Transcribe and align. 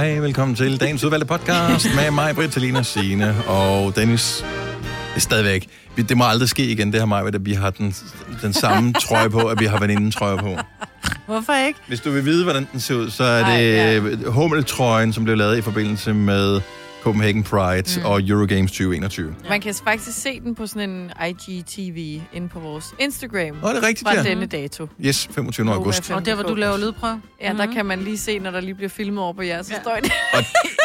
Hej, 0.00 0.18
velkommen 0.18 0.56
til 0.56 0.80
dagens 0.80 1.04
udvalgte 1.04 1.26
podcast 1.26 1.86
med 1.96 2.10
mig, 2.10 2.34
Britt, 2.34 2.52
Talina, 2.52 2.82
Signe 2.82 3.34
og 3.48 3.96
Dennis. 3.96 4.44
Det 4.82 5.16
er 5.16 5.20
stadigvæk. 5.20 5.68
Det 5.96 6.16
må 6.16 6.24
aldrig 6.24 6.48
ske 6.48 6.66
igen, 6.66 6.92
det 6.92 7.00
her 7.00 7.06
mig, 7.06 7.26
at 7.26 7.46
vi 7.46 7.52
har 7.52 7.70
den, 7.70 7.94
den 8.42 8.52
samme 8.52 8.92
trøje 8.92 9.30
på, 9.30 9.40
at 9.40 9.60
vi 9.60 9.64
har 9.64 9.80
veninden 9.80 10.10
trøje 10.10 10.38
på. 10.38 10.56
Hvorfor 11.26 11.66
ikke? 11.66 11.78
Hvis 11.88 12.00
du 12.00 12.10
vil 12.10 12.24
vide, 12.24 12.44
hvordan 12.44 12.68
den 12.72 12.80
ser 12.80 12.94
ud, 12.94 13.10
så 13.10 13.24
er 13.24 13.42
Ej, 13.42 13.56
det 13.56 13.74
ja. 13.74 14.30
Hummeltrøjen, 14.30 15.12
som 15.12 15.24
blev 15.24 15.36
lavet 15.36 15.58
i 15.58 15.62
forbindelse 15.62 16.14
med 16.14 16.60
Copenhagen 17.02 17.42
Pride 17.42 18.00
mm. 18.00 18.06
og 18.06 18.22
Eurogames 18.28 18.70
2021. 18.72 19.34
Man 19.48 19.60
kan 19.60 19.74
faktisk 19.84 20.22
se 20.22 20.40
den 20.40 20.54
på 20.54 20.66
sådan 20.66 20.90
en 20.90 21.10
IGTV 21.28 22.20
inde 22.32 22.48
på 22.48 22.60
vores 22.60 22.84
Instagram. 22.98 23.56
Nå, 23.62 23.68
det 23.68 23.76
er 23.76 23.82
rigtigt, 23.86 24.08
Fra 24.08 24.14
ja. 24.16 24.22
denne 24.22 24.46
dato. 24.46 24.86
Yes, 25.04 25.28
25. 25.32 25.72
august. 25.72 26.10
Og 26.10 26.26
der, 26.26 26.34
hvor 26.34 26.44
du 26.44 26.54
laver 26.54 26.76
lydprøve? 26.78 27.22
Ja, 27.40 27.52
der 27.58 27.66
kan 27.72 27.86
man 27.86 28.00
lige 28.00 28.18
se, 28.18 28.38
når 28.38 28.50
der 28.50 28.60
lige 28.60 28.74
bliver 28.74 28.88
filmet 28.88 29.22
over 29.24 29.32
på 29.32 29.42
jer, 29.42 29.62
så 29.62 29.72
står 29.82 29.96
det 30.02 30.12
Og- 30.34 30.44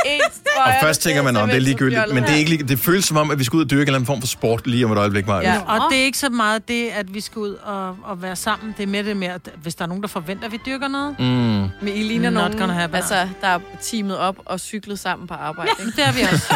Og 0.66 0.72
først 0.82 1.02
tænker 1.02 1.22
man, 1.23 1.38
om 1.38 1.48
det 1.50 1.55
er 1.55 1.59
ligegyldigt, 1.62 2.02
men 2.13 2.23
det, 2.23 2.32
er 2.32 2.36
ikke, 2.36 2.52
lig- 2.52 2.68
det 2.70 2.80
føles 2.80 3.05
som 3.05 3.18
om, 3.18 3.32
at 3.32 3.40
vi 3.40 3.44
skal 3.44 3.58
ud 3.58 3.63
og 3.63 3.70
dyrke 3.70 3.82
en 3.82 3.88
eller 3.88 3.96
anden 3.96 4.05
form 4.08 4.22
for 4.22 4.27
sport 4.27 4.68
lige 4.68 4.86
om 4.86 4.91
et 4.91 4.98
øjeblik, 4.98 5.27
Maja. 5.27 5.54
Ja. 5.54 5.59
Og 5.62 5.91
det 5.91 6.00
er 6.00 6.04
ikke 6.04 6.18
så 6.18 6.30
meget 6.30 6.68
det, 6.68 6.90
at 6.90 7.13
vi 7.13 7.22
skal 7.22 7.40
ud 7.40 7.54
og, 7.63 7.88
og 8.04 8.22
være 8.22 8.36
sammen. 8.36 8.73
Det 8.77 8.84
er 8.84 8.88
med 8.88 9.04
det 9.04 9.18
med, 9.18 9.27
at 9.27 9.41
hvis 9.62 9.76
der 9.76 9.84
er 9.84 9.88
nogen, 9.88 10.02
der 10.02 10.08
forventer, 10.08 10.46
at 10.46 10.52
vi 10.52 10.60
dyrker 10.66 10.88
noget. 10.88 11.16
Mm. 11.20 11.26
Men 11.26 11.94
I 11.96 12.04
ligner 12.04 12.30
Not 12.30 12.41
nogen, 12.44 12.58
gonna 12.60 12.73
happen. 12.73 12.96
altså, 12.96 13.27
der 13.41 13.48
er 13.48 13.60
teamet 13.84 14.18
op 14.18 14.36
og 14.46 14.60
cyklet 14.60 14.99
sammen 14.99 15.27
på 15.27 15.34
arbejde. 15.34 15.72
Ja, 15.80 15.86
ikke? 15.86 15.96
det 16.02 16.08
er 16.08 16.12
vi 16.12 16.22
også. 16.34 16.54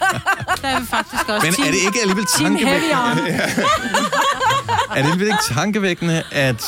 der 0.62 0.68
er 0.68 0.80
vi 0.80 0.86
faktisk 0.86 1.28
også. 1.28 1.46
Men 1.58 1.66
er 1.66 1.70
det 1.70 1.78
ikke 1.86 2.00
alligevel 2.02 2.26
Team 2.38 2.56
Heavy 2.56 2.80
tankevækkende? 2.80 3.64
On. 3.64 3.68
Er 4.90 5.02
det 5.02 5.10
alligevel 5.10 5.26
ikke 5.26 5.54
tankevækkende, 5.54 6.22
at, 6.32 6.64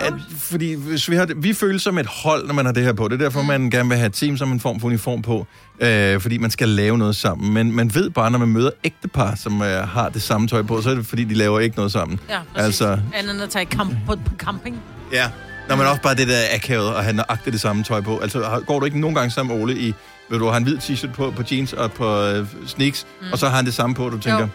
at 0.00 0.14
fordi 0.38 0.74
hvis 0.74 1.10
vi, 1.10 1.16
har, 1.16 1.28
vi 1.36 1.52
føles 1.54 1.82
som 1.82 1.98
et 1.98 2.06
hold, 2.06 2.46
når 2.46 2.54
man 2.54 2.64
har 2.64 2.72
det 2.72 2.82
her 2.84 2.92
på. 2.92 3.08
Det 3.08 3.14
er 3.14 3.24
derfor, 3.24 3.42
man 3.42 3.70
gerne 3.70 3.88
vil 3.88 3.98
have 3.98 4.06
et 4.06 4.12
team 4.12 4.36
som 4.36 4.52
en 4.52 4.60
form 4.60 4.80
for 4.80 4.86
uniform 4.86 5.22
på, 5.22 5.46
øh, 5.80 6.20
fordi 6.20 6.38
man 6.38 6.50
skal 6.50 6.68
lave 6.68 6.98
noget 6.98 7.16
sammen. 7.16 7.52
Men 7.54 7.72
man 7.76 7.94
ved 7.94 8.10
bare, 8.10 8.30
når 8.30 8.38
man 8.38 8.48
møder 8.48 8.70
ægtepar, 8.84 9.34
som 9.34 9.62
øh, 9.62 9.88
har 9.88 10.08
det 10.08 10.22
samme 10.22 10.48
tøj 10.48 10.62
på, 10.62 10.82
så 10.82 10.90
er 10.90 10.94
det 10.94 11.06
fordi, 11.06 11.24
de 11.24 11.34
laver 11.34 11.60
ikke 11.60 11.76
noget 11.76 11.92
sammen. 11.92 12.20
Ja, 12.28 12.38
præcis. 12.54 12.64
Altså, 12.66 12.98
Andet 13.14 13.34
end 13.34 13.42
at 13.42 13.50
tage 13.50 13.64
kamp 13.66 13.96
på, 14.06 14.14
på 14.16 14.32
camping. 14.38 14.76
ja. 15.12 15.30
Når 15.68 15.76
man 15.76 15.86
også 15.86 16.02
bare 16.02 16.14
det 16.14 16.28
der 16.28 16.38
akavet 16.54 16.94
at 16.94 17.02
have 17.04 17.16
nøjagtigt 17.16 17.52
det 17.52 17.60
samme 17.60 17.84
tøj 17.84 18.00
på. 18.00 18.18
Altså, 18.18 18.62
går 18.66 18.78
du 18.78 18.84
ikke 18.84 19.00
nogen 19.00 19.14
gange 19.16 19.30
sammen 19.30 19.56
med 19.56 19.62
Ole 19.64 19.78
i, 19.78 19.94
ved 20.30 20.38
du, 20.38 20.46
har 20.46 20.56
en 20.56 20.62
hvid 20.62 20.78
t-shirt 20.78 21.12
på, 21.12 21.30
på 21.36 21.42
jeans 21.50 21.72
og 21.72 21.92
på 21.92 22.20
øh, 22.22 22.46
sneaks, 22.66 23.06
mm. 23.20 23.26
og 23.32 23.38
så 23.38 23.48
har 23.48 23.56
han 23.56 23.64
det 23.64 23.74
samme 23.74 23.94
på, 23.96 24.04
og 24.06 24.12
du 24.12 24.18
tænker, 24.18 24.40
Jo. 24.40 24.48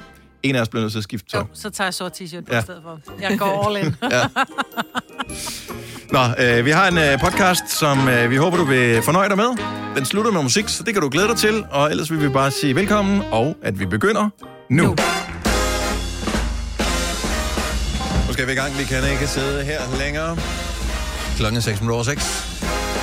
En 0.44 0.56
af 0.56 0.62
os 0.62 0.70
bliver 0.70 0.82
nødt 0.82 0.92
til 0.92 0.98
at 1.00 1.04
skifte 1.04 1.30
tøj. 1.30 1.40
Jo, 1.42 1.46
så 1.54 1.70
tager 1.70 1.86
jeg 1.88 1.94
sort 1.94 2.22
t-shirt 2.22 2.46
på 2.46 2.54
Ja. 2.54 2.62
stedet 2.62 2.82
for. 2.84 3.00
Jeg 3.22 3.40
går 3.40 3.68
all 3.68 3.86
in. 3.86 3.96
Ja. 4.12 4.24
Nå, 6.12 6.20
øh, 6.46 6.66
vi 6.66 6.72
har 6.72 6.88
en 6.88 6.98
øh, 6.98 7.20
podcast, 7.20 7.70
som 7.70 8.08
øh, 8.10 8.30
vi 8.32 8.36
håber, 8.36 8.58
du 8.58 8.66
vil 8.66 9.02
fornøje 9.02 9.30
dig 9.30 9.38
med. 9.38 9.46
Den 9.96 10.06
slutter 10.06 10.32
med 10.32 10.42
musik, 10.44 10.70
så 10.70 10.84
det 10.84 10.94
kan 10.94 11.02
du 11.04 11.10
glæde 11.10 11.28
dig 11.28 11.38
til. 11.38 11.66
Og 11.72 11.92
ellers 11.92 12.12
vil 12.12 12.22
vi 12.22 12.30
bare 12.30 12.52
sige 12.52 12.76
velkommen, 12.76 13.22
og 13.32 13.56
at 13.64 13.80
vi 13.80 13.86
begynder 13.86 14.30
nu. 14.70 14.84
nu. 14.84 14.96
Nu. 18.28 18.34
Skal 18.34 18.48
vi 18.48 18.52
i 18.52 18.56
gang. 18.56 18.78
Vi 18.78 18.84
kan 18.84 19.12
ikke 19.12 19.28
sidde 19.28 19.64
her 19.64 19.82
længere. 20.00 20.38
Klokken 21.38 21.58
er 21.58 21.62
6 21.62 21.82
minutter 21.82 21.96
over 21.96 22.04
6. 22.04 22.50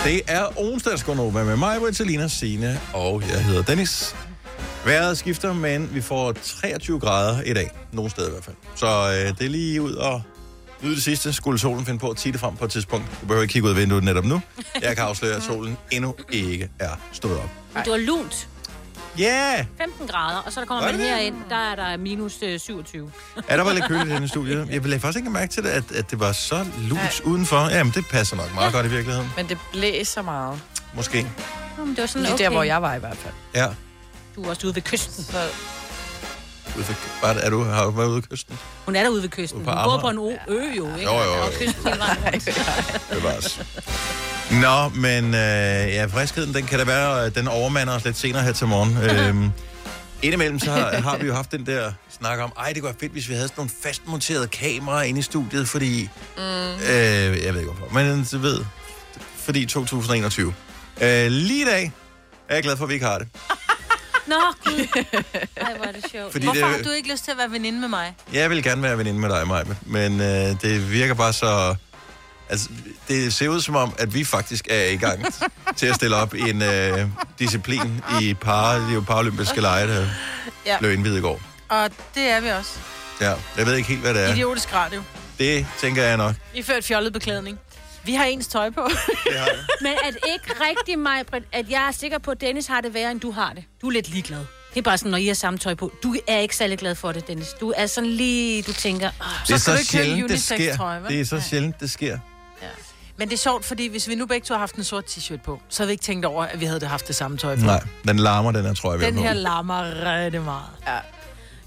Det 0.05 0.21
er 0.29 0.61
onsdagsgonova 0.61 1.45
med 1.45 1.57
mig, 1.57 1.79
Vitalina, 1.87 2.29
Signe 2.29 2.81
og 2.93 3.23
jeg 3.33 3.45
hedder 3.45 3.63
Dennis. 3.63 4.15
Vejret 4.85 5.19
skifter, 5.19 5.53
men 5.53 5.95
vi 5.95 6.01
får 6.01 6.33
23 6.33 7.01
grader 7.01 7.43
i 7.43 7.53
dag. 7.55 7.71
Nogle 7.93 8.11
steder 8.11 8.29
i 8.29 8.31
hvert 8.31 8.45
fald. 8.45 8.57
Så 8.77 8.87
øh, 8.87 9.39
det 9.39 9.47
er 9.47 9.51
lige 9.51 9.83
ud 9.83 9.93
og 9.95 10.23
nyde 10.83 10.95
det 10.95 11.03
sidste. 11.03 11.33
Skulle 11.33 11.59
solen 11.59 11.87
finde 11.87 11.99
på 11.99 12.09
at 12.09 12.17
tige 12.17 12.33
det 12.33 12.41
frem 12.41 12.57
på 12.57 12.65
et 12.65 12.71
tidspunkt. 12.71 13.07
Du 13.21 13.27
behøver 13.27 13.43
ikke 13.43 13.53
kigge 13.53 13.69
ud 13.69 13.71
af 13.75 13.77
vinduet 13.81 14.05
netop 14.05 14.25
nu. 14.25 14.41
Jeg 14.83 14.97
kan 14.97 15.05
afsløre, 15.05 15.37
at 15.37 15.43
solen 15.43 15.77
endnu 15.91 16.15
ikke 16.33 16.71
er 16.79 16.91
stået 17.13 17.37
op. 17.39 17.51
Men 17.75 17.83
det 17.85 17.93
var 17.93 17.99
lunt. 17.99 18.49
Ja! 19.19 19.55
Yeah! 19.57 19.67
15 19.79 20.07
grader, 20.07 20.39
og 20.39 20.53
så 20.53 20.61
der 20.61 20.67
kommer 20.67 20.85
Var 20.85 20.93
man 20.93 21.01
det 21.01 21.09
det? 21.09 21.17
herind, 21.17 21.37
der 21.51 21.57
er 21.57 21.75
der 21.75 21.97
minus 21.97 22.39
øh, 22.43 22.61
27. 22.61 23.11
Er 23.49 23.57
der 23.57 23.65
var 23.65 23.73
lidt 23.73 23.85
køligt 23.89 24.07
i 24.07 24.11
denne 24.11 24.29
studie? 24.29 24.67
Jeg 24.71 24.83
lagde 24.83 25.01
faktisk 25.01 25.19
ikke 25.19 25.31
mærke 25.31 25.53
til 25.53 25.63
det, 25.63 25.69
at, 25.69 25.93
at 25.93 26.11
det 26.11 26.21
var 26.21 26.33
så 26.33 26.67
lunt 26.89 27.21
udenfor. 27.25 27.69
Jamen, 27.69 27.93
det 27.97 28.05
passer 28.11 28.37
nok 28.37 28.55
meget 28.55 28.67
ja. 28.67 28.77
godt 28.77 28.87
i 28.87 28.91
virkeligheden. 28.91 29.31
Men 29.37 29.49
det 29.49 29.59
blæser 29.73 30.23
meget. 30.23 30.61
Måske. 30.95 31.27
Jamen, 31.79 31.95
det 31.95 32.01
var 32.01 32.07
sådan 32.07 32.23
Lige 32.23 32.35
okay. 32.35 32.45
der, 32.45 32.51
hvor 32.51 32.63
jeg 32.63 32.83
var 32.83 32.95
i 32.95 32.99
hvert 32.99 33.17
fald. 33.17 33.35
Ja. 33.55 33.67
Du 34.37 34.43
er 34.43 34.49
også 34.49 34.67
ude 34.67 34.75
ved 34.75 34.83
kysten. 34.83 35.25
Så 35.25 35.39
Ude 36.77 36.87
var 37.23 37.33
det, 37.33 37.47
er 37.47 37.51
du, 37.51 37.65
har 37.65 37.85
du 37.85 37.91
været 37.91 38.09
ude 38.09 38.17
af 38.17 38.23
kysten? 38.23 38.59
Hun 38.85 38.97
er 38.97 39.03
der 39.03 39.11
ude 39.11 39.23
ved 39.23 39.29
kysten. 39.29 39.65
På 39.65 39.71
Hun 39.71 39.81
bor 39.85 39.99
på 40.01 40.09
en 40.09 40.19
ø, 40.19 40.55
ø 40.55 40.75
jo, 40.77 40.95
ikke? 40.95 41.03
Jo, 41.03 41.19
jo, 41.19 41.35
jo. 41.35 41.43
Og 41.43 41.53
kysten 41.53 41.87
hele 41.87 41.99
vejen 41.99 43.35
rundt. 43.35 43.67
Nå, 44.65 44.89
men 45.01 45.25
øh, 45.25 45.95
ja, 45.95 46.05
friskheden, 46.05 46.55
den 46.55 46.67
kan 46.67 46.79
da 46.79 46.85
være, 46.85 47.25
at 47.25 47.35
den 47.35 47.49
overmander 47.49 47.95
os 47.95 48.05
lidt 48.05 48.17
senere 48.17 48.43
her 48.43 48.53
til 48.53 48.67
morgen. 48.67 48.97
øhm, 49.11 49.51
indimellem 50.23 50.59
så 50.59 50.71
har, 50.71 51.01
har 51.01 51.17
vi 51.17 51.27
jo 51.27 51.35
haft 51.35 51.53
den 51.53 51.67
der 51.67 51.93
snak 52.19 52.39
om, 52.39 52.53
ej, 52.59 52.73
det 52.73 52.83
kunne 52.83 52.89
være 52.89 52.99
fedt, 53.01 53.13
hvis 53.13 53.29
vi 53.29 53.35
havde 53.35 53.49
sådan 53.49 53.61
nogle 53.61 53.71
fastmonterede 53.83 54.47
kameraer 54.49 55.03
inde 55.03 55.19
i 55.19 55.23
studiet, 55.23 55.69
fordi... 55.69 56.09
Mm. 56.37 56.43
Øh, 56.43 56.85
jeg 56.89 57.55
ved 57.55 57.61
ikke 57.61 57.73
hvorfor, 57.73 57.95
men 57.95 58.27
du 58.33 58.39
ved, 58.39 58.65
fordi 59.37 59.67
2021. 59.67 60.55
Øh, 61.01 61.27
lige 61.31 61.63
i 61.63 61.65
dag 61.65 61.93
er 62.49 62.55
jeg 62.55 62.63
glad 62.63 62.77
for, 62.77 62.85
at 62.85 62.89
vi 62.89 62.95
ikke 62.95 63.07
har 63.07 63.19
det. 63.19 63.29
Nå, 64.31 64.37
gud. 64.65 64.87
Ej, 65.57 65.77
hvor 65.77 65.85
er 65.87 65.93
det 65.93 66.05
sjovt. 66.11 66.33
Fordi 66.33 66.45
Hvorfor 66.47 66.61
det, 66.67 66.77
har 66.77 66.83
du 66.83 66.91
ikke 66.91 67.11
lyst 67.13 67.25
til 67.25 67.31
at 67.31 67.39
være 67.39 67.51
veninde 67.53 67.81
med 67.81 67.89
mig? 67.89 68.15
Jeg 68.33 68.51
vil 68.51 68.63
gerne 68.63 68.83
være 68.83 68.99
veninde 68.99 69.21
med 69.21 69.29
dig, 69.31 69.47
Maja, 69.49 69.65
men 69.87 70.21
øh, 70.21 70.27
det 70.63 70.93
virker 70.93 71.15
bare 71.15 71.33
så... 71.33 71.75
Altså, 72.49 72.69
det 73.09 73.35
ser 73.35 73.49
ud 73.49 73.61
som 73.61 73.77
om, 73.77 73.95
at 73.99 74.15
vi 74.15 74.25
faktisk 74.25 74.67
er 74.71 74.85
i 74.85 74.97
gang 74.97 75.25
til 75.77 75.87
at 75.87 75.95
stille 75.95 76.17
op 76.17 76.35
i 76.35 76.41
en 76.51 76.63
øh, 76.63 77.09
disciplin 77.39 78.03
i 78.21 78.35
par, 78.35 78.93
jo 78.95 79.01
paralympiske 79.01 79.61
lege, 79.61 79.89
der 79.89 80.07
Ja. 80.67 80.79
blev 80.79 80.93
indvidet 80.93 81.19
i 81.19 81.21
går. 81.21 81.41
Og 81.69 81.91
det 82.15 82.23
er 82.23 82.41
vi 82.41 82.49
også. 82.49 82.71
Ja, 83.21 83.33
jeg 83.57 83.67
ved 83.67 83.75
ikke 83.77 83.89
helt, 83.89 84.01
hvad 84.01 84.15
det 84.15 84.25
er. 84.25 84.33
Idiotisk 84.33 84.75
radio. 84.75 85.03
Det 85.39 85.67
tænker 85.81 86.03
jeg 86.03 86.17
nok. 86.17 86.35
I 86.55 86.63
ført 86.63 86.85
fjollet 86.85 87.13
beklædning. 87.13 87.59
Vi 88.05 88.15
har 88.15 88.25
ens 88.25 88.47
tøj 88.47 88.71
på. 88.71 88.89
Det 89.25 89.39
har 89.39 89.47
jeg. 89.47 89.55
Men 89.81 89.93
er 90.05 90.11
det 90.11 90.19
ikke 90.33 90.55
rigtigt, 90.69 90.99
mig, 90.99 91.25
at 91.53 91.71
jeg 91.71 91.89
er 91.89 91.93
sikker 91.93 92.19
på, 92.19 92.31
at 92.31 92.41
Dennis 92.41 92.67
har 92.67 92.81
det 92.81 92.95
værre, 92.95 93.11
end 93.11 93.21
du 93.21 93.31
har 93.31 93.53
det? 93.53 93.65
Du 93.83 93.87
er 93.87 93.91
lidt 93.91 94.09
ligeglad. 94.09 94.39
Det 94.75 94.79
er 94.79 94.83
bare 94.83 94.99
sådan, 94.99 95.11
når 95.11 95.19
I 95.19 95.27
har 95.27 95.35
samme 95.35 95.59
tøj 95.59 95.75
på. 95.75 95.93
Du 96.03 96.15
er 96.27 96.39
ikke 96.39 96.57
særlig 96.57 96.79
glad 96.79 96.95
for 96.95 97.13
det, 97.13 97.27
Dennis. 97.27 97.49
Du 97.61 97.73
er 97.77 97.87
sådan 97.87 98.11
lige, 98.11 98.63
du 98.63 98.73
tænker... 98.73 99.09
Oh. 99.09 99.27
Det 99.49 99.55
er 99.55 99.59
skal 99.59 99.61
så 99.61 99.71
købe 99.71 100.05
sjældent, 100.05 100.31
det 100.31 100.43
sker. 100.43 101.03
Det 101.09 101.21
er 101.21 101.25
så 101.25 101.35
Nej. 101.35 101.45
sjældent, 101.45 101.81
det 101.81 101.91
sker. 101.91 102.19
Men 103.17 103.29
det 103.29 103.35
er 103.35 103.39
sjovt, 103.39 103.65
fordi 103.65 103.89
hvis 103.89 104.09
vi 104.09 104.15
nu 104.15 104.27
begge 104.27 104.45
to 104.45 104.55
har 104.55 104.59
haft 104.59 104.75
en 104.75 104.85
sort 104.85 105.05
t-shirt 105.05 105.43
på, 105.45 105.61
så 105.69 105.83
havde 105.83 105.89
vi 105.89 105.93
ikke 105.93 106.03
tænkt 106.03 106.25
over, 106.25 106.45
at 106.45 106.61
vi 106.61 106.65
havde 106.65 106.87
haft 106.87 107.09
det 107.09 107.17
samme 107.17 107.37
tøj 107.37 107.57
på. 107.57 107.63
Nej, 107.63 107.81
den 108.09 108.19
larmer, 108.19 108.53
den 108.53 108.65
her, 108.65 108.75
tror 108.75 108.93
jeg, 108.93 109.01
vi 109.01 109.07
Den 109.07 109.19
her 109.19 109.33
larmer 109.33 109.83
rigtig 110.17 110.43
meget. 110.43 110.65
ja, 110.87 110.99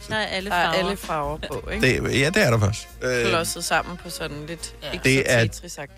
Der 0.10 0.16
er 0.16 0.26
alle 0.26 0.50
der 0.50 0.56
er 0.56 0.72
farver. 0.72 0.86
alle 0.86 0.98
farver 0.98 1.38
på, 1.48 1.64
ikke? 1.74 1.88
Det, 2.04 2.20
ja, 2.20 2.30
det 2.30 2.44
er 2.44 2.50
der 2.50 2.60
faktisk. 2.60 2.88
Øh, 3.02 3.26
Klodset 3.30 3.64
sammen 3.66 3.98
på 4.04 4.10
sådan 4.10 4.38
lidt 4.48 4.76
ja. 4.84 5.00
Det 5.04 5.32
er 5.32 5.38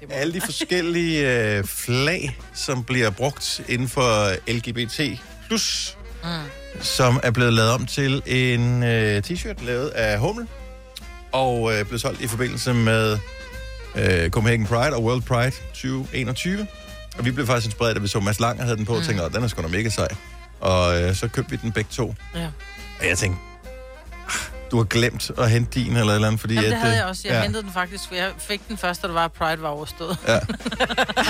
alle 0.10 0.34
de 0.34 0.42
forskellige 0.42 1.28
øh, 1.58 1.64
flag, 1.64 2.38
som 2.54 2.84
bliver 2.84 3.10
brugt 3.10 3.62
inden 3.68 3.90
for 3.90 4.30
LGBT+, 4.52 5.20
plus, 5.48 5.98
mm. 6.24 6.30
som 6.82 7.20
er 7.24 7.32
blevet 7.32 7.54
lavet 7.54 7.72
om 7.72 7.86
til 7.86 8.24
en 8.26 8.84
øh, 8.84 9.24
t-shirt 9.28 9.66
lavet 9.66 9.90
af 9.90 10.20
Hummel, 10.20 10.48
og 11.32 11.74
øh, 11.74 11.86
blev 11.86 12.00
solgt 12.00 12.22
i 12.22 12.28
forbindelse 12.28 12.74
med 12.74 13.18
øh, 13.96 14.30
Copenhagen 14.30 14.66
Pride 14.68 14.94
og 14.96 15.04
World 15.04 15.22
Pride 15.22 15.52
2021. 15.74 16.68
Og 17.18 17.26
vi 17.26 17.32
blev 17.32 17.48
faktisk 17.48 17.66
inspireret, 17.68 17.96
da 17.96 18.02
vi 18.02 18.08
så 18.08 18.20
Mads 18.20 18.40
Langer 18.40 18.64
havde 18.64 18.78
den 18.78 18.86
på, 18.86 18.96
og 18.96 19.04
tænkte, 19.04 19.24
"Åh, 19.26 19.32
den 19.34 19.44
er 19.44 19.48
sgu 19.48 19.62
da 19.62 19.68
mega 19.68 19.90
sej. 19.90 20.08
Og 20.60 21.02
øh, 21.02 21.16
så 21.16 21.28
købte 21.28 21.52
vi 21.52 21.58
den 21.62 21.72
begge 21.72 21.90
to. 21.94 22.16
Ja. 22.36 22.48
Og 23.00 23.08
jeg 23.08 23.18
tænkte, 23.18 23.40
"Ah, 23.42 23.55
du 24.71 24.77
har 24.77 24.83
glemt 24.83 25.31
at 25.38 25.50
hente 25.50 25.79
din 25.79 25.95
eller 25.97 26.12
et 26.12 26.15
eller 26.15 26.27
andet, 26.27 26.41
fordi... 26.41 26.53
Jamen, 26.53 26.69
det 26.69 26.75
at, 26.75 26.79
havde 26.81 26.94
øh, 26.94 26.97
jeg 26.97 27.06
også. 27.06 27.21
Jeg 27.25 27.33
ja. 27.33 27.41
hentede 27.41 27.63
den 27.63 27.71
faktisk, 27.71 28.07
for 28.07 28.15
jeg 28.15 28.31
fik 28.38 28.67
den 28.67 28.77
først, 28.77 29.01
da 29.01 29.07
det 29.07 29.15
var, 29.15 29.27
Pride 29.27 29.62
var 29.62 29.69
overstået. 29.69 30.17
Ja. 30.27 30.33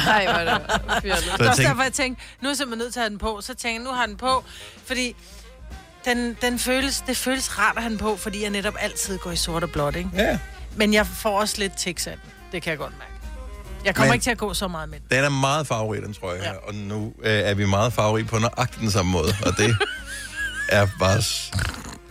Nej, 0.05 0.25
hvor 0.25 0.53
det. 0.53 0.61
Så 0.71 0.99
Det 1.01 1.03
jeg 1.03 1.13
også 1.13 1.31
tænkte, 1.39 1.63
derfor, 1.63 1.83
jeg 1.83 1.93
tænkte, 1.93 2.23
nu 2.41 2.47
er 2.47 2.51
jeg 2.51 2.57
simpelthen 2.57 2.77
nødt 2.85 2.93
til 2.93 2.99
at 2.99 3.03
have 3.03 3.09
den 3.09 3.17
på. 3.17 3.39
Så 3.41 3.47
tænkte 3.47 3.69
jeg, 3.69 3.79
nu 3.79 3.89
har 3.91 4.05
den 4.05 4.17
på, 4.17 4.43
fordi 4.85 5.15
den, 6.05 6.37
den 6.41 6.59
føles, 6.59 7.03
det 7.07 7.17
føles 7.17 7.59
rart 7.59 7.73
at 7.77 7.81
have 7.83 7.89
den 7.89 7.97
på, 7.97 8.15
fordi 8.15 8.41
jeg 8.41 8.49
netop 8.49 8.73
altid 8.79 9.17
går 9.17 9.31
i 9.31 9.35
sort 9.35 9.63
og 9.63 9.69
blåt, 9.69 9.95
ikke? 9.95 10.09
ja, 10.13 10.37
Men 10.75 10.93
jeg 10.93 11.07
får 11.07 11.39
også 11.39 11.55
lidt 11.57 11.73
den. 11.85 12.19
Det 12.51 12.61
kan 12.61 12.69
jeg 12.71 12.77
godt 12.77 12.93
mærke. 12.97 13.11
Jeg 13.85 13.95
kommer 13.95 14.07
Men- 14.07 14.13
ikke 14.13 14.23
til 14.23 14.31
at 14.31 14.37
gå 14.37 14.53
så 14.53 14.67
meget 14.67 14.89
med 14.89 14.99
den. 14.99 15.17
Den 15.17 15.23
er 15.25 15.29
meget 15.29 15.67
farverig, 15.67 16.01
den 16.01 16.13
tror 16.13 16.33
jeg. 16.33 16.43
Ja. 16.43 16.51
Og 16.67 16.75
nu 16.75 17.13
øh, 17.23 17.31
er 17.31 17.53
vi 17.53 17.65
meget 17.65 17.93
farverige 17.93 18.25
på 18.25 18.39
nøjagtigt 18.39 18.81
den 18.81 18.91
samme 18.91 19.11
måde. 19.11 19.33
Og 19.45 19.57
det 19.57 19.75
er 20.69 20.87
bare... 20.99 21.21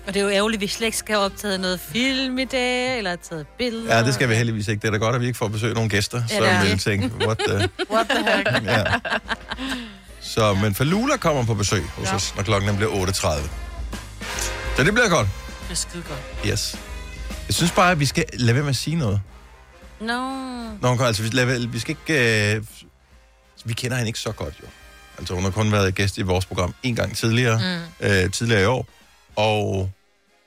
Og 0.07 0.15
det 0.15 0.21
er 0.21 0.25
jo 0.25 0.31
ærgerligt, 0.31 0.59
at 0.59 0.61
vi 0.61 0.67
slet 0.67 0.87
ikke 0.87 0.99
skal 0.99 1.15
have 1.15 1.25
optaget 1.25 1.61
noget 1.61 1.81
film 1.81 2.39
i 2.39 2.45
dag, 2.45 2.99
eller 2.99 3.11
have 3.11 3.19
taget 3.31 3.47
billeder. 3.59 3.97
Ja, 3.97 4.03
det 4.05 4.15
skal 4.15 4.29
vi 4.29 4.35
heldigvis 4.35 4.69
ikke. 4.69 4.81
Det 4.83 4.87
er 4.89 4.93
da 4.93 4.99
godt, 4.99 5.15
at 5.15 5.21
vi 5.21 5.27
ikke 5.27 5.39
får 5.39 5.49
besøg 5.49 5.75
nogle 5.75 5.89
gæster, 5.91 6.23
Ja, 6.31 6.61
som 6.61 6.69
vil 6.71 6.79
tænke, 6.79 7.11
what 7.27 7.39
the... 7.49 7.69
What 7.95 8.07
the 8.09 8.37
heck? 8.37 8.65
Ja. 8.67 8.85
Så, 10.21 10.55
men 10.55 10.75
Falula 10.75 11.17
kommer 11.17 11.45
på 11.45 11.55
besøg 11.55 11.83
hos 11.85 12.09
ja. 12.09 12.15
os, 12.15 12.35
når 12.37 12.43
klokken 12.43 12.77
bliver 12.77 12.91
8.30. 12.91 13.49
Så 14.77 14.85
det 14.85 14.93
bliver 14.95 15.09
godt. 15.09 15.29
Det 15.63 15.71
er 15.71 15.75
skide 15.75 16.03
godt. 16.09 16.47
Yes. 16.53 16.77
Jeg 17.47 17.55
synes 17.55 17.73
bare, 17.73 17.91
at 17.91 18.01
vi 18.01 18.07
skal 18.07 18.25
lade 18.33 18.55
være 18.55 18.63
med 18.65 18.71
at 18.71 18.77
sige 18.77 18.97
noget. 18.97 19.21
Nå. 20.01 20.31
Nå, 20.83 21.05
altså, 21.05 21.23
vi, 21.23 21.29
lad, 21.29 21.45
være- 21.45 21.61
vi 21.69 21.79
skal 21.79 21.97
ikke... 22.09 22.55
Øh, 22.55 22.63
vi 23.65 23.73
kender 23.73 23.97
hende 23.97 24.09
ikke 24.09 24.19
så 24.19 24.33
godt, 24.33 24.55
jo. 24.63 24.67
Altså, 25.19 25.35
hun 25.35 25.43
har 25.45 25.51
kun 25.51 25.73
været 25.73 25.95
gæst 25.95 26.19
i 26.19 26.23
vores 26.23 26.47
program 26.47 26.75
en 26.83 26.95
gang 26.97 27.17
tidligere, 27.17 27.61
mm. 28.01 28.07
øh, 28.07 28.31
tidligere 28.31 28.63
i 28.63 28.65
år. 28.65 28.87
Og 29.37 29.91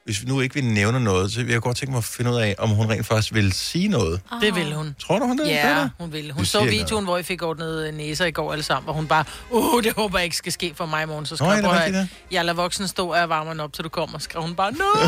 hvis 0.05 0.21
vi 0.21 0.27
nu 0.27 0.41
ikke 0.41 0.55
vil 0.55 0.63
nævne 0.65 0.99
noget, 0.99 1.31
så 1.31 1.43
vil 1.43 1.51
jeg 1.51 1.61
godt 1.61 1.77
tænke 1.77 1.91
mig 1.91 1.97
at 1.97 2.03
finde 2.03 2.31
ud 2.31 2.35
af, 2.35 2.55
om 2.57 2.69
hun 2.69 2.89
rent 2.89 3.05
faktisk 3.07 3.33
vil 3.33 3.53
sige 3.53 3.87
noget. 3.87 4.21
Det 4.41 4.55
vil 4.55 4.73
hun. 4.73 4.95
Tror 4.99 5.19
du, 5.19 5.25
hun 5.25 5.37
det? 5.37 5.47
Ja, 5.47 5.79
det? 5.81 5.91
hun 5.99 6.11
vil. 6.11 6.31
Hun 6.31 6.39
Det 6.39 6.47
så 6.47 6.63
videoen, 6.65 7.03
hvor 7.05 7.17
I 7.17 7.23
fik 7.23 7.43
ordnet 7.43 7.93
næser 7.93 8.25
i 8.25 8.31
går 8.31 8.51
alle 8.51 8.63
sammen, 8.63 8.83
hvor 8.83 8.93
hun 8.93 9.07
bare, 9.07 9.23
uh, 9.51 9.83
det 9.83 9.93
håber 9.93 10.17
jeg 10.19 10.23
ikke 10.23 10.35
skal 10.37 10.51
ske 10.51 10.73
for 10.75 10.85
mig 10.85 11.03
i 11.03 11.05
morgen. 11.05 11.25
Så 11.25 11.35
skrev 11.35 11.47
Nå, 11.47 11.53
jeg, 11.53 11.63
det 11.63 11.69
"Prøv 11.69 11.77
at 11.79 11.93
høre, 11.93 12.07
jeg 12.31 12.45
lader 12.45 12.55
voksen 12.55 12.87
stå, 12.87 13.07
og 13.11 13.17
jeg 13.17 13.29
varmer 13.29 13.51
den 13.51 13.59
op, 13.59 13.73
til 13.73 13.83
du 13.83 13.89
kommer. 13.89 14.19
Skrev 14.19 14.41
hun 14.41 14.55
bare, 14.55 14.71
no! 14.71 14.85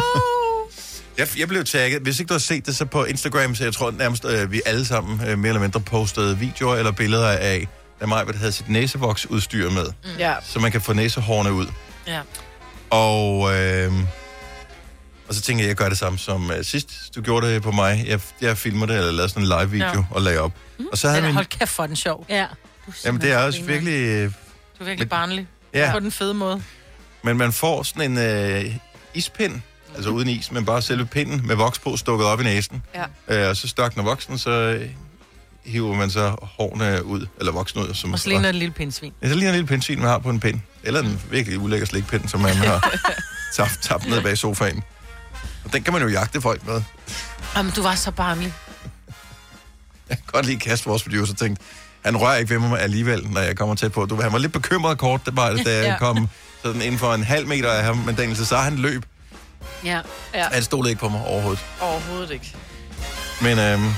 Jeg, 1.17 1.27
jeg 1.39 1.47
blev 1.47 1.65
tagget. 1.65 2.01
Hvis 2.01 2.19
ikke 2.19 2.29
du 2.29 2.33
har 2.33 2.39
set 2.39 2.65
det, 2.65 2.75
så 2.75 2.85
på 2.85 3.03
Instagram, 3.05 3.55
så 3.55 3.63
jeg 3.63 3.73
tror 3.73 3.91
nærmest, 3.91 4.25
øh, 4.25 4.51
vi 4.51 4.61
alle 4.65 4.85
sammen 4.85 5.21
øh, 5.27 5.39
mere 5.39 5.47
eller 5.49 5.61
mindre 5.61 5.79
postede 5.79 6.37
videoer 6.37 6.75
eller 6.75 6.91
billeder 6.91 7.27
af, 7.29 7.67
da 8.01 8.05
Majbert 8.05 8.35
havde 8.35 8.51
sit 8.51 8.69
næsevoksudstyr 8.69 9.69
med, 9.69 9.85
mm. 9.85 10.09
Ja. 10.19 10.33
så 10.43 10.59
man 10.59 10.71
kan 10.71 10.81
få 10.81 10.93
næsehårene 10.93 11.53
ud. 11.53 11.65
ja. 12.07 12.19
Og, 12.89 13.55
øh, 13.55 13.93
og 15.27 15.35
så 15.35 15.41
tænkte 15.41 15.61
jeg, 15.61 15.65
at 15.65 15.67
jeg 15.69 15.75
gør 15.75 15.89
det 15.89 15.97
samme 15.97 16.19
som 16.19 16.51
øh, 16.51 16.63
sidst. 16.63 17.15
Du 17.15 17.21
gjorde 17.21 17.53
det 17.53 17.61
på 17.63 17.71
mig. 17.71 18.03
Jeg, 18.07 18.19
jeg 18.41 18.57
filmer 18.57 18.85
det, 18.85 18.95
eller 18.97 19.11
lavede 19.11 19.29
sådan 19.29 19.43
en 19.43 19.49
live-video 19.59 19.87
Ja. 19.99 20.03
og 20.11 20.21
lagde 20.21 20.39
op. 20.39 20.51
Mm. 20.79 20.85
Og 20.91 20.97
så 20.97 21.07
havde 21.07 21.17
Den 21.17 21.23
er, 21.25 21.27
min... 21.29 21.35
hold 21.35 21.45
kæft 21.45 21.69
for 21.71 21.87
den 21.87 21.95
sjov. 21.95 22.25
Ja. 22.29 22.45
Du 22.87 22.91
Jamen, 23.05 23.21
det 23.21 23.31
er 23.31 23.37
også 23.37 23.57
simpelthen 23.57 23.85
virkelig... 23.85 24.07
Øh, 24.09 24.23
Du 24.79 24.83
er 24.83 24.85
virkelig 24.85 24.99
Men- 25.05 25.09
barnlig. 25.09 25.47
ja, 25.73 25.91
På 25.93 25.99
den 25.99 26.11
fede 26.11 26.33
måde. 26.33 26.63
men 27.23 27.37
man 27.37 27.51
får 27.53 27.83
sådan 27.83 28.11
en 28.11 28.17
øh, 28.17 28.75
ispind, 29.13 29.61
altså 29.95 30.09
uden 30.09 30.27
is, 30.29 30.51
men 30.51 30.65
bare 30.65 30.81
selve 30.81 31.05
pinden 31.05 31.47
med 31.47 31.55
voks 31.55 31.79
på 31.79 31.97
stukket 31.97 32.27
op 32.27 32.41
i 32.41 32.43
næsen. 32.43 32.83
Ja. 33.27 33.43
Øh, 33.43 33.49
og 33.49 33.57
så 33.57 33.67
størkner 33.67 34.03
voksen, 34.03 34.37
så 34.37 34.51
øh, 34.51 34.89
hiver 35.65 35.95
man 35.95 36.09
så 36.11 36.35
hårene 36.41 37.05
ud, 37.05 37.25
eller 37.39 37.51
voksen 37.51 37.79
ud. 37.79 37.93
Som, 37.93 38.13
Og 38.13 38.19
så 38.19 38.27
ligner 38.29 38.41
det 38.43 38.49
et 38.49 38.55
lille 38.55 38.73
pindsvin. 38.73 39.13
Ja, 39.23 39.27
så 39.29 39.33
ligner 39.35 39.49
en 39.49 39.55
lille 39.55 39.67
pindsvin, 39.67 39.99
man 39.99 40.07
har 40.07 40.17
på 40.17 40.29
en 40.29 40.39
pind. 40.39 40.59
Eller 40.83 40.99
en 41.01 41.21
virkelig 41.31 41.59
ulækker 41.59 41.87
slikpind, 41.87 42.27
som 42.27 42.39
man 42.39 42.55
har 42.55 42.95
tabt, 43.55 43.79
tabt 43.81 44.09
ned 44.09 44.21
bag 44.21 44.37
sofaen. 44.37 44.83
Og 45.65 45.73
den 45.73 45.83
kan 45.83 45.93
man 45.93 46.01
jo 46.01 46.07
jagte 46.07 46.41
folk 46.41 46.67
med. 46.67 46.81
Jamen, 47.55 47.71
du 47.75 47.81
var 47.81 47.95
så 47.95 48.11
barnlig. 48.11 48.53
Jeg 50.09 50.17
kan 50.17 50.25
godt 50.27 50.45
lide 50.45 50.59
Kasper, 50.59 50.89
vores 50.91 51.03
producer, 51.03 51.33
tænkte, 51.35 51.63
han 52.05 52.17
rører 52.17 52.35
ikke 52.37 52.49
ved 52.49 52.59
mig 52.59 52.79
alligevel, 52.81 53.27
når 53.29 53.41
jeg 53.41 53.57
kommer 53.57 53.75
tæt 53.75 53.91
på. 53.91 54.05
Du, 54.05 54.21
han 54.21 54.31
var 54.33 54.37
lidt 54.37 54.53
bekymret 54.53 54.97
kort, 54.97 55.25
det 55.25 55.35
bare, 55.35 55.57
da 55.57 55.75
jeg 55.77 55.83
Ja. 55.85 55.97
kom 55.97 56.27
sådan 56.63 56.81
inden 56.81 56.99
for 56.99 57.13
en 57.13 57.23
halv 57.23 57.47
meter 57.47 57.71
af 57.71 57.83
ham, 57.83 57.97
men 57.97 58.15
Daniel, 58.15 58.45
så 58.45 58.57
han 58.57 58.75
løb. 58.75 59.05
Ja. 59.85 59.99
Ja. 60.33 60.47
Han 60.51 60.63
stod 60.63 60.87
ikke 60.87 60.99
på 60.99 61.09
mig 61.09 61.21
overhovedet. 61.25 61.65
Overhovedet 61.81 62.31
ikke. 62.31 62.55
Men 63.41 63.59
øhm, 63.59 63.89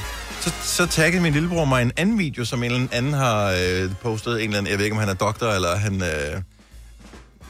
så, 0.42 0.54
så 0.64 0.86
taggede 0.86 1.24
min 1.24 1.34
lillebror 1.34 1.66
mig 1.66 1.82
en 1.82 1.92
anden 1.98 2.20
video, 2.20 2.46
som 2.46 2.64
en 2.64 2.72
eller 2.72 2.88
anden 2.92 3.14
har 3.14 3.56
øh, 3.62 3.92
postet. 4.02 4.34
En 4.34 4.40
eller 4.40 4.58
anden, 4.58 4.72
jeg 4.72 4.78
ved 4.78 4.86
ikke, 4.86 4.94
om 4.94 5.00
han 5.00 5.10
er 5.10 5.14
doktor, 5.14 5.48
eller 5.48 5.76
han... 5.76 6.02
Øh, 6.02 6.42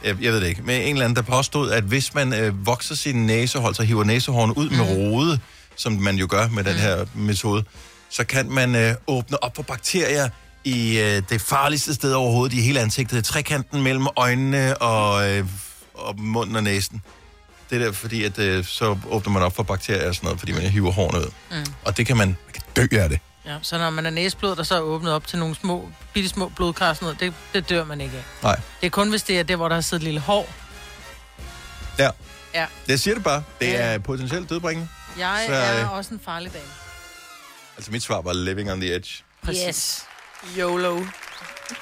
jeg, 0.03 0.15
jeg 0.21 0.33
ved 0.33 0.41
det 0.41 0.47
ikke. 0.47 0.61
Men 0.61 0.81
en 0.81 0.95
eller 0.95 1.05
anden, 1.05 1.15
der 1.15 1.21
påstod, 1.21 1.71
at 1.71 1.83
hvis 1.83 2.13
man 2.13 2.33
øh, 2.33 2.65
vokser 2.65 2.95
sin 2.95 3.25
næsehold, 3.25 3.75
så 3.75 3.83
hiver 3.83 4.03
næsehårene 4.03 4.57
ud 4.57 4.69
mm. 4.69 4.75
med 4.75 4.85
rode, 4.85 5.39
som 5.75 5.93
man 5.93 6.15
jo 6.15 6.27
gør 6.29 6.47
med 6.47 6.63
den 6.63 6.75
her 6.75 7.05
metode, 7.15 7.63
så 8.09 8.23
kan 8.23 8.51
man 8.51 8.75
øh, 8.75 8.93
åbne 9.07 9.43
op 9.43 9.55
for 9.55 9.63
bakterier 9.63 10.29
i 10.63 10.99
øh, 10.99 11.23
det 11.29 11.41
farligste 11.41 11.93
sted 11.93 12.13
overhovedet 12.13 12.55
i 12.55 12.61
hele 12.61 12.79
ansigtet. 12.79 13.25
Trekanten 13.25 13.81
mellem 13.81 14.07
øjnene 14.15 14.77
og, 14.77 15.29
øh, 15.29 15.45
og 15.93 16.19
munden 16.19 16.55
og 16.55 16.63
næsen. 16.63 17.01
Det 17.71 17.81
er 17.81 17.85
der, 17.85 17.91
fordi 17.91 18.23
at, 18.23 18.39
øh, 18.39 18.65
så 18.65 18.97
åbner 19.09 19.33
man 19.33 19.43
op 19.43 19.55
for 19.55 19.63
bakterier 19.63 20.07
og 20.07 20.15
sådan 20.15 20.25
noget, 20.27 20.39
fordi 20.39 20.51
man 20.51 20.61
hiver 20.61 20.91
hårene 20.91 21.19
ud. 21.19 21.31
Mm. 21.51 21.73
Og 21.85 21.97
det 21.97 22.05
kan 22.07 22.17
man, 22.17 22.27
man 22.27 22.53
kan 22.53 22.63
dø 22.75 22.97
af 22.97 23.09
det. 23.09 23.19
Ja, 23.45 23.57
så 23.61 23.77
når 23.77 23.89
man 23.89 24.05
er 24.05 24.09
næsblod, 24.09 24.55
der 24.55 24.63
så 24.63 24.75
er 24.75 24.79
åbnet 24.79 25.13
op 25.13 25.27
til 25.27 25.39
nogle 25.39 25.55
små, 25.55 25.89
bitte 26.13 26.29
små 26.29 26.49
blodkar 26.49 26.93
sådan 26.93 27.05
noget, 27.05 27.19
det, 27.19 27.33
det 27.53 27.69
dør 27.69 27.83
man 27.83 28.01
ikke 28.01 28.17
af. 28.17 28.23
Nej. 28.43 28.55
Det 28.81 28.85
er 28.87 28.91
kun, 28.91 29.09
hvis 29.09 29.23
det 29.23 29.39
er 29.39 29.43
det, 29.43 29.55
hvor 29.55 29.67
der 29.67 29.75
har 29.75 29.81
siddet 29.81 30.01
et 30.01 30.03
lille 30.03 30.19
hår. 30.19 30.49
Ja. 31.99 32.09
Ja. 32.53 32.65
Jeg 32.87 32.99
siger 32.99 33.13
det 33.15 33.23
bare. 33.23 33.43
Det 33.61 33.67
Ja. 33.67 33.81
er 33.93 33.97
potentielt 33.97 34.49
dødbringende. 34.49 34.89
Jeg 35.17 35.43
Så, 35.47 35.53
er 35.53 35.81
øh, 35.83 35.93
også 35.97 36.13
en 36.13 36.21
farlig 36.25 36.53
dame. 36.53 36.63
Altså 37.77 37.91
mit 37.91 38.03
svar 38.03 38.21
var 38.21 38.33
living 38.33 38.71
on 38.71 38.81
the 38.81 38.95
edge. 38.95 39.23
Præcis. 39.45 39.63
Yes. 39.67 40.03
YOLO. 40.57 41.03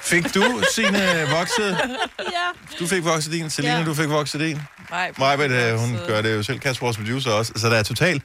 Fik 0.02 0.34
du 0.34 0.62
sine 0.74 1.26
vokset? 1.30 1.78
Ja. 2.18 2.76
Du 2.78 2.86
fik 2.86 3.04
vokset 3.04 3.32
din. 3.32 3.50
Selina, 3.50 3.78
Ja. 3.78 3.84
du 3.84 3.94
fik 3.94 4.08
vokset 4.08 4.40
din. 4.40 4.58
Nej, 4.90 5.12
Majbet, 5.18 5.50
øh, 5.50 5.74
hun 5.78 5.98
gør 6.06 6.22
det 6.22 6.34
jo 6.34 6.42
selv. 6.42 6.58
Kasper, 6.58 6.86
vores 6.86 6.96
producer 6.96 7.30
også. 7.30 7.52
Så 7.56 7.68
der 7.70 7.76
er 7.76 7.82
totalt... 7.82 8.22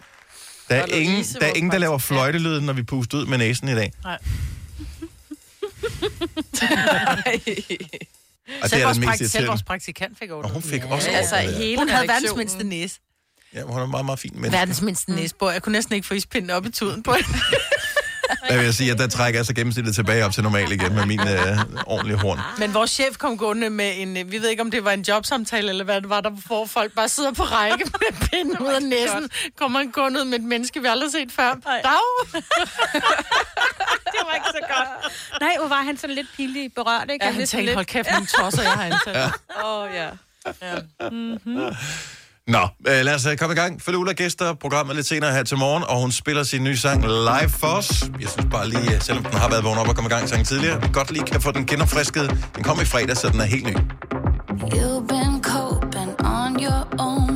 Der 0.70 0.76
er, 0.76 0.82
Og 0.82 0.88
Louise, 0.90 1.04
ingen, 1.12 1.26
der, 1.42 1.48
er 1.48 1.54
ingen, 1.54 1.72
der 1.72 1.78
laver 1.78 1.98
praktikant. 1.98 2.18
fløjtelyd, 2.18 2.60
når 2.62 2.74
vi 2.74 2.84
puster 2.84 3.18
ud 3.18 3.26
med 3.26 3.38
næsen 3.38 3.68
i 3.70 3.76
dag. 3.76 3.92
Nej. 4.04 4.18
Og 8.62 8.62
det 8.62 8.70
Selv 8.70 8.82
er 8.82 8.86
vores, 8.86 8.98
den 8.98 9.10
mest 9.20 9.32
selv 9.32 9.48
vores 9.48 9.64
praktikant 9.64 10.20
fik 10.20 10.30
Og 10.32 10.38
ordnet. 10.38 10.54
hun 10.54 10.62
fik 10.62 10.82
Ja. 10.82 10.88
også 10.94 11.10
Altså, 11.10 11.36
ordnet 11.36 11.50
det. 11.54 11.58
hele 11.64 11.78
Hun 11.78 11.90
havde 11.90 12.08
verdens 12.08 12.36
mindste 12.38 12.64
næse. 12.64 13.00
Ja, 13.54 13.62
hun 13.62 13.82
er 13.82 13.86
meget, 13.86 14.06
meget 14.06 14.20
fin 14.20 14.32
menneske. 14.34 14.58
Verdens 14.58 14.82
mindste 14.82 15.12
næsebor. 15.12 15.52
Jeg 15.52 15.62
kunne 15.62 15.74
næsten 15.74 15.96
ikke 15.96 16.08
få 16.08 16.14
ispinden 16.14 16.50
op 16.50 16.66
i 16.66 16.70
tuden 16.72 17.04
på. 17.04 17.16
Jeg 18.50 18.60
vil 18.60 18.74
sige, 18.74 18.92
at 18.92 18.98
der 18.98 19.08
trækker 19.08 19.40
jeg 19.40 19.46
så 19.46 19.54
gennemsnittet 19.54 19.96
tilbage 19.96 20.26
op 20.26 20.32
til 20.32 20.44
normal 20.44 20.72
igen 20.72 20.96
med 20.96 21.06
min 21.06 21.20
øh, 21.20 21.58
ordentlige 21.86 22.18
horn. 22.18 22.40
Men 22.58 22.74
vores 22.74 22.92
chef 22.92 23.18
kom 23.18 23.38
gående 23.38 23.70
med 23.70 23.92
en, 23.96 24.18
øh, 24.18 24.32
vi 24.32 24.42
ved 24.42 24.50
ikke 24.50 24.62
om 24.62 24.72
det 24.72 24.86
var 24.86 24.92
en 24.92 25.02
jobsamtale, 25.02 25.70
eller 25.70 25.84
hvad 25.84 26.02
det 26.02 26.10
var, 26.10 26.22
der 26.22 26.30
hvor 26.30 26.66
folk 26.66 26.94
bare 26.94 27.10
sidder 27.10 27.32
på 27.34 27.44
række 27.44 27.86
med 27.86 28.30
pinden 28.30 28.60
ud 28.60 28.74
af 28.74 28.82
næsen. 28.84 29.30
Kommer 29.58 29.80
han 29.80 29.92
gående 29.92 30.20
ud 30.20 30.26
med 30.26 30.40
et 30.40 30.44
menneske, 30.44 30.82
vi 30.82 30.88
aldrig 30.88 31.08
har 31.08 31.12
set 31.12 31.32
før. 31.32 31.54
Dag! 31.54 31.82
Det 34.16 34.22
var 34.28 34.34
ikke 34.34 34.48
så 34.48 34.60
godt. 34.76 35.14
Nej, 35.42 35.52
hvor 35.60 35.68
var 35.68 35.82
han 35.82 35.98
sådan 35.98 36.16
lidt 36.16 36.28
pinlig 36.38 36.74
berørt, 36.74 37.10
ikke? 37.12 37.26
Ja, 37.26 37.32
han 37.32 37.46
tænkte, 37.46 37.74
hold 37.74 37.86
kæft, 37.86 38.12
nogle 38.12 38.28
tosser, 38.28 38.62
jeg 38.64 38.72
har 38.72 38.84
ansat. 38.86 39.16
Ja. 39.16 39.26
Åh, 39.66 39.84
oh, 39.84 39.90
ja. 39.96 40.10
Nå, 42.48 42.60
øh, 42.88 43.06
lad 43.06 43.16
os 43.16 43.26
øh, 43.26 43.38
komme 43.38 43.54
i 43.54 43.56
gang. 43.56 43.82
Følg 43.82 43.98
Ulla 43.98 44.14
gæster 44.14 44.54
programmet 44.54 44.96
lidt 44.96 45.08
senere 45.08 45.32
her 45.32 45.44
til 45.44 45.58
morgen, 45.58 45.84
og 45.84 46.02
hun 46.02 46.12
spiller 46.12 46.44
sin 46.44 46.64
nye 46.64 46.78
sang 46.78 47.02
live 47.02 47.50
for 47.50 47.68
os. 47.68 48.10
Jeg 48.22 48.30
synes 48.30 48.48
bare 48.52 48.70
lige, 48.70 48.96
øh, 48.96 49.02
selvom 49.02 49.24
den 49.24 49.34
har 49.34 49.50
været 49.50 49.64
vågen 49.64 49.80
op 49.80 49.88
og 49.88 49.96
kommet 49.96 50.12
i 50.12 50.14
gang 50.14 50.30
sangen 50.30 50.46
tidligere, 50.46 50.82
vi 50.82 50.88
godt 50.94 51.12
lige 51.12 51.26
kan 51.26 51.42
få 51.42 51.52
den 51.52 51.66
genopfrisket. 51.66 52.48
Den 52.56 52.64
kom 52.64 52.82
i 52.82 52.86
fredag, 52.86 53.18
så 53.18 53.30
den 53.30 53.40
er 53.40 53.46
helt 53.46 53.66
ny. 53.66 53.76
You've 54.76 55.08
been 55.08 55.44
coping 55.44 56.12
on 56.26 56.64
your 56.64 56.88
own. 57.00 57.35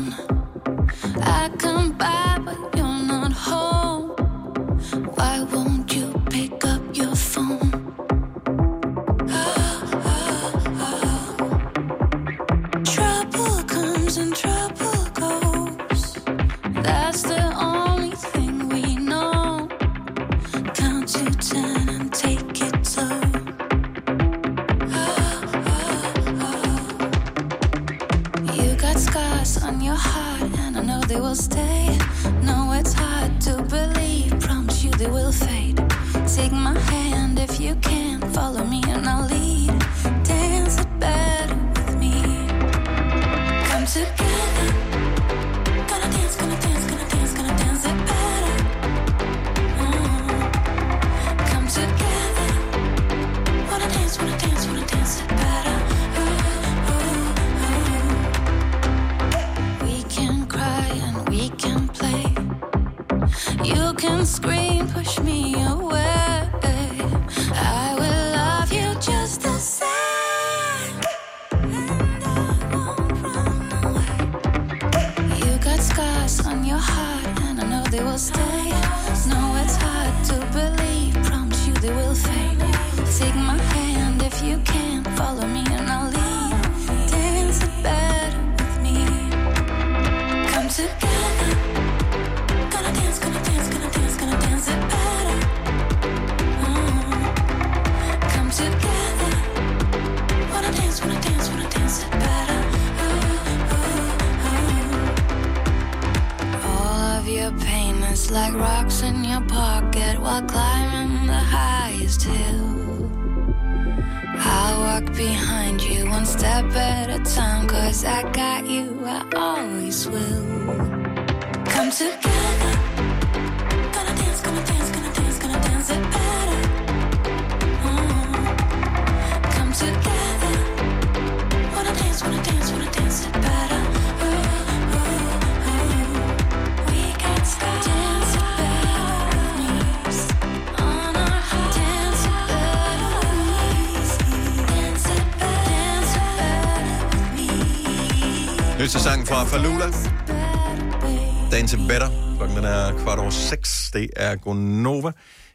Seks. 153.89 153.91
Det 153.91 154.09
er 154.15 154.35
Gonova. 154.35 155.11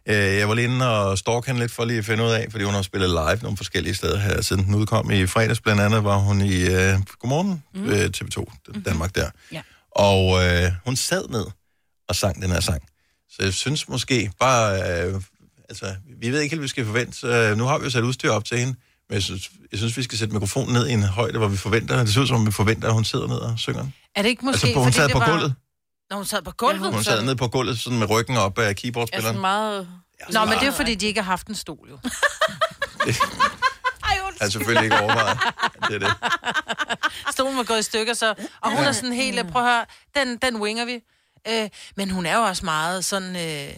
Øh, 0.08 0.14
Jeg 0.16 0.48
var 0.48 0.54
lige 0.54 0.64
inde 0.64 0.90
og 1.00 1.18
stalk 1.18 1.46
hende 1.46 1.60
lidt 1.60 1.72
for 1.72 1.84
lige 1.84 1.98
at 1.98 2.04
finde 2.04 2.24
ud 2.24 2.30
af, 2.30 2.46
fordi 2.50 2.64
hun 2.64 2.74
har 2.74 2.82
spillet 2.82 3.10
live 3.10 3.38
nogle 3.42 3.56
forskellige 3.56 3.94
steder 3.94 4.18
her, 4.18 4.42
siden 4.42 4.64
den 4.64 4.74
udkom 4.74 5.10
i 5.10 5.26
fredags. 5.26 5.60
Blandt 5.60 5.82
andet 5.82 6.04
var 6.04 6.16
hun 6.16 6.40
i 6.40 6.62
uh, 6.64 6.70
Godmorgen, 7.20 7.62
mm. 7.74 7.82
uh, 7.82 7.92
TV2 7.92 8.44
Danmark 8.84 9.14
der. 9.14 9.30
Ja. 9.52 9.62
Og 9.90 10.26
uh, 10.26 10.72
hun 10.84 10.96
sad 10.96 11.28
ned 11.28 11.44
og 12.08 12.16
sang 12.16 12.42
den 12.42 12.50
her 12.50 12.60
sang. 12.60 12.82
Så 13.30 13.36
jeg 13.42 13.52
synes 13.54 13.88
måske 13.88 14.30
bare, 14.40 14.78
uh, 15.14 15.22
altså, 15.68 15.94
vi 16.20 16.30
ved 16.30 16.40
ikke 16.40 16.52
helt, 16.52 16.60
hvad 16.60 16.64
vi 16.64 16.68
skal 16.68 16.84
forvente. 16.86 17.50
Uh, 17.52 17.58
nu 17.58 17.64
har 17.64 17.78
vi 17.78 17.84
jo 17.84 17.90
sat 17.90 18.02
udstyr 18.02 18.30
op 18.30 18.44
til 18.44 18.58
hende, 18.58 18.74
men 19.08 19.14
jeg 19.14 19.22
synes, 19.22 19.50
jeg 19.72 19.78
synes, 19.78 19.96
vi 19.96 20.02
skal 20.02 20.18
sætte 20.18 20.34
mikrofonen 20.34 20.72
ned 20.74 20.88
i 20.88 20.92
en 20.92 21.02
højde, 21.02 21.38
hvor 21.38 21.48
vi 21.48 21.56
forventer, 21.56 22.04
det 22.04 22.14
ser 22.14 22.20
ud 22.20 22.26
som 22.26 22.36
om, 22.36 22.46
vi 22.46 22.52
forventer, 22.52 22.88
at 22.88 22.94
hun 22.94 23.04
sidder 23.04 23.26
ned 23.26 23.36
og 23.36 23.58
synger. 23.58 23.86
Er 24.16 24.22
det 24.22 24.28
ikke 24.28 24.44
måske, 24.44 24.66
Altså, 24.66 24.78
hun 24.78 24.84
fordi 24.84 24.96
sad 24.96 25.04
det 25.04 25.12
på 25.12 25.18
var... 25.18 25.30
gulvet. 25.30 25.54
Når 26.14 26.18
hun 26.18 26.26
sad 26.26 26.42
på 26.42 26.50
gulvet? 26.50 26.92
Hun 26.92 27.04
sad 27.04 27.22
ned 27.22 27.36
på 27.36 27.48
gulvet, 27.48 27.80
sådan 27.80 27.98
med 27.98 28.10
ryggen 28.10 28.36
op 28.36 28.58
af 28.58 28.68
er 28.68 28.72
keyboardspilleren. 28.72 29.26
sådan 29.26 29.40
meget... 29.40 29.88
Nå, 30.32 30.44
men 30.44 30.58
det 30.58 30.68
er 30.68 30.72
fordi, 30.72 30.94
de 30.94 31.06
ikke 31.06 31.22
har 31.22 31.30
haft 31.30 31.46
en 31.46 31.54
stol, 31.54 31.88
jo. 31.90 31.98
Jeg 33.06 33.14
har 34.40 34.48
selvfølgelig 34.50 34.84
ikke 34.84 34.98
overvejet. 35.00 35.38
Det 35.88 35.94
er 35.94 35.98
det. 35.98 36.14
Stolen 37.30 37.56
var 37.56 37.62
gået 37.62 37.78
i 37.78 37.82
stykker, 37.82 38.14
så... 38.14 38.34
Og 38.60 38.76
hun 38.76 38.84
er 38.84 38.92
sådan 38.92 39.12
helt... 39.12 39.52
Prøv 39.52 39.62
at 39.66 39.68
høre, 39.68 39.84
den, 40.24 40.36
den 40.36 40.56
winger 40.62 40.84
vi. 40.84 41.00
Øh, 41.48 41.68
men 41.96 42.10
hun 42.10 42.26
er 42.26 42.36
jo 42.36 42.42
også 42.42 42.64
meget 42.64 43.04
sådan... 43.04 43.36
Øh, 43.36 43.74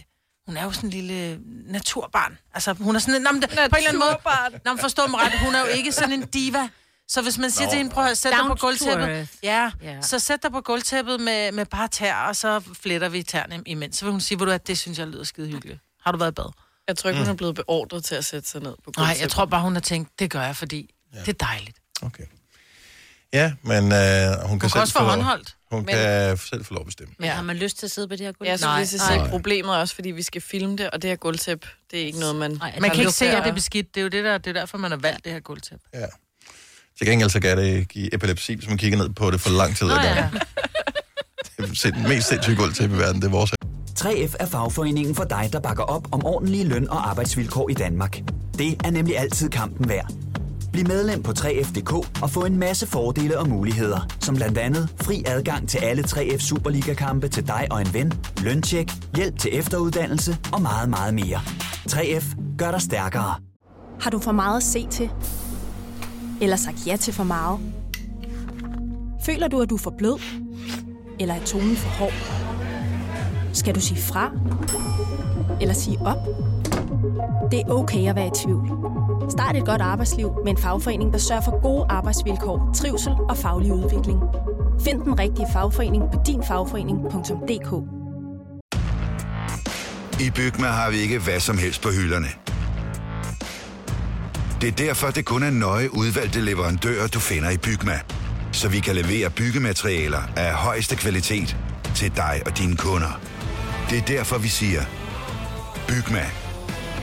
hun 0.46 0.56
er 0.56 0.64
jo 0.64 0.72
sådan 0.72 0.86
en 0.86 0.90
lille 0.90 1.38
naturbarn. 1.66 2.38
Altså, 2.54 2.72
hun 2.72 2.96
er 2.96 3.00
sådan 3.00 3.14
en... 3.14 3.22
Nå, 3.22 3.32
men, 3.32 3.42
det- 3.42 3.50
på 3.50 3.56
en 3.56 3.62
eller 3.76 3.88
anden 3.88 3.98
måde... 3.98 4.60
Nå, 4.64 4.72
men 4.72 4.78
forstå 4.80 5.06
mig 5.06 5.20
ret. 5.20 5.38
Hun 5.44 5.54
er 5.54 5.60
jo 5.60 5.66
ikke 5.66 5.92
sådan 5.92 6.12
en 6.12 6.26
diva. 6.26 6.68
Så 7.08 7.22
hvis 7.22 7.38
man 7.38 7.50
siger 7.50 7.66
Nå. 7.66 7.70
til 7.70 7.76
hende, 7.78 7.90
prøv 7.90 8.04
at 8.04 8.18
sætte 8.18 8.38
dig 8.38 8.46
på 8.46 8.54
gulvtæppet. 8.54 9.28
Ja, 9.42 9.70
Ja. 9.82 10.02
så 10.02 10.18
sæt 10.18 10.42
dig 10.42 10.52
på 10.52 10.60
gulvtæppet 10.60 11.20
med, 11.20 11.52
med 11.52 11.66
bare 11.66 11.88
tær, 11.88 12.14
og 12.14 12.36
så 12.36 12.62
fletter 12.82 13.08
vi 13.08 13.22
tæerne 13.22 13.62
imens. 13.66 13.96
Så 13.96 14.04
vil 14.04 14.12
hun 14.12 14.20
sige, 14.20 14.38
ved 14.40 14.46
du 14.46 14.52
at 14.52 14.66
det 14.66 14.78
synes 14.78 14.98
jeg 14.98 15.06
lyder 15.06 15.24
skide 15.24 15.48
hyggeligt. 15.48 15.78
Har 16.04 16.12
du 16.12 16.18
været 16.18 16.30
i 16.30 16.34
bad? 16.34 16.52
Jeg 16.88 16.96
tror 16.96 17.10
ikke, 17.10 17.20
hun 17.22 17.28
er 17.30 17.34
blevet 17.34 17.54
beordret 17.54 18.04
til 18.04 18.14
at 18.14 18.24
sætte 18.24 18.48
sig 18.48 18.62
ned 18.62 18.74
på 18.84 18.92
Nej, 18.96 19.04
jeg 19.06 19.12
gulvtæppet. 19.14 19.32
tror 19.32 19.44
bare, 19.46 19.62
hun 19.62 19.74
har 19.74 19.80
tænkt, 19.80 20.18
det 20.18 20.30
gør 20.30 20.42
jeg, 20.42 20.56
fordi 20.56 20.94
ja. 21.14 21.20
det 21.20 21.28
er 21.28 21.32
dejligt. 21.46 21.76
Okay. 22.02 22.24
Ja, 23.32 23.52
men 23.62 23.76
øh, 23.76 23.80
hun 23.82 23.88
kan, 23.92 24.48
Hun 24.48 24.58
kan 24.60 24.70
selv 24.70 24.80
også 24.80 24.92
få 24.92 24.98
håndholdt. 25.04 25.56
Hun 25.70 25.84
Men- 25.84 25.94
kan 25.94 26.36
selv 26.38 26.64
få 26.64 26.74
lov 26.74 26.80
at 26.80 26.86
bestemme. 26.86 27.14
Men 27.18 27.30
har 27.30 27.42
man 27.42 27.56
lyst 27.56 27.78
til 27.78 27.86
at 27.86 27.90
sidde 27.90 28.08
på 28.08 28.16
det 28.16 28.26
her 28.26 28.32
gulv? 28.32 28.48
Ja, 28.48 28.56
så 28.56 28.66
Nej, 28.66 28.78
hvis 28.78 28.94
jeg 29.08 29.16
nej. 29.16 29.28
problemet 29.28 29.70
er 29.74 29.78
også, 29.78 29.94
fordi 29.94 30.10
vi 30.10 30.22
skal 30.22 30.40
filme 30.42 30.76
det, 30.76 30.90
og 30.90 31.02
det 31.02 31.10
her 31.10 31.16
gulvtæp, 31.16 31.66
det 31.90 32.02
er 32.02 32.06
ikke 32.06 32.18
noget, 32.20 32.36
man... 32.36 32.50
Nej, 32.50 32.78
Man 32.80 32.90
kan 32.90 33.00
ikke 33.00 33.12
se, 33.12 33.26
at 33.28 33.42
det 33.44 33.50
er 33.50 33.54
beskidt. 33.54 33.94
Det 33.94 34.00
er 34.00 34.02
jo 34.02 34.08
det, 34.08 34.24
der, 34.24 34.38
det 34.38 34.46
er 34.56 34.60
derfor, 34.60 34.78
man 34.78 34.90
har 34.90 34.98
valgt 34.98 35.24
det 35.24 35.32
her 35.32 35.40
gulvtæppe. 35.40 35.84
Ja. 35.94 36.06
Til 36.98 37.06
gengæld 37.06 37.30
så 37.30 37.40
kan 37.40 37.56
det 37.58 37.88
give 37.88 38.14
epilepsi, 38.14 38.54
hvis 38.54 38.68
man 38.68 38.78
kigger 38.78 38.98
ned 38.98 39.08
på 39.08 39.30
det 39.30 39.40
for 39.40 39.50
lang 39.50 39.76
tid. 39.76 39.90
ad 39.90 39.96
gangen. 39.96 40.40
Det 41.58 41.84
er 41.84 41.90
det 41.90 42.08
mest 42.08 42.28
sindssyge 42.28 42.56
gulv 42.56 42.72
til 42.74 42.84
i 42.84 42.98
verden, 42.98 43.20
det 43.20 43.26
er 43.26 43.30
vores. 43.30 43.52
3F 43.98 44.34
er 44.40 44.46
fagforeningen 44.46 45.14
for 45.14 45.24
dig, 45.24 45.48
der 45.52 45.60
bakker 45.60 45.84
op 45.84 46.08
om 46.12 46.24
ordentlige 46.24 46.64
løn- 46.64 46.90
og 46.90 47.10
arbejdsvilkår 47.10 47.68
i 47.70 47.74
Danmark. 47.74 48.18
Det 48.58 48.76
er 48.84 48.90
nemlig 48.90 49.18
altid 49.18 49.48
kampen 49.48 49.88
værd. 49.88 50.12
Bliv 50.72 50.86
medlem 50.86 51.22
på 51.22 51.32
3F.dk 51.38 51.92
og 52.22 52.30
få 52.30 52.44
en 52.44 52.58
masse 52.58 52.86
fordele 52.86 53.38
og 53.38 53.48
muligheder, 53.48 54.06
som 54.20 54.34
blandt 54.36 54.58
andet 54.58 54.88
fri 55.02 55.22
adgang 55.26 55.68
til 55.68 55.78
alle 55.78 56.04
3F 56.06 56.38
Superliga-kampe 56.38 57.28
til 57.28 57.46
dig 57.46 57.66
og 57.70 57.80
en 57.80 57.94
ven, 57.94 58.12
løntjek, 58.42 58.90
hjælp 59.16 59.38
til 59.38 59.50
efteruddannelse 59.58 60.36
og 60.52 60.62
meget, 60.62 60.88
meget 60.88 61.14
mere. 61.14 61.40
3F 61.90 62.56
gør 62.58 62.70
dig 62.70 62.82
stærkere. 62.82 63.34
Har 64.00 64.10
du 64.10 64.18
for 64.18 64.32
meget 64.32 64.56
at 64.56 64.62
se 64.62 64.86
til? 64.90 65.10
Eller 66.40 66.56
sagt 66.56 66.86
ja 66.86 66.96
til 66.96 67.14
for 67.14 67.24
meget? 67.24 67.58
Føler 69.24 69.48
du, 69.48 69.60
at 69.60 69.70
du 69.70 69.74
er 69.74 69.78
for 69.78 69.94
blød? 69.98 70.20
Eller 71.20 71.34
er 71.34 71.44
tonen 71.44 71.76
for 71.76 71.88
hård? 71.88 72.12
Skal 73.52 73.74
du 73.74 73.80
sige 73.80 74.00
fra? 74.00 74.30
Eller 75.60 75.74
sige 75.74 75.98
op? 76.00 76.26
Det 77.50 77.60
er 77.60 77.70
okay 77.70 78.08
at 78.08 78.16
være 78.16 78.26
i 78.26 78.30
tvivl. 78.44 78.70
Start 79.30 79.56
et 79.56 79.66
godt 79.66 79.80
arbejdsliv 79.80 80.32
med 80.44 80.52
en 80.52 80.58
fagforening, 80.58 81.12
der 81.12 81.18
sørger 81.18 81.42
for 81.42 81.62
gode 81.62 81.86
arbejdsvilkår, 81.88 82.70
trivsel 82.74 83.12
og 83.28 83.36
faglig 83.36 83.72
udvikling. 83.72 84.20
Find 84.80 85.02
den 85.02 85.18
rigtige 85.18 85.46
fagforening 85.52 86.04
på 86.12 86.20
dinfagforening.dk 86.26 87.70
I 90.20 90.30
Bygma 90.30 90.66
har 90.66 90.90
vi 90.90 90.96
ikke 90.96 91.18
hvad 91.18 91.40
som 91.40 91.58
helst 91.58 91.82
på 91.82 91.88
hylderne. 91.88 92.26
Det 94.60 94.68
er 94.68 94.72
derfor, 94.72 95.10
det 95.10 95.24
kun 95.24 95.42
er 95.42 95.50
nøje 95.50 95.94
udvalgte 95.94 96.40
leverandører, 96.40 97.06
du 97.06 97.18
finder 97.20 97.50
i 97.50 97.56
Bygma. 97.56 98.00
Så 98.52 98.68
vi 98.68 98.80
kan 98.80 98.94
levere 98.94 99.30
byggematerialer 99.30 100.22
af 100.36 100.52
højeste 100.54 100.96
kvalitet 100.96 101.56
til 101.94 102.16
dig 102.16 102.42
og 102.46 102.58
dine 102.58 102.76
kunder. 102.76 103.20
Det 103.90 103.98
er 103.98 104.02
derfor, 104.02 104.38
vi 104.38 104.48
siger, 104.48 104.82
Bygma. 105.88 106.24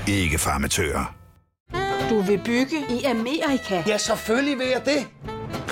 Ikke 0.08 0.38
farmatører. 0.38 1.16
Du 2.10 2.22
vil 2.22 2.42
bygge 2.46 2.78
i 2.90 3.04
Amerika? 3.04 3.84
Ja, 3.88 3.98
selvfølgelig 3.98 4.58
vil 4.58 4.68
jeg 4.68 4.82
det. 4.86 5.08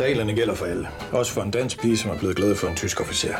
Reglerne 0.01 0.33
gælder 0.33 0.55
for 0.55 0.65
alle. 0.65 0.87
Også 1.11 1.33
for 1.33 1.41
en 1.41 1.51
dansk 1.51 1.81
pige, 1.81 1.97
som 1.97 2.11
er 2.11 2.17
blevet 2.17 2.35
glad 2.35 2.55
for 2.55 2.67
en 2.67 2.75
tysk 2.75 3.01
officer. 3.01 3.35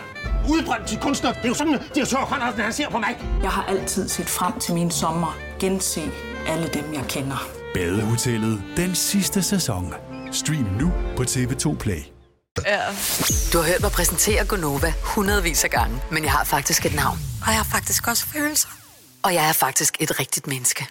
Udbrændt 0.50 0.88
til 0.88 0.98
kunstner. 1.00 1.32
Det 1.32 1.44
er 1.44 1.48
jo 1.48 1.54
sådan, 1.54 1.74
at 1.74 1.82
de 1.96 2.00
har 2.00 2.08
tørt, 2.08 2.60
han 2.64 2.74
ser 2.74 2.90
på 2.90 2.98
mig. 2.98 3.18
Jeg 3.42 3.50
har 3.50 3.64
altid 3.64 4.10
set 4.10 4.30
frem 4.30 4.60
til 4.60 4.74
min 4.74 4.92
sommer. 4.92 5.38
Gense 5.60 6.02
alle 6.48 6.70
dem, 6.74 6.94
jeg 6.94 7.04
kender. 7.10 7.61
Badehotellet 7.74 8.64
den 8.78 8.96
sidste 8.96 9.44
sæson. 9.44 9.94
Stream 10.32 10.64
nu 10.80 10.92
på 11.18 11.24
TV2 11.24 11.78
Play. 11.78 12.02
Ja. 12.66 12.82
Du 13.54 13.58
har 13.58 13.64
hørt 13.68 13.82
mig 13.82 13.92
præsentere 13.92 14.46
Gonova 14.46 14.94
hundredvis 15.04 15.64
af 15.64 15.70
gange, 15.70 16.02
men 16.12 16.24
jeg 16.24 16.32
har 16.32 16.44
faktisk 16.44 16.86
et 16.86 16.96
navn. 16.96 17.20
Og 17.42 17.48
jeg 17.48 17.56
har 17.58 17.64
faktisk 17.72 18.08
også 18.08 18.26
følelser. 18.26 18.68
Og 19.24 19.34
jeg 19.34 19.50
er 19.50 19.54
faktisk 19.54 19.98
et 20.00 20.20
rigtigt 20.20 20.48
menneske. 20.48 20.88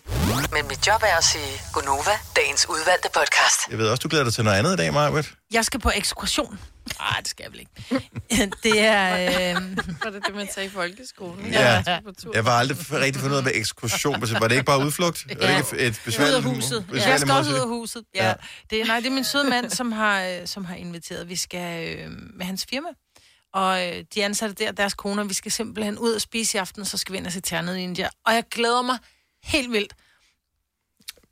Men 0.52 0.68
mit 0.68 0.86
job 0.86 1.02
er 1.02 1.16
at 1.16 1.24
sige 1.24 1.62
Gonova, 1.72 2.10
dagens 2.36 2.66
udvalgte 2.68 3.08
podcast. 3.14 3.70
Jeg 3.70 3.78
ved 3.78 3.88
også, 3.88 4.00
du 4.00 4.08
glæder 4.08 4.24
dig 4.24 4.34
til 4.34 4.44
noget 4.44 4.58
andet 4.58 4.72
i 4.72 4.76
dag, 4.76 4.92
Marvitt. 4.92 5.32
Jeg 5.52 5.64
skal 5.64 5.80
på 5.80 5.90
ekskursion. 5.94 6.58
Nej, 6.98 7.16
det 7.20 7.28
skal 7.28 7.42
jeg 7.44 7.52
vel 7.52 7.60
ikke. 7.60 8.52
det 8.62 8.80
er... 8.80 9.56
Øh... 9.56 9.76
Var 10.04 10.10
det 10.10 10.26
det, 10.26 10.34
man 10.34 10.48
sagde 10.54 10.66
i 10.66 10.70
folkeskolen? 10.70 11.52
Ja. 11.52 11.82
Tur. 12.18 12.30
Jeg 12.34 12.44
var 12.44 12.50
aldrig 12.50 12.78
rigtig 12.92 13.20
fundet 13.20 13.34
ud 13.34 13.36
af, 13.36 13.44
hvad 13.44 13.52
ekskursion 13.54 14.20
var. 14.20 14.38
Var 14.40 14.48
det 14.48 14.54
ikke 14.54 14.64
bare 14.64 14.84
udflugt? 14.86 15.26
Var 15.28 15.34
det 15.34 15.56
ikke 15.56 15.86
et 15.86 15.90
Ud 15.90 16.04
besværligt 16.04 16.36
af 16.36 16.42
huset. 16.42 16.86
Ja, 16.94 17.08
jeg 17.08 17.20
skal 17.20 17.32
også 17.32 17.50
ud 17.50 17.56
af 17.56 17.68
huset. 17.68 18.04
Ja. 18.14 18.24
Ja. 18.24 18.28
ja. 18.28 18.34
Det, 18.70 18.80
er, 18.80 18.84
nej, 18.84 19.00
det 19.00 19.06
er 19.06 19.10
min 19.10 19.24
søde 19.24 19.50
mand, 19.50 19.70
som 19.70 19.92
har, 19.92 20.22
øh, 20.24 20.46
som 20.46 20.64
har 20.64 20.74
inviteret. 20.74 21.28
Vi 21.28 21.36
skal 21.36 21.98
øh, 21.98 22.10
med 22.10 22.46
hans 22.46 22.66
firma. 22.70 22.88
Og 23.54 23.88
øh, 23.88 24.04
de 24.14 24.24
ansatte 24.24 24.64
der, 24.64 24.72
deres 24.72 24.94
koner, 24.94 25.24
vi 25.24 25.34
skal 25.34 25.52
simpelthen 25.52 25.98
ud 25.98 26.12
og 26.12 26.20
spise 26.20 26.58
i 26.58 26.60
aften, 26.60 26.84
så 26.84 26.98
skal 26.98 27.12
vi 27.12 27.18
ind 27.18 27.26
og 27.26 27.32
se 27.32 27.40
Ternet 27.40 27.76
i 27.76 27.80
India. 27.80 28.08
Og 28.26 28.34
jeg 28.34 28.44
glæder 28.50 28.82
mig 28.82 28.98
helt 29.44 29.72
vildt. 29.72 29.94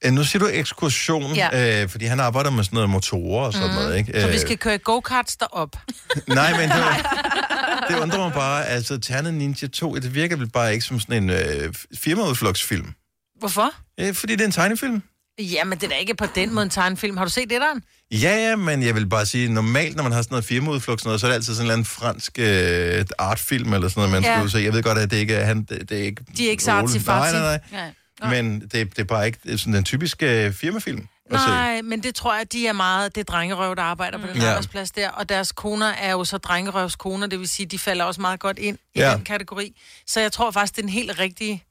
Øh, 0.05 0.13
Nu 0.13 0.25
siger 0.25 0.41
du 0.41 0.51
ekskursion, 0.53 1.35
Ja. 1.35 1.83
øh, 1.83 1.89
fordi 1.89 2.05
han 2.05 2.21
arbejder 2.21 2.51
med 2.51 2.65
sådan 2.65 2.77
noget 2.77 2.91
motorer 2.91 3.47
og 3.47 3.53
sådan 3.53 3.69
mm. 3.69 3.75
noget, 3.75 3.99
ikke? 3.99 4.21
Så 4.21 4.27
vi 4.27 4.33
Øh, 4.35 4.41
skal 4.41 4.59
køre 4.59 4.79
go-karts 4.79 5.37
derop. 5.37 5.77
Nej, 6.29 6.51
men 6.61 6.69
det, 6.71 6.79
var, 6.79 7.25
det 7.89 7.99
undrer 7.99 8.19
mig 8.19 8.33
bare. 8.33 8.67
Altså, 8.67 8.99
Ternet 8.99 9.35
Ninja 9.35 9.67
2, 9.69 9.95
det 9.95 10.15
virker 10.15 10.37
vel 10.37 10.49
bare 10.51 10.73
ikke 10.75 10.85
som 10.87 11.01
sådan 11.01 11.23
en 11.23 11.31
øh, 11.31 11.75
firmaudflugtsfilm. 11.99 12.93
Hvorfor? 13.39 13.71
Øh, 14.01 14.15
fordi 14.15 14.33
det 14.33 14.41
er 14.41 14.47
en 14.47 14.53
tegnefilm. 14.53 15.03
Jamen, 15.41 15.79
det 15.79 15.85
er 15.85 15.89
da 15.91 15.95
ikke 15.97 16.15
på 16.15 16.27
den 16.35 16.55
måde 16.55 16.65
en 16.65 16.71
tegnefilm. 16.71 17.17
Har 17.17 17.25
du 17.25 17.31
set 17.31 17.51
det 17.51 17.61
der? 17.61 17.81
Ja, 18.19 18.37
ja, 18.49 18.57
men 18.57 18.83
jeg 18.83 18.95
vil 18.95 19.07
bare 19.09 19.27
sige, 19.27 19.49
normalt, 19.53 19.97
når 19.97 20.03
man 20.03 20.13
har 20.13 20.23
sådan 20.23 20.33
noget 20.35 20.45
firmaudflugt, 20.45 21.01
sådan 21.01 21.09
noget, 21.09 21.21
så 21.21 21.27
er 21.27 21.31
det 21.31 21.35
altid 21.35 21.55
sådan 21.55 21.79
en 21.79 21.85
fransk 21.85 22.39
øh, 22.39 23.05
artfilm 23.19 23.73
eller 23.73 23.89
sådan 23.89 24.01
noget, 24.01 24.11
man 24.11 24.23
Ja. 24.23 24.39
skal 24.39 24.51
se. 24.51 24.59
Jeg 24.59 24.73
ved 24.73 24.83
godt, 24.83 24.99
at 24.99 25.11
det 25.11 25.17
ikke 25.17 25.35
er 25.35 25.45
han, 25.45 25.63
det, 25.63 25.89
det 25.91 25.99
er 25.99 26.03
ikke... 26.03 26.23
De 26.37 26.47
er 26.47 26.51
ikke 26.51 26.63
så 26.65 26.71
artsy 26.73 26.97
Nej, 27.07 27.33
nej, 27.33 27.41
nej. 27.41 27.61
Nej. 27.73 27.91
Men 28.23 28.61
det, 28.61 28.73
det 28.73 28.99
er 28.99 29.05
bare 29.05 29.27
ikke 29.27 29.39
det 29.43 29.53
er 29.53 29.57
sådan 29.57 29.75
den 29.75 29.85
typiske 29.85 30.47
øh, 30.47 30.53
firmafilm. 30.53 31.09
Nej, 31.31 31.83
men 31.83 32.03
det 32.03 32.15
tror 32.15 32.37
jeg, 32.37 32.53
de 32.53 32.67
er 32.67 32.73
meget, 32.73 33.15
det 33.15 33.21
er 33.21 33.25
drengerøv, 33.25 33.77
der 33.77 33.83
arbejder 33.83 34.19
på 34.19 34.27
den 34.27 34.37
Ja. 34.37 34.43
ja. 34.43 34.49
arbejdsplads 34.49 34.91
der, 34.91 35.09
og 35.11 35.29
deres 35.29 35.53
koner 35.53 35.87
er 35.87 36.11
jo 36.13 36.25
så 36.25 36.39
drengerøvskoner, 36.39 37.27
det 37.27 37.39
vil 37.41 37.49
sige, 37.49 37.67
de 37.67 37.79
falder 37.79 38.05
også 38.05 38.21
meget 38.21 38.41
godt 38.41 38.59
ind 38.59 38.79
i 38.95 38.99
Ja. 39.01 39.11
ja. 39.11 39.17
den 39.17 39.25
kategori. 39.25 39.81
Så 40.07 40.21
jeg 40.21 40.33
tror 40.33 40.51
faktisk, 40.51 40.77
det 40.77 40.83
er 40.83 40.87
en 40.87 40.93
helt 40.93 41.19
rigtig, 41.19 41.65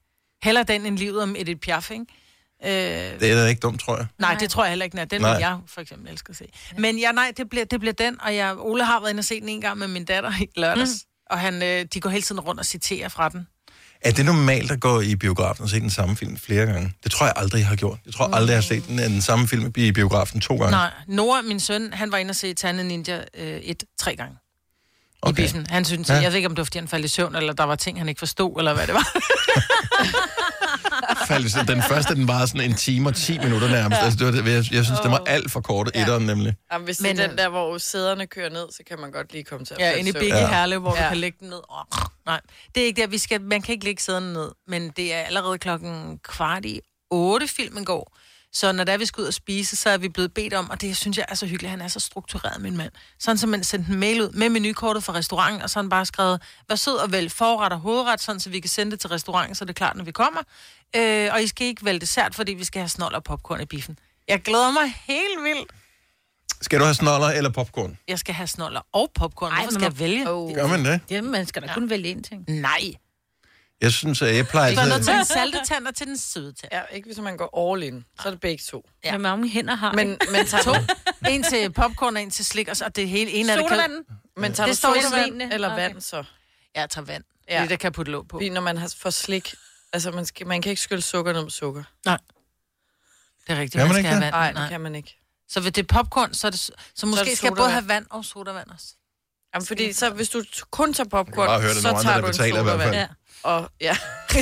heller 0.43 0.63
den 0.63 0.85
end 0.85 0.97
livet 0.97 1.21
om 1.23 1.35
Edith 1.39 1.59
Piaf, 1.59 1.91
ikke? 1.91 2.05
Øh, 2.65 2.69
Det 3.19 3.31
er 3.31 3.35
da 3.35 3.45
ikke 3.45 3.59
dumt, 3.59 3.79
tror 3.81 3.97
jeg. 3.97 4.07
nej, 4.19 4.35
det 4.39 4.49
tror 4.49 4.63
jeg 4.63 4.71
heller 4.71 4.85
ikke, 4.85 4.93
den 4.95 4.99
er. 5.01 5.05
Den 5.05 5.21
Nej. 5.21 5.31
vil 5.33 5.39
jeg 5.39 5.57
for 5.67 5.81
eksempel 5.81 6.11
elske 6.11 6.29
at 6.29 6.35
se. 6.35 6.45
Men 6.77 6.99
ja, 6.99 7.11
nej, 7.11 7.33
det 7.37 7.49
bliver, 7.49 7.65
det 7.65 7.79
bliver 7.79 7.93
den, 7.93 8.21
og 8.21 8.35
jeg, 8.35 8.55
Ole 8.57 8.83
har 8.85 8.99
været 8.99 9.09
inde 9.09 9.19
og 9.21 9.25
se 9.25 9.39
den 9.41 9.49
en 9.49 9.61
gang 9.61 9.77
med 9.77 9.87
min 9.87 10.05
datter 10.05 10.31
i 10.41 10.47
lørdags, 10.55 10.91
mm. 10.91 11.33
og 11.33 11.39
han, 11.39 11.63
øh, 11.63 11.85
de 11.93 11.99
går 12.01 12.09
hele 12.09 12.21
tiden 12.23 12.41
rundt 12.41 12.59
og 12.59 12.65
citerer 12.65 13.09
fra 13.09 13.29
den. 13.29 13.47
Er 14.01 14.11
det 14.11 14.25
normalt 14.25 14.71
at 14.71 14.79
gå 14.79 15.01
i 15.01 15.15
biografen 15.15 15.63
og 15.63 15.69
se 15.69 15.79
den 15.79 15.89
samme 15.89 16.17
film 16.17 16.37
flere 16.37 16.65
gange? 16.65 16.93
Det 17.03 17.11
tror 17.11 17.25
jeg 17.25 17.33
aldrig, 17.35 17.59
jeg 17.59 17.67
har 17.67 17.75
gjort. 17.75 17.99
Jeg 18.05 18.13
tror 18.13 18.25
aldrig, 18.25 18.49
jeg 18.49 18.57
har 18.57 18.61
set 18.61 18.87
den, 18.87 18.99
øh, 18.99 19.05
den 19.05 19.21
samme 19.21 19.47
film 19.47 19.73
i 19.77 19.91
biografen 19.91 20.41
to 20.41 20.55
gange. 20.55 20.71
Nej, 20.71 20.91
Nora, 21.07 21.41
min 21.41 21.59
søn, 21.59 21.93
han 21.93 22.11
var 22.11 22.17
inde 22.17 22.31
og 22.31 22.35
se 22.35 22.53
Tande 22.53 22.83
Ninja 22.83 23.17
øh, 23.37 23.57
et 23.57 23.83
tre 23.99 24.15
gange. 24.15 24.37
Okay. 25.21 25.33
I 25.43 25.45
biffen. 25.45 25.67
Han 25.69 25.85
synes, 25.85 26.09
Ja. 26.09 26.15
ja. 26.15 26.21
jeg 26.21 26.31
ved 26.31 26.35
ikke, 26.37 26.47
om 26.47 26.55
det 26.55 26.57
var, 26.57 26.65
fordi 26.65 26.77
han 26.79 26.87
faldt 26.87 27.05
i 27.05 27.07
søvn, 27.07 27.35
eller 27.35 27.53
der 27.53 27.63
var 27.63 27.75
ting, 27.75 27.97
han 27.99 28.09
ikke 28.09 28.19
forstod, 28.19 28.57
eller 28.59 28.73
hvad 28.73 28.87
det 28.87 28.93
var. 28.93 29.07
Faldt, 31.27 31.51
så 31.51 31.63
den 31.67 31.83
første, 31.83 32.15
den 32.15 32.27
var 32.27 32.45
sådan 32.45 32.61
en 32.61 32.75
time 32.75 33.09
og 33.09 33.15
10 33.15 33.37
minutter 33.39 33.67
nærmest. 33.69 34.01
Altså, 34.01 34.19
det 34.19 34.27
var, 34.45 34.49
jeg, 34.51 34.63
jeg 34.73 34.85
synes, 34.85 34.99
det 34.99 35.11
var 35.11 35.23
alt 35.27 35.51
for 35.51 35.61
kort, 35.61 35.91
ja. 35.95 36.01
etteren 36.01 36.25
nemlig. 36.25 36.55
Jamen, 36.73 36.85
hvis 36.85 37.01
Men, 37.01 37.15
det 37.17 37.23
er 37.23 37.25
øh, 37.25 37.29
den 37.29 37.37
der, 37.37 37.49
hvor 37.49 37.77
sæderne 37.77 38.27
kører 38.27 38.49
ned, 38.49 38.65
så 38.71 38.83
kan 38.87 38.99
man 38.99 39.11
godt 39.11 39.31
lige 39.31 39.43
komme 39.43 39.65
til 39.65 39.73
at 39.73 39.79
Ja, 39.79 39.91
inde 39.93 40.09
i. 40.09 40.13
Bigge 40.13 40.35
Ja. 40.35 40.41
ja. 40.41 40.47
Herlev, 40.49 40.79
hvor 40.79 40.95
ja. 40.95 41.01
Ja. 41.01 41.05
du 41.05 41.09
kan 41.09 41.17
lægge 41.17 41.37
den 41.39 41.49
ned. 41.49 41.59
Oh, 41.69 41.83
nej, 42.25 42.39
det 42.75 42.81
er 42.83 42.87
ikke 42.87 43.01
der. 43.01 43.07
Vi 43.07 43.17
skal, 43.17 43.41
man 43.41 43.61
kan 43.61 43.73
ikke 43.73 43.85
lægge 43.85 44.01
sæderne 44.03 44.33
ned, 44.33 44.51
men 44.67 44.89
det 44.97 45.13
er 45.13 45.19
allerede 45.19 45.57
klokken 45.57 46.19
kvart 46.23 46.65
i 46.65 46.79
otte, 47.11 47.47
filmen 47.47 47.85
går. 47.85 48.17
Så 48.53 48.71
når 48.71 48.83
der 48.83 48.97
vi 48.97 49.05
skal 49.05 49.21
ud 49.21 49.27
og 49.27 49.33
spise, 49.33 49.75
så 49.75 49.89
er 49.89 49.97
vi 49.97 50.09
blevet 50.09 50.33
bedt 50.33 50.53
om, 50.53 50.69
og 50.69 50.81
det 50.81 50.97
synes 50.97 51.17
jeg 51.17 51.25
er 51.29 51.35
så 51.35 51.45
hyggeligt, 51.45 51.71
han 51.71 51.81
er 51.81 51.87
så 51.87 51.99
struktureret, 51.99 52.61
min 52.61 52.77
mand. 52.77 52.91
Sådan 53.19 53.37
som 53.37 53.49
man 53.49 53.63
sendte 53.63 53.91
en 53.91 53.99
mail 53.99 54.21
ud 54.21 54.29
med 54.29 54.49
menukortet 54.49 55.03
fra 55.03 55.13
restauranten, 55.13 55.61
og 55.61 55.69
så 55.69 55.79
han 55.79 55.89
bare 55.89 56.05
skrevet, 56.05 56.41
vær 56.69 56.75
sød 56.75 56.95
og 56.95 57.11
vælg 57.11 57.31
forret 57.31 57.73
og 57.73 57.79
hovedret, 57.79 58.21
sådan 58.21 58.39
så 58.39 58.49
vi 58.49 58.59
kan 58.59 58.69
sende 58.69 58.91
det 58.91 58.99
til 58.99 59.09
restauranten, 59.09 59.55
så 59.55 59.65
det 59.65 59.69
er 59.69 59.73
klart, 59.73 59.95
når 59.95 60.03
vi 60.03 60.11
kommer. 60.11 60.41
Øh, 60.95 61.29
og 61.33 61.43
I 61.43 61.47
skal 61.47 61.67
ikke 61.67 61.85
vælge 61.85 61.99
dessert, 61.99 62.35
fordi 62.35 62.53
vi 62.53 62.63
skal 62.63 62.79
have 62.79 62.89
snold 62.89 63.13
og 63.15 63.23
popcorn 63.23 63.61
i 63.61 63.65
biffen. 63.65 63.99
Jeg 64.27 64.41
glæder 64.41 64.71
mig 64.71 64.93
helt 65.05 65.43
vildt. 65.43 65.71
Skal 66.61 66.79
du 66.79 66.83
have 66.83 66.93
snoller 66.93 67.27
eller 67.27 67.49
popcorn? 67.49 67.97
Jeg 68.07 68.19
skal 68.19 68.35
have 68.35 68.47
snoller 68.47 68.81
og 68.93 69.11
popcorn. 69.15 69.51
Hvorfor 69.53 69.69
skal 69.71 69.81
man 69.81 69.91
jeg 69.91 69.99
vælge? 69.99 70.31
Oh. 70.31 70.53
Gør 70.53 70.67
man 70.67 70.85
det? 70.85 71.01
Jamen, 71.09 71.31
man 71.31 71.45
skal 71.45 71.61
da 71.61 71.73
kun 71.73 71.89
vælge 71.89 72.15
én 72.15 72.21
ting. 72.21 72.45
Nej. 72.47 72.93
Jeg 73.81 73.93
synes, 73.93 74.21
at 74.21 74.35
jeg 74.35 74.47
plejer 74.47 74.69
Det 74.69 74.77
var 74.77 74.85
noget 74.85 75.03
til 75.05 75.13
den 75.13 75.25
salte 75.25 75.59
tand 75.65 75.87
og 75.87 75.95
til 75.95 76.07
den 76.07 76.17
søde 76.17 76.53
tand. 76.53 76.69
Ja, 76.71 76.81
ikke 76.91 77.05
hvis 77.05 77.17
man 77.17 77.37
går 77.37 77.73
all 77.73 77.83
in. 77.83 78.05
Så 78.21 78.27
er 78.27 78.31
det 78.31 78.39
begge 78.41 78.63
to. 78.69 78.89
Ja. 79.03 79.09
Hvor 79.09 79.19
mange 79.19 79.49
hænder 79.49 79.75
har 79.75 79.93
Men, 79.93 80.11
I? 80.13 80.17
men 80.31 80.45
tager 80.47 80.63
To. 80.63 80.73
En 81.29 81.43
til 81.43 81.71
popcorn 81.73 82.15
og 82.17 82.21
en 82.23 82.31
til 82.31 82.45
slik, 82.45 82.67
og 82.67 82.77
så 82.77 82.89
det 82.89 83.09
hele 83.09 83.31
en 83.31 83.49
af 83.49 83.57
det 83.57 83.67
kan... 83.69 84.05
Men 84.37 84.53
tager 84.53 84.67
Det 84.67 84.73
du 84.75 84.77
står 84.77 84.95
i 84.95 85.01
sodavand 85.01 85.41
eller 85.41 85.67
Okay. 85.73 85.81
vand 85.89 86.01
så? 86.01 86.17
Ja, 86.75 86.81
jeg 86.81 86.89
tager 86.89 87.05
vand. 87.05 87.23
Ja. 87.49 87.61
Det 87.61 87.69
der 87.69 87.75
kan 87.75 87.91
putte 87.91 88.11
låg 88.11 88.27
på. 88.27 88.37
Fordi 88.37 88.49
når 88.49 88.61
man 88.61 88.77
har 88.77 88.93
for 88.97 89.09
slik, 89.09 89.53
altså 89.93 90.11
man, 90.11 90.25
skal, 90.25 90.47
man 90.47 90.61
kan 90.61 90.69
ikke 90.69 90.81
skylle 90.81 91.01
sukker 91.01 91.33
ned 91.33 91.41
med 91.43 91.51
sukker. 91.51 91.83
Nej. 92.05 92.17
Det 93.47 93.53
er 93.55 93.59
rigtigt, 93.59 93.71
Kan 93.71 93.79
man 93.81 93.87
man 93.87 93.97
ikke 93.97 94.09
skal 94.09 94.21
have 94.21 94.33
vand. 94.45 94.53
Nej, 94.55 94.61
det 94.63 94.69
kan 94.71 94.81
man 94.81 94.95
ikke. 94.95 95.17
Så 95.49 95.59
hvis 95.59 95.71
det 95.73 95.83
er 95.91 95.93
popcorn, 95.93 96.33
så, 96.33 96.47
er 96.47 96.51
det, 96.51 96.59
så 96.95 97.05
måske 97.05 97.25
det 97.25 97.37
skal 97.37 97.47
jeg 97.47 97.55
både 97.57 97.69
have 97.69 97.87
vand 97.87 98.05
og 98.09 98.25
sodavand 98.25 98.69
også. 98.69 98.85
Jamen, 99.53 99.65
fordi 99.65 99.93
så, 99.93 100.09
hvis 100.09 100.29
du 100.29 100.43
kun 100.71 100.93
tager 100.93 101.09
popcorn, 101.09 101.75
så 101.75 101.99
tager 102.03 102.19
du 102.21 102.25
en 102.25 102.31
betaler 102.31 102.59
i 102.59 102.63
hvert 102.63 102.79
fald. 102.79 102.93
sodavand. 102.93 102.95
Ja. 102.95 103.07
Og, 103.47 103.69
ja. 103.81 103.95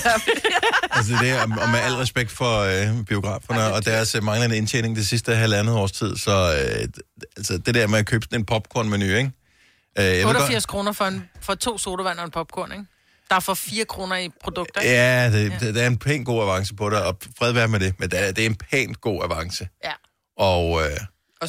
Altså 0.97 1.13
det 1.21 1.29
er, 1.29 1.41
og 1.41 1.69
med 1.69 1.79
al 1.79 1.93
respekt 1.93 2.31
for 2.31 2.59
øh, 2.59 3.05
biograferne 3.05 3.59
Ej, 3.59 3.71
og 3.71 3.85
deres 3.85 4.15
øh, 4.15 4.23
manglende 4.23 4.57
indtjening 4.57 4.95
det 4.95 5.07
sidste 5.07 5.35
halvandet 5.35 5.75
års 5.75 5.91
tid, 5.91 6.17
så 6.17 6.31
øh, 6.31 6.87
altså 7.37 7.57
det 7.57 7.75
der 7.75 7.87
med 7.87 7.99
at 7.99 8.05
købe 8.05 8.25
sådan 8.25 8.39
en 8.39 8.45
popcorn-menu, 8.45 9.05
ikke? 9.05 9.31
Øh, 9.99 10.05
jeg 10.05 10.17
ved 10.17 10.25
88 10.25 10.65
kroner 10.65 10.91
for, 10.91 11.05
en, 11.05 11.29
for 11.41 11.55
to 11.55 11.77
sodavand 11.77 12.19
og 12.19 12.25
en 12.25 12.31
popcorn, 12.31 12.71
ikke? 12.71 12.85
Der 13.29 13.35
er 13.35 13.39
for 13.39 13.53
4 13.53 13.85
kroner 13.85 14.15
i 14.15 14.29
produkter, 14.43 14.81
ikke? 14.81 14.93
Ja, 14.93 15.31
det, 15.31 15.53
det, 15.59 15.75
der 15.75 15.81
er 15.83 15.87
en 15.87 15.97
pæn 15.97 16.23
god 16.23 16.41
avance 16.41 16.75
på 16.75 16.89
det, 16.89 17.01
og 17.01 17.17
fred 17.39 17.51
være 17.51 17.67
med 17.67 17.79
det, 17.79 17.99
men 17.99 18.09
det 18.09 18.27
er, 18.27 18.31
det 18.31 18.41
er 18.41 18.49
en 18.49 18.55
pænt 18.55 19.01
god 19.01 19.23
avance. 19.23 19.67
Ja. 19.83 19.91
Og 20.37 20.81
øh, 20.81 20.97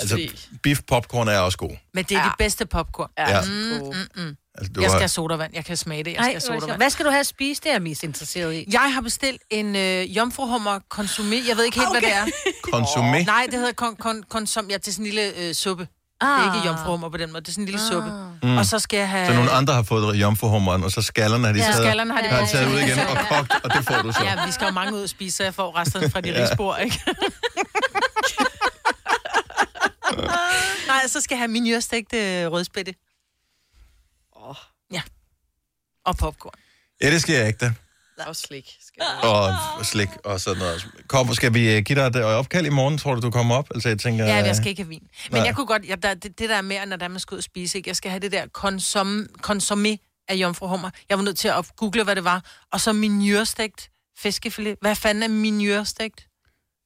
Også 0.03 0.15
altså, 0.15 0.29
fordi, 0.49 0.59
beef 0.63 0.81
popcorn 0.89 1.29
er 1.29 1.39
også 1.39 1.59
god. 1.59 1.71
Men 1.95 2.05
det 2.05 2.17
er 2.17 2.21
Ja. 2.21 2.25
de 2.27 2.31
bedste 2.39 2.67
popcorn. 2.67 3.11
ja, 3.19 3.31
Ja. 3.31 3.37
ja. 3.37 3.79
gode. 3.79 3.97
Altså, 4.59 4.73
du 4.73 4.81
Jeg 4.81 4.91
skal 4.91 4.93
har, 4.93 4.99
have 4.99 5.09
sodavand. 5.09 5.53
Jeg 5.55 5.65
kan 5.65 5.77
smage 5.77 6.05
det. 6.05 6.11
Jeg 6.13 6.17
Ej, 6.17 6.23
skal 6.23 6.25
have 6.33 6.35
det 6.35 6.43
sjovt. 6.43 6.61
sodavand. 6.61 6.81
Hvad 6.81 6.91
skal 6.91 7.05
du 7.05 7.11
have 7.11 7.21
at 7.21 7.27
spise? 7.27 7.61
Det 7.63 7.69
er 7.69 7.75
jeg 7.75 7.83
mest 7.83 8.03
interesseret 8.03 8.55
i. 8.55 8.65
Jeg 8.73 8.95
har 8.95 9.01
bestilt 9.01 9.43
en 9.51 9.77
øh, 9.77 10.17
jomfruhummer 10.17 10.79
konsumé. 10.95 11.49
Jeg 11.49 11.57
ved 11.57 11.65
ikke 11.65 11.79
helt, 11.79 11.89
okay. 11.91 12.01
hvad 12.01 12.11
det 12.11 12.17
er. 12.17 12.25
konsumé. 12.77 13.25
Nej, 13.25 13.47
det 13.51 13.55
hedder 13.59 13.73
kon, 13.73 13.97
kon, 13.97 14.23
konsum. 14.31 14.67
Ja, 14.71 14.77
det 14.77 14.89
er 14.89 14.93
sådan 14.93 15.07
en 15.07 15.13
lille 15.13 15.37
øh, 15.39 15.55
suppe. 15.55 15.89
Ah. 16.21 16.29
Det 16.43 16.49
er 16.51 16.55
ikke 16.55 16.69
jomfruhummer 16.69 17.09
på 17.09 17.17
den 17.17 17.33
måde. 17.33 17.41
Det 17.41 17.49
er 17.49 17.53
sådan 17.53 17.63
en 17.63 17.67
lille 17.67 17.81
ah. 17.81 17.93
suppe. 17.93 18.11
Mm. 18.43 18.57
Og 18.57 18.67
så 18.67 18.79
skal 18.79 18.99
jeg 18.99 19.09
have... 19.09 19.27
Så 19.27 19.33
nogle 19.35 19.51
andre 19.51 19.75
har 19.75 19.83
fået 19.83 20.17
jomfruhummeren, 20.17 20.85
og 20.85 20.91
så 20.93 21.03
skallerne 21.03 21.47
har 21.47 21.53
de 21.53 21.59
Ja, 21.59 21.65
taget, 21.65 21.77
skallerne 21.77 22.13
har 22.15 22.21
de 22.23 22.29
har 22.29 22.47
taget 22.47 22.73
ud 22.75 22.79
igen 22.79 22.99
og 22.99 23.17
kogt, 23.31 23.53
og 23.65 23.71
det 23.75 23.85
får 23.87 24.03
du 24.03 24.13
så. 24.13 24.25
Ja, 24.25 24.47
vi 24.47 24.53
skal 24.53 24.65
jo 24.67 24.73
mange 24.73 24.95
ud 24.95 25.03
og 25.03 25.09
spise, 25.09 25.37
så 25.37 25.43
jeg 25.45 25.55
får 25.55 25.77
resterne 25.79 26.11
fra 26.11 26.21
de 26.21 26.29
Ja. 26.29 26.35
ja. 26.41 26.43
rigsbord, 26.47 26.79
ikke? 26.85 27.01
Nej, 30.87 31.07
så 31.07 31.21
skal 31.21 31.35
jeg 31.35 31.41
have 31.41 31.49
min 31.49 31.67
øh, 31.67 32.53
rødspætte. 32.53 32.95
Åh, 34.37 34.55
Ja. 34.93 35.03
Og 36.05 36.17
popcorn. 36.17 36.55
Ja, 37.03 37.11
det 37.11 37.23
skal 37.23 37.35
jeg 37.35 37.47
ikke 37.47 37.59
da. 37.59 37.75
og 38.27 38.37
slik. 38.37 38.77
Skal 38.87 39.03
du. 39.23 39.29
Og 39.29 39.87
slik 39.87 40.09
og 40.25 40.41
sådan 40.41 40.59
noget. 40.59 40.89
Kom, 41.09 41.35
skal 41.35 41.55
vi 41.55 41.77
øh, 41.77 41.83
give 41.83 41.99
dig 42.01 42.07
et 42.07 42.17
øh, 42.17 42.25
opkald 42.25 42.67
i 42.67 42.69
morgen, 42.69 42.99
tror 42.99 43.15
du, 43.15 43.21
du 43.21 43.31
kommer 43.31 43.55
op? 43.55 43.69
Altså, 43.75 43.89
jeg 43.89 43.99
tænker... 43.99 44.25
Ja, 44.25 44.35
jeg 44.35 44.57
skal 44.57 44.69
ikke 44.69 44.83
have 44.83 44.89
vin. 44.89 45.09
Men 45.31 45.39
nej. 45.39 45.47
jeg 45.47 45.57
kunne 45.57 45.67
godt, 45.67 45.85
jeg, 45.85 46.03
der, 46.03 46.15
det, 46.15 46.39
det 46.39 46.49
der 46.49 46.61
med, 46.61 46.87
når 46.87 46.97
der 46.97 47.09
man 47.09 47.21
skal 47.21 47.35
ud 47.35 47.39
og 47.39 47.45
spise, 47.45 47.79
ikke? 47.79 47.89
jeg 47.89 47.97
skal 47.97 48.11
have 48.11 48.21
det 48.21 48.33
der 48.33 48.47
konsum, 48.47 49.27
konsumé 49.47 49.97
af 50.29 50.35
jomfruhummer. 50.35 50.91
Jeg 51.09 51.19
var 51.19 51.25
nødt 51.25 51.39
til 51.39 51.49
at 51.49 51.77
google, 51.77 52.05
hvad 52.05 52.17
det 52.17 52.25
var. 52.25 52.45
Og 52.73 52.81
så 52.81 52.93
minjørstegt 52.93 53.91
fiskefilet. 54.19 54.77
Hvad 54.81 54.97
fanden 54.97 55.23
er 55.23 55.29
minjørstegt? 55.29 56.29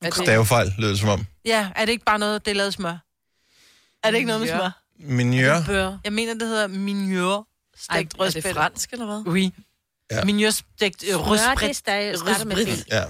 Er 0.03 0.11
Stavefejl, 0.11 0.75
lød 0.79 0.91
det 0.91 0.99
som 0.99 1.09
om. 1.09 1.27
Ja, 1.45 1.71
er 1.77 1.85
det 1.85 1.93
ikke 1.93 2.05
bare 2.05 2.19
noget, 2.19 2.45
det 2.45 2.51
er 2.51 2.55
lavet 2.55 2.75
smør? 2.75 3.10
Er 4.05 4.11
det 4.11 4.17
ikke 4.17 4.27
noget 4.27 4.41
med 4.41 4.49
smør? 4.49 4.71
Minjør. 4.99 5.63
Bør. 5.67 5.93
Jeg 6.05 6.13
mener, 6.13 6.35
det 6.35 6.49
hedder 6.49 6.67
minjør. 6.67 7.35
Ej, 7.37 7.43
Stegt 7.79 7.93
er 7.93 8.03
det 8.09 8.21
rødspætte. 8.21 8.53
fransk, 8.55 8.93
eller 8.93 9.07
hvad? 9.07 9.33
Oui. 9.33 9.53
Ja. 10.11 10.17
Ja. 10.17 10.25
Minjørstegt 10.25 11.05
øh, 11.05 11.09
det 11.09 12.67
det. 12.67 12.85
Ja, 12.93 13.03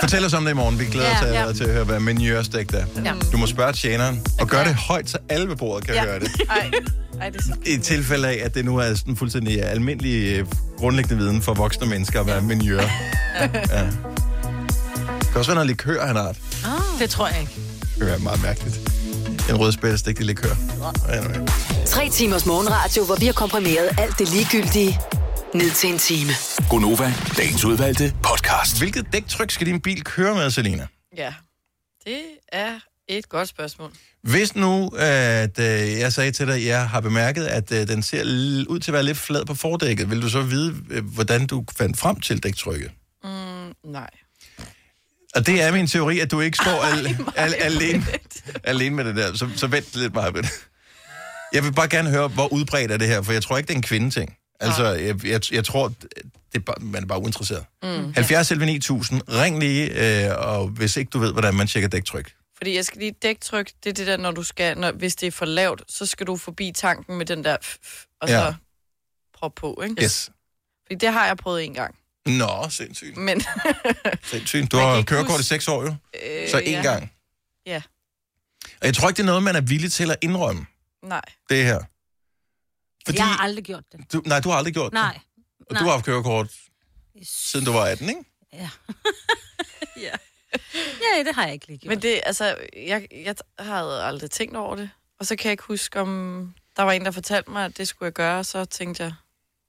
Fortæl 0.00 0.24
os 0.24 0.32
om 0.34 0.44
det 0.44 0.50
i 0.50 0.54
morgen. 0.54 0.78
Vi 0.78 0.84
glæder 0.84 1.10
os 1.14 1.22
Ja, 1.22 1.46
ja, 1.46 1.52
til 1.52 1.64
at 1.64 1.70
høre, 1.72 1.84
hvad 1.84 2.00
minjørstegt 2.00 2.74
er. 2.74 2.86
Ja. 3.04 3.14
Du 3.32 3.36
må 3.36 3.46
spørge 3.46 3.72
tjeneren, 3.72 4.26
og 4.40 4.48
gør 4.48 4.64
det 4.64 4.74
højt, 4.74 5.10
så 5.10 5.18
alle 5.28 5.48
ved 5.48 5.56
bordet 5.56 5.84
kan 5.86 5.94
Ja. 5.94 6.04
høre 6.04 6.20
det. 6.20 6.30
Ej, 6.50 6.70
ej, 7.20 7.30
det 7.30 7.40
er. 7.50 7.54
I 7.66 7.78
tilfælde 7.78 8.28
af, 8.28 8.40
at 8.44 8.54
det 8.54 8.64
nu 8.64 8.76
er 8.76 8.94
sådan 8.94 9.16
fuldstændig 9.16 9.62
almindelig 9.64 10.38
øh, 10.38 10.46
grundlæggende 10.78 11.16
viden 11.22 11.42
for 11.42 11.54
voksne 11.54 11.86
mennesker, 11.86 12.22
hvad 12.22 12.40
minjør. 12.40 12.80
Ja. 12.80 13.50
ja. 13.70 13.86
Det 13.86 15.28
kan 15.30 15.36
også 15.38 15.50
være 15.50 15.54
noget 15.54 15.66
likør, 15.66 16.06
han 16.06 16.16
har. 16.16 16.28
Det 16.32 16.38
Det 16.98 17.10
tror 17.10 17.28
jeg 17.28 17.40
ikke. 17.40 17.52
kan 17.98 18.06
være 18.06 18.18
meget 18.18 18.42
mærkeligt. 18.42 18.80
En 19.50 19.56
rødspættestik 19.56 20.20
likør. 20.20 20.54
Anyway. 21.08 21.46
Tre 21.86 22.08
timers 22.10 22.46
morgenradio, 22.46 23.04
hvor 23.04 23.16
vi 23.20 23.26
har 23.26 23.32
komprimeret 23.32 23.88
alt 23.98 24.18
det 24.18 24.28
ligegyldige 24.32 24.98
ned 25.54 25.70
til 25.70 25.90
en 25.92 25.98
time. 25.98 26.30
Gonova, 26.70 27.12
dagens 27.36 27.64
udvalgte 27.64 28.14
podcast. 28.22 28.78
Hvilket 28.78 29.06
dæktryk 29.12 29.50
skal 29.50 29.66
din 29.66 29.80
bil 29.80 30.04
køre 30.04 30.34
med, 30.34 30.50
Selina? 30.50 30.86
Ja, 31.16 31.34
det 32.04 32.22
er 32.52 32.78
et 33.08 33.28
godt 33.28 33.48
spørgsmål. 33.48 33.90
Hvis 34.22 34.56
nu, 34.56 34.88
at 34.98 35.58
øh, 35.58 35.98
jeg 36.00 36.12
sagde 36.12 36.30
til 36.32 36.46
dig, 36.46 36.54
at 36.54 36.64
jeg 36.64 36.88
har 36.88 37.00
bemærket, 37.00 37.44
at 37.44 37.72
øh, 37.72 37.88
den 37.88 38.02
ser 38.02 38.24
ud 38.68 38.78
til 38.78 38.90
at 38.90 38.92
være 38.92 39.02
lidt 39.02 39.18
flad 39.18 39.44
på 39.44 39.54
fordækket, 39.54 40.10
vil 40.10 40.22
du 40.22 40.28
så 40.28 40.42
vide, 40.42 40.74
øh, 40.90 41.04
hvordan 41.14 41.46
du 41.46 41.64
fandt 41.76 41.98
frem 41.98 42.20
til 42.20 42.42
dæktrykket? 42.42 42.90
Mm, 43.24 43.90
nej. 43.92 44.10
Og 45.36 45.46
det 45.46 45.62
er 45.62 45.72
min 45.72 45.86
teori, 45.86 46.20
at 46.20 46.30
du 46.30 46.40
ikke 46.40 46.56
står 46.56 46.82
al- 46.84 47.16
al- 47.36 47.54
alene, 47.54 48.04
alene 48.64 48.96
med 48.96 49.04
det 49.04 49.16
der. 49.16 49.34
Så, 49.34 49.48
så 49.56 49.66
vent 49.66 49.94
lidt 49.96 50.14
meget 50.14 50.34
med 50.34 50.42
det. 50.42 50.50
Jeg 51.52 51.64
vil 51.64 51.72
bare 51.72 51.88
gerne 51.88 52.10
høre, 52.10 52.28
hvor 52.28 52.52
udbredt 52.52 52.90
er 52.92 52.96
det 52.96 53.08
her, 53.08 53.22
for 53.22 53.32
jeg 53.32 53.42
tror 53.42 53.56
ikke, 53.58 53.66
det 53.68 53.72
er 53.74 53.78
en 53.78 53.82
kvindeting. 53.82 54.36
Altså, 54.60 54.84
jeg, 54.92 55.24
jeg, 55.26 55.52
jeg 55.52 55.64
tror, 55.64 55.88
det 55.88 56.54
er 56.54 56.58
bare, 56.58 56.76
man 56.80 57.02
er 57.02 57.06
bare 57.06 57.20
uinteresseret. 57.22 57.64
Mm. 57.82 58.12
70 58.14 58.50
11 58.50 58.66
9000, 58.66 59.22
ring 59.28 59.58
lige, 59.60 60.26
øh, 60.26 60.36
og 60.38 60.68
hvis 60.68 60.96
ikke 60.96 61.10
du 61.10 61.18
ved, 61.18 61.32
hvordan 61.32 61.54
man 61.54 61.66
tjekker 61.66 61.88
dæktryk. 61.88 62.32
Fordi 62.56 62.76
jeg 62.76 62.84
skal 62.84 62.98
lige 62.98 63.14
dæktryk, 63.22 63.70
det 63.84 63.90
er 63.90 63.94
det 63.94 64.06
der, 64.06 64.16
når 64.16 64.30
du 64.30 64.42
skal, 64.42 64.78
når, 64.78 64.92
hvis 64.92 65.16
det 65.16 65.26
er 65.26 65.30
for 65.30 65.44
lavt, 65.46 65.82
så 65.88 66.06
skal 66.06 66.26
du 66.26 66.36
forbi 66.36 66.72
tanken 66.76 67.18
med 67.18 67.26
den 67.26 67.44
der, 67.44 67.56
f- 67.64 67.76
f- 67.86 68.16
og 68.20 68.28
Ja. 68.28 68.38
så 68.40 68.54
prop 69.38 69.52
på, 69.54 69.82
ikke? 69.84 70.02
Yes. 70.04 70.30
Fordi 70.86 70.94
det 70.94 71.12
har 71.12 71.26
jeg 71.26 71.36
prøvet 71.36 71.64
en 71.64 71.74
gang. 71.74 71.94
Nå, 72.26 72.66
sindssygt. 72.70 73.16
Men, 73.16 73.42
sindssygt. 74.22 74.72
Du 74.72 74.76
har 74.76 75.02
kørekort 75.02 75.40
i 75.40 75.42
seks 75.42 75.68
år 75.68 75.82
jo, 75.82 75.94
øh, 76.26 76.48
så 76.48 76.58
én 76.58 76.70
ja. 76.70 76.82
gang. 76.82 77.12
Ja, 77.66 77.82
Og 78.80 78.86
jeg 78.86 78.94
tror 78.94 79.08
ikke, 79.08 79.16
det 79.16 79.22
er 79.22 79.26
noget, 79.26 79.42
man 79.42 79.56
er 79.56 79.60
villig 79.60 79.92
til 79.92 80.10
at 80.10 80.16
indrømme, 80.22 80.66
nej. 81.02 81.20
det 81.50 81.64
her. 81.64 81.80
Fordi... 83.06 83.18
Jeg 83.18 83.26
har 83.28 83.38
aldrig 83.44 83.64
gjort 83.64 83.84
det. 83.92 84.12
Du, 84.12 84.22
nej, 84.26 84.40
du 84.40 84.48
har 84.48 84.56
aldrig 84.56 84.74
gjort 84.74 84.92
Nej. 84.92 85.12
det. 85.12 85.22
Og 85.60 85.72
nej. 85.72 85.80
du 85.80 85.84
har 85.84 85.92
haft 85.92 86.04
kørekort, 86.04 86.50
siden 87.22 87.64
du 87.66 87.72
var 87.72 87.84
18, 87.84 88.08
ikke? 88.08 88.20
Ja. 90.00 90.12
Ja, 90.74 91.24
det 91.24 91.34
har 91.34 91.44
jeg 91.44 91.52
ikke 91.52 91.66
lige 91.66 91.78
gjort. 91.78 91.88
Men 91.88 92.02
det, 92.02 92.20
altså, 92.26 92.56
jeg, 92.76 93.08
jeg 93.12 93.34
havde 93.58 94.02
aldrig 94.02 94.30
tænkt 94.30 94.56
over 94.56 94.76
det. 94.76 94.90
Og 95.20 95.26
så 95.26 95.36
kan 95.36 95.44
jeg 95.44 95.52
ikke 95.52 95.62
huske, 95.62 96.00
om 96.00 96.54
der 96.76 96.82
var 96.82 96.92
en, 96.92 97.04
der 97.04 97.10
fortalte 97.10 97.50
mig, 97.50 97.64
at 97.64 97.78
det 97.78 97.88
skulle 97.88 98.06
jeg 98.06 98.12
gøre. 98.12 98.44
Så 98.44 98.64
tænkte 98.64 99.02
jeg... 99.02 99.12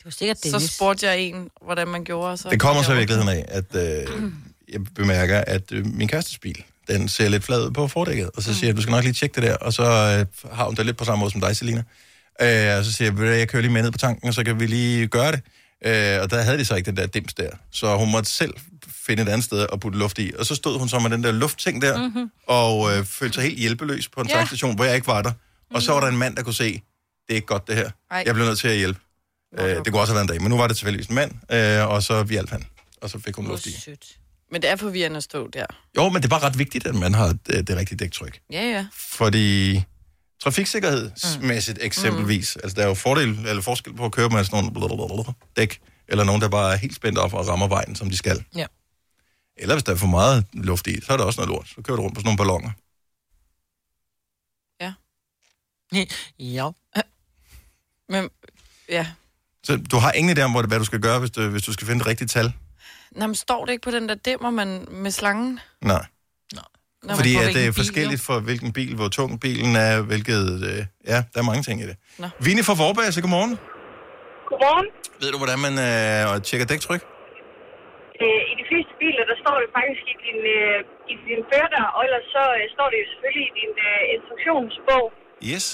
Var 0.08 0.12
sikkert 0.12 0.38
Så 0.38 0.50
Dennis. 0.52 0.72
spurgte 0.72 1.06
jeg 1.08 1.20
en, 1.20 1.50
hvordan 1.66 1.88
man 1.88 2.04
gjorde. 2.04 2.38
Så 2.38 2.50
Det 2.50 2.60
kommer 2.60 2.84
så 2.84 2.94
i 2.94 2.98
virkeligheden 2.98 3.30
af, 3.30 3.46
at 3.48 3.76
øh, 3.76 4.32
jeg 4.74 4.80
bemærker, 4.96 5.44
at 5.48 5.72
øh, 5.72 5.86
min 5.86 6.08
kærestes 6.08 6.38
bil, 6.38 6.64
den 6.88 7.08
ser 7.10 7.30
lidt 7.30 7.44
flad 7.44 7.66
ud 7.66 7.72
på 7.72 7.88
fordækket. 7.88 8.30
Og 8.36 8.44
så 8.44 8.54
siger 8.54 8.68
jeg, 8.68 8.78
du 8.78 8.82
skal 8.82 8.92
nok 8.92 9.04
lige 9.04 9.14
tjekke 9.14 9.36
det 9.36 9.44
der. 9.44 9.56
Og 9.56 9.74
så 9.74 9.84
øh, 9.84 10.52
har 10.54 10.66
hun 10.66 10.76
det 10.76 10.86
lidt 10.86 10.98
på 10.98 11.06
samme 11.06 11.20
måde 11.20 11.32
som 11.32 11.42
dig, 11.42 11.56
Selina. 11.58 11.84
Øh, 12.42 12.78
og 12.78 12.86
så 12.86 12.94
siger 12.94 13.06
jeg, 13.08 13.14
"Ved 13.18 13.22
du 13.24 13.28
hvad, 13.28 13.38
jeg 13.38 13.48
kører 13.50 13.62
lige 13.62 13.72
med 13.72 13.82
ned 13.84 13.92
på 13.92 13.98
tanken, 13.98 14.28
og 14.28 14.34
så 14.34 14.44
kan 14.44 14.60
vi 14.60 14.66
lige 14.66 15.08
gøre 15.08 15.32
det. 15.32 15.42
Øh, 15.86 16.22
og 16.22 16.32
der 16.32 16.42
havde 16.42 16.58
de 16.58 16.66
så 16.66 16.76
ikke 16.76 16.86
den 16.92 16.98
der 16.98 17.06
dims 17.06 17.34
der. 17.34 17.50
Så 17.72 17.98
hun 17.98 18.12
måtte 18.12 18.30
selv 18.30 18.54
finde 19.06 19.24
et 19.24 19.30
andet 19.30 19.44
sted 19.46 19.66
at 19.74 19.80
putte 19.80 20.00
luft 20.00 20.20
i. 20.20 20.32
Og 20.40 20.46
så 20.46 20.56
stod 20.56 20.80
hun 20.80 20.90
så 20.90 21.00
med 21.00 21.10
den 21.10 21.24
der 21.24 21.32
luftting 21.32 21.82
der, 21.82 21.98
mm-hmm. 22.08 22.32
og 22.48 22.98
øh, 22.98 23.06
følte 23.06 23.34
sig 23.34 23.44
helt 23.44 23.60
hjælpeløs 23.60 24.08
på 24.08 24.22
en 24.22 24.28
Ja. 24.28 24.34
tankstation, 24.36 24.76
hvor 24.76 24.86
jeg 24.86 24.96
ikke 24.96 25.08
var 25.08 25.22
der. 25.22 25.32
Og 25.74 25.82
så 25.82 25.92
var 25.94 26.00
der 26.00 26.08
en 26.08 26.18
mand, 26.18 26.36
der 26.36 26.44
kunne 26.44 26.54
se, 26.54 26.74
det 26.74 26.82
er 27.30 27.34
ikke 27.36 27.48
godt 27.48 27.68
det 27.68 27.76
her. 27.76 27.90
Ej. 28.12 28.24
Jeg 28.26 28.34
blev 28.34 28.46
nødt 28.46 28.60
til 28.60 28.68
at 28.68 28.78
hjælpe. 28.78 29.00
Øh, 29.54 29.76
det 29.86 29.92
kunne 29.92 30.02
også 30.02 30.14
have 30.14 30.16
været 30.16 30.24
en 30.24 30.28
dag, 30.28 30.42
men 30.42 30.50
nu 30.50 30.58
var 30.58 30.68
det 30.68 30.78
tilfældigvis 30.78 31.08
en 31.08 31.16
mand, 31.16 31.32
øh, 31.52 31.90
og 31.90 32.04
så 32.04 32.26
hjalp 32.30 32.50
han. 32.50 32.66
Og 33.02 33.10
så 33.10 33.20
fik 33.20 33.36
hun 33.36 33.48
luft 33.48 33.66
i. 33.66 33.72
Sødt. 33.72 34.18
Men 34.52 34.62
det 34.62 34.70
er 34.70 34.76
forvirrende 34.76 35.18
at 35.18 35.24
stå 35.24 35.48
der. 35.48 35.66
Jo, 35.98 36.10
men 36.10 36.16
det 36.16 36.26
er 36.26 36.30
bare 36.30 36.44
ret 36.44 36.58
vigtigt, 36.58 36.88
at 36.88 36.96
man 36.96 37.14
har 37.14 37.36
det, 37.48 37.68
det 37.68 37.78
rigtige 37.78 37.98
dæktryk. 37.98 38.42
Ja, 38.52 38.62
ja. 38.62 38.88
Fordi 38.94 39.84
trafiksikkerhedsmæssigt 40.44 41.80
eksempelvis, 41.82 42.56
mm. 42.56 42.62
altså 42.64 42.76
der 42.76 42.84
er 42.84 42.88
jo 42.88 42.94
fordel, 42.94 43.30
eller 43.48 43.62
forskel 43.62 43.94
på 43.94 44.06
at 44.06 44.12
køre 44.12 44.30
med 44.30 44.44
sådan 44.44 44.74
nogle 44.74 45.24
dæk, 45.58 45.82
eller 46.08 46.24
nogen, 46.24 46.42
der 46.42 46.50
bare 46.50 46.74
er 46.74 46.78
helt 46.78 46.96
spændt 46.96 47.18
op 47.18 47.34
og 47.34 47.48
rammer 47.48 47.68
vejen, 47.68 47.96
som 47.96 48.10
de 48.10 48.18
skal. 48.18 48.44
Ja. 48.56 48.66
Eller 49.58 49.76
hvis 49.76 49.84
der 49.84 49.92
er 49.92 49.98
for 49.98 50.08
meget 50.08 50.46
luft 50.54 50.88
i, 50.88 51.02
så 51.02 51.14
er 51.14 51.18
der 51.18 51.24
også 51.24 51.42
noget 51.42 51.50
lort. 51.50 51.68
Så 51.68 51.82
kører 51.82 51.96
du 51.96 52.04
rundt 52.04 52.16
på 52.16 52.22
sådan 52.22 52.28
nogle 52.28 52.38
ballonger. 52.38 52.72
Ja. 54.82 54.94
Men, 58.10 58.30
ja. 58.90 59.08
Så 59.68 59.72
du 59.92 59.98
har 60.04 60.12
ingen 60.20 60.32
idé 60.34 60.42
om, 60.48 60.52
hvad 60.72 60.80
du 60.84 60.90
skal 60.92 61.02
gøre, 61.08 61.20
hvis 61.24 61.32
du, 61.36 61.42
hvis 61.56 61.66
du 61.70 61.74
skal 61.76 61.86
finde 61.88 62.00
det 62.02 62.08
rigtige 62.12 62.28
tal? 62.36 62.48
Nå, 63.20 63.24
men 63.32 63.36
står 63.46 63.62
det 63.66 63.72
ikke 63.76 63.86
på 63.90 63.94
den 63.98 64.06
der 64.10 64.18
dimmer, 64.30 64.50
man 64.62 64.70
med 65.04 65.12
slangen? 65.20 65.60
Nej. 65.94 66.06
Når 67.08 67.16
Fordi 67.20 67.34
at 67.44 67.50
det 67.58 67.64
er 67.70 67.74
forskelligt 67.84 68.22
for 68.30 68.38
hvilken 68.48 68.72
bil, 68.78 68.92
hvor 69.00 69.10
tung 69.18 69.32
bilen 69.46 69.74
er, 69.88 69.94
hvilket... 70.12 70.44
Øh, 70.70 70.82
ja, 71.12 71.20
der 71.32 71.38
er 71.42 71.48
mange 71.52 71.64
ting 71.68 71.78
i 71.84 71.88
det. 71.90 71.96
Nå. 72.22 72.28
Vine 72.48 72.62
fra 72.68 72.76
Vorbasse, 72.82 73.20
godmorgen. 73.26 73.54
Godmorgen. 74.50 74.88
Ved 75.22 75.30
du, 75.34 75.38
hvordan 75.44 75.60
man 75.68 75.74
øh, 75.88 76.24
tjekker 76.48 76.68
dæktryk? 76.74 77.02
Øh, 78.22 78.42
I 78.52 78.54
de 78.62 78.66
fleste 78.70 78.94
biler, 79.02 79.24
der 79.32 79.38
står 79.44 79.56
det 79.62 79.70
faktisk 79.78 80.04
i 80.14 80.16
din, 80.26 80.40
øh, 80.58 80.78
i 81.14 81.16
din 81.28 81.42
fører, 81.52 81.86
og 81.96 82.00
ellers 82.08 82.28
så 82.36 82.44
øh, 82.58 82.64
står 82.76 82.88
det 82.92 82.98
jo 83.04 83.06
selvfølgelig 83.12 83.46
i 83.52 83.54
din 83.62 83.74
øh, 83.90 84.14
instruktionsbog. 84.16 85.06
Yes. 85.52 85.66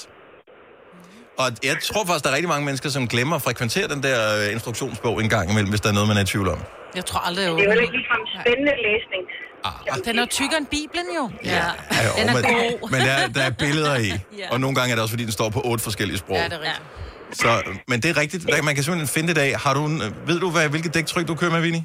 Og 1.38 1.50
jeg 1.62 1.76
tror 1.82 2.04
faktisk, 2.06 2.24
der 2.24 2.30
er 2.30 2.34
rigtig 2.34 2.48
mange 2.48 2.64
mennesker, 2.64 2.88
som 2.88 3.08
glemmer 3.08 3.36
at 3.36 3.42
frekventere 3.42 3.88
den 3.88 4.02
der 4.02 4.18
øh, 4.46 4.52
instruktionsbog 4.52 5.22
en 5.22 5.28
gang 5.28 5.50
imellem, 5.50 5.70
hvis 5.70 5.80
der 5.80 5.88
er 5.88 5.92
noget, 5.92 6.08
man 6.08 6.16
er 6.16 6.22
i 6.22 6.24
tvivl 6.24 6.48
om. 6.48 6.58
Jeg 6.94 7.04
tror 7.06 7.20
aldrig, 7.20 7.42
jeg 7.44 7.52
Det 7.52 7.60
er 7.60 7.74
jo 7.74 7.80
ikke 7.80 7.92
ligefrem 7.92 8.22
spændende 8.40 8.72
læsning. 8.88 9.22
Ah, 9.64 10.04
Den 10.04 10.18
er 10.18 10.26
tykkere 10.26 10.58
end 10.58 10.66
Bibelen 10.66 11.06
jo. 11.16 11.30
Ja. 11.44 11.50
ja, 11.50 11.62
jo, 12.06 12.12
Den 12.18 12.28
er 12.28 12.34
men, 12.34 12.42
god. 12.80 12.90
men 12.90 13.00
der, 13.00 13.28
der 13.28 13.42
er 13.42 13.50
billeder 13.50 13.96
i. 13.96 14.08
Ja. 14.38 14.52
Og 14.52 14.60
nogle 14.60 14.76
gange 14.76 14.90
er 14.90 14.94
det 14.96 15.02
også, 15.02 15.12
fordi 15.12 15.24
den 15.24 15.32
står 15.32 15.48
på 15.50 15.60
otte 15.64 15.84
forskellige 15.84 16.18
sprog. 16.18 16.36
Ja, 16.36 16.44
det 16.44 16.52
er 16.52 16.58
rigtigt. 16.60 17.38
Så, 17.40 17.62
men 17.88 18.00
det 18.02 18.10
er 18.10 18.16
rigtigt. 18.16 18.46
Der- 18.46 18.62
Man 18.62 18.74
kan 18.74 18.84
simpelthen 18.84 19.08
finde 19.08 19.34
det 19.34 19.40
af. 19.40 19.60
Har 19.60 19.74
du 19.74 19.84
en, 19.86 20.02
ved 20.26 20.40
du, 20.40 20.50
hvad, 20.50 20.68
hvilket 20.68 20.94
dæktryk 20.94 21.28
du 21.28 21.34
kører 21.34 21.50
med, 21.50 21.60
Vinnie? 21.60 21.84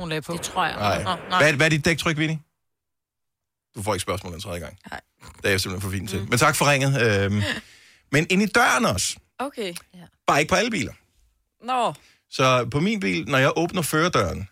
Hun 0.00 0.08
lagde 0.08 0.22
på. 0.22 0.32
Det 0.32 0.40
tror 0.40 0.64
jeg. 0.64 0.74
Nej. 0.76 1.02
Nå, 1.02 1.10
nej. 1.30 1.42
Hvad, 1.42 1.52
hvad 1.52 1.66
er 1.66 1.70
dit 1.70 1.84
dæktryk, 1.84 2.16
Vinnie? 2.18 2.38
Du 3.76 3.82
får 3.82 3.94
ikke 3.94 4.02
spørgsmål 4.02 4.32
den 4.32 4.40
tredje 4.40 4.60
gang. 4.60 4.78
Nej. 4.90 5.00
Det 5.36 5.44
er 5.44 5.50
jeg 5.50 5.60
simpelthen 5.60 5.90
for 5.90 5.96
fint 5.96 6.10
til. 6.10 6.26
Men 6.28 6.38
tak 6.38 6.56
for 6.56 6.70
ringet. 6.70 7.02
Øhm, 7.02 7.42
men 8.12 8.26
ind 8.30 8.42
i 8.42 8.46
døren 8.46 8.84
også. 8.84 9.16
Okay. 9.38 9.74
Bare 10.26 10.40
ikke 10.40 10.50
på 10.50 10.54
alle 10.54 10.70
biler. 10.70 10.92
Nå. 11.64 11.94
Så 12.30 12.68
på 12.70 12.80
min 12.80 13.00
bil, 13.00 13.24
når 13.28 13.38
jeg 13.38 13.52
åbner 13.56 13.82
førerdøren, 13.82 14.48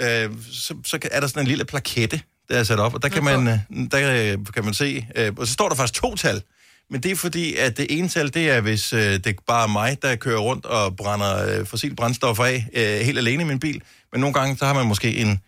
øh, 0.00 0.30
så, 0.52 0.74
så 0.84 0.98
er 1.12 1.20
der 1.20 1.26
sådan 1.26 1.42
en 1.42 1.46
lille 1.46 1.64
plakette, 1.64 2.20
der 2.48 2.58
er 2.58 2.64
sat 2.64 2.78
op, 2.78 2.94
og 2.94 3.02
der 3.02 3.08
kan 3.08 3.24
man, 3.24 3.48
øh, 3.48 3.58
der 3.90 4.32
øh, 4.32 4.38
kan 4.54 4.64
man 4.64 4.74
se, 4.74 5.06
øh, 5.16 5.32
og 5.36 5.46
så 5.46 5.52
står 5.52 5.68
der 5.68 5.76
faktisk 5.76 6.00
to 6.00 6.14
tal, 6.16 6.42
men 6.90 7.02
det 7.02 7.12
er 7.12 7.16
fordi, 7.16 7.54
at 7.54 7.76
det 7.76 7.86
ene 7.98 8.08
tal, 8.08 8.34
det 8.34 8.50
er, 8.50 8.60
hvis 8.60 8.92
øh, 8.92 9.00
det 9.00 9.26
er 9.26 9.32
bare 9.46 9.68
mig, 9.68 10.02
der 10.02 10.16
kører 10.16 10.38
rundt 10.38 10.66
og 10.66 10.96
brænder 10.96 11.58
øh, 11.58 11.66
fossilt 11.66 11.96
brændstoffer 11.96 12.44
af, 12.44 12.68
øh, 12.72 13.06
helt 13.06 13.18
alene 13.18 13.42
i 13.42 13.46
min 13.46 13.60
bil, 13.60 13.82
men 14.12 14.20
nogle 14.20 14.34
gange, 14.34 14.56
så 14.56 14.66
har 14.66 14.74
man 14.74 14.86
måske 14.86 15.16
en, 15.16 15.40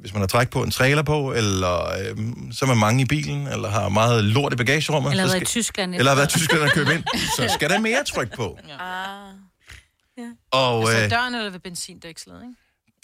hvis 0.00 0.12
man 0.12 0.20
har 0.20 0.26
træk 0.26 0.50
på, 0.50 0.62
en 0.62 0.70
trailer 0.70 1.02
på, 1.02 1.32
eller 1.32 1.74
øh, 1.98 2.16
så 2.52 2.64
er 2.64 2.68
man 2.68 2.78
mange 2.86 3.02
i 3.02 3.06
bilen, 3.14 3.46
eller 3.46 3.68
har 3.68 3.88
meget 3.88 4.24
lort 4.24 4.52
i 4.52 4.56
bagagerummet. 4.56 5.10
Eller 5.10 5.26
så 5.26 5.32
været 5.32 5.42
i 5.42 5.44
Tyskland. 5.44 5.94
Eller 5.94 6.10
har 6.10 6.16
været 6.16 6.34
i 6.34 6.38
Tyskland 6.38 6.62
og 6.62 6.70
købe 6.70 6.90
ind, 6.94 7.04
så 7.36 7.42
skal 7.54 7.70
der 7.70 7.80
mere 7.80 8.04
tryk 8.04 8.36
på. 8.36 8.58
Ah. 8.80 9.34
Og 10.52 10.78
Altså 10.80 11.04
øh, 11.04 11.10
døren 11.10 11.34
eller 11.34 11.50
ved 11.50 11.60
benzindækslet, 11.60 12.42
ikke? 12.42 12.54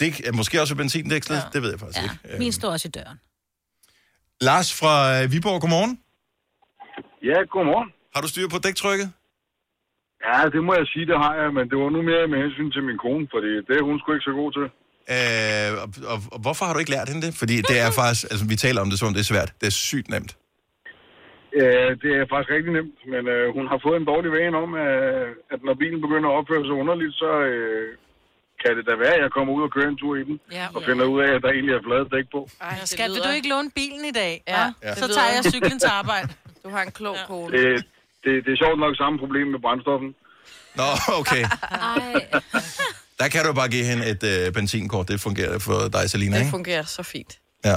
det 0.00 0.28
er 0.28 0.32
måske 0.32 0.60
også 0.60 0.74
benzindækslet, 0.76 1.36
ja. 1.36 1.42
det 1.52 1.62
ved 1.62 1.70
jeg 1.70 1.80
faktisk 1.80 2.02
ikke. 2.02 2.38
Min 2.38 2.52
står 2.52 2.70
også 2.70 2.88
i 2.88 2.90
døren. 2.90 3.18
Lars 4.40 4.68
fra 4.80 4.94
øh, 5.16 5.32
Viborg, 5.32 5.60
godmorgen. 5.60 5.94
Ja, 7.30 7.38
godmorgen. 7.54 7.88
Har 8.14 8.20
du 8.24 8.28
styr 8.28 8.48
på 8.54 8.58
dæktrykket? 8.66 9.08
Ja, 10.26 10.38
det 10.54 10.60
må 10.66 10.72
jeg 10.80 10.86
sige, 10.92 11.06
det 11.10 11.18
har 11.24 11.34
jeg, 11.40 11.48
men 11.56 11.64
det 11.70 11.76
var 11.82 11.90
nu 11.96 12.00
mere 12.10 12.24
med 12.32 12.38
hensyn 12.44 12.70
til 12.74 12.82
min 12.88 12.98
kone, 13.04 13.24
fordi 13.34 13.50
det 13.68 13.74
er 13.80 13.84
hun 13.88 13.98
sgu 13.98 14.06
ikke 14.12 14.28
så 14.30 14.34
god 14.42 14.50
til. 14.58 14.66
Øh, 15.14 15.68
og, 15.82 15.88
og, 16.12 16.18
og 16.34 16.38
hvorfor 16.44 16.64
har 16.66 16.72
du 16.74 16.78
ikke 16.82 16.94
lært 16.96 17.08
hende 17.12 17.22
det? 17.26 17.32
Fordi 17.42 17.56
det 17.70 17.78
er 17.84 17.90
faktisk, 18.00 18.22
altså 18.32 18.44
vi 18.52 18.56
taler 18.66 18.80
om 18.84 18.88
det 18.90 18.98
som 18.98 19.08
om 19.08 19.14
det 19.16 19.22
er 19.26 19.30
svært. 19.34 19.50
Det 19.60 19.66
er 19.72 19.76
sygt 19.90 20.08
nemt. 20.14 20.32
Øh, 21.60 21.90
det 22.02 22.10
er 22.20 22.24
faktisk 22.32 22.50
rigtig 22.56 22.72
nemt, 22.78 22.96
men 23.12 23.22
øh, 23.34 23.44
hun 23.56 23.64
har 23.72 23.78
fået 23.86 23.96
en 24.00 24.06
dårlig 24.12 24.30
vane 24.38 24.56
om, 24.64 24.70
øh, 24.86 25.26
at 25.54 25.60
når 25.66 25.74
bilen 25.82 26.00
begynder 26.06 26.28
at 26.30 26.36
opføre 26.40 26.62
sig 26.68 26.74
underligt, 26.82 27.14
så 27.22 27.30
øh, 27.50 27.86
kan 28.62 28.72
det 28.76 28.84
da 28.90 28.94
være, 29.04 29.14
at 29.18 29.22
jeg 29.24 29.30
kommer 29.36 29.50
ud 29.56 29.62
og 29.66 29.72
kører 29.76 29.90
en 29.94 29.98
tur 30.02 30.14
i 30.22 30.24
den, 30.28 30.36
Ja. 30.58 30.66
og 30.74 30.80
finder 30.88 31.04
ud 31.12 31.18
af, 31.24 31.30
at 31.36 31.40
der 31.44 31.50
egentlig 31.56 31.74
er 31.78 31.82
flade 31.88 32.06
dæk 32.14 32.26
på. 32.36 32.40
Ej, 32.68 32.74
Skat, 32.92 33.10
vil 33.14 33.20
du 33.28 33.32
ikke 33.38 33.48
låne 33.54 33.70
bilen 33.80 34.04
i 34.12 34.14
dag? 34.22 34.32
Ja. 34.54 34.64
Ja. 34.86 34.92
Så 35.02 35.06
tager 35.16 35.30
jeg 35.36 35.42
cyklen 35.54 35.78
til 35.84 35.90
arbejde. 36.00 36.28
Du 36.64 36.68
har 36.76 36.82
en 36.88 36.90
klog 37.00 37.16
ja. 37.20 37.26
kone. 37.30 37.50
Det, 37.56 37.84
det, 38.24 38.32
det 38.44 38.50
er 38.52 38.58
sjovt 38.64 38.78
nok 38.84 38.96
samme 39.02 39.16
problem 39.18 39.46
med 39.54 39.60
brændstoffen. 39.64 40.10
Nå, 40.80 40.88
okay. 41.20 41.44
Der 43.20 43.28
kan 43.28 43.44
du 43.44 43.52
bare 43.52 43.68
give 43.68 43.84
hende 43.84 44.04
et 44.12 44.22
øh, 44.32 44.52
benzinkort. 44.52 45.08
Det 45.08 45.20
fungerer 45.20 45.58
for 45.58 45.88
dig, 45.96 46.10
Selina, 46.10 46.34
Det 46.36 46.40
ikke? 46.40 46.50
fungerer 46.50 46.82
så 46.82 47.02
fint. 47.02 47.32
Ja. 47.64 47.76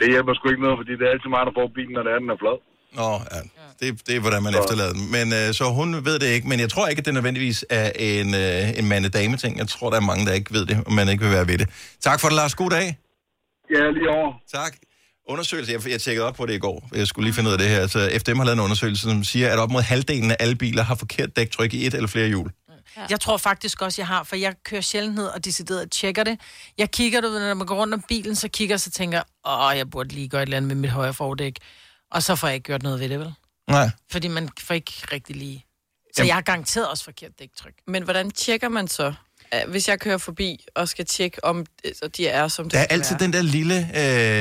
Det 0.00 0.06
hjælper 0.14 0.34
sgu 0.34 0.48
ikke 0.50 0.62
noget, 0.62 0.78
fordi 0.80 0.92
det 0.98 1.04
er 1.08 1.10
altid 1.14 1.28
mig, 1.36 1.42
der 1.48 1.52
får 1.58 1.66
bilen, 1.78 1.92
når 1.96 2.02
det 2.06 2.12
er, 2.14 2.18
den 2.24 2.30
er 2.34 2.38
flad. 2.42 2.56
Nå, 3.00 3.10
ja. 3.34 3.40
Det, 3.80 4.06
det 4.06 4.16
er, 4.16 4.20
hvordan 4.20 4.42
man 4.42 4.54
efterlader 4.60 4.92
den. 4.92 5.10
Men 5.16 5.26
øh, 5.32 5.54
så 5.54 5.64
hun 5.64 6.04
ved 6.04 6.18
det 6.18 6.26
ikke. 6.26 6.48
Men 6.48 6.60
jeg 6.60 6.70
tror 6.70 6.88
ikke, 6.88 7.00
at 7.00 7.06
det 7.06 7.14
nødvendigvis 7.14 7.64
er 7.70 7.90
en, 7.96 8.34
øh, 8.34 8.78
en 8.78 8.88
mande-dame-ting. 8.88 9.58
Jeg 9.58 9.68
tror, 9.68 9.90
der 9.90 9.96
er 9.96 10.00
mange, 10.00 10.26
der 10.26 10.32
ikke 10.32 10.52
ved 10.52 10.66
det, 10.66 10.76
og 10.86 10.92
man 10.92 11.08
ikke 11.08 11.24
vil 11.24 11.32
være 11.32 11.46
ved 11.48 11.58
det. 11.58 11.68
Tak 12.00 12.20
for 12.20 12.28
det, 12.28 12.36
Lars. 12.36 12.54
God 12.54 12.70
dag. 12.70 12.98
Ja, 13.74 13.90
lige 13.90 14.08
over. 14.10 14.32
Tak. 14.52 14.72
Undersøgelse, 15.28 15.72
jeg, 15.72 15.88
jeg 15.90 16.00
tjekkede 16.00 16.26
op 16.26 16.34
på 16.34 16.46
det 16.46 16.54
i 16.54 16.58
går. 16.58 16.88
Jeg 16.94 17.06
skulle 17.06 17.24
lige 17.26 17.34
finde 17.34 17.48
ud 17.48 17.52
af 17.52 17.58
det 17.58 17.68
her. 17.68 17.86
Så 17.86 18.10
FDM 18.18 18.36
har 18.38 18.44
lavet 18.44 18.56
en 18.56 18.64
undersøgelse, 18.64 19.02
som 19.02 19.24
siger, 19.24 19.52
at 19.52 19.58
op 19.58 19.70
mod 19.70 19.82
halvdelen 19.82 20.30
af 20.30 20.36
alle 20.40 20.56
biler 20.56 20.82
har 20.82 20.94
forkert 20.94 21.36
dæktryk 21.36 21.74
i 21.74 21.86
et 21.86 21.94
eller 21.94 22.08
flere 22.08 22.28
hjul. 22.28 22.50
Ja. 22.96 23.06
Jeg 23.10 23.20
tror 23.20 23.36
faktisk 23.36 23.82
også, 23.82 24.02
jeg 24.02 24.06
har, 24.06 24.22
for 24.22 24.36
jeg 24.36 24.54
kører 24.64 24.80
sjældent 24.80 25.14
ned 25.14 25.26
og 25.26 25.44
decideret 25.44 25.90
tjekker 25.90 26.24
det. 26.24 26.40
Jeg 26.78 26.90
kigger, 26.90 27.20
du 27.20 27.28
ved, 27.28 27.40
når 27.48 27.54
man 27.54 27.66
går 27.66 27.76
rundt 27.76 27.94
om 27.94 28.02
bilen, 28.08 28.34
så 28.34 28.48
kigger 28.48 28.72
jeg, 28.72 28.80
så 28.80 28.90
tænker 28.90 29.22
åh, 29.44 29.76
jeg 29.76 29.90
burde 29.90 30.14
lige 30.14 30.28
gøre 30.28 30.42
et 30.42 30.46
eller 30.46 30.56
andet 30.56 30.68
med 30.68 30.76
mit 30.76 30.90
højre 30.90 31.14
fordæk. 31.14 31.56
Og 32.10 32.22
så 32.22 32.36
får 32.36 32.48
jeg 32.48 32.54
ikke 32.54 32.64
gjort 32.64 32.82
noget 32.82 33.00
ved 33.00 33.08
det, 33.08 33.18
vel? 33.18 33.34
Nej. 33.70 33.90
Fordi 34.10 34.28
man 34.28 34.48
får 34.60 34.74
ikke 34.74 34.92
rigtig 35.12 35.36
lige... 35.36 35.66
Så 36.16 36.24
jeg 36.24 36.34
har 36.34 36.42
garanteret 36.42 36.88
også 36.88 37.04
forkert 37.04 37.38
dæktryk. 37.38 37.74
Men 37.86 38.02
hvordan 38.02 38.30
tjekker 38.30 38.68
man 38.68 38.88
så, 38.88 39.14
hvis 39.68 39.88
jeg 39.88 40.00
kører 40.00 40.18
forbi 40.18 40.66
og 40.74 40.88
skal 40.88 41.06
tjekke, 41.06 41.44
om 41.44 41.66
øh, 41.84 41.92
så 42.02 42.08
de 42.08 42.28
er, 42.28 42.48
som 42.48 42.70
de 42.70 42.76
Der 42.76 42.82
er 42.82 42.86
altid 42.90 43.16
være? 43.18 43.24
den 43.26 43.32
der 43.32 43.42
lille, 43.42 43.90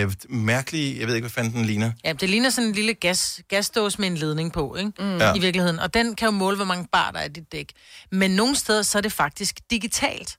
øh, 0.06 0.14
mærkelige, 0.30 1.00
jeg 1.00 1.08
ved 1.08 1.16
ikke, 1.16 1.24
hvad 1.24 1.32
fanden 1.32 1.54
den 1.54 1.66
ligner. 1.66 1.92
Ja, 2.06 2.14
det 2.14 2.30
ligner 2.30 2.50
sådan 2.50 2.68
en 2.68 2.76
lille 2.76 2.94
gas, 2.94 3.42
gasdåse 3.50 4.02
med 4.02 4.08
en 4.08 4.18
ledning 4.18 4.54
på, 4.54 4.76
ikke? 4.76 4.92
Mm. 5.00 5.18
Ja. 5.18 5.34
I 5.34 5.40
virkeligheden. 5.40 5.80
Og 5.80 5.94
den 5.94 6.16
kan 6.16 6.26
jo 6.26 6.32
måle, 6.32 6.56
hvor 6.56 6.66
mange 6.66 6.88
bar 6.92 7.12
der 7.12 7.20
er 7.20 7.26
i 7.26 7.30
dit 7.30 7.52
dæk. 7.52 7.72
Men 8.12 8.32
nogle 8.32 8.56
steder, 8.56 8.82
så 8.82 8.98
er 8.98 9.02
det 9.02 9.12
faktisk 9.12 9.60
digitalt. 9.72 10.38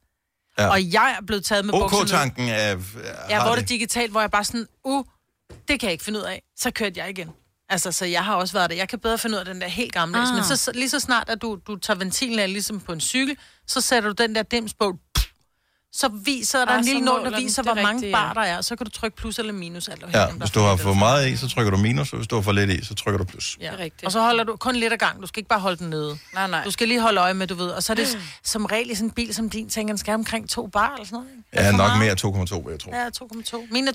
Ja. 0.59 0.69
Og 0.69 0.93
jeg 0.93 1.17
er 1.21 1.25
blevet 1.27 1.45
taget 1.45 1.65
med 1.65 1.73
bukserne. 1.73 2.03
OK-tanken 2.03 2.49
er... 2.49 2.77
Ja, 3.29 3.43
hvor 3.47 3.55
det 3.55 3.69
digitalt, 3.69 4.11
hvor 4.11 4.21
jeg 4.21 4.31
bare 4.31 4.45
sådan, 4.45 4.67
uh, 4.85 5.05
det 5.69 5.81
kan 5.81 5.87
jeg 5.87 5.93
ikke 5.93 6.05
finde 6.05 6.19
ud 6.19 6.25
af. 6.25 6.43
Så 6.57 6.71
kørte 6.71 7.01
jeg 7.01 7.11
igen. 7.11 7.29
Altså, 7.71 7.93
så 7.93 8.05
jeg 8.05 8.25
har 8.25 8.35
også 8.35 8.53
været 8.53 8.71
der. 8.71 8.77
Jeg 8.77 8.89
kan 8.89 8.99
bedre 8.99 9.19
finde 9.19 9.35
ud 9.35 9.39
af 9.39 9.45
den 9.45 9.61
der 9.61 9.69
helt 9.69 9.93
gamle. 9.93 10.19
Ah. 10.19 10.35
Men 10.35 10.45
så, 10.45 10.73
lige 10.75 10.89
så 10.89 11.01
snart, 11.01 11.29
at 11.29 11.43
du, 11.43 11.59
du 11.67 11.77
tager 11.77 11.99
ventilen 11.99 12.39
af, 12.39 12.53
ligesom 12.53 12.81
på 12.81 12.93
en 12.93 13.01
cykel, 13.01 13.37
så 13.67 13.81
sætter 13.81 14.13
du 14.13 14.23
den 14.23 14.35
der 14.35 14.43
dims 14.43 14.75
på, 14.75 14.95
så 15.93 16.09
viser 16.25 16.59
der 16.65 16.73
Ah, 16.73 16.79
en 16.79 16.85
lille 16.85 17.01
nål, 17.01 17.25
der 17.25 17.41
viser, 17.41 17.63
er 17.63 17.65
hvor 17.65 17.75
mange 17.75 17.93
rigtigt, 17.95 18.13
bar 18.13 18.33
der 18.33 18.41
er. 18.41 18.61
Så 18.61 18.77
kan 18.77 18.85
du 18.85 18.91
trykke 18.91 19.17
plus 19.17 19.39
eller 19.39 19.53
minus. 19.53 19.89
Alt 19.89 20.03
Ja, 20.03 20.19
der 20.19 20.33
hvis 20.33 20.51
du 20.51 20.61
har 20.61 20.77
for 20.77 20.95
meget 20.95 21.29
i, 21.29 21.37
så 21.37 21.49
trykker 21.49 21.71
du 21.71 21.77
minus, 21.77 22.13
og 22.13 22.17
hvis 22.17 22.29
du 22.29 22.35
har 22.35 22.43
for 22.43 22.53
lidt 22.53 22.71
i, 22.71 22.85
så 22.85 22.95
trykker 22.95 23.19
du 23.19 23.25
plus. 23.25 23.57
Ja. 23.61 23.67
Det 23.67 23.75
er 23.75 23.79
rigtigt. 23.79 24.05
Og 24.05 24.13
så 24.13 24.21
holder 24.21 24.45
du 24.45 24.57
kun 24.57 24.77
lidt 24.77 24.93
ad 24.93 24.99
gang. 24.99 25.23
Du 25.23 25.27
skal 25.27 25.39
ikke 25.41 25.49
bare 25.49 25.61
holde 25.61 25.77
den 25.77 25.91
nede. 25.91 26.19
Nej, 26.35 26.47
nej. 26.47 26.65
Du 26.65 26.71
skal 26.71 26.89
lige 26.89 27.01
holde 27.01 27.21
øje 27.21 27.35
med, 27.35 27.47
du 27.47 27.55
ved. 27.55 27.69
Og 27.69 27.83
så 27.83 27.93
er 27.93 27.95
det 27.95 28.19
som 28.45 28.65
regel 28.65 28.91
i 28.91 28.95
sådan 28.95 29.07
en 29.09 29.11
bil 29.11 29.35
som 29.35 29.51
din, 29.51 29.69
tænker, 29.69 29.93
den 29.93 29.99
skal 29.99 30.11
have 30.11 30.19
omkring 30.19 30.49
to 30.51 30.67
bar 30.67 30.93
eller 30.95 31.07
sådan 31.07 31.15
noget. 31.17 31.29
ikke? 31.53 31.65
Ja, 31.65 31.71
nok 31.71 31.79
meget? 31.79 31.99
mere 31.99 32.13
2,2, 32.57 32.65
vil 32.65 32.71
jeg 32.71 32.81
tro. 32.81 32.91
Ja, 32.95 33.09
2,2. 33.63 33.73
Mine 33.73 33.89
er 33.91 33.93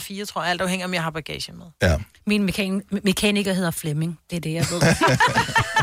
2,2, 0.00 0.18
2,4, 0.20 0.24
tror 0.24 0.42
jeg. 0.42 0.50
Alt 0.50 0.60
afhænger 0.60 0.84
af, 0.84 0.88
om 0.88 0.94
jeg 0.94 1.02
har 1.02 1.10
bagage 1.10 1.52
med. 1.52 1.66
Ja. 1.82 1.96
Min 2.26 2.48
mekan- 2.50 3.00
mekaniker 3.04 3.52
hedder 3.52 3.70
Flemming. 3.70 4.18
Det 4.30 4.36
er 4.36 4.40
det, 4.40 4.52
jeg 4.52 4.66
ved. 4.70 4.80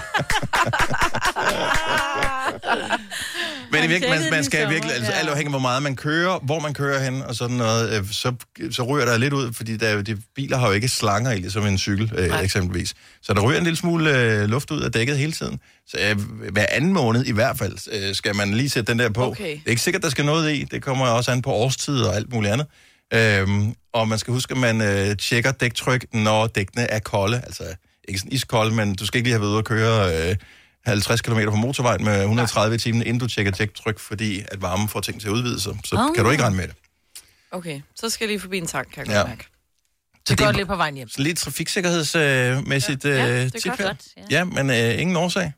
Men 3.75 3.83
i 3.83 3.87
virkeligheden, 3.87 4.23
man, 4.23 4.31
man 4.31 4.43
skal 4.43 4.69
virkelig, 4.69 4.95
altså 4.95 5.11
alt 5.11 5.29
afhængig 5.29 5.47
af, 5.47 5.51
hvor 5.51 5.59
meget 5.69 5.83
man 5.83 5.95
kører, 5.95 6.39
hvor 6.39 6.59
man 6.59 6.73
kører 6.73 7.03
hen 7.03 7.21
og 7.21 7.35
sådan 7.35 7.55
noget, 7.55 7.99
øh, 7.99 8.11
så, 8.11 8.33
så 8.71 8.83
ryger 8.83 9.05
der 9.05 9.17
lidt 9.17 9.33
ud, 9.33 9.53
fordi 9.53 9.77
der, 9.77 9.87
er 9.87 10.01
de 10.01 10.17
biler 10.35 10.57
har 10.57 10.67
jo 10.67 10.73
ikke 10.73 10.87
slanger 10.87 11.31
i, 11.31 11.37
ligesom 11.37 11.65
en 11.65 11.77
cykel 11.77 12.11
øh, 12.17 12.43
eksempelvis. 12.43 12.93
Så 13.21 13.33
der 13.33 13.41
ryger 13.41 13.57
en 13.57 13.63
lille 13.63 13.77
smule 13.77 14.19
øh, 14.19 14.49
luft 14.49 14.71
ud 14.71 14.81
af 14.81 14.91
dækket 14.91 15.17
hele 15.17 15.31
tiden. 15.31 15.59
Så 15.87 15.97
øh, 16.09 16.51
hver 16.51 16.65
anden 16.71 16.93
måned 16.93 17.25
i 17.25 17.31
hvert 17.31 17.57
fald 17.57 17.77
øh, 17.91 18.15
skal 18.15 18.35
man 18.35 18.53
lige 18.53 18.69
sætte 18.69 18.91
den 18.91 18.99
der 18.99 19.09
på. 19.09 19.25
Okay. 19.25 19.51
Det 19.51 19.61
er 19.65 19.69
ikke 19.69 19.81
sikkert, 19.81 20.03
der 20.03 20.09
skal 20.09 20.25
noget 20.25 20.53
i. 20.53 20.63
Det 20.71 20.81
kommer 20.81 21.07
også 21.07 21.31
an 21.31 21.41
på 21.41 21.51
årstid 21.51 22.01
og 22.01 22.15
alt 22.15 22.33
muligt 22.33 22.53
andet. 22.53 22.67
Øhm, 23.13 23.73
og 23.93 24.07
man 24.07 24.19
skal 24.19 24.33
huske, 24.33 24.51
at 24.51 24.57
man 24.57 24.81
øh, 24.81 25.17
tjekker 25.17 25.51
dæktryk, 25.51 26.05
når 26.13 26.47
dækkene 26.47 26.83
er 26.83 26.99
kolde. 26.99 27.41
Altså 27.45 27.63
ikke 28.07 28.19
sådan 28.19 28.31
iskolde, 28.31 28.75
men 28.75 28.95
du 28.95 29.05
skal 29.05 29.17
ikke 29.17 29.27
lige 29.27 29.33
have 29.33 29.41
været 29.41 29.51
ude 29.51 29.57
at 29.57 29.65
køre 29.65 30.29
øh, 30.29 30.35
50 30.85 31.21
km 31.21 31.39
på 31.49 31.55
motorvejen 31.55 32.03
med 32.03 32.21
130 32.21 32.75
i 32.75 32.79
timen, 32.79 33.01
inden 33.01 33.19
du 33.19 33.27
tjekker 33.27 33.51
dæktryk, 33.51 33.99
fordi 33.99 34.39
at 34.51 34.61
varmen 34.61 34.87
får 34.89 34.99
ting 35.01 35.21
til 35.21 35.27
at 35.27 35.31
udvide 35.31 35.59
sig. 35.61 35.77
Så 35.85 35.95
Oh. 35.95 36.15
kan 36.15 36.23
du 36.25 36.31
ikke 36.31 36.43
regne 36.43 36.55
med 36.57 36.67
det. 36.67 36.75
Okay, 37.51 37.81
så 37.95 38.09
skal 38.09 38.25
jeg 38.25 38.29
lige 38.29 38.39
forbi 38.39 38.57
en 38.57 38.67
tank, 38.67 38.87
kan 38.93 39.05
jeg 39.07 39.13
Ja. 39.13 39.17
godt 39.17 39.29
mærke. 39.29 39.45
Det 40.29 40.37
går 40.37 40.51
lidt 40.51 40.67
på 40.67 40.75
vejen 40.75 40.95
hjem. 40.95 41.09
Så 41.09 41.21
lidt 41.21 41.37
trafiksikkerhedsmæssigt 41.37 43.05
Ja, 43.05 43.09
øh, 43.29 43.39
det 43.39 43.55
er 43.55 43.59
tip 43.59 43.69
godt. 43.71 43.79
her. 43.79 43.87
Godt, 43.87 44.31
ja. 44.31 44.43
men 44.43 44.69
øh, 44.69 45.01
ingen 45.01 45.15
årsag. 45.15 45.53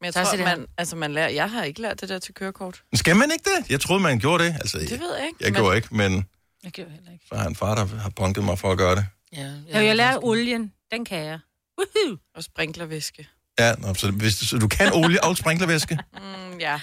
Men 0.00 0.04
jeg 0.06 0.14
tror, 0.14 0.36
man, 0.44 0.66
altså 0.78 0.96
man 0.96 1.12
lærer, 1.12 1.28
jeg 1.28 1.50
har 1.50 1.64
ikke 1.64 1.80
lært 1.80 2.00
det 2.00 2.08
der 2.08 2.18
til 2.18 2.34
kørekort. 2.34 2.82
Skal 2.94 3.16
man 3.16 3.30
ikke 3.32 3.44
det? 3.58 3.70
Jeg 3.70 3.80
troede, 3.80 4.02
man 4.02 4.18
gjorde 4.18 4.44
det. 4.44 4.54
Altså, 4.60 4.78
Det 4.78 4.90
ved 4.90 5.16
jeg 5.16 5.26
ikke. 5.26 5.36
Jeg 5.40 5.46
men- 5.52 5.54
gjorde 5.60 5.76
ikke, 5.76 5.88
men 5.96 6.26
Jeg 6.64 6.72
gør 6.72 6.82
heller 6.82 7.12
ikke. 7.12 7.24
så 7.28 7.34
har 7.34 7.42
jeg 7.42 7.48
en 7.48 7.56
far, 7.56 7.74
der 7.74 7.86
har 7.98 8.10
punket 8.10 8.44
mig 8.44 8.58
for 8.58 8.72
at 8.72 8.78
gøre 8.78 8.96
det. 8.96 9.06
Ja, 9.32 9.50
Ja, 9.72 9.84
jeg 9.84 9.96
lærer 9.96 10.24
olien. 10.24 10.72
Den 10.92 11.04
kan 11.04 11.18
jeg. 11.24 11.38
Woohoo! 11.78 12.16
Og 12.36 12.42
sprinklervæske. 12.44 13.28
Ja, 13.58 13.74
nå, 13.78 13.94
så, 13.94 14.10
hvis 14.10 14.36
du, 14.36 14.46
så 14.46 14.58
du 14.58 14.68
kan 14.68 14.92
olie 14.92 15.24
og 15.24 15.36
sprinklervæske. 15.36 15.98
Mm, 16.14 16.58
ja. 16.58 16.80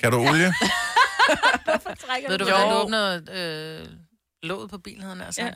Kan 0.00 0.12
du 0.12 0.18
olie? 0.18 0.54
Ved 2.28 2.38
du, 2.38 2.44
hvordan 2.44 2.68
du 2.68 2.74
åbner 2.74 3.20
øh, 3.34 3.86
låget 4.42 4.70
på 4.70 4.78
bilen, 4.78 5.02
havde 5.02 5.24
altså? 5.26 5.42
Ja, 5.42 5.50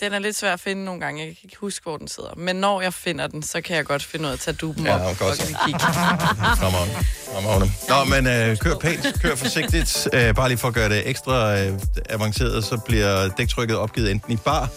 den 0.00 0.12
er 0.12 0.18
lidt 0.18 0.36
svær 0.36 0.52
at 0.52 0.60
finde 0.60 0.84
nogle 0.84 1.00
gange. 1.00 1.20
Jeg 1.26 1.28
kan 1.28 1.40
ikke 1.44 1.56
huske, 1.60 1.82
hvor 1.82 1.96
den 1.96 2.08
sidder. 2.08 2.34
Men 2.36 2.56
når 2.56 2.80
jeg 2.80 2.94
finder 2.94 3.26
den, 3.26 3.42
så 3.42 3.60
kan 3.60 3.76
jeg 3.76 3.84
godt 3.84 4.04
finde 4.04 4.24
ud 4.24 4.28
af 4.28 4.32
at 4.34 4.40
tage 4.40 4.54
duben 4.54 4.84
Ja, 4.86 4.94
op. 5.10 5.18
godt. 5.18 5.40
og 5.40 5.46
kigge. 5.66 5.80
Fremragende. 6.60 6.94
Fremragende. 7.34 7.72
Nå, 7.88 8.04
men 8.04 8.26
øh, 8.26 8.56
kør 8.56 8.74
pænt, 8.78 9.20
kør 9.22 9.34
forsigtigt. 9.34 10.08
Øh, 10.12 10.34
bare 10.34 10.48
lige 10.48 10.58
for 10.58 10.68
at 10.68 10.74
gøre 10.74 10.88
det 10.88 11.08
ekstra 11.08 11.58
øh, 11.58 11.78
avanceret, 12.08 12.64
så 12.64 12.80
bliver 12.86 13.28
dæktrykket 13.28 13.76
opgivet 13.76 14.10
enten 14.10 14.32
i 14.32 14.36
bar, 14.36 14.68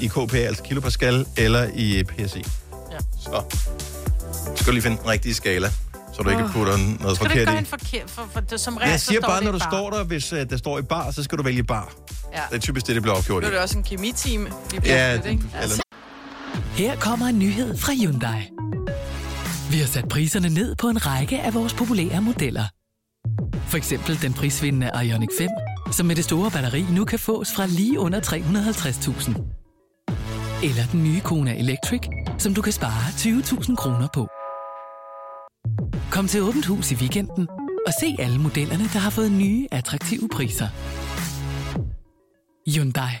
i 0.00 0.06
kPa, 0.06 0.36
altså 0.38 0.62
kilopascal, 0.62 1.26
eller 1.36 1.70
i 1.74 2.04
PSI. 2.04 2.44
Ja. 2.92 2.98
Så 3.20 3.42
skal 4.56 4.66
du 4.66 4.70
lige 4.72 4.82
finde 4.82 4.96
den 4.96 5.08
rigtige 5.08 5.34
skala, 5.34 5.68
så 6.14 6.22
du 6.22 6.30
ikke 6.30 6.44
Åh. 6.44 6.52
putter 6.52 6.76
noget 6.76 6.98
Skal 6.98 7.06
du 7.06 7.10
ikke 7.10 7.18
forkert 7.20 7.46
gøre 7.46 7.54
i. 7.56 7.58
en 7.58 7.66
forkert? 7.66 8.10
For, 8.10 8.28
for, 8.32 8.40
det, 8.40 8.60
som 8.60 8.76
regel, 8.76 8.90
Jeg 8.90 9.00
så 9.00 9.06
siger 9.06 9.20
står 9.20 9.28
bare, 9.28 9.44
når 9.44 9.52
du 9.52 9.58
bar. 9.58 9.70
står 9.70 9.90
der, 9.90 10.04
hvis 10.04 10.32
øh, 10.32 10.50
der 10.50 10.56
står 10.56 10.78
i 10.78 10.82
bar, 10.82 11.10
så 11.10 11.22
skal 11.22 11.38
du 11.38 11.42
vælge 11.42 11.62
bar. 11.64 11.92
Ja. 12.32 12.40
Det 12.50 12.56
er 12.56 12.60
typisk 12.60 12.86
det, 12.86 12.94
det 12.94 13.02
bliver 13.02 13.16
opgjort 13.16 13.42
Nu 13.42 13.46
i. 13.48 13.50
er 13.50 13.54
det 13.54 13.60
også 13.62 13.78
en 13.78 13.84
kemitime. 13.84 14.50
lige 14.70 14.82
Ja, 14.84 15.12
ikke? 15.14 15.28
eller 15.62 15.76
Her 16.74 16.96
kommer 16.96 17.26
en 17.26 17.38
nyhed 17.38 17.78
fra 17.78 17.92
Hyundai. 17.92 18.40
Vi 19.70 19.78
har 19.78 19.86
sat 19.86 20.08
priserne 20.08 20.48
ned 20.48 20.74
på 20.76 20.88
en 20.88 21.06
række 21.06 21.40
af 21.40 21.54
vores 21.54 21.74
populære 21.74 22.20
modeller. 22.22 22.64
For 23.68 23.76
eksempel 23.76 24.22
den 24.22 24.32
prisvindende 24.32 24.90
Ioniq 25.04 25.28
5, 25.38 25.48
som 25.92 26.06
med 26.06 26.16
det 26.16 26.24
store 26.24 26.50
batteri 26.50 26.86
nu 26.90 27.04
kan 27.04 27.18
fås 27.18 27.48
fra 27.56 27.66
lige 27.66 27.98
under 27.98 28.20
350.000. 28.20 29.32
Eller 30.64 30.82
den 30.92 31.02
nye 31.04 31.20
Kona 31.20 31.58
Electric, 31.58 32.00
som 32.42 32.54
du 32.54 32.62
kan 32.62 32.72
spare 32.72 33.08
20.000 33.10 33.76
kroner 33.76 34.08
på. 34.14 34.28
Kom 36.10 36.26
til 36.28 36.42
Åbent 36.42 36.66
Hus 36.66 36.92
i 36.92 36.94
weekenden 36.94 37.48
og 37.86 37.92
se 38.00 38.16
alle 38.18 38.38
modellerne, 38.38 38.84
der 38.94 38.98
har 38.98 39.10
fået 39.10 39.32
nye, 39.32 39.66
attraktive 39.72 40.28
priser. 40.28 40.68
Hyundai. 42.70 43.14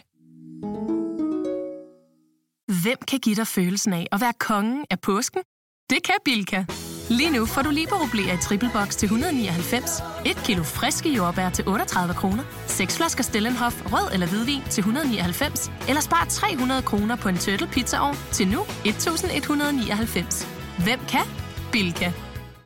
Hvem 2.82 2.98
kan 3.08 3.18
give 3.18 3.36
dig 3.36 3.46
følelsen 3.46 3.92
af 3.92 4.06
at 4.12 4.20
være 4.20 4.32
kongen 4.40 4.84
af 4.90 5.00
påsken? 5.00 5.42
Det 5.90 6.02
kan 6.04 6.14
Bilka! 6.24 6.64
Lige 7.08 7.30
nu 7.30 7.46
får 7.46 7.62
du 7.62 7.70
liberobleer 7.70 8.34
i 8.34 8.36
triple 8.36 8.70
box 8.72 8.96
til 8.96 9.06
199, 9.06 10.02
et 10.26 10.36
kilo 10.44 10.62
friske 10.62 11.08
jordbær 11.14 11.50
til 11.50 11.68
38 11.68 12.14
kroner, 12.14 12.42
seks 12.66 12.96
flasker 12.96 13.22
Stellenhof 13.22 13.82
rød 13.92 14.12
eller 14.12 14.26
hvidvin 14.26 14.62
til 14.70 14.80
199, 14.80 15.70
eller 15.88 16.02
spar 16.02 16.26
300 16.30 16.82
kroner 16.82 17.16
på 17.16 17.28
en 17.28 17.38
turtle 17.38 17.66
pizzaovn 17.66 18.16
til 18.32 18.48
nu 18.48 18.60
1199. 18.84 20.48
Hvem 20.84 21.00
kan? 21.08 21.26
Bilka. 21.72 22.12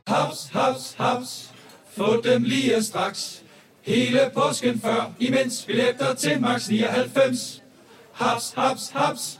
Haps, 0.07 0.49
haps, 0.53 0.95
haps. 0.99 1.51
Få 1.97 2.21
dem 2.23 2.43
lige 2.43 2.83
straks. 2.83 3.41
Hele 3.81 4.19
påsken 4.33 4.81
før, 4.81 5.11
imens 5.19 5.63
billetter 5.67 6.13
til 6.13 6.41
max 6.41 6.69
99. 6.69 7.61
Haps, 8.13 8.53
haps, 8.57 8.89
haps. 8.93 9.39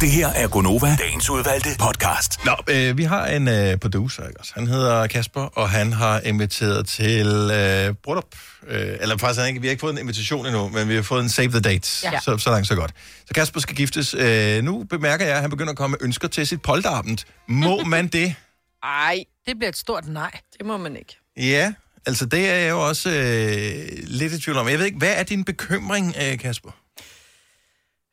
Det 0.00 0.10
her 0.10 0.28
er 0.28 0.48
Gonova, 0.48 0.96
dagens 0.96 1.30
udvalgte 1.30 1.68
podcast. 1.78 2.44
Nå, 2.44 2.52
øh, 2.68 2.98
vi 2.98 3.02
har 3.02 3.26
en 3.26 3.48
øh, 3.48 3.76
producer, 3.76 4.28
ikke 4.28 4.40
også? 4.40 4.52
Han 4.54 4.66
hedder 4.66 5.06
Kasper, 5.06 5.40
og 5.40 5.70
han 5.70 5.92
har 5.92 6.20
inviteret 6.20 6.86
til 6.86 7.26
øh, 7.26 7.94
bryllup. 7.94 8.34
Øh, 8.68 8.96
eller 9.00 9.16
faktisk, 9.16 9.40
han 9.40 9.48
ikke, 9.48 9.60
vi 9.60 9.66
har 9.66 9.70
ikke 9.70 9.80
fået 9.80 9.92
en 9.92 9.98
invitation 9.98 10.46
endnu, 10.46 10.68
men 10.68 10.88
vi 10.88 10.94
har 10.94 11.02
fået 11.02 11.22
en 11.22 11.28
save 11.28 11.48
the 11.48 11.60
date. 11.60 12.10
Ja. 12.12 12.20
Så, 12.20 12.38
så 12.38 12.50
langt, 12.50 12.68
så 12.68 12.74
godt. 12.74 12.92
Så 13.26 13.34
Kasper 13.34 13.60
skal 13.60 13.76
giftes. 13.76 14.14
Øh, 14.14 14.62
nu 14.62 14.84
bemærker 14.90 15.26
jeg, 15.26 15.34
at 15.34 15.40
han 15.40 15.50
begynder 15.50 15.70
at 15.70 15.76
komme 15.76 15.96
med 16.00 16.06
ønsker 16.06 16.28
til 16.28 16.46
sit 16.46 16.62
polterabend. 16.62 17.18
Må 17.48 17.84
man 17.94 18.06
det? 18.08 18.34
Ej. 18.82 19.24
Det 19.46 19.56
bliver 19.58 19.68
et 19.68 19.76
stort 19.76 20.08
nej. 20.08 20.30
Det 20.58 20.66
må 20.66 20.76
man 20.76 20.96
ikke. 20.96 21.16
Ja, 21.36 21.72
altså 22.06 22.26
det 22.26 22.50
er 22.50 22.54
jeg 22.54 22.70
jo 22.70 22.88
også 22.88 23.10
øh, 23.10 23.98
lidt 24.04 24.32
i 24.32 24.40
tvivl 24.40 24.56
om. 24.58 24.68
Jeg 24.68 24.78
ved 24.78 24.86
ikke, 24.86 24.98
hvad 24.98 25.14
er 25.16 25.22
din 25.22 25.44
bekymring, 25.44 26.14
øh, 26.22 26.38
Kasper? 26.38 26.70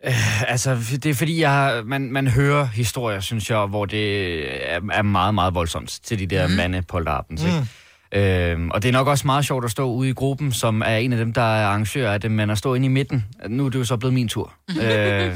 Øh, 0.06 0.52
altså, 0.52 0.78
det 1.04 1.06
er 1.06 1.14
fordi, 1.14 1.42
jeg, 1.42 1.52
har- 1.52 1.84
man, 1.84 2.12
man 2.12 2.28
hører 2.28 2.66
historier, 2.66 3.20
synes 3.20 3.50
jeg, 3.50 3.66
hvor 3.66 3.86
det 3.86 4.40
er, 4.74 4.80
er 4.94 5.02
meget, 5.02 5.34
meget 5.36 5.54
voldsomt 5.56 6.00
til 6.04 6.20
de 6.20 6.26
der 6.28 6.48
mm. 6.48 6.54
mande 6.54 6.82
polterabends, 6.82 7.44
ikke? 7.44 7.68
Øhm, 8.52 8.70
og 8.72 8.84
det 8.84 8.90
er 8.90 8.94
nok 8.94 9.08
også 9.08 9.28
meget 9.28 9.46
sjovt 9.46 9.66
at 9.66 9.72
stå 9.72 9.92
ude 9.92 10.10
i 10.10 10.14
gruppen, 10.14 10.52
som 10.52 10.82
er 10.86 10.96
en 10.96 11.14
af 11.14 11.20
dem, 11.20 11.34
der 11.34 11.42
er 11.42 11.66
arrangør 11.68 12.12
af 12.12 12.22
det, 12.22 12.32
men 12.32 12.50
at 12.50 12.58
stå 12.58 12.74
inde 12.74 12.86
i 12.86 12.90
midten, 12.90 13.26
nu 13.48 13.66
er 13.66 13.70
det 13.70 13.80
jo 13.80 13.84
så 13.84 13.98
blevet 13.98 14.14
min 14.14 14.28
tur. 14.28 14.54
øh, 14.82 15.36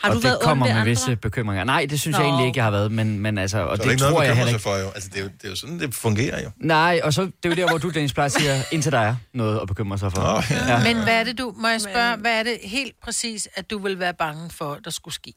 Har 0.00 0.08
og 0.08 0.14
du 0.14 0.16
det 0.16 0.24
været 0.24 0.36
ond 0.36 0.44
kommer 0.44 0.66
med 0.66 0.72
andre? 0.74 0.84
visse 0.84 1.16
bekymringer. 1.16 1.64
Nej, 1.64 1.86
det 1.90 2.00
synes 2.00 2.16
Nå. 2.16 2.22
jeg 2.22 2.28
egentlig 2.28 2.46
ikke, 2.46 2.56
jeg 2.58 2.64
har 2.64 2.70
været, 2.70 2.92
men, 2.92 3.18
men 3.18 3.38
altså, 3.38 3.58
og 3.58 3.76
Så 3.76 3.80
det, 3.82 3.84
der 3.84 3.90
ikke 3.90 4.02
tror 4.02 4.10
noget 4.10 4.22
jeg 4.24 4.30
at 4.30 4.36
heller 4.36 4.52
bekymre 4.52 4.74
sig 4.74 4.78
ikke. 4.78 4.82
for, 4.82 4.88
jo. 4.88 4.94
Altså, 4.94 5.08
det 5.12 5.18
er, 5.18 5.22
jo, 5.22 5.28
det 5.28 5.44
er 5.44 5.48
jo 5.48 5.56
sådan, 5.56 5.80
det 5.80 5.94
fungerer 5.94 6.42
jo. 6.42 6.50
Nej, 6.56 7.00
og 7.04 7.12
så, 7.12 7.22
det 7.22 7.32
er 7.44 7.48
jo 7.48 7.54
der, 7.54 7.68
hvor 7.68 7.78
du, 7.78 7.88
Dennis, 7.90 8.12
plejer 8.12 8.26
at 8.26 8.32
sige, 8.32 8.50
indtil 8.72 8.92
der 8.92 8.98
er 8.98 9.16
noget 9.34 9.58
at 9.60 9.68
bekymre 9.68 9.98
sig 9.98 10.12
for. 10.12 10.20
Oh, 10.36 10.44
ja. 10.50 10.82
Men 10.82 11.02
hvad 11.02 11.20
er 11.20 11.24
det, 11.24 11.38
du... 11.38 11.54
Må 11.56 11.68
jeg 11.68 11.80
spørge, 11.80 12.16
hvad 12.16 12.38
er 12.38 12.42
det 12.42 12.58
helt 12.62 12.92
præcis, 13.02 13.48
at 13.54 13.70
du 13.70 13.78
vil 13.78 13.98
være 13.98 14.14
bange 14.14 14.50
for, 14.50 14.78
der 14.84 14.90
skulle 14.90 15.14
ske? 15.14 15.32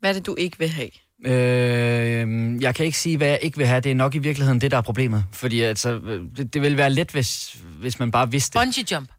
Hvad 0.00 0.10
er 0.10 0.14
det, 0.14 0.26
du 0.26 0.34
ikke 0.38 0.58
vil 0.58 0.68
have? 0.68 0.88
Øh, 1.26 2.62
jeg 2.62 2.74
kan 2.74 2.86
ikke 2.86 2.98
sige, 2.98 3.16
hvad 3.16 3.28
jeg 3.28 3.38
ikke 3.42 3.58
vil 3.58 3.66
have. 3.66 3.80
Det 3.80 3.90
er 3.90 3.94
nok 3.94 4.14
i 4.14 4.18
virkeligheden 4.18 4.60
det, 4.60 4.70
der 4.70 4.76
er 4.76 4.80
problemet. 4.82 5.24
Fordi 5.32 5.60
altså, 5.60 5.90
øh, 6.04 6.22
det, 6.36 6.54
det 6.54 6.62
ville 6.62 6.78
være 6.78 6.90
let, 6.90 7.10
hvis, 7.10 7.56
hvis 7.80 7.98
man 7.98 8.10
bare 8.10 8.30
vidste 8.30 8.58
det. 8.58 8.64
Bungee 8.66 8.84
jump. 8.96 9.10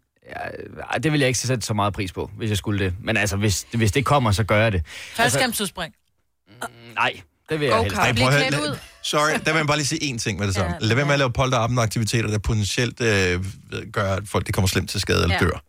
Ej, 0.91 0.97
det 0.97 1.11
vil 1.11 1.19
jeg 1.19 1.27
ikke 1.27 1.39
sætte 1.39 1.65
så 1.65 1.73
meget 1.73 1.93
pris 1.93 2.11
på, 2.11 2.31
hvis 2.37 2.49
jeg 2.49 2.57
skulle 2.57 2.85
det. 2.85 2.93
Men 3.03 3.17
altså, 3.17 3.37
hvis, 3.37 3.65
hvis 3.73 3.91
det 3.91 4.05
kommer, 4.05 4.31
så 4.31 4.43
gør 4.43 4.57
jeg 4.63 4.71
det. 4.71 4.85
Faldskærmsudspring. 5.15 5.93
Nej, 6.95 7.21
det 7.49 7.59
vil 7.59 7.65
jeg 7.67 7.75
Go-kart. 7.77 7.83
helst 7.83 7.97
Ej, 7.99 8.07
ikke. 8.07 8.21
prøv 8.21 8.61
at 8.63 8.67
høre. 8.67 8.77
Sorry, 9.03 9.31
der 9.45 9.51
vil 9.51 9.57
jeg 9.57 9.67
bare 9.67 9.77
lige 9.77 9.87
sige 9.87 10.13
én 10.13 10.17
ting 10.17 10.39
med 10.39 10.47
det 10.47 10.55
samme. 10.55 10.75
Lad 10.81 10.95
være 10.95 11.05
med 11.05 11.13
at 11.13 11.19
lave 11.19 11.31
polterabend 11.31 11.79
aktiviteter, 11.79 12.29
der 12.29 12.37
potentielt 12.39 13.01
øh, 13.01 13.45
gør, 13.93 14.13
at 14.15 14.23
folk 14.27 14.45
det 14.45 14.53
kommer 14.55 14.67
slemt 14.67 14.89
til 14.89 15.01
skade 15.01 15.23
eller 15.23 15.35
Ja. 15.35 15.39
dør. 15.45 15.63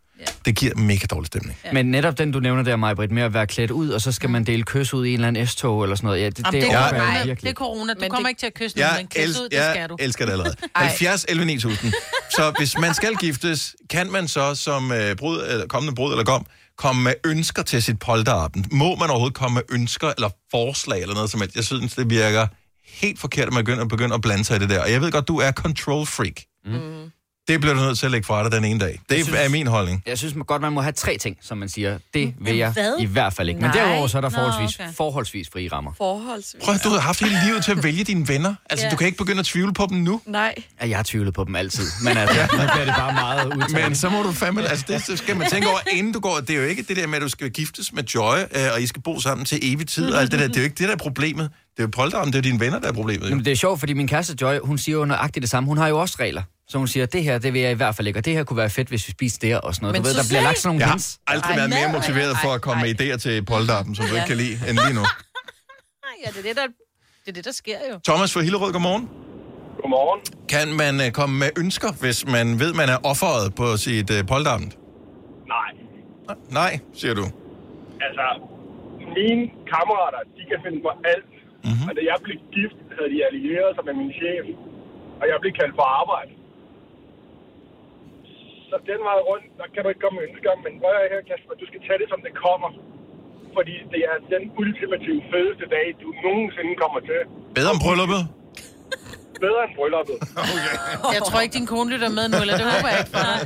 Det 0.44 0.56
giver 0.56 0.74
mega 0.76 1.06
dårlig 1.10 1.26
stemning. 1.26 1.58
Ja. 1.64 1.72
Men 1.72 1.86
netop 1.90 2.18
den, 2.18 2.32
du 2.32 2.40
nævner 2.40 2.62
der, 2.62 2.76
Majbrit, 2.76 3.10
med 3.10 3.22
at 3.22 3.34
være 3.34 3.46
klædt 3.46 3.70
ud, 3.70 3.88
og 3.90 4.00
så 4.00 4.12
skal 4.12 4.30
man 4.30 4.44
dele 4.44 4.62
kys 4.62 4.94
ud 4.94 5.06
i 5.06 5.08
en 5.08 5.14
eller 5.14 5.28
anden 5.28 5.46
S-tog 5.46 5.82
eller 5.82 5.96
sådan 5.96 6.06
noget. 6.06 6.20
Ja, 6.20 6.26
det, 6.30 6.38
Jamen, 6.38 6.52
det, 6.60 6.62
det, 6.70 6.76
er 6.76 6.80
jeg 6.80 6.90
corona. 6.90 7.12
virkelig. 7.24 7.40
det 7.42 7.48
er 7.48 7.54
corona. 7.54 7.94
Du 7.94 8.00
Men 8.00 8.10
kommer 8.10 8.26
det- 8.26 8.30
ikke 8.30 8.38
til 8.40 8.46
at 8.46 8.54
kysse 8.54 8.76
nogen, 8.78 8.90
Jeg, 8.96 9.06
men 9.14 9.24
els- 9.24 9.40
ud, 9.42 9.48
det 9.48 9.58
skal 9.58 9.80
jeg 9.80 9.88
du. 9.88 9.96
elsker 10.00 10.24
det 10.24 10.32
allerede. 10.32 10.54
Ej. 10.76 10.82
70 10.84 11.26
11 11.28 11.44
9000. 11.46 11.92
Så 12.30 12.52
hvis 12.58 12.78
man 12.78 12.94
skal 12.94 13.14
giftes, 13.16 13.76
kan 13.90 14.10
man 14.12 14.28
så 14.28 14.54
som 14.54 14.92
øh, 14.92 15.16
brud, 15.16 15.44
eller 15.48 15.66
kommende 15.66 15.94
brud 15.94 16.10
eller 16.12 16.24
gom, 16.24 16.46
komme 16.78 17.02
med 17.02 17.14
ønsker 17.26 17.62
til 17.62 17.82
sit 17.82 17.98
polterappen? 17.98 18.64
Må 18.72 18.96
man 18.96 19.10
overhovedet 19.10 19.36
komme 19.36 19.54
med 19.54 19.62
ønsker 19.70 20.12
eller 20.16 20.28
forslag 20.50 21.02
eller 21.02 21.14
noget 21.14 21.30
som 21.30 21.40
helst? 21.40 21.56
Jeg 21.56 21.64
synes, 21.64 21.94
det 21.94 22.10
virker 22.10 22.46
helt 22.86 23.20
forkert, 23.20 23.46
at 23.46 23.52
man 23.52 23.64
begynder, 23.64 23.84
begynder 23.84 24.14
at 24.14 24.20
blande 24.20 24.44
sig 24.44 24.56
i 24.56 24.58
det 24.58 24.68
der. 24.70 24.80
Og 24.82 24.92
jeg 24.92 25.00
ved 25.00 25.12
godt, 25.12 25.28
du 25.28 25.38
er 25.38 25.52
control 25.52 26.06
freak. 26.06 26.40
Mm. 26.64 27.10
Det 27.48 27.60
bliver 27.60 27.74
du 27.74 27.80
nødt 27.80 27.98
til 27.98 28.06
at 28.06 28.12
lægge 28.12 28.26
fra 28.26 28.42
dig 28.44 28.52
den 28.52 28.64
ene 28.64 28.80
dag. 28.80 29.00
Det 29.10 29.16
Jeg 29.16 29.24
synes- 29.24 29.40
er 29.40 29.48
min 29.48 29.66
holdning. 29.66 30.02
Jeg 30.06 30.18
synes 30.18 30.34
man 30.34 30.44
godt, 30.44 30.62
man 30.62 30.72
må 30.72 30.80
have 30.80 30.92
tre 30.92 31.18
ting, 31.18 31.36
som 31.42 31.58
man 31.58 31.68
siger. 31.68 31.98
Det 32.14 32.34
vil 32.40 32.56
jeg 32.56 32.70
hvad? 32.72 32.94
i 33.00 33.04
hvert 33.04 33.32
fald 33.32 33.48
ikke. 33.48 33.60
Men 33.60 33.70
Nej. 33.70 33.78
derudover 33.84 34.06
så 34.06 34.16
er 34.16 34.20
der 34.20 34.30
Nå, 34.30 34.34
forholdsvis, 34.36 34.80
okay. 34.80 34.92
forholdsvis 34.94 35.48
frie 35.52 35.68
rammer. 35.72 35.92
Forholdsvis. 35.96 36.62
Prøv 36.64 36.74
du 36.84 36.88
har 36.88 36.98
haft 37.00 37.20
hele 37.20 37.36
livet 37.46 37.64
til 37.64 37.72
at 37.72 37.82
vælge 37.84 38.04
dine 38.04 38.28
venner. 38.28 38.54
Altså, 38.70 38.86
Ja. 38.86 38.90
du 38.90 38.96
kan 38.96 39.06
ikke 39.06 39.18
begynde 39.18 39.40
at 39.40 39.46
tvivle 39.46 39.74
på 39.74 39.86
dem 39.90 39.98
nu. 39.98 40.20
Nej. 40.26 40.54
Ja, 40.82 40.88
jeg 40.88 40.98
har 40.98 41.02
tvivlet 41.02 41.34
på 41.34 41.44
dem 41.44 41.56
altid. 41.56 41.84
Men 42.04 42.16
altså, 42.16 42.40
nu 42.52 42.58
bliver 42.72 42.84
det 42.84 42.94
bare 42.98 43.12
meget 43.12 43.54
udtalt. 43.56 43.72
Men 43.88 43.94
så 43.94 44.08
må 44.08 44.22
du 44.22 44.32
fandme, 44.32 44.68
altså 44.68 44.84
det 44.88 45.04
så 45.04 45.16
skal 45.16 45.36
man 45.36 45.50
tænke 45.50 45.68
over, 45.68 45.78
inden 45.92 46.12
du 46.12 46.20
går. 46.20 46.40
Det 46.40 46.50
er 46.50 46.56
jo 46.60 46.64
ikke 46.66 46.82
det 46.82 46.96
der 46.96 47.06
med, 47.06 47.16
at 47.16 47.22
du 47.22 47.28
skal 47.28 47.50
giftes 47.50 47.92
med 47.92 48.04
Joy, 48.04 48.36
øh, 48.38 48.46
og 48.74 48.82
I 48.82 48.86
skal 48.86 49.02
bo 49.02 49.20
sammen 49.20 49.44
til 49.46 49.58
evig 49.62 49.88
tid, 49.88 50.12
og 50.12 50.20
alt 50.20 50.30
det 50.32 50.40
der. 50.40 50.46
Det 50.48 50.56
er 50.56 50.60
jo 50.60 50.64
ikke 50.64 50.76
det, 50.78 50.88
der 50.88 50.94
er 50.94 50.98
problemet. 50.98 51.50
Det 51.76 51.78
er 51.78 51.82
jo 51.82 51.88
polterappen, 51.92 52.32
det 52.32 52.38
er 52.38 52.42
dine 52.42 52.60
venner, 52.60 52.78
der 52.78 52.88
er 52.88 52.92
problemet. 52.92 53.22
Jo. 53.24 53.28
Jamen, 53.28 53.44
det 53.44 53.50
er 53.52 53.56
sjovt, 53.56 53.80
fordi 53.80 53.92
min 53.92 54.08
kæreste 54.08 54.36
Joy, 54.40 54.58
hun 54.62 54.78
siger 54.78 54.98
jo 54.98 55.04
nøjagtigt 55.04 55.42
det 55.42 55.50
samme. 55.50 55.66
Hun 55.68 55.78
har 55.78 55.88
jo 55.88 55.98
også 56.00 56.16
regler. 56.20 56.42
Så 56.68 56.78
hun 56.78 56.88
siger, 56.88 57.06
det 57.06 57.24
her, 57.24 57.38
det 57.38 57.52
vil 57.52 57.60
jeg 57.60 57.70
i 57.70 57.74
hvert 57.74 57.94
fald 57.96 58.06
ikke, 58.08 58.18
og 58.20 58.24
det 58.24 58.32
her 58.32 58.44
kunne 58.44 58.56
være 58.56 58.70
fedt, 58.70 58.88
hvis 58.88 59.06
vi 59.08 59.12
spiste 59.12 59.46
det 59.46 59.60
og 59.60 59.74
sådan 59.74 59.84
noget. 59.84 59.92
Men 59.94 60.02
du 60.02 60.08
ved, 60.08 60.14
der 60.16 60.28
bliver 60.28 60.42
lagt 60.42 60.58
sådan 60.58 60.68
nogle 60.68 60.80
Jeg 60.80 60.86
har 60.88 60.92
hints. 60.94 61.20
aldrig 61.26 61.56
været 61.56 61.70
mere 61.70 61.92
motiveret 61.92 62.36
for 62.44 62.48
at 62.52 62.60
komme 62.60 62.82
med 62.82 63.00
idéer 63.00 63.16
til 63.16 63.44
polterappen, 63.44 63.94
som 63.94 64.04
du 64.06 64.14
ikke 64.14 64.26
kan 64.26 64.36
lide, 64.36 64.54
end 64.68 64.78
lige 64.84 64.94
nu. 65.00 65.04
Ja, 66.24 66.28
det 66.30 66.38
er 66.38 66.42
det, 66.48 66.56
der, 66.56 66.66
det, 67.24 67.28
er 67.28 67.32
det, 67.32 67.44
der 67.44 67.52
sker 67.52 67.78
jo. 67.92 67.98
Thomas 68.08 68.32
fra 68.32 68.40
Hillerød, 68.40 68.72
godmorgen. 68.72 69.04
Godmorgen. 69.82 70.20
Kan 70.54 70.68
man 70.82 71.00
øh, 71.06 71.10
komme 71.18 71.38
med 71.38 71.50
ønsker, 71.58 71.90
hvis 72.02 72.26
man 72.26 72.46
ved, 72.62 72.72
man 72.82 72.88
er 72.88 72.98
offeret 73.12 73.54
på 73.54 73.76
sit 73.76 74.10
øh, 74.16 74.26
polterappen? 74.26 74.72
Nej. 75.54 75.70
Nej, 76.60 76.72
siger 77.00 77.14
du. 77.20 77.24
Altså, 78.06 78.26
mine 79.18 79.42
kammerater, 79.72 80.20
de 80.36 80.42
kan 80.50 80.58
finde 80.64 80.78
på 80.86 80.90
alt. 81.12 81.32
Mhm. 81.64 81.70
Mm-hmm. 81.70 81.88
Og 81.88 81.92
da 81.96 82.00
jeg 82.10 82.18
blev 82.26 82.38
gift, 82.56 82.78
havde 82.96 83.10
de 83.14 83.18
allieret 83.28 83.70
sig 83.76 83.84
med 83.88 83.94
min 84.02 84.12
chef. 84.20 84.44
Og 85.20 85.24
jeg 85.30 85.36
blev 85.42 85.52
kaldt 85.60 85.74
for 85.80 85.86
arbejde. 86.00 86.32
Så 88.70 88.74
den 88.90 89.00
vej 89.08 89.18
rundt, 89.30 89.46
der 89.60 89.66
kan 89.72 89.80
du 89.82 89.88
ikke 89.92 90.02
komme 90.04 90.16
med 90.18 90.24
ønsker. 90.28 90.52
Men 90.64 90.72
prøv 90.82 90.94
at 91.04 91.08
her, 91.14 91.20
Kasper, 91.30 91.54
du 91.62 91.66
skal 91.70 91.80
tage 91.86 91.98
det, 92.02 92.08
som 92.12 92.20
det 92.26 92.32
kommer. 92.46 92.70
Fordi 93.56 93.74
det 93.92 94.00
er 94.10 94.16
den 94.34 94.42
ultimative 94.62 95.20
fedeste 95.32 95.66
dag, 95.76 95.86
du 96.02 96.08
nogensinde 96.26 96.72
kommer 96.82 97.00
til. 97.10 97.20
Bedre 97.58 97.72
om 97.76 97.80
brylluppet? 97.84 98.22
Bedre 99.46 99.60
end 99.66 99.74
brylluppet. 99.78 100.16
Okay. 101.04 101.14
Jeg 101.16 101.22
tror 101.28 101.38
ikke, 101.44 101.54
din 101.60 101.68
kone 101.72 101.88
lytter 101.92 102.10
med 102.18 102.24
nu, 102.32 102.36
eller 102.44 102.56
det 102.60 102.66
håber 102.72 102.88
jeg 102.92 102.98
ikke 103.02 103.12
for 103.16 103.24
dig. 103.30 103.40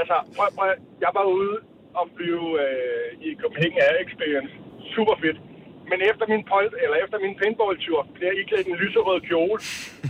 Altså, 0.00 0.16
prøv, 0.36 0.48
prøv, 0.58 0.68
jeg 1.04 1.12
var 1.18 1.24
ude 1.38 1.54
og 1.98 2.04
flyve 2.16 2.46
øh, 2.64 3.08
i 3.26 3.28
Copenhagen 3.42 3.78
Air 3.86 3.96
Experience. 4.06 4.52
Super 4.94 5.16
fedt. 5.22 5.38
Men 5.90 5.98
efter 6.10 6.24
min, 6.32 6.42
pol, 6.50 6.64
eller 6.84 6.96
efter 7.04 7.18
min 7.24 7.34
paintball-tur 7.40 8.00
blev 8.14 8.26
jeg 8.30 8.36
iklædt 8.42 8.66
en 8.72 8.76
lyserød 8.82 9.20
kjole 9.30 9.58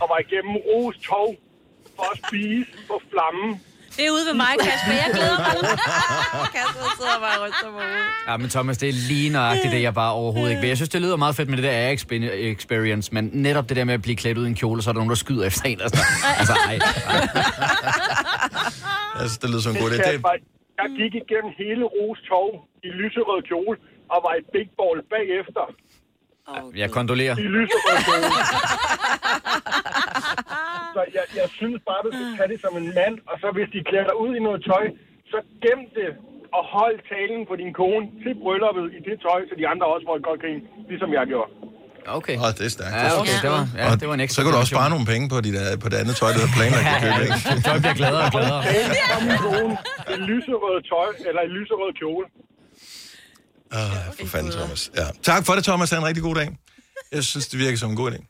og 0.00 0.06
var 0.12 0.18
igennem 0.26 0.54
Ros 0.68 0.96
Tog 1.08 1.28
for 1.96 2.06
at 2.12 2.16
spise 2.24 2.70
på 2.90 2.96
flammen. 3.12 3.50
Det 3.96 4.02
er 4.06 4.10
ude 4.16 4.24
ved 4.30 4.36
mig, 4.44 4.52
Kasper. 4.66 4.92
Jeg 5.04 5.10
glæder 5.16 5.38
mig. 5.46 5.54
Kasper 6.56 6.82
sidder 6.98 7.18
bare 7.26 7.36
ryster 7.44 7.68
på 7.76 7.78
hovedet. 7.88 8.28
Ja, 8.28 8.34
men 8.36 8.48
Thomas, 8.56 8.78
det 8.78 8.88
er 8.88 8.96
lige 9.12 9.28
nøjagtigt 9.38 9.72
det, 9.74 9.82
jeg 9.82 9.94
bare 9.94 10.12
overhovedet 10.12 10.50
ikke 10.50 10.60
vil. 10.60 10.68
Jeg 10.68 10.76
synes, 10.80 10.88
det 10.96 11.00
lyder 11.02 11.16
meget 11.16 11.36
fedt 11.36 11.48
med 11.48 11.56
det 11.56 11.64
der 11.64 11.70
air 11.82 11.92
expe- 11.96 12.32
experience, 12.54 13.14
men 13.14 13.30
netop 13.32 13.68
det 13.68 13.76
der 13.76 13.84
med 13.84 13.94
at 13.94 14.02
blive 14.02 14.16
klædt 14.16 14.38
ud 14.38 14.44
i 14.46 14.48
en 14.48 14.54
kjole, 14.54 14.82
så 14.82 14.90
er 14.90 14.92
der 14.92 15.00
nogen, 15.02 15.10
der 15.10 15.20
skyder 15.24 15.44
efter 15.46 15.64
en. 15.68 15.80
Altså, 15.80 16.02
altså 16.40 16.54
ej. 16.68 16.78
Altså, 19.20 19.38
det 19.42 19.50
lyder 19.50 19.62
som 19.66 19.72
en 19.76 19.78
god 19.82 19.90
idé. 19.90 20.10
Jeg 20.82 20.88
gik 21.00 21.12
igennem 21.22 21.50
hele 21.62 21.84
Ros 21.94 22.18
Tog 22.28 22.50
i 22.86 22.88
lyserød 23.00 23.42
kjole 23.50 23.76
og 24.12 24.18
var 24.26 24.34
i 24.40 24.42
big 24.54 24.68
ball 24.78 24.98
bagefter 25.14 25.64
Jeg 26.82 26.88
kondolerer. 26.98 27.34
i 27.44 27.46
lyserød. 27.56 27.98
Så 30.94 31.00
jeg, 31.16 31.24
jeg 31.40 31.48
synes 31.60 31.78
bare, 31.88 32.00
du 32.06 32.10
skal 32.16 32.28
tage 32.38 32.48
det 32.52 32.58
som 32.64 32.72
en 32.82 32.88
mand, 32.98 33.14
og 33.30 33.36
så 33.42 33.48
hvis 33.56 33.68
de 33.74 33.80
klæder 33.88 34.06
dig 34.10 34.16
ud 34.24 34.30
i 34.38 34.40
noget 34.46 34.60
tøj, 34.70 34.84
så 35.32 35.38
gem 35.64 35.80
det 35.98 36.08
og 36.56 36.62
hold 36.76 36.96
talen 37.12 37.40
på 37.50 37.54
din 37.62 37.70
kone 37.80 38.04
til 38.22 38.32
brylluppet 38.42 38.86
i 38.98 39.00
det 39.08 39.16
tøj, 39.26 39.40
så 39.48 39.52
de 39.60 39.64
andre 39.72 39.84
også 39.94 40.04
får 40.08 40.16
et 40.20 40.24
godt 40.28 40.38
grin, 40.42 40.60
ligesom 40.90 41.08
jeg 41.18 41.24
gjorde. 41.32 41.50
Okay. 42.18 42.36
Åh, 42.44 42.50
det 42.58 42.64
er 42.68 42.72
stærkt. 42.78 42.94
Ja, 43.04 43.08
okay, 43.20 43.36
det 43.44 43.50
var, 43.56 43.62
ja, 43.80 43.84
Og 43.90 43.94
det 44.00 44.06
var 44.08 44.14
en 44.18 44.22
ekstra 44.26 44.36
så 44.36 44.40
kan 44.44 44.50
du 44.54 44.58
også 44.62 44.72
spare 44.76 44.90
nogle 44.94 45.06
penge 45.12 45.24
på, 45.32 45.36
dit, 45.46 45.56
øh, 45.64 45.72
på 45.84 45.88
det 45.92 45.96
andet 46.02 46.14
tøj, 46.20 46.30
du 46.36 46.40
har 46.46 46.52
planlagt 46.58 46.86
at 46.94 46.98
købe. 47.04 47.20
Ikke? 47.26 47.38
Tøj 47.68 47.76
bliver 47.84 47.96
gladere 48.00 48.24
og 48.28 48.32
gladere. 48.36 48.60
Talen 48.68 48.96
fra 49.10 49.18
min 49.28 49.38
kone, 49.46 49.72
et 50.12 50.20
lyserød 50.30 50.76
tøj, 50.92 51.08
eller 51.28 51.40
et 51.46 51.52
lyserød 51.58 51.90
kjole. 52.00 52.24
Uh, 53.74 53.80
for 54.20 54.26
fanden, 54.26 54.52
Thomas. 54.52 54.90
Ja. 54.96 55.06
Tak 55.22 55.46
for 55.46 55.54
det, 55.54 55.64
Thomas. 55.64 55.90
Ha' 55.90 55.96
en 55.98 56.04
rigtig 56.04 56.22
god 56.22 56.34
dag. 56.34 56.58
Jeg 57.12 57.24
synes, 57.24 57.46
det 57.48 57.58
virker 57.58 57.78
som 57.78 57.90
en 57.90 57.96
god 57.96 58.12
idé. 58.12 58.26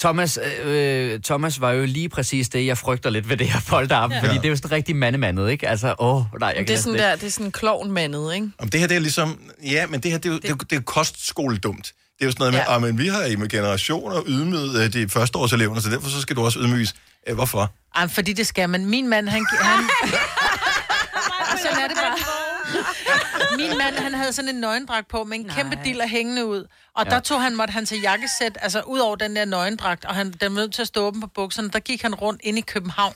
Thomas, 0.00 0.38
øh, 0.62 1.20
Thomas 1.20 1.60
var 1.60 1.72
jo 1.72 1.84
lige 1.84 2.08
præcis 2.08 2.48
det, 2.48 2.66
jeg 2.66 2.78
frygter 2.78 3.10
lidt 3.10 3.28
ved 3.28 3.36
det 3.36 3.46
her 3.48 3.60
polterappen, 3.68 4.16
ja. 4.18 4.24
fordi 4.24 4.34
det 4.38 4.44
er 4.44 4.48
jo 4.48 4.56
sådan 4.56 4.70
rigtig 4.70 4.96
mandemandet, 4.96 5.50
ikke? 5.50 5.68
Altså, 5.68 5.94
åh, 5.98 6.22
nej, 6.40 6.48
jeg 6.48 6.56
kan 6.56 6.66
Det 6.66 6.74
er 6.74 6.78
sådan 6.78 6.94
ikke. 6.94 7.04
der, 7.04 7.16
det 7.16 7.26
er 7.26 7.30
sådan 7.30 7.52
klovnmandet, 7.52 8.34
ikke? 8.34 8.50
Om 8.58 8.68
det 8.68 8.80
her, 8.80 8.86
det 8.86 8.94
er 8.94 9.00
ligesom... 9.00 9.40
Ja, 9.64 9.86
men 9.86 10.00
det 10.00 10.10
her, 10.10 10.18
det 10.18 10.28
er 10.28 10.32
jo, 10.32 10.38
det... 10.38 10.48
Det, 10.48 10.60
det 10.60 10.72
er 10.72 10.80
jo 10.80 10.82
kostskoledumt. 10.86 11.84
Det 11.86 11.92
er 12.20 12.24
jo 12.26 12.30
sådan 12.30 12.40
noget 12.40 12.52
med, 12.54 12.60
Ja. 12.60 12.72
ja. 12.72 12.78
men 12.78 12.98
vi 12.98 13.08
har 13.08 13.24
i 13.24 13.36
med 13.36 13.48
generationer 13.48 14.22
ydmyget 14.26 14.84
øh, 14.84 14.92
de 14.92 15.08
førsteårseleverne, 15.08 15.82
så 15.82 15.90
derfor 15.90 16.08
så 16.10 16.20
skal 16.20 16.36
du 16.36 16.44
også 16.44 16.58
ydmyges. 16.58 16.94
Øh, 17.28 17.34
hvorfor? 17.34 17.72
Ej, 17.96 18.08
fordi 18.08 18.32
det 18.32 18.46
skal 18.46 18.68
man. 18.68 18.86
Min 18.86 19.08
mand, 19.08 19.28
han... 19.28 19.46
han 19.60 19.84
sådan 21.62 21.78
er 21.84 21.88
det 21.88 21.96
bare. 21.96 22.16
Min 23.56 23.78
mand, 23.78 23.94
han 23.96 24.14
havde 24.14 24.32
sådan 24.32 24.48
en 24.48 24.60
nøgendragt 24.60 25.08
på 25.08 25.24
med 25.24 25.38
en 25.38 25.46
Nej. 25.46 25.56
kæmpe 25.56 25.78
diller 25.84 26.06
hængende 26.06 26.46
ud. 26.46 26.64
Og 26.96 27.04
ja. 27.04 27.10
der 27.10 27.20
tog 27.20 27.42
han, 27.42 27.56
måtte 27.56 27.72
han 27.72 27.86
tage 27.86 28.00
jakkesæt, 28.00 28.58
altså 28.62 28.80
ud 28.80 28.98
over 28.98 29.16
den 29.16 29.36
der 29.36 29.44
nøgendragt, 29.44 30.04
og 30.04 30.14
han, 30.14 30.26
den 30.40 30.54
var 30.54 30.60
nødt 30.60 30.74
til 30.74 30.82
at 30.82 30.88
stå 30.88 31.06
åben 31.06 31.20
på 31.20 31.26
bukserne. 31.34 31.70
Der 31.70 31.78
gik 31.78 32.02
han 32.02 32.14
rundt 32.14 32.40
ind 32.44 32.58
i 32.58 32.60
København. 32.60 33.14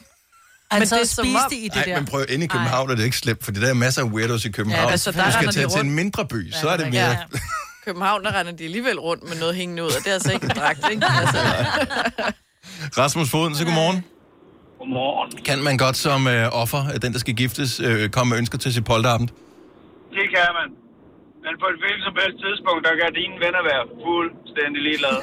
Han 0.71 0.81
Men 0.81 0.87
sad 0.89 0.97
det 0.97 1.03
er 1.03 1.07
spiste 1.23 1.39
om- 1.45 1.53
i 1.53 1.65
det 1.69 1.75
Nej, 1.75 1.85
der. 1.85 1.95
men 1.97 2.07
prøv, 2.07 2.25
inde 2.29 2.45
i 2.45 2.49
København 2.49 2.91
er 2.91 2.95
det 2.95 3.05
ikke 3.05 3.17
slemt, 3.17 3.45
for 3.45 3.53
der 3.53 3.69
er 3.69 3.75
masser 3.75 4.03
af 4.03 4.07
weirdos 4.07 4.45
i 4.45 4.51
København. 4.51 4.85
Ja, 4.87 4.91
altså, 4.91 5.13
der 5.13 5.25
du 5.25 5.33
skal 5.33 5.53
tage 5.53 5.69
til 5.69 5.81
en 5.81 5.91
mindre 5.91 6.27
by, 6.27 6.53
så 6.53 6.69
er 6.69 6.77
det 6.77 6.91
mere... 6.91 7.09
Ja. 7.11 7.17
København, 7.85 8.25
der 8.25 8.39
render 8.41 8.53
de 8.53 8.65
alligevel 8.65 9.01
rundt 9.01 9.29
med 9.29 9.37
noget 9.39 9.55
hængende 9.57 9.83
ud, 9.85 9.89
og 9.89 9.99
det 9.99 10.07
er 10.07 10.13
altså 10.15 10.33
ikke 10.33 10.45
en 10.45 10.51
dragt, 10.51 10.91
ikke? 10.91 11.07
Altså, 11.21 11.39
Rasmus 12.99 13.31
Foden, 13.31 13.55
så 13.57 13.65
godmorgen. 13.65 14.05
Godmorgen. 14.79 15.45
Kan 15.45 15.59
man 15.63 15.79
godt 15.79 15.97
som 15.97 16.27
øh, 16.27 16.49
offer, 16.53 16.99
den 16.99 17.13
der 17.13 17.19
skal 17.19 17.35
giftes, 17.35 17.81
øh, 17.81 18.11
komme 18.11 18.31
med 18.31 18.39
ønsker 18.39 18.59
til 18.59 18.73
sit 18.73 18.85
polterappen? 18.85 19.31
Det 20.29 20.37
kan 20.39 20.53
man. 20.61 20.69
Men 21.45 21.53
på 21.63 21.67
et 21.73 21.79
hvilket 21.83 22.03
som 22.09 22.15
helst 22.23 22.39
tidspunkt, 22.45 22.81
der 22.87 22.93
kan 23.01 23.09
dine 23.21 23.37
venner 23.45 23.63
være 23.71 23.85
fuldstændig 24.07 24.81
ligeglade. 24.89 25.21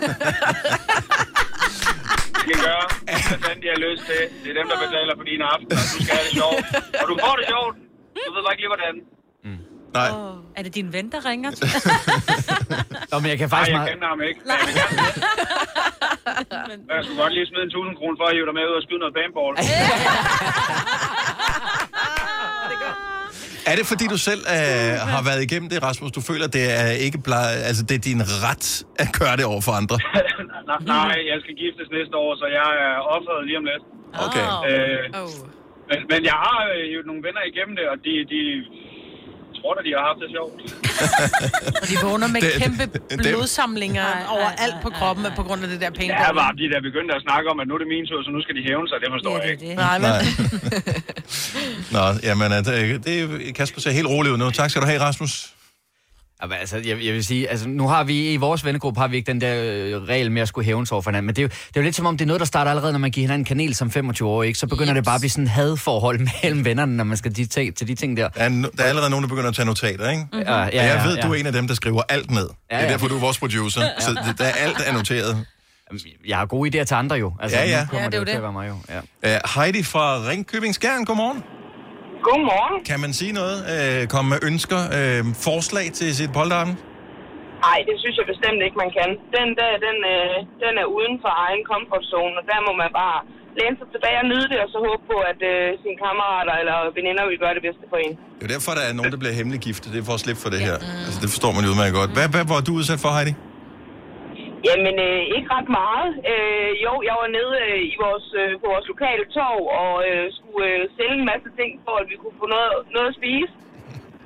De 2.37 2.43
kan 2.51 2.59
gøre, 2.69 2.85
hvad 3.29 3.39
fanden 3.43 3.61
de 3.63 3.69
har 3.73 3.79
lyst 3.87 4.03
til. 4.09 4.21
Det 4.43 4.49
er 4.53 4.55
dem, 4.61 4.67
der 4.71 4.77
betaler 4.85 5.13
for 5.19 5.25
dine 5.31 5.43
aftener. 5.53 5.83
Du 5.93 5.97
skal 6.03 6.13
have 6.17 6.25
det 6.27 6.33
sjovt. 6.41 6.63
Og 7.01 7.05
du 7.11 7.15
får 7.23 7.33
det 7.39 7.45
sjovt. 7.53 7.75
Du 8.25 8.29
ved 8.35 8.41
bare 8.45 8.53
ikke 8.55 8.63
lige, 8.65 8.73
hvordan. 8.75 8.95
Nej. 9.99 10.09
Er 10.57 10.61
det 10.65 10.71
din 10.79 10.89
ven, 10.95 11.07
der 11.13 11.21
ringer? 11.29 11.49
Nå, 13.11 13.15
men 13.21 13.27
jeg 13.33 13.37
kan 13.41 13.47
Nej, 13.47 13.53
faktisk 13.55 13.71
jeg 13.71 13.77
meget... 13.79 13.89
kender 13.91 14.07
ham 14.13 14.21
ikke. 14.29 14.39
Men 14.67 14.73
jeg 14.79 14.87
med. 16.69 16.77
Jeg 16.95 16.99
skulle 17.05 17.19
godt 17.23 17.33
lige 17.37 17.47
smide 17.51 17.63
en 17.67 17.71
1000 17.71 17.97
kroner 17.99 18.15
for 18.19 18.25
at 18.29 18.33
hive 18.35 18.45
dig 18.49 18.55
med 18.59 18.65
ud 18.71 18.75
og 18.79 18.83
skyde 18.85 19.01
noget 19.03 19.15
paintball. 19.19 19.53
Er 22.73 23.14
det 23.79 23.85
fordi, 23.91 24.05
du 24.15 24.19
selv 24.29 24.43
øh, 24.55 24.93
har 25.13 25.21
været 25.29 25.41
igennem 25.47 25.69
det, 25.73 25.79
Rasmus? 25.87 26.11
Du 26.17 26.21
føler, 26.29 26.47
det 26.57 26.65
er 26.81 26.89
ikke 27.05 27.19
blej, 27.27 27.49
altså 27.69 27.83
det 27.89 27.95
er 27.99 28.03
din 28.11 28.21
ret 28.45 28.65
at 29.03 29.09
gøre 29.19 29.35
det 29.39 29.45
over 29.53 29.61
for 29.67 29.73
andre? 29.81 29.97
Nej, 30.69 30.79
nej, 30.93 31.17
jeg 31.31 31.37
skal 31.43 31.55
giftes 31.63 31.87
næste 31.97 32.15
år, 32.23 32.31
så 32.41 32.45
jeg 32.59 32.69
er 32.87 32.95
offeret 33.15 33.41
lige 33.47 33.57
om 33.61 33.65
lidt. 33.71 33.83
Okay. 34.25 34.47
Øh, 34.69 35.03
oh. 35.21 35.33
men, 35.89 35.99
men 36.11 36.19
jeg 36.31 36.37
har 36.45 36.61
øh, 36.75 36.85
jo 36.95 36.99
nogle 37.09 37.21
venner 37.27 37.43
igennem 37.51 37.75
det, 37.79 37.85
og 37.93 37.97
de, 38.05 38.13
de 38.33 38.41
tror 39.65 39.73
da, 39.77 39.81
de 39.87 39.91
har 39.97 40.03
haft 40.09 40.19
det 40.23 40.29
sjovt. 40.37 40.57
Og 41.81 41.85
de 41.91 41.95
vågner 42.07 42.27
med 42.35 42.41
Det- 42.45 42.53
kæmpe 42.63 42.83
det- 43.09 43.19
blodsamlinger 43.27 44.07
over 44.35 44.49
alt 44.65 44.77
på 44.85 44.89
kroppen 44.97 45.23
på 45.39 45.43
grund 45.47 45.59
af 45.65 45.69
det 45.73 45.79
der 45.83 45.89
Ja, 45.93 45.97
paintball. 45.99 46.35
var 46.41 46.49
de 46.61 46.65
der 46.73 46.79
begyndte 46.89 47.11
at 47.17 47.21
snakke 47.27 47.45
om, 47.51 47.57
at 47.61 47.65
nu 47.69 47.73
er 47.77 47.81
det 47.83 47.89
min 47.95 48.05
tur, 48.09 48.19
så 48.27 48.29
nu 48.35 48.41
skal 48.45 48.53
de 48.57 48.63
hævne 48.69 48.87
sig. 48.91 48.97
Det 49.03 49.09
forstår 49.15 49.35
jeg 49.41 49.51
ikke. 49.53 49.75
Nej, 49.85 49.97
men... 50.03 50.11
Nå, 51.95 52.03
jamen, 52.27 52.49
øh, 52.51 52.59
det, 52.67 53.03
det 53.05 53.55
Kasper 53.55 53.79
ser 53.81 53.91
helt 53.99 54.07
rolig 54.07 54.29
ud 54.33 54.37
nu. 54.37 54.47
Tak 54.51 54.69
skal 54.69 54.81
du 54.83 54.87
have, 54.87 55.01
Rasmus. 55.01 55.33
Ja, 56.45 56.55
Jamen, 56.55 56.57
altså, 56.59 56.77
jeg, 56.77 57.05
jeg 57.05 57.13
vil 57.13 57.25
sige, 57.25 57.49
altså, 57.49 57.67
nu 57.69 57.87
har 57.87 58.03
vi 58.03 58.33
i 58.33 58.37
vores 58.37 58.65
vennegruppe 58.65 58.99
har 59.01 59.07
vi 59.07 59.15
ikke 59.17 59.27
den 59.31 59.41
der 59.41 59.55
øh, 59.55 60.01
regel 60.03 60.31
med 60.31 60.41
at 60.41 60.47
skulle 60.47 60.65
hævnes 60.65 60.91
over 60.91 61.01
for 61.01 61.11
hinanden, 61.11 61.25
men 61.25 61.35
det 61.35 61.41
er, 61.41 61.43
jo, 61.43 61.47
det 61.47 61.77
er 61.77 61.81
jo 61.81 61.83
lidt 61.83 61.95
som 61.95 62.05
om, 62.05 62.17
det 62.17 62.25
er 62.25 62.27
noget, 62.27 62.39
der 62.39 62.45
starter 62.45 62.71
allerede, 62.71 62.91
når 62.91 62.99
man 62.99 63.11
giver 63.11 63.23
hinanden 63.23 63.41
en 63.41 63.45
kanel 63.45 63.75
som 63.75 63.91
25 63.91 64.29
år, 64.29 64.43
ikke? 64.43 64.59
Så 64.59 64.67
begynder 64.67 64.93
yes. 64.93 64.95
det 64.97 65.05
bare 65.05 65.15
at 65.15 65.21
blive 65.21 65.29
sådan 65.31 65.47
hadforhold 65.47 66.19
mellem 66.43 66.65
vennerne, 66.65 66.97
når 66.97 67.03
man 67.03 67.17
skal 67.17 67.35
de 67.35 67.45
ting, 67.45 67.75
til 67.75 67.87
de 67.87 67.95
ting 67.95 68.17
der. 68.17 68.29
Der 68.29 68.41
er, 68.41 68.49
no- 68.49 68.71
der 68.77 68.83
er 68.83 68.87
allerede 68.87 69.09
nogen, 69.09 69.23
der 69.23 69.29
begynder 69.29 69.49
at 69.49 69.55
tage 69.55 69.65
notater, 69.65 70.09
ikke? 70.09 70.25
Mhm. 70.33 70.41
Ja, 70.41 70.53
ja, 70.53 70.59
Og 70.65 70.73
jeg 70.73 70.83
ja, 71.03 71.07
ved, 71.07 71.15
ja. 71.17 71.21
du 71.21 71.31
er 71.33 71.35
en 71.35 71.45
af 71.45 71.53
dem, 71.53 71.67
der 71.67 71.73
skriver 71.75 72.01
alt 72.09 72.31
ned. 72.31 72.49
Ja, 72.71 72.75
Det 72.75 72.81
er 72.83 72.85
ja. 72.85 72.91
derfor, 72.91 73.07
du 73.07 73.15
er 73.15 73.19
vores 73.19 73.37
producer. 73.37 73.81
Så 73.99 74.09
det- 74.27 74.37
der 74.39 74.45
er 74.45 74.51
alt 74.53 74.77
er 74.87 74.93
noteret. 74.93 75.45
Jeg 76.27 76.37
har 76.37 76.45
gode 76.45 76.81
idéer 76.81 76.83
til 76.83 76.95
andre 76.95 77.15
jo. 77.15 77.33
Altså, 77.41 77.57
Ja, 77.57 77.65
ja. 77.69 77.79
Nu 77.81 77.85
kommer 77.87 77.99
Ja, 78.01 78.05
det, 78.05 78.11
det 78.11 78.17
er 78.17 78.17
jo 78.17 78.21
jo 78.21 78.25
til 78.25 78.31
det. 78.31 78.37
at 78.37 78.43
være 78.43 78.51
mig 78.53 78.67
jo. 78.69 78.75
Ja. 79.23 79.37
Uh, 79.55 79.61
Heidi 79.63 79.83
fra 79.83 80.27
Ringkøbing 80.29 80.75
Skjern, 80.75 81.05
godmorgen. 81.05 81.43
Godmorgen. 82.27 82.75
Kan 82.91 82.99
man 83.05 83.11
sige 83.19 83.33
noget? 83.41 83.57
Uh, 83.73 83.99
komme 84.13 84.27
med 84.33 84.39
ønsker, 84.49 84.81
uh, 84.97 85.21
forslag 85.47 85.85
til 85.99 86.09
sit 86.19 86.31
polterappen? 86.37 86.75
Nej, 87.67 87.79
det 87.89 87.95
synes 88.01 88.15
jeg 88.19 88.27
bestemt 88.33 88.59
ikke, 88.65 88.77
man 88.83 88.91
kan. 88.97 89.09
Den 89.37 89.47
der, 89.59 89.71
den, 89.87 89.97
øh, 90.13 90.35
den 90.63 90.73
er 90.83 90.87
uden 90.97 91.15
for 91.23 91.31
egen 91.45 91.61
comfortzone, 91.71 92.33
og 92.39 92.43
der 92.51 92.59
må 92.67 92.71
man 92.83 92.91
bare 93.01 93.17
læne 93.59 93.75
sig 93.79 93.87
tilbage 93.95 94.17
og 94.23 94.27
nyde 94.31 94.47
det, 94.51 94.59
og 94.63 94.69
så 94.73 94.77
håbe 94.87 95.03
på, 95.11 95.17
at 95.31 95.39
øh, 95.51 95.65
sine 95.83 95.97
kammerater 96.03 96.53
eller 96.61 96.77
veninder 96.99 97.23
vil 97.29 97.37
gøre 97.43 97.53
det 97.57 97.63
bedste 97.67 97.83
for 97.91 97.97
en. 98.05 98.13
Det 98.39 98.45
er 98.47 98.51
derfor, 98.55 98.71
der 98.79 98.85
er 98.89 98.93
nogen, 98.99 99.11
der 99.15 99.19
bliver 99.23 99.35
hemmelig 99.39 99.59
giftet. 99.67 99.87
Det 99.93 99.99
er 100.03 100.07
for 100.09 100.17
at 100.19 100.23
slippe 100.25 100.41
for 100.45 100.51
det 100.55 100.61
her. 100.67 100.77
Altså, 101.07 101.19
det 101.23 101.29
forstår 101.33 101.51
man 101.55 101.61
jo 101.65 101.69
udmærket 101.73 101.95
godt. 102.01 102.11
Hvad, 102.17 102.27
hvad 102.35 102.45
var 102.53 102.59
du 102.67 102.71
udsat 102.79 102.99
for, 103.05 103.11
Heidi? 103.17 103.33
Jamen, 104.67 104.95
øh, 105.07 105.21
ikke 105.35 105.49
ret 105.55 105.69
meget. 105.81 106.09
Øh, 106.31 106.71
jo, 106.85 106.93
jeg 107.07 107.15
var 107.21 107.29
nede 107.37 107.53
øh, 107.65 107.79
i 107.93 107.95
vores, 108.05 108.27
øh, 108.41 108.51
på 108.61 108.65
vores 108.73 108.87
lokale 108.93 109.23
torv 109.35 109.63
og 109.81 109.93
øh, 110.09 110.23
skulle 110.37 110.63
øh, 110.71 110.79
sælge 110.97 111.17
en 111.21 111.27
masse 111.33 111.49
ting, 111.59 111.71
for 111.85 111.95
at 112.01 112.05
vi 112.11 112.15
kunne 112.21 112.37
få 112.41 112.45
noget, 112.55 112.71
noget 112.95 113.09
at 113.11 113.17
spise. 113.21 113.53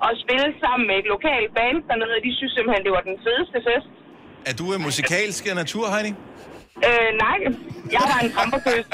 Og 0.06 0.10
spille 0.26 0.48
sammen 0.64 0.84
med 0.90 0.96
et 1.02 1.08
lokalt 1.16 1.50
band 1.58 1.78
dernede, 1.90 2.14
og 2.18 2.22
de 2.28 2.32
synes 2.40 2.54
simpelthen, 2.58 2.84
det 2.88 2.94
var 2.98 3.04
den 3.10 3.18
fedeste 3.26 3.58
fest. 3.68 3.90
Er 4.50 4.54
du 4.60 4.66
uh, 4.74 4.80
musikalsk 4.88 5.42
af 5.52 5.56
natur, 5.64 5.86
Heidi? 5.94 6.12
Øh, 6.88 7.10
nej, 7.26 7.38
jeg 7.96 8.04
var 8.12 8.20
en 8.26 8.32
kramperkøs. 8.36 8.86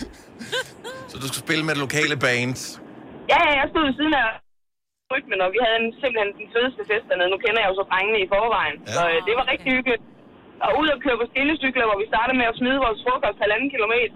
Så 1.10 1.14
du 1.22 1.26
skulle 1.28 1.44
spille 1.46 1.64
med 1.66 1.72
det 1.76 1.82
lokale 1.86 2.16
band. 2.24 2.58
Ja, 3.32 3.38
ja, 3.46 3.52
jeg 3.60 3.66
stod 3.72 3.82
ved 3.88 3.94
siden 4.00 4.14
af 4.22 4.28
rytmen, 5.12 5.38
og 5.44 5.48
vi 5.54 5.58
havde 5.64 5.78
en, 5.82 5.88
simpelthen 6.02 6.30
den 6.40 6.48
fedeste 6.54 6.82
fest 6.90 7.06
dernede. 7.10 7.30
Nu 7.34 7.38
kender 7.44 7.60
jeg 7.62 7.68
jo 7.70 7.76
så 7.80 7.84
drengene 7.90 8.18
i 8.24 8.28
forvejen, 8.34 8.76
ja. 8.80 8.92
så 8.96 9.02
øh, 9.12 9.18
det 9.26 9.32
var 9.38 9.44
rigtig 9.52 9.70
hyggeligt. 9.76 10.02
Og 10.64 10.70
ud 10.80 10.88
og 10.94 10.98
køre 11.04 11.16
på 11.22 11.26
stillestykler, 11.32 11.84
hvor 11.90 11.98
vi 12.02 12.06
startede 12.12 12.36
med 12.40 12.46
at 12.52 12.56
smide 12.60 12.78
vores 12.86 12.98
frokost 13.04 13.38
halvanden 13.44 13.70
kilometer. 13.74 14.14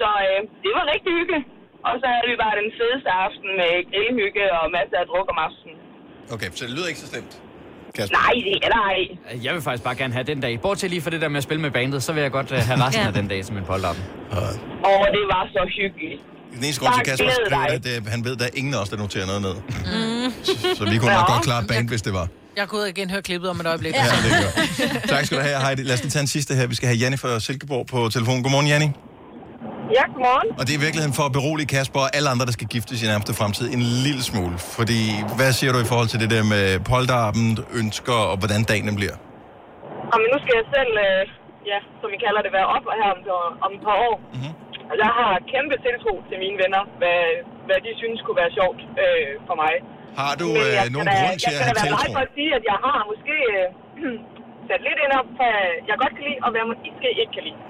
Så 0.00 0.08
øh, 0.26 0.38
det 0.64 0.72
var 0.78 0.84
rigtig 0.94 1.10
hyggeligt. 1.18 1.46
Og 1.88 1.92
så 2.00 2.06
havde 2.14 2.28
vi 2.32 2.36
bare 2.44 2.54
den 2.62 2.70
fedeste 2.78 3.10
aften 3.26 3.48
med 3.60 3.72
grillhygge 3.90 4.44
og 4.58 4.64
masser 4.76 4.96
af 5.02 5.06
druk 5.10 5.26
om 5.34 5.38
aftenen. 5.46 5.76
Okay, 6.34 6.48
så 6.58 6.62
det 6.66 6.72
lyder 6.76 6.88
ikke 6.92 7.02
så 7.04 7.08
slemt. 7.12 7.32
Kasper. 7.96 8.16
Nej, 8.22 8.34
det 8.48 8.56
er 8.66 8.72
nej. 8.82 8.98
Jeg 9.46 9.52
vil 9.54 9.62
faktisk 9.66 9.84
bare 9.88 9.96
gerne 10.02 10.14
have 10.18 10.26
den 10.32 10.40
dag. 10.46 10.52
Bortset 10.66 10.90
lige 10.94 11.02
for 11.06 11.10
det 11.14 11.20
der 11.24 11.28
med 11.34 11.38
at 11.42 11.46
spille 11.48 11.62
med 11.66 11.72
bandet, 11.78 12.00
så 12.06 12.10
vil 12.14 12.22
jeg 12.26 12.32
godt 12.38 12.50
uh, 12.52 12.58
have 12.68 12.78
resten 12.86 13.02
Ja. 13.02 13.08
af 13.12 13.14
den 13.20 13.28
dag 13.32 13.40
som 13.48 13.54
en 13.60 13.64
polterappen. 13.70 14.02
Og 14.90 15.00
det 15.16 15.24
var 15.34 15.42
så 15.56 15.62
hyggeligt. 15.78 16.20
Den 16.54 16.62
eneste 16.66 16.80
grund 16.80 16.94
til, 16.94 17.04
Kasper 17.10 17.30
skriver 17.30 17.62
er, 17.62 17.74
at 17.74 18.08
han 18.14 18.20
ved, 18.26 18.32
at 18.36 18.38
der 18.42 18.46
er 18.50 18.54
ingen 18.60 18.72
af 18.76 18.80
os, 18.82 18.88
der 18.92 18.98
noterer 19.04 19.26
noget 19.30 19.42
ned. 19.48 19.54
Mm. 19.92 20.28
Så 20.78 20.82
vi 20.92 20.96
kunne 21.00 21.14
nok 21.18 21.28
godt 21.34 21.44
klare 21.48 21.64
band, 21.70 21.88
hvis 21.92 22.02
det 22.02 22.12
var. 22.18 22.26
Jeg 22.58 22.64
går 22.68 22.76
ud 22.80 22.84
og 22.88 22.92
igen 22.94 23.08
høre 23.14 23.24
klippet 23.30 23.48
om 23.52 23.58
et 23.62 23.66
øjeblik. 23.72 23.92
Ja, 23.94 24.04
det 24.26 24.30
gør. 24.42 24.52
Tak 25.14 25.22
skal 25.26 25.34
du 25.38 25.42
have, 25.48 25.58
Heidi. 25.64 25.82
Lad 25.88 25.94
os 25.96 26.02
lige 26.04 26.14
tage 26.16 26.24
en 26.28 26.32
sidste 26.36 26.52
her. 26.58 26.64
Vi 26.72 26.76
skal 26.78 26.88
have 26.92 26.98
Janni 27.02 27.18
fra 27.24 27.30
Silkeborg 27.46 27.84
på 27.94 27.98
telefon. 28.16 28.36
Godmorgen, 28.44 28.68
Janni. 28.72 28.88
Ja, 29.96 30.04
godmorgen. 30.14 30.48
Og 30.58 30.62
det 30.66 30.70
er 30.74 30.78
i 30.80 30.84
virkeligheden 30.86 31.16
for 31.18 31.24
at 31.28 31.32
berolige 31.38 31.68
Kasper 31.74 32.00
og 32.06 32.10
alle 32.16 32.28
andre, 32.32 32.44
der 32.50 32.54
skal 32.58 32.68
giftes 32.74 32.96
i 33.04 33.06
nærmeste 33.12 33.32
fremtid 33.40 33.66
en 33.76 33.82
lille 34.06 34.22
smule. 34.30 34.56
Fordi, 34.78 35.00
hvad 35.38 35.50
siger 35.58 35.70
du 35.74 35.78
i 35.86 35.88
forhold 35.92 36.08
til 36.12 36.20
det 36.24 36.30
der 36.34 36.44
med 36.54 36.64
polterappen, 36.90 37.46
ønsker 37.80 38.18
og 38.30 38.36
hvordan 38.42 38.60
dagen 38.70 38.96
bliver? 39.00 39.16
Og 40.12 40.16
men 40.20 40.28
nu 40.32 40.38
skal 40.44 40.54
jeg 40.60 40.66
selv, 40.76 40.92
øh, 41.06 41.22
ja, 41.70 41.78
som 42.00 42.08
vi 42.14 42.18
kalder 42.24 42.40
det, 42.46 42.52
være 42.58 42.68
op 42.76 42.84
her 43.00 43.08
om, 43.14 43.20
om 43.66 43.70
et 43.76 43.82
par 43.88 43.96
år. 44.08 44.16
Mm-hmm. 44.34 44.52
Og 44.90 44.94
jeg 45.02 45.10
har 45.18 45.32
kæmpe 45.52 45.74
tiltro 45.86 46.12
til 46.28 46.36
mine 46.44 46.56
venner, 46.62 46.82
hvad, 47.00 47.20
hvad 47.68 47.78
de 47.86 47.90
synes 48.00 48.18
kunne 48.24 48.38
være 48.42 48.52
sjovt 48.58 48.80
øh, 49.02 49.32
for 49.48 49.56
mig. 49.64 49.74
Har 50.20 50.32
du 50.42 50.48
øh, 50.62 50.68
jeg 50.78 50.86
nogen 50.96 51.08
da- 51.08 51.18
grund 51.20 51.36
til 51.42 51.48
at 51.50 51.56
Jeg 51.56 51.64
have 51.66 51.74
skal 51.74 51.76
da 51.76 51.80
være 51.80 51.86
tiltro? 51.86 51.98
meget 51.98 52.16
for 52.18 52.24
at 52.28 52.32
sige, 52.38 52.50
at 52.58 52.64
jeg 52.72 52.78
har 52.86 52.98
måske 53.12 53.36
øh, 53.56 53.64
sat 54.68 54.80
lidt 54.88 54.98
ind 55.04 55.12
op, 55.20 55.28
hvad 55.38 55.54
jeg 55.90 55.96
godt 56.02 56.12
kan 56.16 56.24
lide, 56.28 56.38
og 56.44 56.48
hvad 56.52 56.58
jeg 56.62 56.68
måske 56.72 57.08
ikke 57.22 57.34
kan 57.38 57.44
lide. 57.48 57.60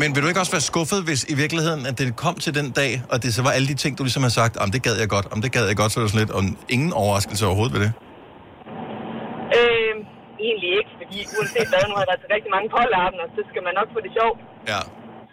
Men 0.00 0.08
vil 0.14 0.20
du 0.24 0.28
ikke 0.30 0.42
også 0.44 0.54
være 0.58 0.66
skuffet, 0.72 1.00
hvis 1.08 1.20
i 1.32 1.34
virkeligheden, 1.42 1.82
at 1.90 1.94
det 2.00 2.06
kom 2.24 2.34
til 2.44 2.52
den 2.58 2.68
dag, 2.80 2.92
og 3.12 3.16
det 3.22 3.28
så 3.36 3.40
var 3.46 3.52
alle 3.56 3.68
de 3.72 3.76
ting, 3.82 3.92
du 3.98 4.02
ligesom 4.08 4.24
har 4.28 4.34
sagt, 4.40 4.54
om 4.64 4.68
det 4.74 4.80
gad 4.86 4.94
jeg 5.02 5.08
godt, 5.16 5.26
om 5.34 5.38
det 5.44 5.50
gad 5.56 5.64
jeg 5.70 5.76
godt, 5.82 5.90
så 5.92 5.96
er 5.98 6.02
det 6.04 6.10
sådan 6.12 6.22
lidt, 6.24 6.34
og 6.38 6.42
ingen 6.76 6.92
overraskelse 7.02 7.42
overhovedet 7.48 7.74
ved 7.76 7.82
det? 7.86 7.92
Øh, 9.58 9.94
egentlig 10.48 10.70
ikke, 10.80 10.92
fordi 11.00 11.18
uanset 11.36 11.68
hvad, 11.72 11.82
nu 11.90 11.94
har 11.98 12.04
jeg 12.12 12.18
til 12.22 12.28
rigtig 12.36 12.50
mange 12.56 12.68
polterabender, 12.76 13.26
så 13.36 13.40
skal 13.50 13.62
man 13.66 13.74
nok 13.78 13.88
få 13.94 14.00
det 14.06 14.12
sjovt. 14.18 14.38
Ja. 14.72 14.80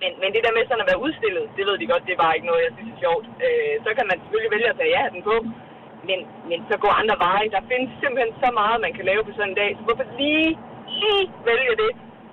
Men, 0.01 0.11
men 0.22 0.30
det 0.36 0.41
der 0.45 0.53
med 0.57 0.64
sådan 0.70 0.84
at 0.86 0.89
være 0.91 1.01
udstillet, 1.05 1.43
det 1.57 1.64
ved 1.70 1.76
de 1.82 1.88
godt, 1.93 2.03
det 2.07 2.14
bare 2.24 2.34
ikke 2.38 2.49
noget, 2.51 2.61
jeg 2.68 2.74
synes 2.78 2.91
er 2.95 2.99
sjovt. 3.05 3.26
Øh, 3.45 3.74
så 3.86 3.89
kan 3.97 4.05
man 4.09 4.18
selvfølgelig 4.24 4.51
vælge 4.55 4.70
at 4.74 4.78
tage 4.80 4.93
ja 4.97 5.03
den 5.16 5.22
på, 5.30 5.36
men, 6.10 6.20
men 6.49 6.60
så 6.70 6.76
går 6.84 6.93
andre 7.01 7.18
veje. 7.28 7.47
Der 7.56 7.62
findes 7.72 7.89
simpelthen 8.01 8.34
så 8.43 8.49
meget, 8.60 8.78
man 8.86 8.93
kan 8.97 9.06
lave 9.12 9.22
på 9.28 9.32
sådan 9.38 9.51
en 9.51 9.58
dag, 9.62 9.70
så 9.78 9.82
hvorfor 9.88 10.06
lige, 10.22 10.49
lige 11.01 11.24
vælge 11.49 11.74
det, 11.84 11.91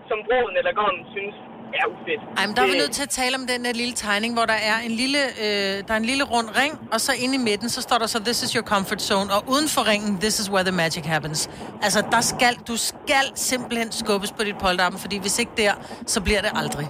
som 0.09 0.19
broden 0.27 0.55
eller 0.61 0.73
gommen 0.81 1.05
synes 1.17 1.37
er 1.81 1.87
ufedt. 1.95 2.23
Ej, 2.39 2.47
men 2.47 2.55
der 2.57 2.63
er 2.63 2.71
vi 2.75 2.79
nødt 2.83 2.95
til 2.99 3.05
at 3.09 3.13
tale 3.23 3.35
om 3.41 3.45
den 3.53 3.61
der 3.65 3.73
lille 3.83 3.95
tegning, 4.07 4.31
hvor 4.37 4.47
der 4.53 4.59
er 4.73 4.77
en 4.89 4.95
lille, 5.03 5.23
øh, 5.45 5.75
der 5.87 5.93
er 5.97 6.01
en 6.05 6.09
lille 6.13 6.25
rund 6.33 6.49
ring, 6.61 6.73
og 6.93 7.01
så 7.07 7.13
inde 7.25 7.35
i 7.41 7.43
midten, 7.51 7.69
så 7.77 7.81
står 7.83 7.99
der 8.03 8.07
så, 8.07 8.19
this 8.29 8.39
is 8.43 8.51
your 8.53 8.67
comfort 8.75 9.03
zone, 9.11 9.29
og 9.37 9.41
uden 9.53 9.69
for 9.75 9.83
ringen, 9.93 10.11
this 10.25 10.35
is 10.43 10.47
where 10.51 10.65
the 10.71 10.77
magic 10.83 11.05
happens. 11.15 11.41
Altså, 11.83 12.01
der 12.15 12.21
skal, 12.33 12.55
du 12.71 12.77
skal 12.77 13.25
simpelthen 13.35 13.93
skubbes 13.93 14.33
på 14.33 14.43
dit 14.49 14.59
polterappen, 14.65 15.01
fordi 15.01 15.17
hvis 15.25 15.39
ikke 15.39 15.53
der, 15.57 15.73
så 16.07 16.19
bliver 16.27 16.41
det 16.41 16.51
aldrig. 16.63 16.87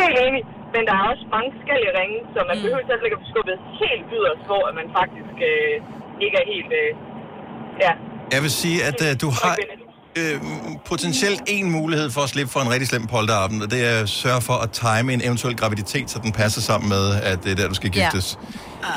Helt 0.00 0.18
enig, 0.26 0.42
men 0.74 0.82
der 0.88 0.94
er 1.00 1.04
også 1.12 1.24
mange 1.36 1.48
forskellige 1.56 1.92
ringe, 2.00 2.18
så 2.34 2.38
man 2.50 2.56
mm. 2.56 2.62
behøver 2.64 2.82
selv 2.90 3.02
ikke 3.06 3.16
at 3.18 3.20
blive 3.22 3.32
skubbet 3.32 3.56
helt 3.82 4.04
yderst, 4.16 4.42
hvor 4.50 4.62
at 4.68 4.74
man 4.80 4.88
faktisk 4.98 5.34
øh, 5.50 5.74
ikke 6.24 6.36
er 6.42 6.46
helt... 6.52 6.72
Øh, 6.82 6.90
ja, 7.84 7.92
Jeg 8.34 8.40
vil 8.44 8.52
sige, 8.62 8.78
at 8.88 8.98
uh, 9.06 9.12
du 9.24 9.28
har 9.40 9.54
øh, 10.20 10.36
potentielt 10.92 11.42
en 11.46 11.66
mulighed 11.78 12.08
for 12.10 12.20
at 12.26 12.30
slippe 12.34 12.52
for 12.52 12.60
en 12.60 12.70
rigtig 12.74 12.88
slem 12.88 13.06
polterappen, 13.06 13.58
og 13.64 13.68
det 13.70 13.80
er 13.90 13.96
at 14.02 14.08
sørge 14.08 14.42
for 14.48 14.56
at 14.64 14.70
time 14.70 15.12
en 15.16 15.22
eventuel 15.28 15.56
graviditet, 15.56 16.10
så 16.10 16.18
den 16.26 16.32
passer 16.32 16.60
sammen 16.60 16.88
med, 16.88 17.04
at 17.30 17.38
det 17.44 17.50
er 17.52 17.56
der, 17.60 17.68
du 17.68 17.74
skal 17.74 17.90
giftes. 17.90 18.38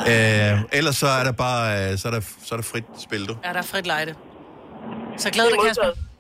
Ja. 0.08 0.54
Øh, 0.54 0.60
ellers 0.72 0.96
så 0.96 1.08
er 1.20 1.24
der 1.24 1.32
bare 1.32 1.92
øh, 1.92 1.98
så 1.98 2.08
er 2.08 2.12
der, 2.12 2.22
så 2.46 2.56
er 2.56 2.58
der 2.58 2.68
frit 2.74 2.84
spil, 3.00 3.28
du. 3.30 3.36
Ja, 3.46 3.50
der 3.54 3.62
er 3.66 3.70
frit 3.74 3.88
lejde. 3.88 4.14
Så 5.18 5.30
glæd 5.30 5.46
dig, 5.46 5.60
Kasper. 5.68 6.13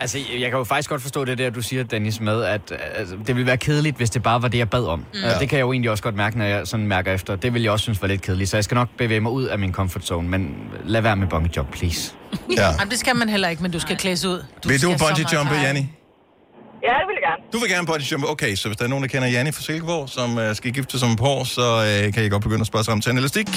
Altså, 0.00 0.18
jeg 0.38 0.50
kan 0.50 0.58
jo 0.58 0.64
faktisk 0.64 0.90
godt 0.90 1.02
forstå 1.02 1.24
det 1.24 1.38
der, 1.38 1.50
du 1.50 1.62
siger, 1.62 1.84
Dennis, 1.84 2.20
med, 2.20 2.44
at 2.44 2.60
altså, 2.94 3.16
det 3.26 3.36
ville 3.36 3.46
være 3.46 3.56
kedeligt, 3.56 3.96
hvis 3.96 4.10
det 4.10 4.22
bare 4.22 4.42
var 4.42 4.48
det, 4.48 4.58
jeg 4.58 4.70
bad 4.70 4.84
om. 4.86 4.98
Mm. 4.98 5.04
Mm. 5.14 5.22
Det 5.40 5.48
kan 5.48 5.58
jeg 5.58 5.64
jo 5.64 5.72
egentlig 5.72 5.90
også 5.90 6.02
godt 6.02 6.16
mærke, 6.16 6.38
når 6.38 6.44
jeg 6.44 6.66
sådan 6.66 6.86
mærker 6.86 7.12
efter. 7.12 7.36
Det 7.36 7.54
vil 7.54 7.62
jeg 7.62 7.72
også 7.72 7.82
synes 7.82 8.02
var 8.02 8.08
lidt 8.08 8.22
kedeligt, 8.22 8.50
så 8.50 8.56
jeg 8.56 8.64
skal 8.64 8.74
nok 8.74 8.88
bevæge 8.98 9.20
mig 9.20 9.32
ud 9.32 9.44
af 9.44 9.58
min 9.58 9.72
comfort 9.72 10.04
zone, 10.04 10.28
men 10.28 10.56
lad 10.84 11.00
være 11.00 11.16
med 11.16 11.26
bungee 11.26 11.50
jump, 11.56 11.70
please. 11.72 12.12
Ja. 12.56 12.66
Jamen, 12.66 12.90
det 12.90 12.98
skal 12.98 13.16
man 13.16 13.28
heller 13.28 13.48
ikke, 13.48 13.62
men 13.62 13.70
du 13.70 13.78
skal 13.78 13.96
klædes 13.96 14.24
ud. 14.24 14.44
Du 14.64 14.68
Vil 14.68 14.82
du 14.82 14.88
bungee 14.88 15.26
jumpe. 15.32 15.54
Janni? 15.54 15.80
ja, 15.80 16.94
det 17.00 17.06
vil 17.08 17.14
jeg 17.14 17.22
gerne. 17.28 17.42
Du 17.52 17.58
vil 17.58 17.70
gerne 17.70 17.86
bungee 17.86 18.06
jumpe. 18.12 18.28
Okay, 18.28 18.54
så 18.54 18.68
hvis 18.68 18.76
der 18.76 18.84
er 18.84 18.88
nogen, 18.88 19.02
der 19.02 19.08
kender 19.08 19.28
Janni 19.28 19.52
fra 19.52 19.62
Silkeborg, 19.62 20.08
som 20.08 20.36
uh, 20.36 20.42
skal 20.54 20.72
gifte 20.72 20.98
sig 20.98 21.06
om 21.06 21.12
et 21.12 21.18
par 21.18 21.26
år, 21.26 21.44
så 21.44 22.06
uh, 22.06 22.14
kan 22.14 22.24
I 22.24 22.28
godt 22.28 22.42
begynde 22.42 22.60
at 22.60 22.66
spørge 22.66 22.84
sig 22.84 22.92
om 22.92 23.00
til 23.00 23.12
en 23.12 23.18
elastik. 23.18 23.48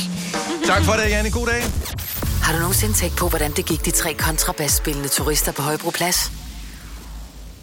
tak 0.65 0.83
for 0.83 0.93
det, 0.93 1.09
Janni. 1.09 1.29
God 1.29 1.47
dag. 1.47 1.61
Har 2.43 2.53
du 2.53 2.59
nogensinde 2.59 2.93
tænkt 2.93 3.17
på, 3.17 3.29
hvordan 3.29 3.51
det 3.51 3.65
gik 3.65 3.85
de 3.85 3.91
tre 3.91 4.13
kontrabasspillende 4.13 5.09
turister 5.09 5.51
på 5.51 5.61
Højbroplads? 5.61 6.31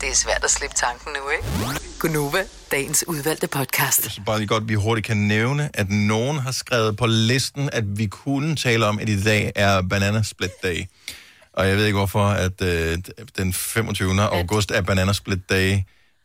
Det 0.00 0.08
er 0.08 0.14
svært 0.14 0.44
at 0.44 0.50
slippe 0.50 0.76
tanken 0.76 1.12
nu, 1.12 1.30
ikke? 1.30 1.80
Gunova, 1.98 2.44
dagens 2.70 3.04
udvalgte 3.08 3.46
podcast. 3.46 4.10
Så 4.12 4.20
bare 4.26 4.38
lige 4.38 4.48
godt, 4.48 4.68
vi 4.68 4.74
hurtigt 4.74 5.06
kan 5.06 5.16
nævne, 5.16 5.70
at 5.74 5.90
nogen 5.90 6.38
har 6.38 6.50
skrevet 6.50 6.96
på 6.96 7.06
listen, 7.06 7.70
at 7.72 7.98
vi 7.98 8.06
kunne 8.06 8.56
tale 8.56 8.86
om, 8.86 8.98
at 8.98 9.08
i 9.08 9.22
dag 9.22 9.52
er 9.54 9.82
Banana 9.82 10.22
Split 10.22 10.62
Day. 10.62 10.84
Og 11.52 11.68
jeg 11.68 11.76
ved 11.76 11.86
ikke 11.86 11.98
hvorfor, 11.98 12.24
at 12.26 12.62
øh, 12.62 12.98
den 13.36 13.52
25. 13.52 14.22
august 14.22 14.70
er 14.70 14.82
Banana 14.82 15.12
Split 15.12 15.50
Day, 15.50 15.78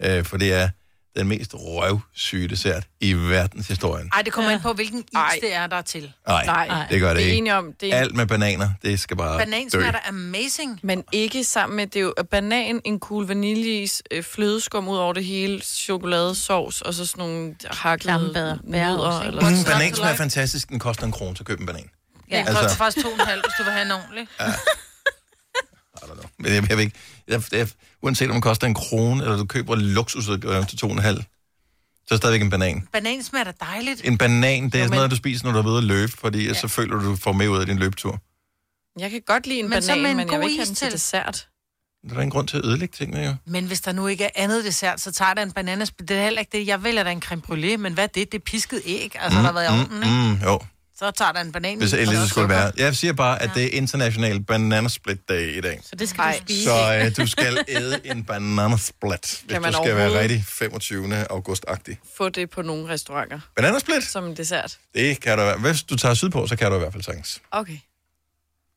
øh, 0.03 0.25
for 0.25 0.37
det 0.37 0.53
er 0.53 0.69
den 1.17 1.27
mest 1.27 1.51
røvsyge 1.53 2.47
dessert 2.47 2.83
i 2.99 3.13
verdenshistorien. 3.13 4.09
Ej, 4.13 4.21
det 4.21 4.33
kommer 4.33 4.51
ind 4.51 4.61
på, 4.61 4.73
hvilken 4.73 4.99
is 4.99 5.05
Ej. 5.15 5.37
det 5.41 5.53
er, 5.53 5.67
der 5.67 5.75
er 5.75 5.81
til. 5.81 6.13
Nej, 6.27 6.85
det 6.89 6.99
gør 6.99 7.13
det 7.13 7.27
er 7.29 7.33
ikke. 7.33 7.53
om, 7.55 7.73
det 7.81 7.93
er- 7.93 7.97
Alt 7.97 8.15
med 8.15 8.25
bananer, 8.25 8.69
det 8.83 8.99
skal 8.99 9.17
bare 9.17 9.37
Banan 9.39 9.63
dø. 9.63 9.69
smager 9.69 9.91
da 9.91 9.99
amazing. 10.07 10.79
Men 10.83 11.03
ikke 11.11 11.43
sammen 11.43 11.75
med, 11.75 11.87
det 11.87 11.95
er 11.95 12.03
jo 12.03 12.13
banan, 12.31 12.81
en 12.85 12.99
kugle 12.99 13.27
vaniljeis, 13.27 14.03
øh, 14.11 14.23
flødeskum 14.23 14.87
ud 14.87 14.97
over 14.97 15.13
det 15.13 15.25
hele, 15.25 15.61
chokoladesauce, 15.61 16.85
og 16.85 16.93
så 16.93 17.05
sådan 17.05 17.25
nogle 17.25 17.55
hakkede 17.71 18.17
nødder. 18.17 18.57
Eller 19.21 19.41
Mm, 19.41 19.41
sådan 19.41 19.63
banan 19.65 19.77
noget. 19.81 19.97
smager 19.97 20.15
fantastisk. 20.15 20.69
Den 20.69 20.79
koster 20.79 21.03
en 21.05 21.11
krone 21.11 21.35
til 21.35 21.41
at 21.43 21.47
købe 21.47 21.61
en 21.61 21.67
banan. 21.67 21.89
Ja, 22.31 22.39
det 22.39 22.47
Altså- 22.47 22.61
koster 22.61 22.77
faktisk 22.77 23.05
to 23.05 23.11
og 23.11 23.19
en 23.21 23.27
halv, 23.27 23.41
hvis 23.41 23.53
du 23.59 23.63
vil 23.63 23.71
have 23.73 23.85
en 23.85 23.91
ordentlig. 23.91 24.27
Men 26.39 26.53
jeg, 26.53 26.69
jeg, 26.69 26.77
ved 26.77 26.83
ikke, 26.85 26.97
jeg, 27.27 27.41
jeg, 27.51 27.67
uanset 28.05 28.29
om 28.29 28.33
den 28.33 28.41
koster 28.41 28.67
en 28.67 28.73
krone, 28.73 29.23
eller 29.23 29.37
du 29.37 29.45
køber 29.45 29.75
luksus 29.75 30.29
øh, 30.29 30.67
til 30.67 30.77
to 30.77 30.87
og 30.87 30.93
en 30.93 30.99
halv, 30.99 31.17
så 31.17 32.13
er 32.13 32.15
det 32.15 32.17
stadigvæk 32.17 32.41
en 32.41 32.49
banan. 32.49 32.87
Banan 32.91 33.23
smager 33.23 33.43
da 33.43 33.51
dejligt. 33.59 34.01
En 34.05 34.17
banan, 34.17 34.63
det 34.63 34.75
er 34.75 34.83
sådan 34.83 34.95
noget, 34.95 35.11
du 35.11 35.15
spiser, 35.15 35.45
når 35.45 35.61
du 35.61 35.67
er 35.67 35.71
ude 35.71 35.77
at 35.77 35.83
løbe, 35.83 36.11
fordi 36.11 36.47
ja. 36.47 36.53
så 36.53 36.67
føler 36.67 36.99
du, 36.99 37.05
du 37.11 37.15
får 37.15 37.31
mere 37.31 37.49
ud 37.49 37.59
af 37.59 37.65
din 37.65 37.77
løbetur. 37.77 38.19
Jeg 38.99 39.11
kan 39.11 39.21
godt 39.25 39.47
lide 39.47 39.59
en 39.59 39.69
Men 39.69 39.81
banan, 39.81 40.01
med 40.01 40.09
en 40.11 40.17
men 40.17 40.31
jeg 40.31 40.39
vil 40.39 40.49
ikke 40.49 40.59
have 40.59 40.65
den 40.65 40.75
til 40.75 40.91
dessert. 40.91 41.47
Der 42.09 42.15
er 42.15 42.19
ingen 42.19 42.31
grund 42.31 42.47
til 42.47 42.57
at 42.57 42.65
ødelægge 42.65 42.93
tingene, 42.97 43.25
jo. 43.25 43.33
Men 43.45 43.65
hvis 43.65 43.81
der 43.81 43.91
nu 43.91 44.07
ikke 44.07 44.23
er 44.23 44.29
andet 44.35 44.65
dessert, 44.65 45.01
så 45.01 45.11
tager 45.11 45.33
der 45.33 45.43
en 45.43 45.51
bananas. 45.51 45.91
Det 45.91 46.11
er 46.11 46.23
heller 46.23 46.39
ikke 46.39 46.57
det. 46.57 46.67
Jeg 46.67 46.83
vælger 46.83 47.03
da 47.03 47.11
en 47.11 47.21
creme 47.21 47.41
brûlée, 47.49 47.77
men 47.77 47.93
hvad 47.93 48.03
er 48.03 48.07
det? 48.07 48.31
Det 48.31 48.37
er 48.37 48.43
pisket 48.45 48.81
æg, 48.85 49.15
altså 49.19 49.39
der 49.39 49.45
har 49.45 49.51
været 49.51 49.65
i 49.65 49.69
ovnen, 49.69 50.03
ikke? 50.03 50.43
mm, 50.43 50.49
jo. 50.49 50.59
Så 50.99 51.11
tager 51.11 51.31
der 51.31 51.41
en 51.41 51.51
banan. 51.51 51.77
Hvis 51.77 51.93
i, 51.93 51.97
ellers 51.97 52.17
det 52.19 52.29
skulle 52.29 52.53
er 52.55 52.65
det 52.65 52.77
være. 52.77 52.85
Jeg 52.85 52.95
siger 52.95 53.13
bare, 53.13 53.41
at 53.41 53.49
det 53.55 53.63
er 53.63 53.69
international 53.77 54.43
bananasplit 54.43 55.29
day 55.29 55.57
i 55.57 55.61
dag. 55.61 55.79
Så 55.83 55.95
det 55.95 56.09
skal 56.09 56.23
du 56.25 56.37
spise. 56.41 56.63
Så 56.63 56.95
øh, 57.03 57.17
du 57.17 57.27
skal 57.27 57.57
æde 57.67 57.99
en 58.03 58.23
bananasplit, 58.23 59.11
hvis 59.21 59.43
Kan 59.49 59.61
man 59.61 59.73
du 59.73 59.79
skal 59.83 59.95
være 59.95 60.19
rigtig 60.19 60.43
25. 60.47 61.25
august-agtig. 61.31 61.95
Få 62.17 62.29
det 62.29 62.49
på 62.49 62.61
nogle 62.61 62.89
restauranter. 62.89 63.39
Bananasplit? 63.55 64.03
Som 64.03 64.25
en 64.25 64.37
dessert. 64.37 64.77
Det 64.95 65.19
kan 65.21 65.37
du 65.37 65.43
være. 65.43 65.57
Hvis 65.57 65.83
du 65.83 65.95
tager 65.97 66.13
sydpå, 66.15 66.47
så 66.47 66.55
kan 66.55 66.69
du 66.71 66.75
i 66.75 66.79
hvert 66.79 66.93
fald 66.93 67.03
sagtens. 67.03 67.41
Okay. 67.51 67.77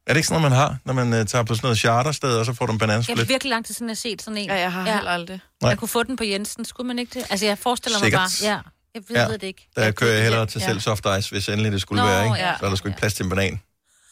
Er 0.06 0.12
det 0.12 0.16
ikke 0.18 0.28
sådan 0.28 0.40
noget, 0.42 0.50
man 0.52 0.58
har, 0.60 0.76
når 0.84 0.92
man 0.92 1.20
uh, 1.20 1.26
tager 1.26 1.44
på 1.44 1.54
sådan 1.54 1.66
noget 1.66 1.78
chartersted, 1.78 2.36
og 2.38 2.46
så 2.46 2.52
får 2.52 2.66
du 2.66 2.72
en 2.72 2.74
Jeg 2.74 2.78
bananasplit? 2.80 3.18
har 3.18 3.24
virkelig 3.24 3.50
lang 3.50 3.66
tid 3.66 3.74
siden, 3.74 3.88
jeg 3.88 3.90
har 3.90 3.96
set 3.96 4.22
sådan 4.22 4.36
en. 4.36 4.46
Ja, 4.46 4.54
jeg 4.54 4.72
har 4.72 4.82
heller 4.94 5.10
aldrig. 5.10 5.40
Nej. 5.62 5.68
Jeg 5.70 5.78
kunne 5.78 5.88
få 5.88 6.02
den 6.02 6.16
på 6.16 6.24
Jensen. 6.24 6.64
Skulle 6.64 6.86
man 6.86 6.98
ikke 6.98 7.18
det? 7.20 7.26
Altså, 7.30 7.46
jeg 7.46 7.58
forestiller 7.58 7.98
Sikkert. 7.98 8.20
mig 8.20 8.30
bare... 8.42 8.54
Ja, 8.54 8.58
jeg 8.94 9.02
ved, 9.08 9.16
ja. 9.16 9.32
det 9.32 9.42
ikke. 9.42 9.68
Der 9.76 9.90
kører 9.90 10.12
jeg 10.12 10.22
hellere 10.22 10.40
ja, 10.40 10.46
til 10.46 10.60
ja. 10.60 10.66
selv 10.66 10.80
soft 10.80 11.06
ice, 11.18 11.30
hvis 11.30 11.48
endelig 11.48 11.72
det 11.72 11.80
skulle 11.80 12.02
Nå, 12.02 12.08
være, 12.08 12.24
ikke? 12.24 12.36
ja. 12.36 12.54
Så 12.58 12.64
er 12.64 12.68
der 12.68 12.76
sgu 12.76 12.88
ikke 12.88 12.98
plads 12.98 13.14
til 13.14 13.24
en 13.24 13.30
banan. 13.30 13.60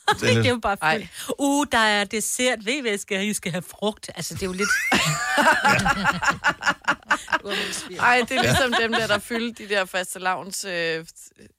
det 0.20 0.46
er 0.46 0.50
jo 0.50 0.58
bare 0.62 0.96
fyldt. 0.98 1.10
Uh, 1.38 1.66
der 1.72 1.78
er 1.78 2.04
dessert. 2.04 2.66
Ved 2.66 2.72
I, 2.72 2.80
hvad 2.80 2.90
jeg 2.90 3.00
skal 3.00 3.16
have? 3.16 3.30
I 3.30 3.32
skal 3.32 3.52
have 3.52 3.62
frugt. 3.70 4.10
Altså, 4.14 4.34
det 4.34 4.42
er 4.42 4.46
jo 4.46 4.52
lidt... 4.52 4.68
Ej, 8.00 8.22
det 8.28 8.36
er 8.38 8.42
ligesom 8.42 8.74
dem 8.80 8.92
der, 8.92 9.06
der 9.06 9.18
fyldte 9.18 9.64
de 9.64 9.68
der 9.68 9.84
faste 9.84 10.18
lavns 10.18 10.64
øh, 10.64 11.04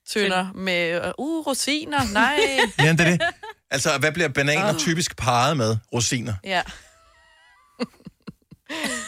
tønder 0.10 0.54
med, 0.54 1.06
øh, 1.06 1.12
uh, 1.18 1.48
rosiner, 1.48 2.04
nej. 2.14 2.40
Ja, 2.86 2.92
det 2.92 3.00
er 3.00 3.10
det. 3.10 3.22
Altså, 3.72 3.98
hvad 3.98 4.12
bliver 4.12 4.30
bananer 4.30 4.78
typisk 4.78 5.18
parret 5.18 5.58
med? 5.58 5.78
Rosiner. 5.94 6.34
Ja. 6.44 6.62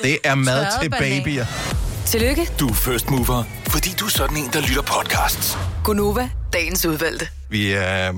Det 0.02 0.18
er 0.24 0.36
mad 0.36 0.66
Tørrede 0.66 0.84
til 0.84 0.90
bananer. 0.90 1.89
Tillykke, 2.10 2.48
Du 2.60 2.68
er 2.68 2.74
first 2.74 3.10
mover, 3.10 3.44
fordi 3.68 3.90
du 4.00 4.06
er 4.06 4.10
sådan 4.10 4.38
en, 4.38 4.50
der 4.54 4.62
lytter 4.62 4.82
podcasts. 4.82 5.58
Gunova, 5.84 6.30
dagens 6.54 6.86
udvalgte. 6.86 7.28
Vi 7.50 7.74
øh, 7.76 8.14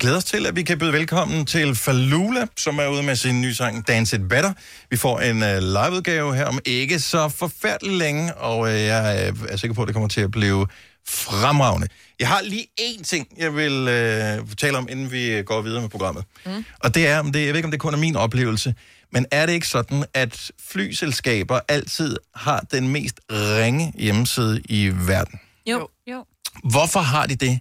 glæder 0.00 0.16
os 0.16 0.24
til, 0.24 0.46
at 0.46 0.56
vi 0.56 0.62
kan 0.62 0.78
byde 0.78 0.92
velkommen 0.92 1.46
til 1.46 1.74
Falula, 1.74 2.46
som 2.56 2.78
er 2.78 2.88
ude 2.88 3.02
med 3.02 3.16
sin 3.16 3.40
nye 3.40 3.54
sang 3.54 3.88
Dance 3.88 4.16
It 4.16 4.28
Better. 4.28 4.52
Vi 4.90 4.96
får 4.96 5.20
en 5.20 5.42
øh, 5.42 5.58
liveudgave 5.58 6.36
her 6.36 6.44
om 6.44 6.58
ikke 6.64 7.00
så 7.00 7.28
forfærdeligt 7.28 7.98
længe, 7.98 8.34
og 8.34 8.68
øh, 8.68 8.80
jeg 8.80 9.32
øh, 9.42 9.48
er 9.48 9.56
sikker 9.56 9.74
på, 9.74 9.82
at 9.82 9.86
det 9.86 9.94
kommer 9.94 10.08
til 10.08 10.20
at 10.20 10.30
blive 10.30 10.66
fremragende. 11.08 11.88
Jeg 12.20 12.28
har 12.28 12.40
lige 12.42 12.66
én 12.80 13.02
ting, 13.02 13.26
jeg 13.38 13.56
vil 13.56 13.88
øh, 13.88 14.46
tale 14.58 14.78
om, 14.78 14.88
inden 14.90 15.12
vi 15.12 15.42
går 15.46 15.62
videre 15.62 15.80
med 15.80 15.88
programmet. 15.88 16.24
Mm. 16.46 16.64
Og 16.78 16.94
det 16.94 17.06
er, 17.08 17.18
om 17.18 17.32
det, 17.32 17.40
jeg 17.40 17.48
ved 17.48 17.56
ikke, 17.56 17.66
om 17.66 17.70
det 17.70 17.80
kun 17.80 17.94
er 17.94 17.98
min 17.98 18.16
oplevelse, 18.16 18.74
men 19.14 19.26
er 19.30 19.46
det 19.46 19.52
ikke 19.52 19.68
sådan, 19.68 20.04
at 20.14 20.50
flyselskaber 20.60 21.60
altid 21.68 22.16
har 22.34 22.60
den 22.72 22.88
mest 22.88 23.20
ringe 23.30 23.92
hjemmeside 23.96 24.62
i 24.64 24.90
verden? 24.94 25.40
Jo. 25.66 25.88
jo. 26.10 26.24
Hvorfor 26.64 27.00
har 27.00 27.26
de 27.26 27.36
det? 27.36 27.60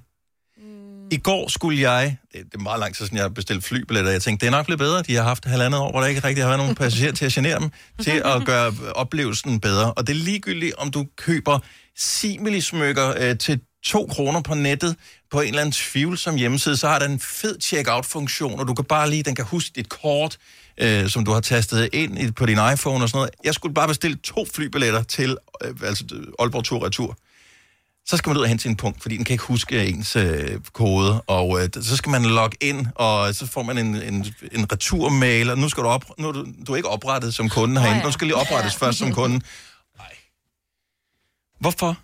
I 1.11 1.17
går 1.17 1.49
skulle 1.49 1.89
jeg, 1.89 2.17
det 2.33 2.53
er 2.53 2.59
meget 2.59 2.79
lang 2.79 2.95
tid 2.95 3.05
siden, 3.05 3.17
jeg 3.17 3.23
har 3.23 3.29
bestilt 3.29 3.63
flybilletter, 3.63 4.11
jeg 4.11 4.21
tænkte, 4.21 4.45
det 4.45 4.53
er 4.53 4.57
nok 4.57 4.65
blevet 4.65 4.79
bedre. 4.79 5.01
De 5.01 5.15
har 5.15 5.23
haft 5.23 5.45
halvandet 5.45 5.81
år, 5.81 5.91
hvor 5.91 5.99
der 5.99 6.07
ikke 6.07 6.23
rigtig 6.23 6.43
har 6.43 6.49
været 6.49 6.59
nogen 6.59 6.75
passagerer 6.75 7.11
til 7.11 7.25
at 7.25 7.31
genere 7.31 7.59
dem, 7.59 7.69
til 8.01 8.21
at 8.25 8.45
gøre 8.51 8.73
oplevelsen 8.95 9.59
bedre. 9.59 9.93
Og 9.93 10.07
det 10.07 10.13
er 10.13 10.17
ligegyldigt, 10.17 10.75
om 10.75 10.91
du 10.91 11.05
køber 11.17 11.59
similismykker 11.97 13.13
øh, 13.17 13.37
til 13.37 13.59
2 13.85 14.07
kroner 14.07 14.41
på 14.41 14.53
nettet 14.53 14.95
på 15.31 15.41
en 15.41 15.47
eller 15.47 15.61
anden 15.61 15.71
tvivlsom 15.71 16.35
hjemmeside, 16.35 16.77
så 16.77 16.87
har 16.87 16.99
den 16.99 17.11
en 17.11 17.19
fed 17.19 17.59
check-out-funktion, 17.61 18.59
og 18.59 18.67
du 18.67 18.73
kan 18.73 18.85
bare 18.85 19.09
lige, 19.09 19.23
den 19.23 19.35
kan 19.35 19.45
huske 19.45 19.71
dit 19.75 19.89
kort, 19.89 20.37
øh, 20.77 21.09
som 21.09 21.25
du 21.25 21.31
har 21.31 21.39
tastet 21.39 21.89
ind 21.93 22.19
i, 22.19 22.31
på 22.31 22.45
din 22.45 22.59
iPhone 22.73 23.03
og 23.03 23.09
sådan 23.09 23.17
noget. 23.17 23.29
Jeg 23.43 23.53
skulle 23.53 23.73
bare 23.73 23.87
bestille 23.87 24.17
to 24.17 24.45
flybilletter 24.53 25.03
til 25.03 25.37
øh, 25.63 25.73
altså, 25.83 26.05
Aalborg 26.39 26.63
Tur 26.63 26.85
Retur 26.85 27.17
så 28.05 28.17
skal 28.17 28.29
man 28.29 28.37
ud 28.37 28.41
og 28.41 28.47
hente 28.47 28.61
sin 28.61 28.75
punkt, 28.75 29.01
fordi 29.01 29.17
den 29.17 29.25
kan 29.25 29.33
ikke 29.33 29.43
huske 29.43 29.85
ens 29.85 30.15
øh, 30.15 30.59
kode, 30.73 31.21
og 31.21 31.63
øh, 31.63 31.69
så 31.81 31.97
skal 31.97 32.09
man 32.09 32.25
logge 32.25 32.57
ind, 32.61 32.87
og 32.95 33.35
så 33.35 33.47
får 33.47 33.63
man 33.63 33.77
en, 33.77 33.95
en, 33.95 34.25
en 34.51 34.71
returmail, 34.71 35.49
og 35.49 35.57
nu 35.57 35.69
skal 35.69 35.83
du 35.83 35.89
op, 35.89 36.05
nu 36.17 36.27
er 36.27 36.31
du, 36.31 36.45
du 36.67 36.71
er 36.71 36.75
ikke 36.75 36.89
oprettet 36.89 37.35
som 37.35 37.49
kunde 37.49 37.81
herinde, 37.81 38.03
nu 38.03 38.11
skal 38.11 38.27
lige 38.27 38.37
oprettes 38.37 38.75
først 38.75 38.97
som 38.97 39.13
kunde. 39.13 39.41
Nej. 39.97 40.15
Hvorfor? 41.61 41.97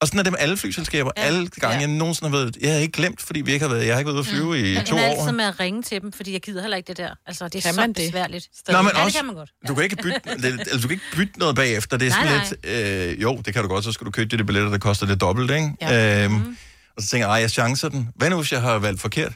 Og 0.00 0.06
sådan 0.08 0.18
er 0.18 0.22
det 0.22 0.32
med 0.32 0.38
alle 0.40 0.56
flyselskaber. 0.56 1.10
Ja. 1.16 1.22
Alle 1.22 1.48
gange, 1.48 1.78
jeg 1.78 1.88
nogensinde 1.88 2.30
har 2.30 2.38
været... 2.38 2.56
Jeg 2.60 2.72
har 2.72 2.78
ikke 2.78 2.92
glemt, 2.92 3.22
fordi 3.22 3.40
vi 3.40 3.52
ikke 3.52 3.66
har 3.66 3.74
været... 3.74 3.86
Jeg 3.86 3.94
har 3.94 3.98
ikke 3.98 4.06
været 4.06 4.14
ude 4.18 4.20
at 4.20 4.26
flyve 4.26 4.46
mm. 4.58 4.64
i 4.64 4.74
Jeg 4.74 4.86
to 4.86 4.96
er 4.96 5.00
år. 5.08 5.20
altid 5.20 5.32
med 5.32 5.44
at 5.44 5.60
ringe 5.60 5.82
til 5.82 6.02
dem, 6.02 6.12
fordi 6.12 6.32
jeg 6.32 6.40
gider 6.40 6.60
heller 6.60 6.76
ikke 6.76 6.86
det 6.88 6.96
der. 6.96 7.10
Altså, 7.26 7.44
det 7.48 7.54
er 7.54 7.60
Kan 7.60 7.74
så 7.74 7.80
man 7.80 7.88
det? 7.92 7.96
besværligt. 7.96 8.48
Nå, 8.68 8.82
men 8.82 8.90
ja, 8.94 9.04
også, 9.04 9.06
det 9.06 9.14
kan 9.14 9.26
man 9.26 9.34
godt. 9.34 9.50
Du 9.68 9.74
kan 9.74 9.84
ikke 9.84 9.96
bytte, 9.96 10.20
det, 10.24 10.44
altså, 10.60 10.76
du 10.80 10.88
kan 10.88 10.90
ikke 10.90 11.04
bytte 11.16 11.38
noget 11.38 11.56
bagefter. 11.56 11.96
Det 11.96 12.06
er 12.06 12.10
Nej, 12.24 12.44
sådan 12.44 12.58
lidt... 12.64 13.16
Øh, 13.16 13.22
jo, 13.22 13.36
det 13.44 13.54
kan 13.54 13.62
du 13.62 13.68
godt. 13.68 13.84
Så 13.84 13.92
skal 13.92 14.04
du 14.06 14.10
købe 14.10 14.28
de 14.30 14.38
der 14.38 14.44
billetter, 14.44 14.70
der 14.70 14.78
koster 14.78 15.06
det 15.06 15.20
dobbelt, 15.20 15.50
ikke? 15.50 15.74
Ja. 15.80 16.24
Øhm, 16.24 16.32
Mhm. 16.34 16.56
Og 16.96 17.02
så 17.02 17.08
tænker 17.08 17.26
jeg, 17.26 17.32
ej, 17.34 17.40
jeg 17.40 17.50
chancer 17.50 17.88
den. 17.88 18.08
Hvad 18.16 18.30
nu, 18.30 18.36
hvis 18.36 18.52
jeg 18.52 18.60
har 18.60 18.78
valgt 18.78 19.00
forkert? 19.00 19.32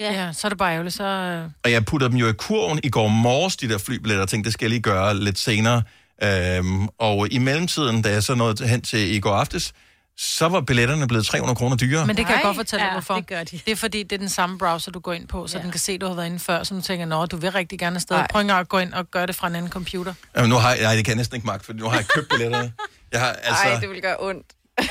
Ja, 0.00 0.12
ja 0.12 0.32
så 0.32 0.46
er 0.46 0.48
det 0.48 0.58
bare 0.58 0.72
ærgerligt. 0.72 0.94
Så, 0.96 1.04
øh, 1.04 1.50
Og 1.64 1.70
jeg 1.72 1.84
puttede 1.84 2.10
dem 2.10 2.18
jo 2.18 2.28
i 2.28 2.32
kurven 2.32 2.80
i 2.84 2.88
går 2.90 3.08
morges, 3.08 3.56
de 3.56 3.68
der 3.68 3.78
flybilletter, 3.78 4.22
og 4.22 4.28
tænkte, 4.28 4.46
det 4.48 4.52
skal 4.54 4.64
jeg 4.64 4.70
lige 4.70 4.82
gøre 4.82 5.14
lidt 5.20 5.38
senere. 5.38 5.82
Øhm, 6.22 6.88
og 6.98 7.32
i 7.32 7.38
mellemtiden, 7.38 8.02
da 8.02 8.10
jeg 8.10 8.22
så 8.22 8.34
nåede 8.34 8.66
hen 8.68 8.82
til 8.82 9.14
i 9.14 9.20
går 9.20 9.34
aftes, 9.34 9.72
så 10.18 10.48
var 10.48 10.60
billetterne 10.60 11.08
blevet 11.08 11.26
300 11.26 11.56
kroner 11.56 11.76
dyrere. 11.76 12.06
Men 12.06 12.16
det 12.16 12.26
kan 12.26 12.32
jeg 12.34 12.42
Nej. 12.42 12.48
godt 12.48 12.56
fortælle 12.56 12.80
dig, 12.82 12.88
Ja, 12.88 12.92
hvorfor. 12.92 13.14
det 13.14 13.26
gør 13.26 13.44
de. 13.44 13.60
Det 13.64 13.72
er 13.72 13.76
fordi, 13.76 14.02
det 14.02 14.12
er 14.12 14.18
den 14.18 14.28
samme 14.28 14.58
browser, 14.58 14.90
du 14.92 14.98
går 14.98 15.12
ind 15.12 15.28
på, 15.28 15.46
så 15.46 15.58
ja. 15.58 15.62
den 15.62 15.70
kan 15.70 15.80
se, 15.80 15.92
at 15.92 16.00
du 16.00 16.06
har 16.06 16.14
været 16.14 16.26
inde 16.26 16.38
før, 16.38 16.62
så 16.62 16.74
du 16.74 16.80
tænker, 16.80 17.06
nå, 17.06 17.26
du 17.26 17.36
vil 17.36 17.52
rigtig 17.52 17.78
gerne 17.78 17.96
afsted. 17.96 18.16
Nej. 18.16 18.26
Prøv 18.30 18.40
engang 18.40 18.60
at 18.60 18.68
gå 18.68 18.78
ind 18.78 18.92
og 18.92 19.10
gøre 19.10 19.26
det 19.26 19.34
fra 19.36 19.46
en 19.46 19.54
anden 19.56 19.70
computer. 19.70 20.14
Jamen, 20.36 20.50
nu 20.50 20.56
har 20.56 20.70
jeg, 20.74 20.82
nej, 20.82 20.94
det 20.96 21.04
kan 21.04 21.10
jeg 21.12 21.16
næsten 21.16 21.36
ikke 21.36 21.46
magt, 21.46 21.64
for 21.66 21.72
nu 21.72 21.88
har 21.88 21.96
jeg 21.96 22.06
købt 22.08 22.28
billetterne. 22.28 22.72
Jeg 23.12 23.20
har, 23.20 23.32
altså, 23.32 23.62
Ej, 23.64 23.80
det 23.80 23.90
vil 23.90 24.02
gøre 24.02 24.16
ondt. 24.18 24.46
Oh, 24.78 24.86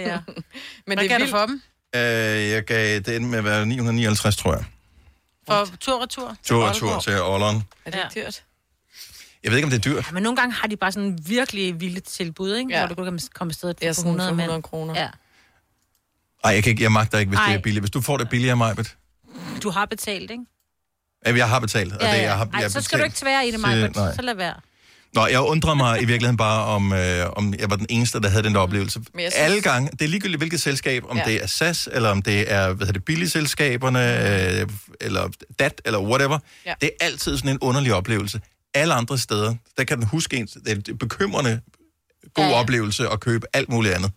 ja. 0.00 0.18
Men 0.86 0.86
Hvad 0.86 0.96
det 0.96 1.04
er 1.04 1.08
gav 1.08 1.26
du 1.26 1.30
for 1.30 1.46
dem? 1.46 1.62
øh, 1.94 2.00
jeg 2.50 2.62
gav 2.64 2.94
det 2.98 3.16
endte 3.16 3.30
med 3.30 3.38
at 3.38 3.44
være 3.44 3.66
959, 3.66 4.36
tror 4.36 4.52
jeg. 4.54 4.64
For 5.48 5.68
tur-retur? 5.80 6.36
Tur 6.44 6.64
og 6.68 6.76
tur 6.76 7.00
til 7.00 7.22
Ålderen. 7.22 7.62
Er 7.84 7.90
det 7.90 7.98
ikke 8.16 8.26
dyrt? 8.26 8.42
Jeg 9.44 9.50
ved 9.50 9.58
ikke, 9.58 9.66
om 9.66 9.70
det 9.70 9.86
er 9.86 9.90
dyrt. 9.92 10.06
Ja, 10.06 10.12
men 10.12 10.22
nogle 10.22 10.36
gange 10.36 10.52
har 10.54 10.68
de 10.68 10.76
bare 10.76 10.92
sådan 10.92 11.18
virkelig 11.26 11.80
vildt 11.80 12.04
tilbud, 12.04 12.56
ikke? 12.56 12.70
Ja. 12.72 12.86
Hvor 12.86 12.94
du 12.94 13.04
kan 13.04 13.20
komme 13.34 13.50
afsted 13.50 13.74
for 13.78 13.84
Ja, 13.86 13.92
sådan 13.92 14.08
100 14.08 14.28
for 14.30 14.34
mand. 14.34 14.44
100 14.50 14.62
kroner. 14.62 15.00
Ja. 15.00 15.08
Ej, 16.44 16.50
jeg, 16.50 16.62
kan 16.62 16.70
ikke, 16.70 16.82
jeg 16.82 16.92
magter 16.92 17.18
ikke, 17.18 17.30
hvis 17.30 17.38
det 17.38 17.46
Ej. 17.46 17.54
er 17.54 17.60
billigt. 17.60 17.82
Hvis 17.82 17.90
du 17.90 18.00
får 18.00 18.16
det 18.16 18.28
billigere, 18.28 18.56
Majbet. 18.56 18.96
Du 19.62 19.70
har 19.70 19.84
betalt, 19.86 20.30
ikke? 20.30 20.42
Jamen, 21.26 21.38
jeg 21.38 21.48
har 21.48 21.60
betalt. 21.60 21.92
Og 21.92 21.98
Ja, 22.02 22.06
det, 22.10 22.16
ja. 22.16 22.22
jeg 22.22 22.36
har, 22.38 22.44
Ej, 22.54 22.60
jeg 22.60 22.70
så 22.70 22.80
skal 22.80 22.98
du 22.98 23.04
ikke 23.04 23.16
tvære 23.16 23.48
i 23.48 23.50
det, 23.50 23.60
Maja. 23.60 23.88
nej. 23.88 24.14
Så 24.14 24.22
lad 24.22 24.34
være. 24.34 24.54
Nå, 25.14 25.26
jeg 25.26 25.40
undrer 25.40 25.74
mig 25.74 26.02
i 26.02 26.04
virkeligheden 26.04 26.36
bare, 26.36 26.64
om, 26.64 26.92
øh, 26.92 27.26
om 27.36 27.54
jeg 27.58 27.70
var 27.70 27.76
den 27.76 27.86
eneste, 27.90 28.20
der 28.20 28.28
havde 28.28 28.42
den 28.42 28.54
der 28.54 28.60
oplevelse. 28.60 29.00
Synes- 29.18 29.34
Alle 29.34 29.60
gange, 29.60 29.90
det 29.92 30.02
er 30.02 30.08
ligegyldigt 30.08 30.40
hvilket 30.40 30.60
selskab, 30.60 31.04
om 31.08 31.16
Ja. 31.16 31.22
ja. 31.26 31.32
det 31.32 31.42
er 31.42 31.46
SAS, 31.46 31.88
eller 31.92 32.08
om 32.10 32.22
det 32.22 32.52
er, 32.52 32.66
hvad 32.66 32.86
hedder 32.86 32.92
det, 32.92 33.04
billigselskaberne, 33.04 34.00
øh, 34.60 34.66
eller 35.00 35.28
DAT, 35.58 35.80
eller 35.84 36.00
whatever. 36.00 36.38
Ja. 36.66 36.74
Det 36.80 36.90
er 37.00 37.04
altid 37.06 37.36
sådan 37.36 37.50
en 37.50 37.58
underlig 37.60 37.94
oplevelse. 37.94 38.40
Alle 38.74 38.94
andre 38.94 39.18
steder, 39.18 39.54
der 39.76 39.84
kan 39.84 39.98
den 39.98 40.06
huske 40.06 40.36
en, 40.36 40.46
det 40.46 40.88
er 40.88 40.94
bekymrende 40.94 41.60
god 42.34 42.44
Ja, 42.44 42.52
oplevelse 42.60 43.08
at 43.08 43.20
købe 43.20 43.46
alt 43.52 43.68
muligt 43.68 43.94
andet. 43.94 44.12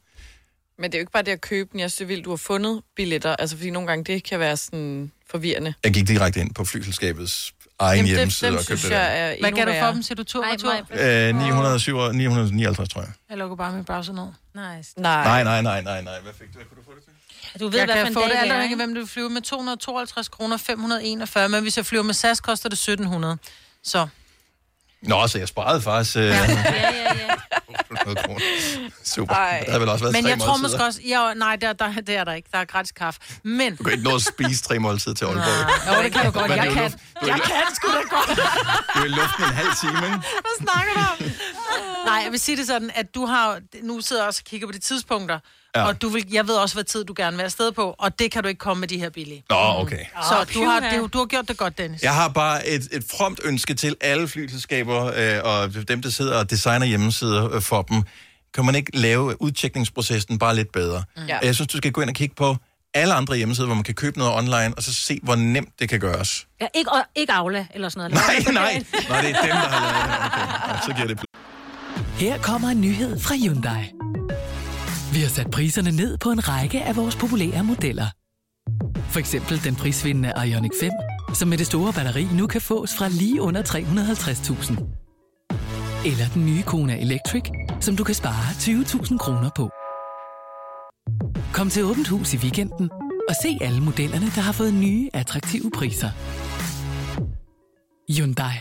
Men 0.80 0.92
det 0.92 0.98
er 0.98 1.00
jo 1.00 1.02
ikke 1.04 1.12
bare 1.12 1.24
det 1.24 1.32
at 1.32 1.42
købe 1.42 1.70
den. 1.72 1.80
Jeg 1.80 1.92
synes, 1.92 1.98
det 1.98 2.04
er 2.04 2.08
vildt, 2.08 2.26
du 2.26 2.30
har 2.30 2.38
fundet 2.38 2.82
billetter. 2.96 3.36
Altså, 3.36 3.56
fordi 3.58 3.70
nogle 3.70 3.88
gange 3.88 4.04
det 4.14 4.24
kan 4.24 4.40
være 4.40 4.58
sådan 4.58 5.12
forvirrende. 5.32 5.74
Jeg 5.84 5.94
gik 5.94 6.08
direkte 6.08 6.40
ind 6.40 6.54
på 6.54 6.66
flyselskabets 6.66 7.54
egen 7.80 7.96
Jamen, 7.98 8.16
hjemmeside 8.16 8.52
dem 8.52 8.58
og 8.58 8.66
købte 8.66 8.78
synes 8.78 8.82
det. 8.82 9.00
jeg 9.00 9.32
er 9.32 9.36
Hvad 9.40 9.52
gav 9.52 9.66
du 9.66 9.74
for 9.86 9.92
dem? 9.92 10.04
Siger 10.04 10.16
du 10.16 10.24
tur 10.24 10.46
og 10.46 10.60
tur? 10.60 10.74
Maj. 10.96 11.30
Øh, 11.30 11.36
907, 11.36 12.12
959, 12.12 12.90
tror 12.90 13.02
jeg. 13.02 13.12
Jeg 13.30 13.38
lukker 13.38 13.56
bare 13.56 13.74
min 13.74 13.86
browser 13.86 14.14
ned. 14.14 14.28
Nice. 14.78 14.94
Nej. 15.00 15.24
Nej, 15.24 15.44
nej, 15.44 15.62
nej, 15.62 15.82
nej, 15.82 16.02
nej. 16.02 16.20
Hvad 16.24 16.34
fik 16.34 16.48
du? 16.48 16.54
Hvad 16.54 16.66
kunne 16.66 16.78
du 16.78 16.84
få 16.86 16.92
det 16.96 17.04
til? 17.04 17.60
Du 17.60 17.68
ved, 17.68 17.78
jeg 17.80 17.86
hvad 17.86 17.96
for 17.96 18.04
kan 18.04 18.14
få 18.14 18.22
det 18.22 18.36
alt 18.52 18.64
ikke? 18.64 18.76
hvem 18.76 18.94
du 18.94 19.00
vil 19.00 19.08
flyve 19.10 19.30
med 19.30 19.42
252 19.42 20.30
kroner, 20.30 20.58
541, 20.58 21.50
men 21.50 21.62
hvis 21.62 21.78
jeg 21.78 21.86
flyver 21.86 22.04
med 22.04 22.14
SAS, 22.14 22.42
koster 22.42 22.70
det 22.70 22.78
1700. 22.78 23.38
Så 23.84 24.08
Nå, 25.02 25.28
så 25.28 25.38
jeg 25.38 25.48
sparede 25.48 25.82
faktisk 25.82 26.18
øh, 26.18 26.24
Ja, 26.24 26.32
ja, 26.36 26.92
ja. 27.04 27.36
100 28.02 28.24
kroner. 28.28 28.40
Super. 29.04 29.36
Ej. 29.36 29.60
Der 29.66 29.72
havde 29.72 29.82
vel 29.82 29.90
også 29.90 30.04
været 30.06 30.14
Men 30.16 30.24
tre 30.24 30.30
jeg 30.30 30.40
tror 30.40 30.48
måltider. 30.48 30.70
måske 30.70 30.84
også... 30.84 31.00
Ja, 31.08 31.34
nej, 31.34 31.56
der, 31.56 31.74
der, 31.74 31.92
det 31.94 32.16
er 32.16 32.24
der 32.24 32.34
ikke. 32.34 32.50
Der 32.52 32.58
er 32.58 32.66
gratis 32.66 32.92
kaffe. 32.92 33.20
Men... 33.44 33.76
Du 33.76 33.84
kan 33.84 33.92
ikke 33.94 34.04
nå 34.04 34.16
at 34.16 34.22
spise 34.22 34.64
tre 34.64 34.80
måltider 34.80 35.16
til 35.16 35.26
Aalborg. 35.26 35.98
Jo, 35.98 36.04
det 36.04 36.14
kan 36.14 36.26
du 36.26 36.32
godt. 36.32 36.50
Men 36.50 36.58
Jeg 36.58 36.72
kan. 36.74 36.84
luft- 36.84 37.28
Jeg 37.28 37.38
i- 37.38 37.40
kan 37.40 37.76
sgu 37.76 37.88
da 37.88 38.02
godt. 38.16 38.40
Du 38.96 39.00
er 39.02 39.06
i 39.06 39.08
luften 39.08 39.44
en 39.44 39.50
halv 39.62 39.72
time, 39.82 39.98
ikke? 40.06 40.18
Hvad 40.46 40.56
snakker 40.66 40.94
du 40.96 41.00
om? 41.26 41.32
Nej, 42.06 42.22
jeg 42.24 42.32
vil 42.32 42.40
sige 42.40 42.58
det 42.58 42.68
sådan, 42.68 42.92
at 42.96 43.16
du 43.16 43.26
har... 43.26 43.60
Nu 43.84 44.02
sidder 44.02 44.22
jeg 44.22 44.28
også 44.28 44.42
og 44.46 44.50
kigger 44.50 44.68
på 44.68 44.72
de 44.74 44.80
tidspunkter. 44.80 45.40
Ja. 45.76 45.84
Og 45.88 46.02
du 46.02 46.10
vil, 46.10 46.26
jeg 46.32 46.48
ved 46.48 46.56
også, 46.56 46.76
hvad 46.76 46.84
tid 46.84 47.04
du 47.06 47.14
gerne 47.18 47.32
vil 47.32 47.38
være 47.38 47.46
afsted 47.46 47.72
på, 47.72 47.96
og 48.00 48.20
det 48.20 48.32
kan 48.32 48.44
du 48.44 48.50
ikke 48.50 48.60
komme 48.60 48.80
med 48.80 48.88
de 48.88 48.98
her 48.98 49.10
billige. 49.10 49.44
Nå, 49.50 49.56
okay. 49.56 50.06
Så 50.24 50.46
du 50.54 50.64
har, 50.66 50.80
det, 50.80 51.14
du 51.14 51.18
har 51.18 51.26
gjort 51.26 51.48
det 51.48 51.58
godt, 51.58 51.78
Dennis. 51.78 52.02
Jeg 52.04 52.16
har 52.16 52.28
bare 52.30 52.68
et, 52.68 52.88
et 52.92 53.04
fromt 53.12 53.40
ønske 53.44 53.74
til 53.74 53.96
alle 54.02 54.28
flyselskaber 54.28 55.06
øh, 55.16 55.40
og 55.44 55.88
dem, 55.88 56.02
der 56.02 56.10
sidder 56.10 56.38
og 56.40 56.50
designer 56.50 56.86
hjemmesider 56.86 57.56
øh, 57.56 57.62
for 57.62 57.82
dem. 57.82 58.04
Kan 58.54 58.66
man 58.66 58.76
ikke 58.76 58.98
lave 58.98 59.42
udtjekningsprocessen 59.42 60.40
bare 60.40 60.56
lidt 60.56 60.72
bedre? 60.72 61.04
Ja. 61.28 61.38
Jeg 61.44 61.56
synes, 61.56 61.68
du 61.68 61.78
skal 61.78 61.92
gå 61.92 62.02
ind 62.02 62.10
og 62.10 62.16
kigge 62.16 62.36
på 62.36 62.56
alle 62.94 63.14
andre 63.14 63.36
hjemmesider, 63.36 63.68
hvor 63.68 63.76
man 63.76 63.84
kan 63.84 63.96
købe 63.96 64.18
noget 64.18 64.34
online, 64.34 64.74
og 64.78 64.84
så 64.84 64.94
se, 64.94 65.20
hvor 65.24 65.36
nemt 65.36 65.80
det 65.80 65.90
kan 65.90 66.00
gøres. 66.00 66.48
Ja, 66.62 66.68
ikke, 66.76 66.92
og, 66.92 67.04
ikke 67.16 67.34
Aula 67.34 67.66
eller 67.74 67.90
sådan 67.90 68.12
noget. 68.12 68.28
Nej, 68.28 68.54
nej, 68.64 68.84
nej, 69.10 69.22
det 69.22 69.30
er 69.30 69.42
dem, 69.42 69.50
der 69.50 69.56
har 69.56 69.82
lavet 69.82 69.96
det. 70.06 70.26
Okay, 70.26 70.74
ja, 70.74 70.82
så 70.86 70.94
giver 70.96 71.08
det 71.08 71.20
Her 72.16 72.42
kommer 72.42 72.70
en 72.70 72.82
nyhed 72.82 73.20
fra 73.20 73.36
Hyundai. 73.36 73.92
Vi 75.14 75.20
har 75.22 75.30
sat 75.30 75.52
priserne 75.52 75.92
ned 75.92 76.18
på 76.18 76.32
en 76.32 76.48
række 76.48 76.82
af 76.82 76.96
vores 76.96 77.16
populære 77.16 77.64
modeller. 77.64 78.08
For 79.14 79.20
eksempel 79.20 79.64
den 79.64 79.76
prisvindende 79.76 80.34
Ioniq 80.48 80.72
5, 80.80 80.92
som 81.34 81.48
med 81.48 81.58
det 81.58 81.68
store 81.68 81.94
batteri 81.94 82.28
nu 82.38 82.48
kan 82.48 82.62
fås 82.62 82.96
fra 82.98 83.08
lige 83.10 83.42
under 83.42 83.62
350.000. 83.64 84.72
Eller 86.10 86.26
den 86.34 86.46
nye 86.46 86.62
Kona 86.62 87.02
Electric, 87.02 87.44
som 87.80 87.96
du 87.96 88.04
kan 88.04 88.16
spare 88.16 88.52
20.000 88.52 89.18
kroner 89.18 89.50
på. 89.56 89.70
Kom 91.54 91.70
til 91.70 91.84
Åbent 91.84 92.08
Hus 92.08 92.34
i 92.34 92.38
weekenden 92.38 92.90
og 93.30 93.36
se 93.44 93.58
alle 93.62 93.82
modellerne, 93.82 94.26
der 94.26 94.42
har 94.42 94.52
fået 94.52 94.74
nye, 94.74 95.10
attraktive 95.14 95.72
priser. 95.72 96.10
Hyundai. 98.14 98.56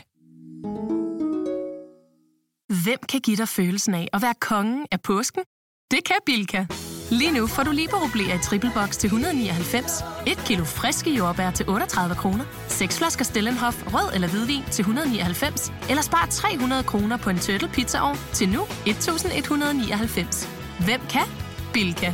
Hvem 2.84 2.98
kan 3.08 3.20
give 3.20 3.36
dig 3.36 3.48
følelsen 3.48 3.94
af 3.94 4.08
at 4.12 4.22
være 4.22 4.34
kongen 4.40 4.86
af 4.90 5.00
påsken? 5.00 5.42
Det 5.90 6.04
kan 6.04 6.16
Bilka! 6.26 6.64
Lige 7.10 7.32
nu 7.32 7.46
får 7.46 7.62
du 7.62 7.70
liberobleer 7.70 8.34
i 8.34 8.38
triple 8.42 8.70
box 8.74 8.96
til 8.96 9.06
199, 9.06 10.04
et 10.26 10.38
kilo 10.46 10.64
friske 10.64 11.10
jordbær 11.10 11.50
til 11.50 11.68
38 11.68 12.14
kroner, 12.14 12.44
seks 12.68 12.98
flasker 12.98 13.24
Stellenhof 13.24 13.82
rød 13.94 14.14
eller 14.14 14.28
hvidvin 14.28 14.62
til 14.70 14.82
199, 14.82 15.72
eller 15.88 16.02
spar 16.02 16.26
300 16.30 16.82
kroner 16.82 17.16
på 17.16 17.30
en 17.30 17.38
turtle 17.38 17.68
pizzaovn 17.68 18.18
til 18.32 18.48
nu 18.48 18.62
1199. 18.86 20.48
Hvem 20.84 21.00
kan? 21.10 21.26
Bilka. 21.72 22.12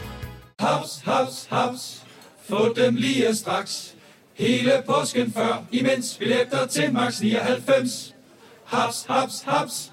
Haps, 0.61 1.03
haps, 1.05 1.47
haps. 1.51 2.03
Få 2.49 2.73
dem 2.77 2.95
lige 2.95 3.35
straks. 3.35 3.95
Hele 4.35 4.83
påsken 4.87 5.33
før, 5.33 5.65
imens 5.73 6.17
billetter 6.19 6.67
til 6.67 6.93
max 6.93 7.21
99. 7.21 8.15
Haps, 8.65 9.07
haps, 9.09 9.43
haps. 9.47 9.93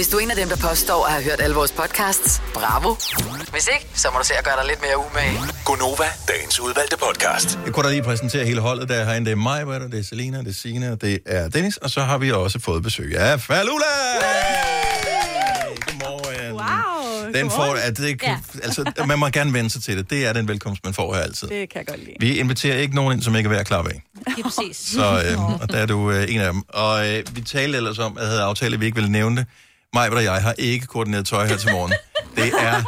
Hvis 0.00 0.08
du 0.08 0.16
er 0.16 0.20
en 0.20 0.30
af 0.30 0.36
dem, 0.36 0.48
der 0.48 0.56
påstår 0.56 1.06
at 1.06 1.12
have 1.12 1.24
hørt 1.24 1.40
alle 1.40 1.56
vores 1.56 1.72
podcasts, 1.72 2.42
bravo. 2.54 2.94
Hvis 3.52 3.68
ikke, 3.74 3.86
så 3.94 4.08
må 4.12 4.18
du 4.18 4.24
se 4.24 4.34
at 4.34 4.44
gøre 4.44 4.56
dig 4.60 4.66
lidt 4.68 4.80
mere 4.82 4.98
umage. 4.98 5.38
Gonova, 5.64 6.04
dagens 6.28 6.60
udvalgte 6.60 6.96
podcast. 6.96 7.58
Jeg 7.64 7.72
kunne 7.72 7.86
da 7.86 7.90
lige 7.92 8.02
præsentere 8.02 8.44
hele 8.44 8.60
holdet, 8.60 8.88
der 8.88 8.94
er 8.94 9.04
herinde. 9.04 9.26
Det 9.26 9.32
er 9.32 9.36
mig, 9.36 9.64
hvad 9.64 9.80
er 9.80 9.88
det? 9.88 9.98
er 9.98 10.04
Selina, 10.04 10.38
det 10.38 10.48
er 10.48 10.52
Sina, 10.52 10.94
det 10.94 11.18
er 11.26 11.48
Dennis, 11.48 11.76
og 11.76 11.90
så 11.90 12.00
har 12.00 12.18
vi 12.18 12.32
også 12.32 12.58
fået 12.60 12.82
besøg 12.82 13.16
af 13.18 13.40
Falula! 13.40 13.70
Godmorgen. 15.86 16.52
Wow, 16.52 17.32
Den 17.32 17.50
får, 17.50 17.74
at 17.74 17.96
det, 17.96 18.22
ja. 18.22 18.38
altså, 18.62 18.92
man 19.06 19.18
må 19.18 19.28
gerne 19.28 19.52
vende 19.52 19.70
sig 19.70 19.82
til 19.82 19.96
det. 19.96 20.10
Det 20.10 20.26
er 20.26 20.32
den 20.32 20.48
velkomst, 20.48 20.84
man 20.84 20.94
får 20.94 21.14
her 21.14 21.22
altid. 21.22 21.48
Det 21.48 21.68
kan 21.68 21.78
jeg 21.78 21.86
godt 21.86 22.00
lide. 22.00 22.16
Vi 22.20 22.38
inviterer 22.38 22.76
ikke 22.76 22.94
nogen 22.94 23.12
ind, 23.12 23.22
som 23.22 23.36
ikke 23.36 23.46
er 23.46 23.50
værd 23.50 23.60
at 23.60 23.66
klappe 23.66 23.90
af. 23.90 24.02
Det 24.14 24.38
er 24.38 24.42
præcis. 24.42 24.76
Så 24.76 25.22
øh, 25.30 25.60
og 25.62 25.72
der 25.72 25.78
er 25.78 25.86
du 25.86 26.10
øh, 26.10 26.34
en 26.34 26.40
af 26.40 26.52
dem. 26.52 26.62
Og 26.68 27.08
øh, 27.08 27.24
vi 27.32 27.40
talte 27.40 27.76
ellers 27.76 27.98
om, 27.98 28.16
at 28.16 28.22
jeg 28.22 28.30
havde 28.30 28.42
aftalt, 28.42 28.74
at 28.74 28.80
vi 28.80 28.86
ikke 28.86 28.96
ville 28.96 29.12
nævne 29.12 29.36
det. 29.36 29.46
Mig 29.94 30.10
og 30.10 30.24
jeg 30.24 30.42
har 30.42 30.54
ikke 30.58 30.86
koordineret 30.86 31.26
tøj 31.26 31.46
her 31.46 31.56
til 31.56 31.72
morgen. 31.72 31.92
Det 32.36 32.46
er 32.46 32.82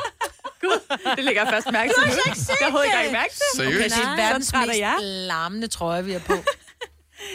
Gud, 0.61 0.99
det 1.17 1.25
ligger 1.25 1.43
jeg 1.43 1.53
først 1.53 1.67
mærke 1.73 1.93
til. 1.99 2.03
Du 2.03 2.21
har 2.25 2.31
ikke 2.31 2.39
set 2.41 2.57
Jeg 2.61 2.71
har 2.73 2.83
ikke 3.03 3.13
mærke 3.13 3.33
til 3.35 3.41
det. 3.53 3.57
Seriøst? 3.57 3.97
Okay, 3.97 4.03
det 4.03 4.13
er 4.13 4.17
verdens 4.17 4.51
er 4.53 4.67
mest 4.67 5.05
larmende 5.05 5.67
trøje, 5.67 6.05
vi 6.05 6.13
har 6.13 6.19
på. 6.19 6.33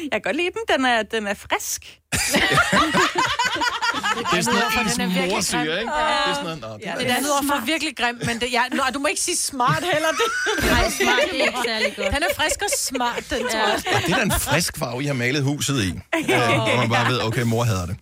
Jeg 0.02 0.12
kan 0.12 0.22
godt 0.22 0.36
lide 0.36 0.50
den. 0.54 0.76
Den 0.78 0.86
er, 0.86 1.04
den 1.04 1.28
er 1.28 1.34
frisk. 1.34 1.82
Det 4.32 4.38
er 4.38 4.42
sådan 4.42 4.60
noget, 4.60 5.14
virkelig 5.16 5.32
mor 5.32 5.42
siger, 5.42 5.62
ikke? 5.62 5.92
Det 5.92 6.30
er 6.30 6.34
sådan 6.34 6.44
noget, 6.44 6.62
nå, 6.62 6.68
det 6.68 6.82
Ja, 6.86 6.92
er 6.92 6.98
det 6.98 7.12
er 7.12 7.20
lyder 7.20 7.42
for 7.48 7.66
virkelig 7.66 7.98
grimt, 7.98 8.26
men 8.26 8.40
det, 8.40 8.52
ja, 8.52 8.62
nå, 8.72 8.84
du 8.94 9.00
må 9.00 9.08
ikke 9.08 9.22
sige 9.22 9.38
smart 9.38 9.84
heller. 9.94 10.08
Det. 10.10 10.70
Nej, 10.72 10.90
smart 10.90 11.20
det 11.32 11.42
er 11.42 11.46
ikke 11.46 11.60
særlig 11.66 11.94
godt. 11.96 12.14
Han 12.14 12.24
er 12.24 12.28
frisk 12.36 12.62
og 12.62 12.70
smart, 12.80 13.24
den 13.30 13.40
tror 13.52 13.68
jeg. 13.68 13.82
Det 14.06 14.12
er 14.14 14.16
da 14.18 14.22
en 14.24 14.32
frisk 14.32 14.78
farve, 14.78 15.04
I 15.04 15.06
har 15.06 15.14
malet 15.14 15.44
huset 15.44 15.84
i. 15.84 15.90
Øh, 16.30 16.60
og 16.60 16.78
man 16.78 16.90
bare 16.90 17.12
ved, 17.12 17.22
okay, 17.22 17.42
mor 17.42 17.64
hader 17.64 17.86
det. 17.86 17.96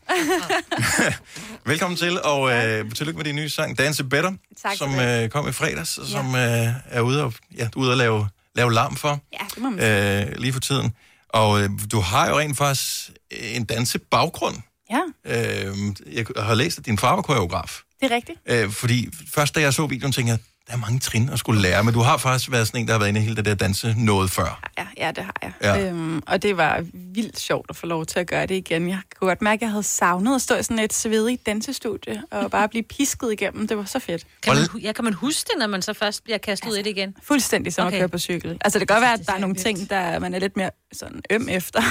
Velkommen 1.65 1.97
til, 1.97 2.21
og 2.21 2.51
øh, 2.51 2.91
tillykke 2.91 3.17
med 3.17 3.25
din 3.25 3.35
nye 3.35 3.49
sang, 3.49 3.77
Dance 3.77 4.03
Better, 4.03 4.31
Tak 4.61 4.75
som 4.75 4.99
øh, 4.99 5.29
kom 5.29 5.47
i 5.47 5.51
fredags, 5.51 5.97
og 5.97 6.07
som 6.07 6.35
øh, 6.35 6.67
er 6.89 7.01
ude 7.01 7.23
og, 7.23 7.33
ja, 7.57 7.67
ude 7.75 7.91
at 7.91 7.97
lave, 7.97 8.27
lave 8.55 8.73
larm 8.73 8.95
for 8.95 9.19
Ja, 9.33 9.45
det 9.55 9.57
må 9.63 9.69
man 9.69 9.79
sige. 9.79 10.21
øh, 10.25 10.37
lige 10.37 10.53
for 10.53 10.59
tiden. 10.59 10.93
Og 11.35 11.61
øh, 11.61 11.69
du 11.91 11.99
har 11.99 12.29
jo 12.29 12.39
rent 12.39 12.57
faktisk 12.57 13.11
en 13.31 13.63
dansebaggrund. 13.65 14.55
Ja, 14.91 15.01
Øh, 15.25 15.75
jeg 16.11 16.25
har 16.37 16.53
læst, 16.53 16.77
at 16.79 16.85
din 16.85 16.97
far 16.97 17.15
var 17.15 17.21
koreograf. 17.21 17.81
det 18.01 18.11
er 18.11 18.15
rigtigt. 18.15 18.39
Øh, 18.45 18.71
fordi 18.71 19.09
først 19.35 19.55
da 19.55 19.61
jeg 19.61 19.73
så 19.73 19.85
videoen, 19.85 20.11
tænkte 20.11 20.31
jeg, 20.31 20.39
der 20.67 20.73
er 20.73 20.77
mange 20.77 20.99
trin 20.99 21.29
at 21.29 21.39
skulle 21.39 21.61
lære, 21.61 21.83
men 21.83 21.93
du 21.93 21.99
har 21.99 22.17
faktisk 22.17 22.51
været 22.51 22.67
sådan 22.67 22.81
en, 22.81 22.87
der 22.87 22.93
har 22.93 22.99
været 22.99 23.09
inde 23.09 23.19
i 23.19 23.23
hele 23.23 23.35
det 23.35 23.45
der 23.45 23.55
danse 23.55 23.95
noget 23.97 24.31
før. 24.31 24.69
Ja, 24.77 24.87
ja, 24.97 25.11
det 25.11 25.23
har 25.23 25.35
jeg. 25.41 25.51
Ja. 25.61 25.89
Øhm, 25.89 26.23
og 26.27 26.41
det 26.41 26.57
var 26.57 26.83
vildt 26.93 27.39
sjovt 27.39 27.65
at 27.69 27.75
få 27.75 27.85
lov 27.85 28.05
til 28.05 28.19
at 28.19 28.27
gøre 28.27 28.45
det 28.45 28.55
igen. 28.55 28.89
Jeg 28.89 28.99
kunne 29.19 29.27
godt 29.27 29.41
mærke, 29.41 29.59
at 29.59 29.61
jeg 29.61 29.69
havde 29.69 29.83
savnet 29.83 30.35
at 30.35 30.41
stå 30.41 30.55
i 30.55 30.63
sådan 30.63 30.79
et 30.79 30.93
svedigt 30.93 31.45
dansestudie 31.45 32.23
og 32.31 32.51
bare 32.55 32.69
blive 32.69 32.83
pisket 32.83 33.31
igennem. 33.31 33.67
Det 33.67 33.77
var 33.77 33.85
så 33.85 33.99
fedt. 33.99 34.25
Kan 34.43 34.55
man, 34.55 34.81
ja, 34.81 34.91
kan 34.91 35.03
man 35.03 35.13
huske 35.13 35.47
det, 35.51 35.59
når 35.59 35.67
man 35.67 35.81
så 35.81 35.93
først 35.93 36.23
bliver 36.23 36.37
kastet 36.37 36.69
ud 36.69 36.75
i 36.75 36.81
det 36.81 36.89
igen? 36.89 37.15
Fuldstændig 37.23 37.73
som 37.73 37.87
okay. 37.87 37.95
At 37.95 38.01
køre 38.01 38.09
på 38.09 38.17
cykel. 38.17 38.57
Altså, 38.61 38.79
det 38.79 38.87
kan 38.87 38.95
godt 38.95 39.01
være, 39.03 39.13
at 39.13 39.27
der 39.27 39.33
er 39.33 39.39
nogle 39.39 39.55
ting, 39.55 39.89
der 39.89 40.19
man 40.19 40.33
er 40.33 40.39
lidt 40.39 40.57
mere 40.57 40.69
sådan 40.93 41.21
øm 41.31 41.49
efter. 41.49 41.81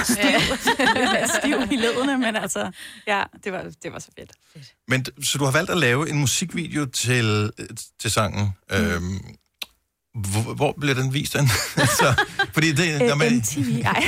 mere 0.95 1.29
stiv 1.39 1.73
i 1.73 1.77
ledene, 1.77 2.19
men 2.19 2.37
altså, 2.37 2.71
ja, 3.07 3.23
det 3.45 3.53
var, 3.53 3.63
det 3.83 3.93
var 3.93 3.99
så 3.99 4.09
fedt. 4.19 4.31
Men 4.89 5.05
så 5.23 5.39
du 5.39 5.45
har 5.45 5.53
valgt 5.53 5.71
at 5.71 5.79
lave 5.79 6.11
en 6.11 6.19
musikvideo 6.19 6.87
til, 6.87 7.51
øh, 7.59 7.67
til 8.01 8.11
sangen. 8.11 8.51
Mm. 8.71 8.77
Øhm, 8.77 9.21
hvor, 10.15 10.55
hvor 10.55 10.75
bliver 10.81 10.95
den 10.95 11.15
vist 11.15 11.33
den? 11.33 11.49
altså, 11.77 12.15
fordi 12.55 12.73
det, 12.73 13.09
når 13.09 13.15
man, 13.15 13.37
MTV, 13.37 13.83
ej. 13.85 14.03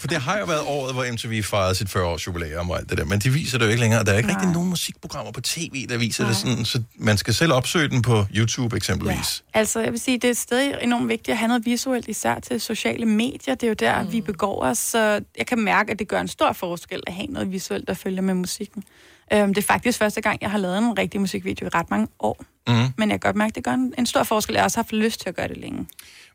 for 0.00 0.08
det 0.08 0.18
har 0.18 0.38
jo 0.38 0.44
været 0.44 0.60
året, 0.66 0.94
hvor 0.94 1.12
MTV 1.12 1.42
fejrede 1.42 1.74
sit 1.74 1.96
40-års 1.96 2.26
jubilæum 2.26 2.70
og 2.70 2.78
alt 2.78 2.90
det 2.90 2.98
der, 2.98 3.04
men 3.04 3.18
de 3.18 3.30
viser 3.30 3.58
det 3.58 3.64
jo 3.64 3.70
ikke 3.70 3.80
længere. 3.80 4.04
Der 4.04 4.12
er 4.12 4.16
ikke 4.16 4.28
rigtig 4.28 4.48
nogen 4.48 4.68
musikprogrammer 4.68 5.32
på 5.32 5.40
tv, 5.40 5.86
der 5.88 5.98
viser 5.98 6.26
det 6.26 6.36
sådan, 6.36 6.64
så 6.64 6.82
man 6.98 7.18
skal 7.18 7.34
selv 7.34 7.52
opsøge 7.52 7.88
den 7.88 8.02
på 8.02 8.26
YouTube 8.36 8.76
eksempelvis. 8.76 9.44
Altså, 9.54 9.80
jeg 9.80 9.92
vil 9.92 10.00
sige, 10.00 10.18
det 10.18 10.30
er 10.30 10.34
stadig 10.34 10.74
enormt 10.82 11.08
vigtigt 11.08 11.28
at 11.28 11.38
have 11.38 11.48
noget 11.48 11.66
visuelt, 11.66 12.08
især 12.08 12.40
til 12.40 12.60
sociale 12.60 13.06
medier. 13.06 13.54
Det 13.54 13.62
er 13.62 13.68
jo 13.68 13.74
der, 13.74 14.02
mm. 14.02 14.12
vi 14.12 14.20
begår 14.20 14.62
os, 14.64 14.78
så 14.78 15.20
jeg 15.38 15.46
kan 15.46 15.58
mærke, 15.60 15.92
at 15.92 15.98
det 15.98 16.08
gør 16.08 16.20
en 16.20 16.28
stor 16.28 16.52
forskel 16.52 17.02
at 17.06 17.12
have 17.12 17.26
noget 17.26 17.52
visuelt, 17.52 17.88
der 17.88 17.94
følger 17.94 18.22
med 18.22 18.34
musikken. 18.34 18.84
Øhm, 19.32 19.54
det 19.54 19.62
er 19.62 19.66
faktisk 19.66 19.98
første 19.98 20.20
gang, 20.20 20.38
jeg 20.40 20.50
har 20.50 20.58
lavet 20.58 20.78
en 20.78 20.98
rigtig 20.98 21.20
musikvideo 21.20 21.66
i 21.66 21.68
ret 21.74 21.90
mange 21.90 22.08
år. 22.20 22.44
Mm. 22.68 22.74
Men 22.98 23.10
jeg 23.10 23.20
kan 23.20 23.28
godt 23.28 23.36
mærke, 23.36 23.50
at 23.50 23.54
det 23.54 23.64
gør 23.64 23.70
en, 23.72 23.94
en 23.98 24.06
stor 24.06 24.22
forskel. 24.22 24.52
Jeg 24.52 24.60
har 24.62 24.64
også 24.64 24.78
haft 24.78 24.92
lyst 24.92 25.20
til 25.20 25.28
at 25.28 25.36
gøre 25.36 25.48
det 25.48 25.56
længe. 25.56 25.86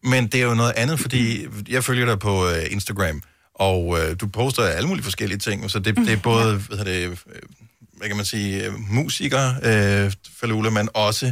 Men 0.03 0.27
det 0.27 0.35
er 0.41 0.45
jo 0.45 0.53
noget 0.53 0.73
andet, 0.75 0.99
fordi 0.99 1.45
jeg 1.69 1.83
følger 1.83 2.05
dig 2.05 2.19
på 2.19 2.47
øh, 2.47 2.55
Instagram, 2.71 3.21
og 3.55 3.97
øh, 3.99 4.15
du 4.21 4.27
poster 4.27 4.63
alle 4.63 4.87
mulige 4.87 5.03
forskellige 5.03 5.37
ting, 5.37 5.71
så 5.71 5.79
det, 5.79 5.95
det 5.97 6.09
er 6.09 6.17
både, 6.17 6.57
hvad, 6.57 6.77
hedder 6.77 6.91
det, 6.91 7.09
øh, 7.09 7.17
hvad 7.97 8.07
kan 8.07 8.15
man 8.15 8.25
sige, 8.25 8.65
øh, 8.65 8.73
musikere, 8.89 9.55
øh, 9.63 10.11
Falula, 10.39 10.69
men 10.69 10.89
også 10.93 11.31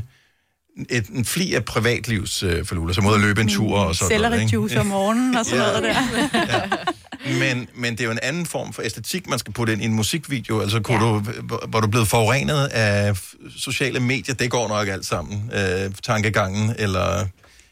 et, 0.89 1.07
en 1.07 1.26
fli 1.26 1.53
af 1.53 1.66
privatlivs 1.66 2.43
øh, 2.43 2.66
Falula, 2.66 2.93
som 2.93 3.05
ud 3.05 3.14
at 3.14 3.20
løbe 3.22 3.41
en 3.41 3.47
tur 3.49 3.78
og 3.80 3.95
sådan 3.95 4.22
noget. 4.22 4.41
ikke? 4.41 4.57
Selleri-juice 4.57 4.80
om 4.80 4.86
morgenen 4.86 5.36
og 5.36 5.45
sådan 5.45 5.66
Ja. 5.66 5.80
noget 5.82 5.84
der. 5.84 6.78
Men, 7.26 7.68
men 7.76 7.92
det 7.92 8.00
er 8.00 8.06
jo 8.06 8.12
en 8.12 8.20
anden 8.24 8.46
form 8.46 8.74
for 8.74 8.82
æstetik, 8.82 9.28
man 9.30 9.40
skal 9.40 9.54
putte 9.54 9.74
ind 9.74 9.82
i 9.82 9.86
en 9.86 9.94
musikvideo. 9.94 10.62
Altså, 10.62 10.80
kunne 10.80 10.98
ja. 11.06 11.14
du, 11.14 11.20
hvor- 11.20 11.64
hvor 11.68 11.80
du 11.80 11.88
blevet 11.88 12.08
forurenet 12.08 12.66
af 12.66 13.18
sociale 13.58 14.00
medier, 14.00 14.36
det 14.36 14.52
går 14.52 14.68
nok 14.68 14.88
alt 14.88 15.06
sammen. 15.06 15.52
Øh, 15.54 15.92
tankegangen, 16.04 16.76
eller... 16.80 17.28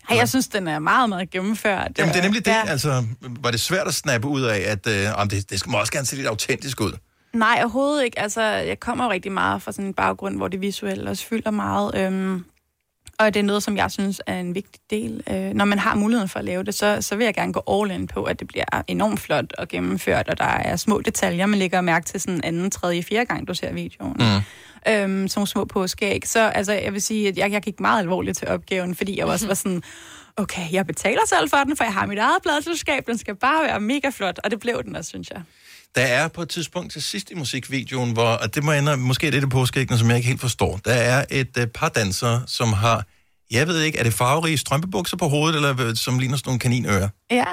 Ej, 0.09 0.17
jeg 0.17 0.29
synes, 0.29 0.47
den 0.47 0.67
er 0.67 0.79
meget, 0.79 1.09
meget 1.09 1.29
gennemført. 1.29 1.91
Jamen, 1.97 2.13
det 2.13 2.19
er 2.19 2.23
nemlig 2.23 2.45
det. 2.45 2.51
Ja. 2.51 2.67
Altså, 2.67 3.05
var 3.21 3.51
det 3.51 3.59
svært 3.59 3.87
at 3.87 3.93
snappe 3.93 4.27
ud 4.27 4.41
af, 4.41 4.59
at 4.67 4.87
øh, 4.87 5.29
det, 5.29 5.49
det 5.49 5.59
skal 5.59 5.75
også 5.75 5.91
gerne 5.93 6.05
se 6.07 6.15
lidt 6.15 6.27
autentisk 6.27 6.81
ud? 6.81 6.91
Nej, 7.33 7.57
overhovedet 7.61 8.05
ikke. 8.05 8.19
Altså, 8.19 8.41
jeg 8.41 8.79
kommer 8.79 9.05
jo 9.05 9.11
rigtig 9.11 9.31
meget 9.31 9.61
fra 9.61 9.71
sådan 9.71 9.85
en 9.85 9.93
baggrund, 9.93 10.37
hvor 10.37 10.47
det 10.47 10.61
visuelle 10.61 11.09
også 11.09 11.25
fylder 11.25 11.51
meget. 11.51 11.95
Øhm, 11.97 12.45
og 13.25 13.33
det 13.33 13.39
er 13.39 13.43
noget, 13.43 13.63
som 13.63 13.77
jeg 13.77 13.91
synes 13.91 14.21
er 14.27 14.39
en 14.39 14.55
vigtig 14.55 14.81
del. 14.89 15.23
Øh, 15.29 15.53
når 15.53 15.65
man 15.65 15.79
har 15.79 15.95
muligheden 15.95 16.29
for 16.29 16.39
at 16.39 16.45
lave 16.45 16.63
det, 16.63 16.75
så, 16.75 16.97
så 17.01 17.15
vil 17.15 17.25
jeg 17.25 17.33
gerne 17.33 17.53
gå 17.53 17.63
all 17.67 17.91
in 17.91 18.07
på, 18.07 18.23
at 18.23 18.39
det 18.39 18.47
bliver 18.47 18.65
enormt 18.87 19.19
flot 19.19 19.53
og 19.57 19.67
gennemført, 19.67 20.27
og 20.27 20.37
der 20.37 20.45
er 20.45 20.75
små 20.75 21.01
detaljer, 21.01 21.45
man 21.45 21.59
lægger 21.59 21.81
mærke 21.81 22.05
til 22.05 22.21
sådan 22.21 22.41
anden, 22.43 22.71
tredje, 22.71 23.03
fjerde 23.03 23.25
gang, 23.25 23.47
du 23.47 23.53
ser 23.53 23.73
videoen. 23.73 24.15
Mm. 24.19 24.41
Øhm, 24.87 25.27
som 25.27 25.45
små 25.45 25.65
påskeæg. 25.65 26.27
Så 26.27 26.39
altså, 26.39 26.73
jeg 26.73 26.93
vil 26.93 27.01
sige, 27.01 27.27
at 27.27 27.37
jeg, 27.37 27.51
jeg 27.51 27.61
gik 27.61 27.79
meget 27.79 27.99
alvorligt 27.99 28.37
til 28.37 28.47
opgaven, 28.47 28.95
fordi 28.95 29.17
jeg 29.17 29.25
også 29.25 29.47
var 29.47 29.53
sådan, 29.53 29.83
okay, 30.37 30.71
jeg 30.71 30.87
betaler 30.87 31.21
selv 31.27 31.49
for 31.49 31.57
den, 31.57 31.77
for 31.77 31.83
jeg 31.83 31.93
har 31.93 32.05
mit 32.05 32.17
eget 32.17 32.41
pladselskab, 32.43 33.07
den 33.07 33.17
skal 33.17 33.35
bare 33.35 33.63
være 33.63 33.79
mega 33.79 34.09
flot, 34.09 34.39
og 34.43 34.51
det 34.51 34.59
blev 34.59 34.83
den 34.83 34.95
også, 34.95 35.09
synes 35.09 35.29
jeg. 35.29 35.41
Der 35.95 36.01
er 36.01 36.27
på 36.27 36.41
et 36.41 36.49
tidspunkt 36.49 36.91
til 36.93 37.01
sidst 37.01 37.31
i 37.31 37.33
musikvideoen, 37.35 38.11
hvor, 38.11 38.27
og 38.29 38.55
det 38.55 38.63
må 38.63 38.73
ændre, 38.73 38.97
måske 38.97 39.27
er 39.27 39.31
det 39.31 39.41
det 39.41 39.49
påskæggende, 39.49 39.99
som 39.99 40.07
jeg 40.09 40.17
ikke 40.17 40.27
helt 40.27 40.41
forstår. 40.41 40.79
Der 40.85 40.93
er 40.93 41.25
et 41.29 41.57
uh, 41.57 41.65
par 41.65 41.89
dansere, 41.89 42.43
som 42.47 42.73
har, 42.73 43.05
jeg 43.51 43.67
ved 43.67 43.81
ikke, 43.81 43.97
er 43.99 44.03
det 44.03 44.13
farverige 44.13 44.57
strømpebukser 44.57 45.17
på 45.17 45.27
hovedet, 45.27 45.55
eller 45.55 45.73
hvad- 45.73 45.95
som 45.95 46.19
ligner 46.19 46.37
sådan 46.37 46.49
nogle 46.49 46.59
kaninører? 46.59 47.09
Ja. 47.31 47.45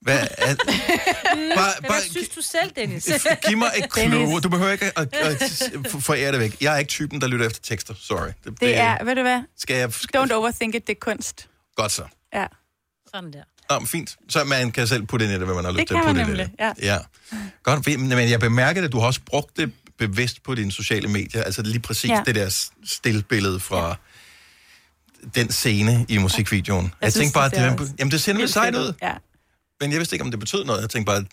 Hvad 0.00 0.26
er, 0.38 0.54
Bare, 1.56 1.72
Hvad 1.80 2.00
synes 2.10 2.28
du 2.28 2.40
selv, 2.42 2.70
Dennis? 2.76 3.10
giv 3.48 3.58
mig 3.58 3.68
et 3.78 3.92
clue. 3.94 4.40
Du 4.40 4.48
behøver 4.48 4.72
ikke 4.72 4.84
at, 4.98 5.08
at, 5.14 5.42
at 5.42 6.02
forære 6.02 6.32
det 6.32 6.40
væk. 6.40 6.56
Jeg 6.60 6.74
er 6.74 6.78
ikke 6.78 6.88
typen, 6.88 7.20
der 7.20 7.26
lytter 7.26 7.46
efter 7.46 7.60
tekster. 7.62 7.94
Sorry. 8.00 8.28
Det, 8.44 8.60
Det 8.60 8.76
er, 8.76 9.04
ved 9.04 9.14
du 9.14 9.22
hvad? 9.22 9.42
Skal 9.58 9.76
jeg... 9.76 9.88
Don't 10.16 10.32
overthink 10.32 10.74
it, 10.74 10.86
det 10.86 10.92
er 10.96 11.00
kunst. 11.00 11.48
Godt 11.76 11.92
så. 11.92 12.02
Ja. 12.34 12.46
Sådan 13.14 13.32
der. 13.32 13.42
Nå, 13.70 13.78
men 13.78 13.86
fint. 13.86 14.16
Så 14.28 14.44
man 14.44 14.70
kan 14.72 14.86
selv 14.86 15.06
putte 15.06 15.24
ind 15.24 15.32
i 15.34 15.36
det, 15.38 15.44
hvad 15.44 15.54
man 15.54 15.64
har 15.64 15.72
lyst 15.72 15.86
til 15.86 15.94
at 15.94 16.04
kan 16.04 16.14
man 16.14 16.14
putte 16.14 16.20
ind 16.20 16.28
i 16.28 16.42
nemlig, 16.58 16.76
det. 16.78 16.86
Ja. 16.86 16.98
Godt, 17.62 17.86
men 18.00 18.30
jeg 18.30 18.40
bemærker 18.40 18.84
at 18.84 18.92
du 18.92 18.98
har 18.98 19.06
også 19.06 19.20
brugt 19.26 19.56
det 19.56 19.72
bevidst 19.98 20.42
på 20.42 20.54
dine 20.54 20.72
sociale 20.72 21.08
medier. 21.08 21.42
Altså 21.42 21.62
lige 21.62 21.80
præcis 21.80 22.10
ja. 22.10 22.14
Ja. 22.14 22.22
det 22.26 22.34
der 22.34 22.68
stillbillede 22.84 23.60
fra 23.60 23.88
ja. 23.88 23.94
den 25.34 25.52
scene 25.52 26.06
i 26.08 26.18
musikvideoen. 26.18 26.84
Jeg, 26.84 26.92
jeg 27.02 27.12
synes, 27.12 27.22
tænkte 27.22 27.34
bare, 27.34 27.48
det 27.50 27.56
at 27.56 27.78
det, 27.78 27.94
jamen, 27.98 28.10
det 28.12 28.20
ser 28.20 28.32
nemlig 28.32 28.50
sejt 28.50 28.74
ud. 28.74 28.92
Ja. 29.02 29.12
Men 29.80 29.90
jeg 29.92 29.98
vidste 29.98 30.14
ikke, 30.14 30.24
om 30.24 30.30
det 30.30 30.40
betød 30.40 30.64
noget. 30.64 30.80
Jeg 30.80 30.90
tænkte 30.90 31.06
bare, 31.12 31.24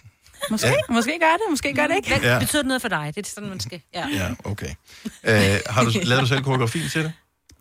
Måske, 0.51 0.67
Ja. 0.67 0.73
ja. 0.73 0.93
måske 0.93 1.17
gør 1.21 1.31
det, 1.31 1.41
måske 1.49 1.73
gør 1.73 1.87
det 1.87 1.95
ikke. 1.95 2.07
Hvad 2.07 2.19
Ja. 2.31 2.39
betyder 2.39 2.61
det 2.61 2.67
noget 2.67 2.81
for 2.81 2.89
dig? 2.89 3.11
Det 3.15 3.25
er 3.27 3.29
sådan, 3.29 3.49
man 3.49 3.59
skal... 3.59 3.81
Ja. 3.93 4.07
ja, 4.13 4.29
okay. 4.43 4.69
Øh, 5.23 5.59
har 5.69 5.83
du 5.83 5.91
lavet 6.03 6.21
du 6.21 6.27
selv 6.27 6.43
koreografien 6.43 6.89
til 6.89 7.03
det? 7.03 7.13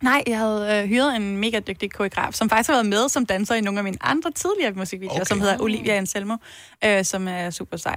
Nej, 0.03 0.23
jeg 0.27 0.39
havde 0.39 0.81
øh, 0.83 0.89
hyret 0.89 1.17
en 1.17 1.37
mega 1.37 1.61
dygtig 1.61 1.93
koreograf, 1.93 2.33
som 2.33 2.51
faktisk 2.51 2.69
har 2.69 2.75
været 2.75 2.87
med 2.87 3.09
som 3.09 3.27
danser 3.27 3.55
i 3.55 3.61
nogle 3.61 3.81
af 3.81 3.85
mine 3.85 3.97
andre 4.01 4.31
tidligere 4.31 4.73
musikvideoer, 4.73 5.15
Okay. 5.17 5.25
som 5.29 5.41
hedder 5.41 5.59
Olivia 5.61 5.93
Anselmo, 5.97 6.37
øh, 6.85 7.05
som 7.05 7.29
er 7.29 7.51
super 7.51 7.77
sej. 7.77 7.97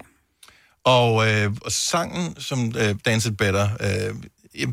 Og, 0.84 1.28
øh, 1.32 1.52
og 1.66 1.72
sangen, 1.72 2.39
som 2.39 2.74
øh, 2.80 2.95
Dance 3.06 3.30
It 3.30 3.38
Better, 3.38 3.70
øh, 3.82 4.16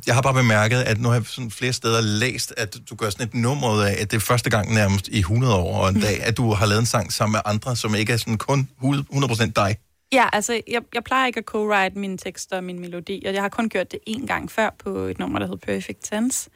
jeg- 0.06 0.14
har 0.14 0.22
bare 0.22 0.34
bemærket, 0.34 0.76
at 0.76 1.00
nu 1.00 1.08
har 1.08 1.14
jeg 1.16 1.26
sådan 1.26 1.50
flere 1.50 1.72
steder 1.72 2.00
læst, 2.00 2.54
at 2.56 2.76
du 2.90 2.94
gør 2.94 3.10
sådan 3.10 3.26
et 3.26 3.34
nummer 3.34 3.74
ud 3.74 3.80
af, 3.80 3.96
at 4.00 4.10
det 4.10 4.16
er 4.16 4.20
første 4.20 4.50
gang 4.50 4.74
nærmest 4.74 5.08
i 5.08 5.18
100 5.18 5.54
år 5.54 5.82
og 5.82 5.88
en 5.88 6.00
dag, 6.00 6.22
at 6.22 6.36
du 6.36 6.52
har 6.52 6.66
lavet 6.66 6.80
en 6.80 6.86
sang 6.86 7.12
sammen 7.12 7.32
med 7.32 7.40
andre, 7.44 7.76
som 7.76 7.94
ikke 7.94 8.12
er 8.12 8.16
sådan 8.16 8.38
kun 8.38 8.68
100% 8.82 9.52
dig. 9.56 9.76
Ja, 10.12 10.26
altså, 10.32 10.52
jeg, 10.52 10.82
jeg 10.94 11.04
plejer 11.04 11.26
ikke 11.26 11.38
at 11.38 11.44
co-write 11.56 11.98
mine 11.98 12.18
tekster 12.18 12.56
og 12.56 12.64
min 12.64 12.80
melodi, 12.80 13.22
og 13.26 13.34
jeg 13.34 13.42
har 13.42 13.48
kun 13.48 13.68
gjort 13.68 13.92
det 13.92 13.98
én 14.10 14.26
gang 14.26 14.50
før 14.50 14.70
på 14.84 14.90
et 14.90 15.18
nummer, 15.18 15.38
der 15.38 15.46
hed 15.46 15.56
Perfect 15.56 15.98
Tense, 16.10 16.50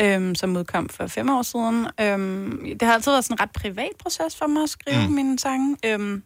øhm, 0.00 0.34
som 0.34 0.56
udkom 0.56 0.88
for 0.88 1.06
fem 1.06 1.30
år 1.30 1.42
siden. 1.42 1.86
Øhm, 2.00 2.60
det 2.78 2.82
har 2.82 2.94
altid 2.94 3.12
været 3.12 3.24
sådan 3.24 3.34
en 3.34 3.40
ret 3.40 3.50
privat 3.52 3.90
proces 3.98 4.36
for 4.36 4.46
mig 4.46 4.62
at 4.62 4.68
skrive 4.70 5.06
Mm. 5.08 5.12
mine 5.14 5.38
sange. 5.38 5.76
Øhm, 5.84 6.22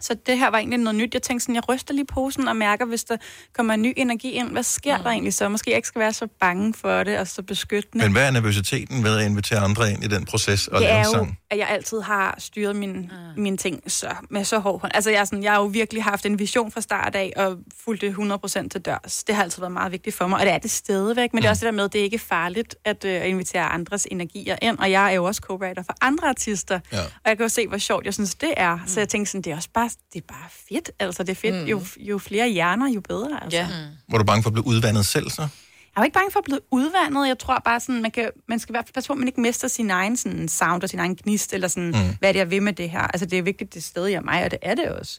så 0.00 0.16
det 0.26 0.38
her 0.38 0.50
var 0.50 0.58
egentlig 0.58 0.78
noget 0.78 0.94
nyt. 0.94 1.14
Jeg 1.14 1.22
tænkte 1.22 1.44
sådan, 1.44 1.54
jeg 1.54 1.68
ryster 1.68 1.94
lige 1.94 2.06
posen 2.06 2.48
og 2.48 2.56
mærker, 2.56 2.84
hvis 2.84 3.04
der 3.04 3.16
kommer 3.54 3.74
en 3.74 3.82
ny 3.82 3.92
energi 3.96 4.30
ind. 4.30 4.50
Hvad 4.50 4.62
sker 4.62 4.96
mm. 4.96 5.02
der 5.02 5.10
egentlig 5.10 5.34
så? 5.34 5.48
Måske 5.48 5.70
jeg 5.70 5.76
ikke 5.76 5.88
skal 5.88 6.00
være 6.00 6.12
så 6.12 6.26
bange 6.40 6.74
for 6.74 7.04
det 7.04 7.18
og 7.18 7.28
så 7.28 7.42
beskyttende. 7.42 8.04
Men 8.04 8.12
hvad 8.12 8.26
er 8.26 8.30
nervøsiteten 8.30 9.04
ved 9.04 9.18
at 9.18 9.26
invitere 9.26 9.58
andre 9.58 9.92
ind 9.92 10.04
i 10.04 10.06
den 10.06 10.24
proces 10.24 10.68
og 10.68 10.80
det 10.80 10.90
er 10.90 11.04
jo, 11.16 11.26
at 11.50 11.58
jeg 11.58 11.68
altid 11.68 12.00
har 12.00 12.34
styret 12.38 12.76
mine, 12.76 13.10
mine 13.36 13.56
ting 13.56 13.82
så, 13.86 14.10
med 14.30 14.44
så 14.44 14.58
hård 14.58 14.80
hånd. 14.80 14.92
Altså, 14.94 15.10
jeg, 15.10 15.20
er 15.20 15.24
sådan, 15.24 15.42
jeg 15.42 15.52
har 15.52 15.60
jo 15.60 15.66
virkelig 15.66 16.04
haft 16.04 16.26
en 16.26 16.38
vision 16.38 16.72
fra 16.72 16.80
start 16.80 17.14
af, 17.14 17.32
og 17.36 17.56
fulgt 17.84 18.00
det 18.00 18.12
100% 18.12 18.68
til 18.68 18.80
dørs. 18.80 19.24
Det 19.24 19.34
har 19.34 19.42
altid 19.42 19.60
været 19.60 19.72
meget 19.72 19.92
vigtigt 19.92 20.16
for 20.16 20.26
mig, 20.26 20.40
og 20.40 20.46
det 20.46 20.54
er 20.54 20.58
det 20.58 20.70
stadigvæk. 20.70 21.34
Men 21.34 21.42
det 21.42 21.46
er 21.46 21.50
også 21.50 21.66
det 21.66 21.72
der 21.72 21.76
med, 21.76 21.84
at 21.84 21.92
det 21.92 21.98
er 21.98 22.04
ikke 22.04 22.18
farligt 22.18 22.76
at 22.84 23.04
øh, 23.04 23.28
invitere 23.28 23.62
andres 23.62 24.06
energier 24.10 24.56
ind. 24.62 24.78
Og 24.78 24.90
jeg 24.90 25.10
er 25.10 25.14
jo 25.14 25.24
også 25.24 25.40
co-writer 25.44 25.82
for 25.82 25.94
andre 26.00 26.28
artister. 26.28 26.80
Ja. 26.92 27.00
Og 27.00 27.28
jeg 27.28 27.36
kan 27.36 27.44
jo 27.44 27.48
se, 27.48 27.68
hvor 27.68 27.78
sjovt 27.78 28.04
jeg 28.04 28.14
synes, 28.14 28.34
det 28.34 28.54
er. 28.56 28.78
Så 28.86 29.00
jeg 29.00 29.08
tænker 29.08 29.26
sådan, 29.26 29.42
det 29.42 29.52
er 29.52 29.56
også 29.56 29.68
bare, 29.74 29.87
det 30.12 30.18
er 30.22 30.26
bare 30.28 30.48
fedt. 30.68 30.90
Altså, 30.98 31.22
det 31.22 31.30
er 31.30 31.34
fedt. 31.34 31.68
Jo, 31.70 31.82
jo 31.98 32.18
flere 32.18 32.48
hjerner, 32.48 32.88
jo 32.88 33.00
bedre. 33.00 33.42
Altså. 33.42 33.58
Ja. 33.58 33.68
Var 34.10 34.18
du 34.18 34.24
bange 34.24 34.42
for 34.42 34.50
at 34.50 34.54
blive 34.54 34.66
udvandet 34.66 35.06
selv 35.06 35.30
så? 35.30 35.42
Jeg 35.42 35.48
er 35.96 36.00
jo 36.00 36.04
ikke 36.04 36.14
bange 36.14 36.30
for 36.32 36.38
at 36.38 36.44
blive 36.44 36.60
udvandet. 36.70 37.28
Jeg 37.28 37.38
tror 37.38 37.62
bare 37.64 37.80
sådan, 37.80 38.02
man, 38.02 38.10
kan, 38.10 38.30
man 38.48 38.58
skal 38.58 38.72
i 38.72 38.74
hvert 38.74 38.84
fald 38.86 38.94
passe 38.94 39.06
på, 39.08 39.12
at 39.12 39.18
man 39.18 39.28
ikke 39.28 39.40
mister 39.40 39.68
sin 39.68 39.90
egen 39.90 40.16
sådan, 40.16 40.48
sound 40.48 40.82
og 40.82 40.88
sin 40.88 40.98
egen 40.98 41.16
gnist, 41.16 41.52
eller 41.52 41.68
sådan, 41.68 41.90
Mm. 41.90 41.98
mm. 41.98 42.16
hvad 42.18 42.28
er 42.28 42.32
det, 42.32 42.38
jeg 42.38 42.50
vil 42.50 42.62
med 42.62 42.72
det 42.72 42.90
her. 42.90 43.00
Altså, 43.00 43.26
det 43.26 43.38
er 43.38 43.42
vigtigt, 43.42 43.74
det 43.74 43.80
er 43.80 43.84
stadig 43.84 44.14
er 44.14 44.20
mig, 44.20 44.44
og 44.44 44.50
det 44.50 44.58
er 44.62 44.74
det 44.74 44.88
også. 44.88 45.18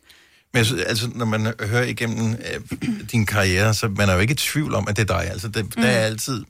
Men 0.53 0.57
jeg 0.57 0.65
synes, 0.65 0.84
altså, 0.84 1.09
når 1.15 1.26
man 1.26 1.53
hører 1.61 1.84
igennem 1.86 2.32
øh, 2.34 2.78
din 3.11 3.26
karriere, 3.26 3.74
så 3.74 3.88
man 3.88 4.09
er 4.09 4.13
jo 4.13 4.20
ikke 4.20 4.32
i 4.32 4.36
tvivl 4.36 4.74
om, 4.76 4.88
at 4.88 4.95
det 4.97 5.09
er 5.09 5.17
dig. 5.20 5.30
Altså, 5.32 5.47
det, 5.47 5.65
mm. 5.65 5.72
der 5.72 5.89
er 5.89 6.05
altid 6.05 6.45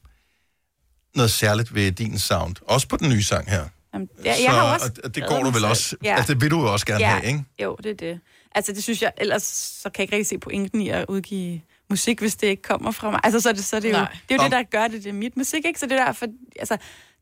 noget 1.15 1.31
særligt 1.31 1.73
ved 1.75 1.91
din 1.91 2.19
sound. 2.19 2.55
Også 2.61 2.87
på 2.87 2.97
den 2.97 3.09
nye 3.09 3.23
sang 3.23 3.49
her. 3.49 3.65
Jamen, 3.93 4.09
jeg, 4.25 4.35
så, 4.35 4.43
jeg 4.43 4.51
har 4.51 4.73
også 4.73 4.91
og 5.03 5.15
det 5.15 5.23
går 5.27 5.43
du 5.43 5.49
vel 5.49 5.65
også... 5.65 5.95
Ja. 6.03 6.15
Altså, 6.15 6.33
det 6.33 6.41
vil 6.41 6.51
du 6.51 6.59
jo 6.61 6.73
også 6.73 6.85
gerne 6.85 6.99
ja. 6.99 7.09
have, 7.09 7.27
ikke? 7.27 7.43
Jo, 7.63 7.75
det 7.83 7.91
er 7.91 7.95
det. 7.95 8.19
Altså, 8.55 8.73
det 8.73 8.83
synes 8.83 9.01
jeg, 9.01 9.11
ellers 9.17 9.43
så 9.43 9.89
kan 9.89 9.99
jeg 9.99 10.03
ikke 10.03 10.15
rigtig 10.15 10.27
se 10.27 10.37
pointen 10.37 10.81
i 10.81 10.89
at 10.89 11.05
udgive 11.09 11.61
musik, 11.89 12.19
hvis 12.19 12.35
det 12.35 12.47
ikke 12.47 12.61
kommer 12.61 12.91
fra 12.91 13.11
mig. 13.11 13.19
Altså, 13.23 13.39
så 13.39 13.49
er 13.49 13.53
det, 13.53 13.65
så 13.65 13.75
er 13.75 13.79
det 13.79 13.89
jo, 13.89 13.93
Nej. 13.93 14.11
det, 14.29 14.35
er 14.35 14.35
jo 14.35 14.39
Om- 14.39 14.51
det, 14.51 14.57
der 14.57 14.63
gør 14.63 14.87
det, 14.87 15.03
det 15.03 15.09
er 15.09 15.13
mit 15.13 15.37
musik, 15.37 15.65
ikke? 15.65 15.79
Så 15.79 15.85
det 15.85 15.99
er 15.99 16.05
derfor, 16.05 16.25
altså, 16.59 16.77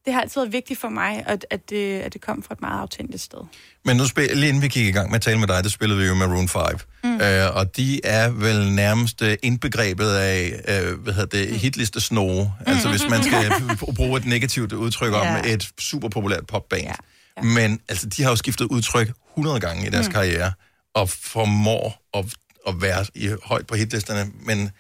det 0.07 0.13
har 0.15 0.21
altid 0.21 0.41
været 0.41 0.53
vigtigt 0.53 0.79
for 0.79 0.89
mig, 0.89 1.23
at, 1.27 1.45
at, 1.49 1.69
det, 1.69 1.99
at 1.99 2.13
det 2.13 2.21
kom 2.21 2.43
fra 2.43 2.53
et 2.53 2.61
meget 2.61 2.79
autentisk 2.81 3.23
sted. 3.25 3.37
Men 3.85 3.97
nu 3.97 4.07
spil, 4.07 4.29
lige 4.33 4.47
inden 4.49 4.61
vi 4.63 4.67
gik 4.67 4.85
i 4.87 4.91
gang 4.91 5.09
med 5.09 5.15
at 5.15 5.21
tale 5.21 5.39
med 5.39 5.47
dig, 5.47 5.63
der 5.63 5.69
spillede 5.69 5.99
vi 5.99 6.05
jo 6.07 6.13
Maroon 6.13 6.47
5. 6.47 6.61
Mm. 7.03 7.21
Øh, 7.21 7.55
og 7.55 7.77
de 7.77 8.01
er 8.05 8.29
vel 8.29 8.71
nærmest 8.71 9.21
øh, 9.21 9.37
indbegrebet 9.43 10.09
af, 10.09 10.61
øh, 10.67 10.99
hvad 10.99 11.13
hedder 11.13 11.37
det, 11.37 11.59
hitliste 11.59 12.01
snore. 12.01 12.53
Altså 12.65 12.89
hvis 12.89 13.09
man 13.09 13.23
skal 13.23 13.51
b- 13.77 13.95
bruge 13.99 14.19
et 14.19 14.25
negativt 14.25 14.73
udtryk 14.73 15.13
om 15.13 15.21
Ja. 15.25 15.41
et 15.53 15.69
super 15.79 16.09
populært 16.09 16.47
popband. 16.47 16.81
Ja. 16.83 16.93
Ja. 17.37 17.41
Men 17.41 17.79
altså, 17.89 18.07
de 18.09 18.23
har 18.23 18.29
jo 18.29 18.35
skiftet 18.35 18.65
udtryk 18.65 19.11
100 19.31 19.59
gange 19.59 19.87
i 19.87 19.89
deres 19.89 20.07
mm. 20.07 20.13
karriere, 20.13 20.51
og 20.95 21.09
formår 21.09 22.07
at, 22.13 22.25
at 22.67 22.81
være 22.81 23.05
i, 23.15 23.29
højt 23.43 23.67
på 23.67 23.75
hitlisterne. 23.75 24.31
Men 24.45 24.71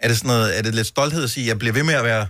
er 0.00 0.08
det 0.08 0.16
sådan 0.16 0.28
noget, 0.28 0.58
er 0.58 0.62
det 0.62 0.74
lidt 0.74 0.86
stolthed 0.86 1.24
at 1.24 1.30
sige, 1.30 1.44
at 1.44 1.48
jeg 1.48 1.58
bliver 1.58 1.72
ved 1.72 1.82
med 1.82 1.94
at 1.94 2.04
være 2.04 2.26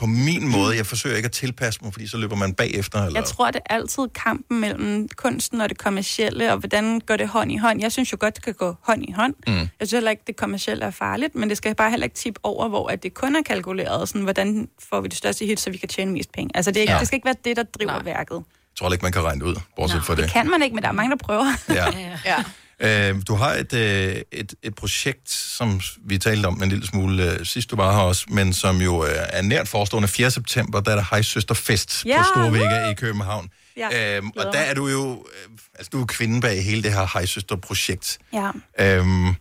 på 0.00 0.06
min 0.06 0.48
måde, 0.48 0.76
jeg 0.76 0.86
forsøger 0.86 1.16
ikke 1.16 1.26
at 1.26 1.32
tilpasse 1.32 1.80
mig, 1.82 1.92
fordi 1.92 2.06
så 2.06 2.16
løber 2.16 2.36
man 2.36 2.54
bagefter, 2.54 2.98
eller? 3.06 3.20
Jeg 3.20 3.24
tror, 3.28 3.50
det 3.50 3.60
er 3.66 3.74
altid 3.74 4.02
kampen 4.14 4.60
mellem 4.60 5.08
kunsten 5.16 5.60
og 5.60 5.68
det 5.68 5.78
kommercielle, 5.78 6.52
og 6.52 6.58
hvordan 6.58 7.00
går 7.00 7.16
det 7.16 7.28
hånd 7.28 7.52
i 7.52 7.56
hånd. 7.56 7.80
Jeg 7.80 7.92
synes 7.92 8.12
jo 8.12 8.16
godt, 8.20 8.34
det 8.36 8.44
kan 8.44 8.54
gå 8.54 8.74
hånd 8.82 9.02
i 9.08 9.12
hånd. 9.12 9.34
Mm. 9.46 9.52
Jeg 9.54 9.68
synes 9.80 9.92
heller 9.92 10.10
ikke, 10.10 10.22
det 10.26 10.36
kommercielle 10.36 10.84
er 10.84 10.90
farligt, 10.90 11.34
men 11.34 11.48
det 11.48 11.56
skal 11.56 11.74
bare 11.74 11.90
heller 11.90 12.04
ikke 12.04 12.16
tippe 12.16 12.40
over, 12.42 12.68
hvor 12.68 12.88
at 12.88 13.02
det 13.02 13.14
kun 13.14 13.36
er 13.36 13.42
kalkuleret, 13.42 14.08
sådan, 14.08 14.22
hvordan 14.22 14.68
får 14.90 15.00
vi 15.00 15.08
det 15.08 15.18
største 15.18 15.46
hit, 15.46 15.60
så 15.60 15.70
vi 15.70 15.76
kan 15.76 15.88
tjene 15.88 16.12
mest 16.12 16.32
penge. 16.32 16.50
Altså, 16.54 16.70
det, 16.70 16.76
er 16.76 16.80
ikke, 16.80 16.92
Ja. 16.92 16.98
det 16.98 17.06
skal 17.06 17.16
ikke 17.16 17.26
være 17.26 17.36
det, 17.44 17.56
der 17.56 17.62
driver 17.62 17.92
Nej. 17.92 18.02
værket. 18.04 18.34
Jeg 18.36 18.86
tror 18.86 18.92
ikke, 18.92 19.02
man 19.02 19.12
kan 19.12 19.22
regne 19.24 19.40
det 19.40 19.46
ud, 19.46 19.56
bortset 19.76 20.04
fra 20.04 20.14
det. 20.14 20.22
Det 20.24 20.32
kan 20.32 20.50
man 20.50 20.62
ikke, 20.62 20.74
men 20.74 20.82
der 20.82 20.88
er 20.88 20.92
mange, 20.92 21.10
der 21.10 21.16
prøver. 21.16 21.46
Ja. 21.68 21.86
ja. 22.24 22.44
Øh, 22.82 23.14
du 23.28 23.34
har 23.34 23.52
et, 23.54 23.72
øh, 23.72 24.16
et, 24.32 24.54
et 24.62 24.74
projekt, 24.74 25.30
som 25.30 25.80
vi 26.04 26.18
talte 26.18 26.46
om 26.46 26.62
en 26.62 26.68
lille 26.68 26.86
smule 26.86 27.32
øh, 27.32 27.46
sidst 27.46 27.70
du 27.70 27.76
var 27.76 27.92
her 27.92 28.00
også, 28.00 28.26
men 28.28 28.52
som 28.52 28.76
jo 28.80 29.04
øh, 29.04 29.10
er 29.14 29.42
nært 29.42 29.68
forestående 29.68 30.08
4. 30.08 30.30
september, 30.30 30.80
der 30.80 30.90
er 30.90 30.96
der 30.96 31.04
Hejsøsterfest 31.10 32.04
Ja, 32.06 32.18
på 32.18 32.24
Storvægge 32.24 32.90
i 32.90 32.94
København. 32.94 33.48
Ja, 33.76 34.16
øhm, 34.16 34.30
og 34.36 34.44
der 34.52 34.58
er 34.58 34.74
du 34.74 34.88
jo, 34.88 35.12
øh, 35.12 35.58
altså 35.74 35.90
du 35.92 36.02
er 36.02 36.06
kvinden 36.06 36.40
bag 36.40 36.64
hele 36.64 36.82
det 36.82 36.92
her 36.92 37.06
Hejsøster-projekt. 37.18 38.18
Ja. 38.32 38.50
Øhm, 38.78 39.34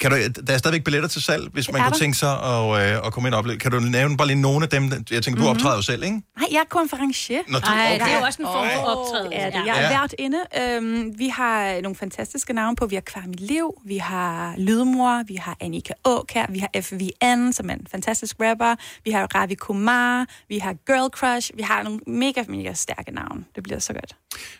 kan 0.00 0.10
du, 0.10 0.16
der 0.46 0.52
er 0.54 0.58
stadigvæk 0.58 0.84
billetter 0.84 1.08
til 1.08 1.22
salg, 1.22 1.48
hvis 1.52 1.72
man 1.72 1.80
kunne 1.82 1.90
der. 1.92 1.98
tænke 1.98 2.16
sig 2.18 2.32
at, 2.42 2.92
øh, 2.98 3.06
at 3.06 3.12
komme 3.12 3.28
ind 3.28 3.34
og 3.34 3.38
opleve. 3.38 3.58
Kan 3.58 3.70
du 3.70 3.80
nævne 3.80 4.16
bare 4.16 4.26
lige 4.26 4.40
nogle 4.40 4.64
af 4.64 4.68
dem? 4.70 4.92
Jeg 5.10 5.22
tænker, 5.22 5.30
du 5.42 5.48
Mhm. 5.48 5.50
optræder 5.56 5.76
jo 5.76 5.82
selv, 5.82 6.02
ikke? 6.02 6.14
Nej, 6.38 6.48
jeg 6.52 6.58
er 6.58 6.64
konferencier. 6.68 7.38
Nå, 7.48 7.58
du- 7.58 7.66
Ej, 7.66 7.98
det 8.04 8.12
er 8.12 8.18
jo 8.18 8.24
også 8.24 8.42
en 8.42 8.46
form 8.46 8.66
for 8.74 8.80
optræden. 8.82 9.32
Er 9.32 9.50
det. 9.50 9.56
Ja. 9.56 9.64
Jeg 9.74 9.78
er 9.78 9.82
Ja. 9.82 9.90
ja. 9.92 10.00
vært 10.00 10.14
inde. 10.18 10.38
Øhm, 10.60 11.18
vi 11.18 11.28
har 11.28 11.80
nogle 11.82 11.96
fantastiske 11.96 12.52
navne 12.52 12.76
på. 12.76 12.86
Vi 12.86 12.94
har 12.96 13.00
Kvarmi 13.02 13.34
Liv, 13.34 13.74
vi 13.86 13.96
har 13.96 14.54
Lydmor, 14.58 15.22
vi 15.28 15.34
har 15.34 15.56
Annika 15.60 15.92
Åkær, 16.04 16.46
vi 16.48 16.58
har 16.58 16.70
FVN, 16.80 17.52
som 17.52 17.70
er 17.70 17.74
en 17.74 17.86
fantastisk 17.90 18.36
rapper, 18.40 18.74
vi 19.04 19.10
har 19.10 19.28
Ravi 19.34 19.54
Kumar, 19.54 20.26
vi 20.48 20.58
har 20.58 20.72
Girl 20.86 21.10
Crush, 21.10 21.50
vi 21.56 21.62
har 21.62 21.82
nogle 21.82 22.00
mega, 22.06 22.42
mega 22.48 22.72
stærke 22.74 23.10
navne. 23.14 23.44
Det 23.54 23.62
bliver 23.62 23.78
så 23.78 23.92
godt. 23.92 24.16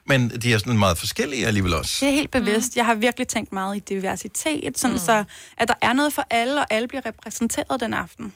Men 0.07 0.29
de 0.29 0.53
er 0.55 0.59
sådan 0.59 0.79
meget 0.79 0.99
forskellige 0.99 1.47
alligevel 1.47 1.75
også. 1.75 1.97
Det 2.01 2.09
er 2.09 2.13
helt 2.13 2.31
bevidst. 2.31 2.69
Mm. 2.69 2.77
Jeg 2.77 2.87
har 2.87 2.95
virkelig 2.95 3.29
tænkt 3.29 3.53
meget 3.53 3.77
i 3.77 3.79
diversitet, 3.89 4.79
sådan 4.79 4.95
mm. 4.95 4.99
så 4.99 5.25
at 5.59 5.69
der 5.69 5.75
er 5.83 5.93
noget 5.93 6.13
for 6.13 6.27
alle, 6.31 6.61
og 6.61 6.67
alle 6.71 6.89
bliver 6.89 7.03
repræsenteret 7.07 7.81
den 7.81 7.95
aften. 7.95 8.33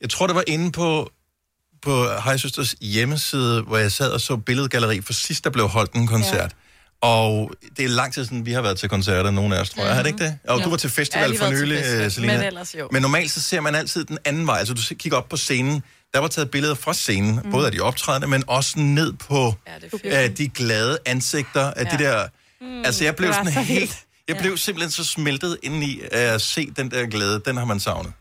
Jeg 0.00 0.10
tror, 0.10 0.26
det 0.26 0.36
var 0.36 0.44
inde 0.46 0.72
på, 0.72 1.10
på 1.82 2.04
Hejsøsters 2.24 2.74
hjemmeside, 2.80 3.62
hvor 3.62 3.76
jeg 3.76 3.92
sad 3.92 4.10
og 4.10 4.20
så 4.20 4.36
billedgalleri 4.36 5.00
for 5.00 5.12
sidst, 5.12 5.44
der 5.44 5.50
blev 5.50 5.68
holdt 5.68 5.92
en 5.92 6.06
koncert. 6.06 6.50
Ja. 6.52 7.08
Og 7.08 7.52
det 7.76 7.84
er 7.84 7.88
lang 7.88 8.14
tid 8.14 8.24
siden, 8.24 8.46
vi 8.46 8.52
har 8.52 8.62
været 8.62 8.78
til 8.78 8.88
koncerter, 8.88 9.30
nogle 9.30 9.56
af 9.56 9.60
os, 9.60 9.70
tror 9.70 9.84
jeg. 9.84 9.94
Har 9.94 10.02
det 10.02 10.10
ikke 10.10 10.24
det? 10.24 10.38
Og 10.48 10.58
Jo. 10.58 10.64
du 10.64 10.70
var 10.70 10.76
til 10.76 10.90
festival 10.90 11.30
lige 11.30 11.38
for 11.40 11.50
nylig, 11.50 11.78
festival, 11.78 12.04
øh, 12.04 12.10
Selina. 12.10 12.36
men 12.36 12.42
ellers 12.46 12.74
jo. 12.74 12.88
Men 12.92 13.02
normalt 13.02 13.30
så 13.30 13.40
ser 13.40 13.60
man 13.60 13.74
altid 13.74 14.04
den 14.04 14.18
anden 14.24 14.46
vej. 14.46 14.58
Altså 14.58 14.74
du 14.74 14.82
kigger 14.94 15.18
op 15.18 15.28
på 15.28 15.36
scenen, 15.36 15.82
der 16.14 16.18
var 16.18 16.28
taget 16.28 16.50
billeder 16.50 16.74
fra 16.74 16.94
scenen, 16.94 17.40
mm. 17.44 17.50
både 17.50 17.66
af 17.66 17.72
de 17.72 17.80
optrædende, 17.80 18.26
men 18.28 18.44
også 18.46 18.78
ned 18.78 19.12
på 19.12 19.54
Ja, 20.04 20.24
øh, 20.24 20.36
de 20.38 20.48
glade 20.48 20.98
ansigter 21.06 21.70
af 21.70 21.84
ja. 21.84 21.90
det 21.90 21.98
der... 21.98 22.26
Mm. 22.60 22.84
Altså 22.84 23.04
jeg 23.04 23.16
blev 23.16 23.32
sådan 23.32 23.52
så 23.52 23.60
helt... 23.60 23.98
Jeg 24.28 24.36
blev 24.36 24.56
simpelthen 24.56 24.90
så 24.90 25.04
smeltet 25.04 25.58
ind 25.62 25.84
i 25.84 26.00
at 26.12 26.40
se 26.40 26.70
den 26.70 26.90
der 26.90 27.06
glæde. 27.06 27.42
Den 27.44 27.56
har 27.56 27.64
man 27.64 27.80
savnet. 27.80 28.12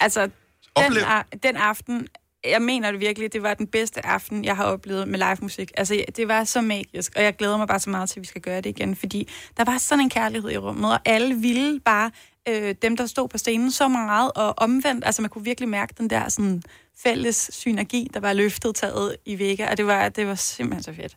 Altså, 0.00 0.28
den, 0.76 0.96
a- 1.06 1.36
den 1.42 1.56
aften 1.56 2.08
jeg 2.48 2.62
mener 2.62 2.90
det 2.90 3.00
virkelig, 3.00 3.32
det 3.32 3.42
var 3.42 3.54
den 3.54 3.66
bedste 3.66 4.06
aften, 4.06 4.44
jeg 4.44 4.56
har 4.56 4.64
oplevet 4.64 5.08
med 5.08 5.18
live 5.18 5.36
musik. 5.40 5.72
Altså, 5.76 6.04
det 6.16 6.28
var 6.28 6.44
så 6.44 6.60
magisk, 6.60 7.12
og 7.16 7.22
jeg 7.22 7.36
glæder 7.36 7.56
mig 7.56 7.68
bare 7.68 7.80
så 7.80 7.90
meget 7.90 8.10
til, 8.10 8.18
at 8.18 8.22
vi 8.22 8.26
skal 8.26 8.40
gøre 8.40 8.56
det 8.56 8.66
igen, 8.66 8.96
fordi 8.96 9.28
der 9.56 9.64
var 9.64 9.78
sådan 9.78 10.00
en 10.04 10.10
kærlighed 10.10 10.50
i 10.50 10.56
rummet, 10.58 10.92
og 10.92 11.00
alle 11.04 11.34
ville 11.34 11.80
bare, 11.80 12.10
øh, 12.48 12.74
dem 12.82 12.96
der 12.96 13.06
stod 13.06 13.28
på 13.28 13.38
scenen, 13.38 13.70
så 13.72 13.88
meget, 13.88 14.32
og 14.36 14.54
omvendt, 14.56 15.04
altså 15.06 15.22
man 15.22 15.30
kunne 15.30 15.44
virkelig 15.44 15.68
mærke 15.68 15.94
den 15.98 16.10
der 16.10 16.28
sådan 16.28 16.62
fælles 17.02 17.50
synergi, 17.52 18.10
der 18.14 18.20
var 18.20 18.32
løftet 18.32 18.74
taget 18.74 19.16
i 19.24 19.38
Vega, 19.38 19.70
og 19.70 19.76
det 19.76 19.86
var, 19.86 20.08
det 20.08 20.26
var 20.26 20.34
simpelthen 20.34 20.82
så 20.82 21.02
fedt. 21.02 21.16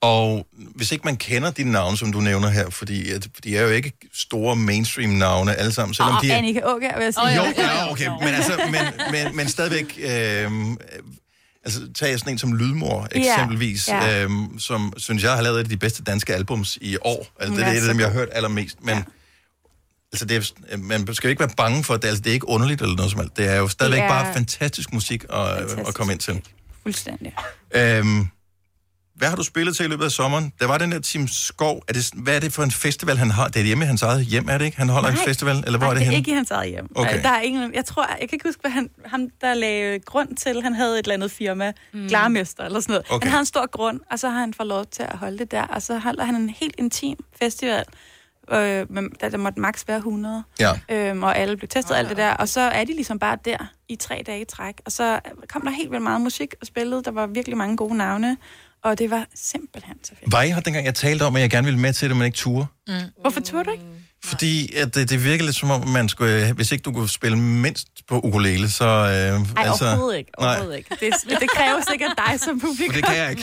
Og 0.00 0.46
hvis 0.74 0.92
ikke 0.92 1.04
man 1.04 1.16
kender 1.16 1.50
de 1.50 1.64
navne, 1.64 1.96
som 1.96 2.12
du 2.12 2.20
nævner 2.20 2.48
her, 2.48 2.70
fordi 2.70 3.10
at, 3.10 3.28
de 3.44 3.56
er 3.56 3.62
jo 3.62 3.68
ikke 3.68 3.92
store 4.14 4.56
mainstream-navne 4.56 5.54
alle 5.54 5.72
sammen, 5.72 5.94
selvom 5.94 6.16
og 6.16 6.22
de 6.22 6.30
er... 6.30 6.36
Annika 6.36 6.60
Åger, 6.64 6.96
vil 6.96 7.04
jeg 7.04 7.14
sige. 7.14 7.36
Jo, 7.36 7.42
ja, 7.56 7.90
okay, 7.92 8.08
men, 8.08 8.34
altså, 8.34 8.60
men, 8.70 8.80
men, 9.12 9.36
men 9.36 9.48
stadigvæk... 9.48 9.98
Øh, 10.02 10.50
altså, 11.64 11.80
tag 11.94 12.18
sådan 12.18 12.32
en 12.32 12.38
som 12.38 12.52
Lydmor, 12.52 13.08
Ja, 13.14 13.18
eksempelvis, 13.20 13.88
ja. 13.88 14.22
øhm, 14.22 14.58
som 14.58 14.92
synes 14.96 15.22
jeg 15.22 15.32
har 15.32 15.42
lavet 15.42 15.56
et 15.60 15.64
af 15.64 15.68
de 15.68 15.76
bedste 15.76 16.02
danske 16.02 16.34
albums 16.34 16.78
i 16.80 16.96
år. 17.00 17.26
Altså, 17.40 17.56
det 17.56 17.62
Ja, 17.62 17.66
er 17.66 17.72
et 17.72 17.82
af 17.82 17.88
dem, 17.88 18.00
jeg 18.00 18.06
har 18.08 18.14
hørt 18.14 18.28
allermest. 18.32 18.76
Men 18.82 19.04
altså, 20.12 20.24
det 20.24 20.52
er, 20.72 20.76
man 20.76 21.14
skal 21.14 21.28
jo 21.28 21.30
ikke 21.30 21.40
være 21.40 21.54
bange 21.56 21.84
for, 21.84 21.94
at 21.94 22.02
det, 22.02 22.08
altså, 22.08 22.22
det 22.22 22.30
er 22.30 22.34
ikke 22.34 22.48
underligt 22.48 22.82
eller 22.82 22.96
noget 22.96 23.10
som 23.10 23.20
helst. 23.20 23.36
Det 23.36 23.48
er 23.48 23.56
jo 23.56 23.68
stadigvæk 23.68 24.00
er 24.00 24.08
bare 24.08 24.34
fantastisk 24.34 24.92
musik 24.92 25.24
at, 25.30 25.48
at 25.88 25.94
komme 25.94 26.12
ind 26.12 26.20
til. 26.20 26.42
Fuldstændig. 26.82 27.34
Øhm, 27.74 28.28
hvad 29.16 29.28
har 29.28 29.36
du 29.36 29.42
spillet 29.42 29.76
til 29.76 29.84
i 29.84 29.88
løbet 29.88 30.04
af 30.04 30.10
sommeren? 30.10 30.52
Der 30.60 30.66
var 30.66 30.78
den 30.78 30.92
der 30.92 30.98
Tim 31.00 31.28
Skov. 31.28 31.82
Er 31.88 31.92
det, 31.92 32.10
hvad 32.14 32.36
er 32.36 32.40
det 32.40 32.52
for 32.52 32.62
en 32.62 32.70
festival, 32.70 33.16
han 33.16 33.30
har? 33.30 33.48
Det 33.48 33.60
er 33.60 33.64
hjemme 33.64 33.84
i 33.84 33.86
hans 33.86 34.02
eget 34.02 34.24
hjem, 34.24 34.48
er 34.48 34.58
det 34.58 34.64
ikke? 34.64 34.76
Han 34.76 34.88
holder 34.88 35.08
en 35.08 35.16
festival, 35.16 35.56
eller 35.66 35.78
hvor 35.78 35.86
Nej, 35.86 35.88
er 35.88 35.94
det 35.94 36.00
det 36.00 36.06
er 36.06 36.10
henne? 36.10 36.16
ikke 36.18 36.30
i 36.30 36.34
hans 36.34 36.50
eget 36.50 36.70
hjem. 36.70 36.88
Okay. 36.94 37.10
Okay. 37.10 37.22
Der 37.22 37.28
er 37.28 37.40
ingen, 37.40 37.74
jeg 37.74 37.84
tror, 37.84 38.06
jeg 38.08 38.18
kan 38.18 38.28
ikke 38.32 38.48
huske, 38.48 38.60
hvad 38.60 38.70
han, 38.70 38.90
ham 39.04 39.28
der 39.40 39.54
lagde 39.54 39.98
grund 39.98 40.36
til. 40.36 40.62
Han 40.62 40.74
havde 40.74 40.92
et 40.92 40.98
eller 40.98 41.14
andet 41.14 41.30
firma, 41.30 41.72
mm. 41.94 42.08
Glarmester 42.08 42.64
eller 42.64 42.80
sådan 42.80 42.92
noget. 42.92 43.06
Okay. 43.10 43.24
Han 43.24 43.30
havde 43.30 43.40
en 43.40 43.46
stor 43.46 43.70
grund, 43.70 44.00
og 44.10 44.18
så 44.18 44.28
har 44.28 44.40
han 44.40 44.54
fået 44.54 44.66
lov 44.68 44.84
til 44.86 45.02
at 45.02 45.18
holde 45.18 45.38
det 45.38 45.50
der. 45.50 45.62
Og 45.62 45.82
så 45.82 45.98
holder 45.98 46.24
han 46.24 46.34
en 46.34 46.50
helt 46.50 46.74
intim 46.78 47.16
festival, 47.42 47.84
øh, 48.52 48.86
men 48.92 49.10
der, 49.20 49.28
der 49.28 49.38
måtte 49.38 49.60
maks 49.60 49.88
være 49.88 49.96
100. 49.96 50.42
Ja. 50.60 50.70
Øhm, 50.88 51.22
og 51.22 51.38
alle 51.38 51.56
blev 51.56 51.68
testet 51.68 51.92
og 51.92 51.98
alt 51.98 52.08
det 52.08 52.16
der. 52.16 52.30
Og 52.32 52.48
så 52.48 52.60
er 52.60 52.84
de 52.84 52.92
ligesom 52.92 53.18
bare 53.18 53.38
der 53.44 53.56
i 53.88 53.96
tre 53.96 54.22
dage 54.26 54.40
i 54.40 54.44
træk. 54.44 54.74
Og 54.84 54.92
så 54.92 55.20
kom 55.48 55.62
der 55.62 55.70
helt 55.70 55.90
vildt 55.90 56.02
meget 56.02 56.20
musik 56.20 56.54
og 56.60 56.66
spillet. 56.66 57.04
Der 57.04 57.10
var 57.10 57.26
virkelig 57.26 57.56
mange 57.56 57.76
gode 57.76 57.96
navne. 57.96 58.36
Og 58.86 58.98
det 58.98 59.10
var 59.10 59.26
simpelthen 59.34 59.94
så 60.04 60.12
fedt. 60.20 60.32
Var 60.32 60.42
I 60.42 60.48
her 60.50 60.60
dengang, 60.60 60.86
jeg 60.86 60.94
talte 60.94 61.22
om, 61.22 61.36
at 61.36 61.42
jeg 61.42 61.50
gerne 61.50 61.64
ville 61.64 61.80
med 61.80 61.92
til 61.92 62.08
det, 62.08 62.16
men 62.16 62.26
ikke 62.26 62.36
turde? 62.36 62.66
Mm. 62.88 62.94
Hvorfor 63.20 63.40
turde 63.40 63.64
du 63.64 63.70
ikke? 63.70 63.84
Fordi 64.24 64.76
at 64.76 64.94
det, 64.94 65.10
det 65.10 65.24
virker 65.24 65.44
lidt 65.44 65.56
som 65.56 65.70
om, 65.70 65.88
man 65.88 66.08
skulle, 66.08 66.52
hvis 66.52 66.72
ikke 66.72 66.82
du 66.82 66.92
kunne 66.92 67.08
spille 67.08 67.38
mindst 67.38 67.88
på 68.08 68.20
ukulele, 68.20 68.70
så... 68.70 68.84
Øh, 68.84 69.54
Nej, 69.54 69.66
altså, 69.68 69.86
overhovedet 69.86 70.18
ikke. 70.18 70.30
Nej. 70.40 70.48
Overhovedet 70.48 70.78
ikke. 70.78 70.90
Det, 71.00 71.40
det 71.40 71.50
kræver 71.56 71.80
sikkert 71.90 72.12
dig 72.28 72.40
som 72.40 72.60
publikum. 72.60 72.94
Det 72.94 73.04
kan 73.04 73.16
jeg 73.16 73.30
ikke. 73.30 73.42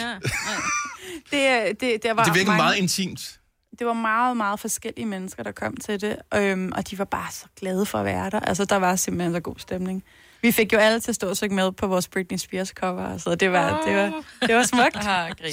det, 1.32 1.82
det, 1.82 2.04
der 2.04 2.14
var 2.14 2.24
Det 2.24 2.34
virker 2.34 2.48
mange, 2.52 2.64
meget 2.64 2.76
intimt. 2.78 3.40
Det 3.80 3.88
var 3.88 3.94
meget, 3.94 4.38
meget 4.38 4.60
forskellige 4.60 5.06
mennesker, 5.06 5.44
der 5.44 5.52
kom 5.52 5.78
til 5.78 6.02
det. 6.02 6.16
Øhm, 6.36 6.72
og 6.76 6.90
de 6.90 7.00
var 7.00 7.06
bare 7.06 7.32
så 7.32 7.46
glade 7.60 7.86
for 7.86 8.00
at 8.00 8.06
være 8.06 8.30
der. 8.30 8.40
Altså, 8.40 8.66
der 8.66 8.76
var 8.76 8.96
simpelthen 8.96 9.34
så 9.34 9.40
god 9.40 9.56
stemning. 9.58 10.04
Vi 10.44 10.52
fik 10.52 10.74
jo 10.74 10.78
alle 10.78 11.00
til 11.00 11.12
at 11.12 11.16
stå 11.16 11.30
og 11.30 11.38
synge 11.38 11.56
med 11.56 11.72
på 11.72 11.88
vores 11.88 12.08
Britney 12.08 12.38
Spears 12.38 12.70
cover, 12.70 13.18
så 13.18 13.36
det 13.36 13.52
var, 13.52 13.84
det 13.88 13.96
var, 13.96 14.24
det 14.48 14.56
var 14.56 14.64
smukt. 14.64 15.04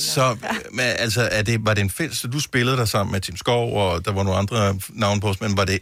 Så 0.15 0.37
men, 0.73 0.85
altså, 0.85 1.29
er 1.33 1.43
det, 1.43 1.67
var 1.67 1.75
det 1.75 1.83
en 1.83 1.91
fest, 1.91 2.21
så 2.21 2.29
du 2.29 2.41
spillede 2.41 2.77
der 2.77 2.85
sammen 2.85 3.13
med 3.13 3.21
Tim 3.21 3.37
Skov, 3.37 3.77
og 3.77 4.05
der 4.05 4.13
var 4.13 4.23
nogle 4.23 4.39
andre 4.39 4.79
navne 4.89 5.21
på 5.21 5.29
os, 5.29 5.41
men 5.41 5.57
var 5.57 5.65
det 5.65 5.79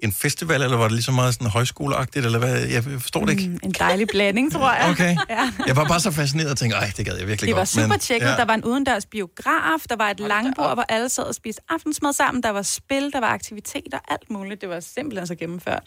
en 0.00 0.12
festival, 0.12 0.62
eller 0.62 0.76
var 0.76 0.84
det 0.84 0.92
ligesom 0.92 1.14
meget 1.14 1.34
sådan 1.34 1.46
højskoleagtigt, 1.46 2.26
eller 2.26 2.38
hvad? 2.38 2.56
Jeg 2.56 2.84
forstår 2.84 3.24
det 3.24 3.30
ikke. 3.30 3.48
Mm, 3.48 3.58
en 3.62 3.72
dejlig 3.72 4.06
blanding, 4.12 4.52
tror 4.52 4.72
jeg. 4.72 4.90
Okay. 4.90 5.16
Ja. 5.30 5.52
Jeg 5.66 5.76
var 5.76 5.84
bare 5.84 6.00
så 6.00 6.10
fascineret 6.10 6.50
og 6.50 6.56
tænkte, 6.58 6.76
ej, 6.78 6.92
det 6.96 7.06
gad 7.06 7.16
jeg 7.16 7.26
virkelig 7.26 7.46
Det 7.48 7.54
var 7.54 7.60
godt. 7.60 7.68
super 7.68 7.96
tjekket. 7.96 8.26
ja. 8.28 8.36
Der 8.36 8.44
var 8.44 8.54
en 8.54 8.64
udendørs 8.64 9.06
biograf, 9.06 9.80
der 9.88 9.96
var 9.96 10.10
et 10.10 10.20
langbord, 10.20 10.74
hvor 10.74 10.84
alle 10.88 11.08
sad 11.08 11.24
og 11.24 11.34
spiste 11.34 11.62
aftensmad 11.68 12.12
sammen. 12.12 12.42
Der 12.42 12.50
var 12.50 12.62
spil, 12.62 13.12
der 13.12 13.20
var 13.20 13.28
aktiviteter, 13.28 13.98
alt 14.08 14.30
muligt. 14.30 14.60
Det 14.60 14.68
var 14.68 14.80
simpelthen 14.80 15.26
så 15.26 15.34
gennemført. 15.34 15.82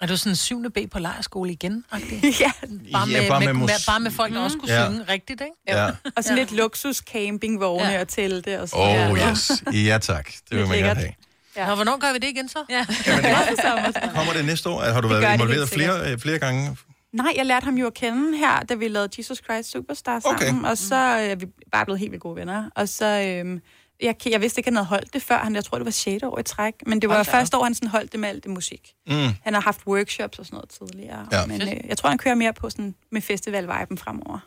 Er 0.00 0.06
du 0.06 0.16
sådan 0.16 0.36
7. 0.36 0.70
B 0.70 0.78
på 0.92 0.98
lejerskole 0.98 1.52
igen? 1.52 1.84
ja. 2.40 2.52
Bare 2.92 3.06
med, 3.06 3.14
Ja, 3.22 3.28
bare 3.28 3.40
med, 3.40 3.46
med 3.46 3.54
med, 3.54 3.68
bare 3.86 4.00
med 4.00 4.10
folk, 4.10 4.34
der 4.34 4.40
også 4.40 4.58
kunne 4.58 4.72
Ja. 4.72 4.86
synge 4.90 5.04
rigtigt, 5.08 5.40
ikke? 5.40 5.78
Ja. 5.80 5.90
Og 6.16 6.24
sådan 6.24 6.38
lidt 6.38 6.52
luksus 6.52 6.96
campingvogne 6.96 7.88
ja. 7.88 8.00
og 8.00 8.08
telte 8.08 8.60
og 8.60 8.68
sådan 8.68 9.10
Oh 9.10 9.18
Ja. 9.18 9.30
yes. 9.30 9.52
Ja 9.72 9.98
tak. 10.02 10.26
Det 10.26 10.34
vil 10.50 10.58
Lidt 10.58 10.68
man 10.68 10.78
gerne 10.78 11.00
have. 11.00 11.12
Ja. 11.56 11.68
Og 11.70 11.74
hvornår 11.76 11.98
gør 11.98 12.12
vi 12.12 12.18
det 12.18 12.28
igen 12.28 12.48
så? 12.48 12.58
Ja. 12.70 12.86
Kommer 14.14 14.32
det 14.32 14.44
næste 14.44 14.68
år? 14.68 14.80
Har 14.80 15.00
du 15.00 15.08
Det 15.08 15.16
været 15.16 15.28
det 15.28 15.34
involveret 15.34 15.68
flere, 15.68 16.12
øh, 16.12 16.18
flere 16.18 16.38
gange? 16.38 16.76
Nej, 17.12 17.32
jeg 17.36 17.46
lærte 17.46 17.64
ham 17.64 17.74
jo 17.74 17.86
at 17.86 17.94
kende 17.94 18.38
her, 18.38 18.60
da 18.60 18.74
vi 18.74 18.88
lavede 18.88 19.10
Jesus 19.18 19.38
Christ 19.44 19.70
Superstar 19.70 20.20
sammen. 20.20 20.58
Okay. 20.60 20.70
Og 20.70 20.78
så 20.78 20.94
øh, 20.94 21.24
er 21.30 21.34
vi 21.34 21.46
bare 21.72 21.84
blevet 21.84 22.00
helt 22.00 22.12
vildt 22.12 22.22
gode 22.22 22.36
venner. 22.36 22.70
Og 22.74 22.88
så... 22.88 23.04
Øh, 23.44 23.60
jeg, 24.02 24.14
jeg 24.30 24.40
vidste 24.40 24.58
ikke, 24.58 24.68
at 24.68 24.72
han 24.72 24.76
havde 24.76 24.86
holdt 24.88 25.12
det 25.12 25.22
før. 25.22 25.38
Han, 25.38 25.54
jeg 25.54 25.64
tror, 25.64 25.78
det 25.78 25.84
var 25.84 25.90
6. 25.90 26.22
år 26.22 26.38
i 26.38 26.42
træk. 26.42 26.74
Men 26.86 27.00
det 27.00 27.08
var 27.08 27.18
op. 27.20 27.26
første 27.26 27.56
år, 27.56 27.64
han 27.64 27.74
sådan 27.74 27.88
holdt 27.88 28.12
det 28.12 28.20
med 28.20 28.28
alt 28.28 28.42
det 28.44 28.50
musik. 28.52 28.92
Mm. 29.06 29.14
Han 29.44 29.54
har 29.54 29.60
haft 29.60 29.80
workshops 29.86 30.38
og 30.38 30.46
sådan 30.46 30.56
noget 30.56 30.70
tidligere. 30.90 31.26
Ja. 31.32 31.46
Men 31.46 31.62
øh, 31.62 31.74
jeg 31.88 31.98
tror, 31.98 32.08
han 32.08 32.18
kører 32.18 32.34
mere 32.34 32.52
på 32.52 32.70
sådan 32.70 32.94
med 33.12 33.22
festival-viben 33.22 33.98
fremover. 33.98 34.38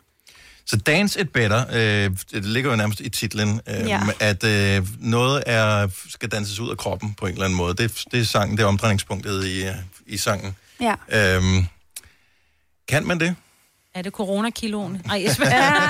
Så 0.66 0.76
Dance 0.76 1.20
It 1.20 1.30
Better, 1.32 1.64
øh, 1.72 2.10
det 2.30 2.44
ligger 2.44 2.70
jo 2.70 2.76
nærmest 2.76 3.00
i 3.00 3.08
titlen, 3.08 3.60
øh, 3.68 3.88
Ja. 3.88 4.00
at 4.20 4.44
øh, 4.44 4.86
noget 5.00 5.42
er, 5.46 5.88
skal 6.08 6.28
danses 6.28 6.60
ud 6.60 6.70
af 6.70 6.76
kroppen 6.76 7.14
på 7.14 7.26
en 7.26 7.32
eller 7.32 7.44
anden 7.44 7.56
måde. 7.56 7.74
Det, 7.74 8.04
det 8.12 8.20
er 8.20 8.24
sangen, 8.24 8.56
det 8.56 8.62
er 8.62 8.66
omdrejningspunktet 8.66 9.44
i, 9.46 9.64
øh, 9.66 9.74
i 10.06 10.16
sangen. 10.16 10.56
Ja. 10.80 10.94
Øhm, 11.36 11.66
kan 12.88 13.06
man 13.06 13.20
det? 13.20 13.34
Er 13.94 14.02
det 14.02 14.12
coronakiloen? 14.12 15.02
Ej, 15.10 15.22
jeg 15.22 15.36
Ja. 15.40 15.80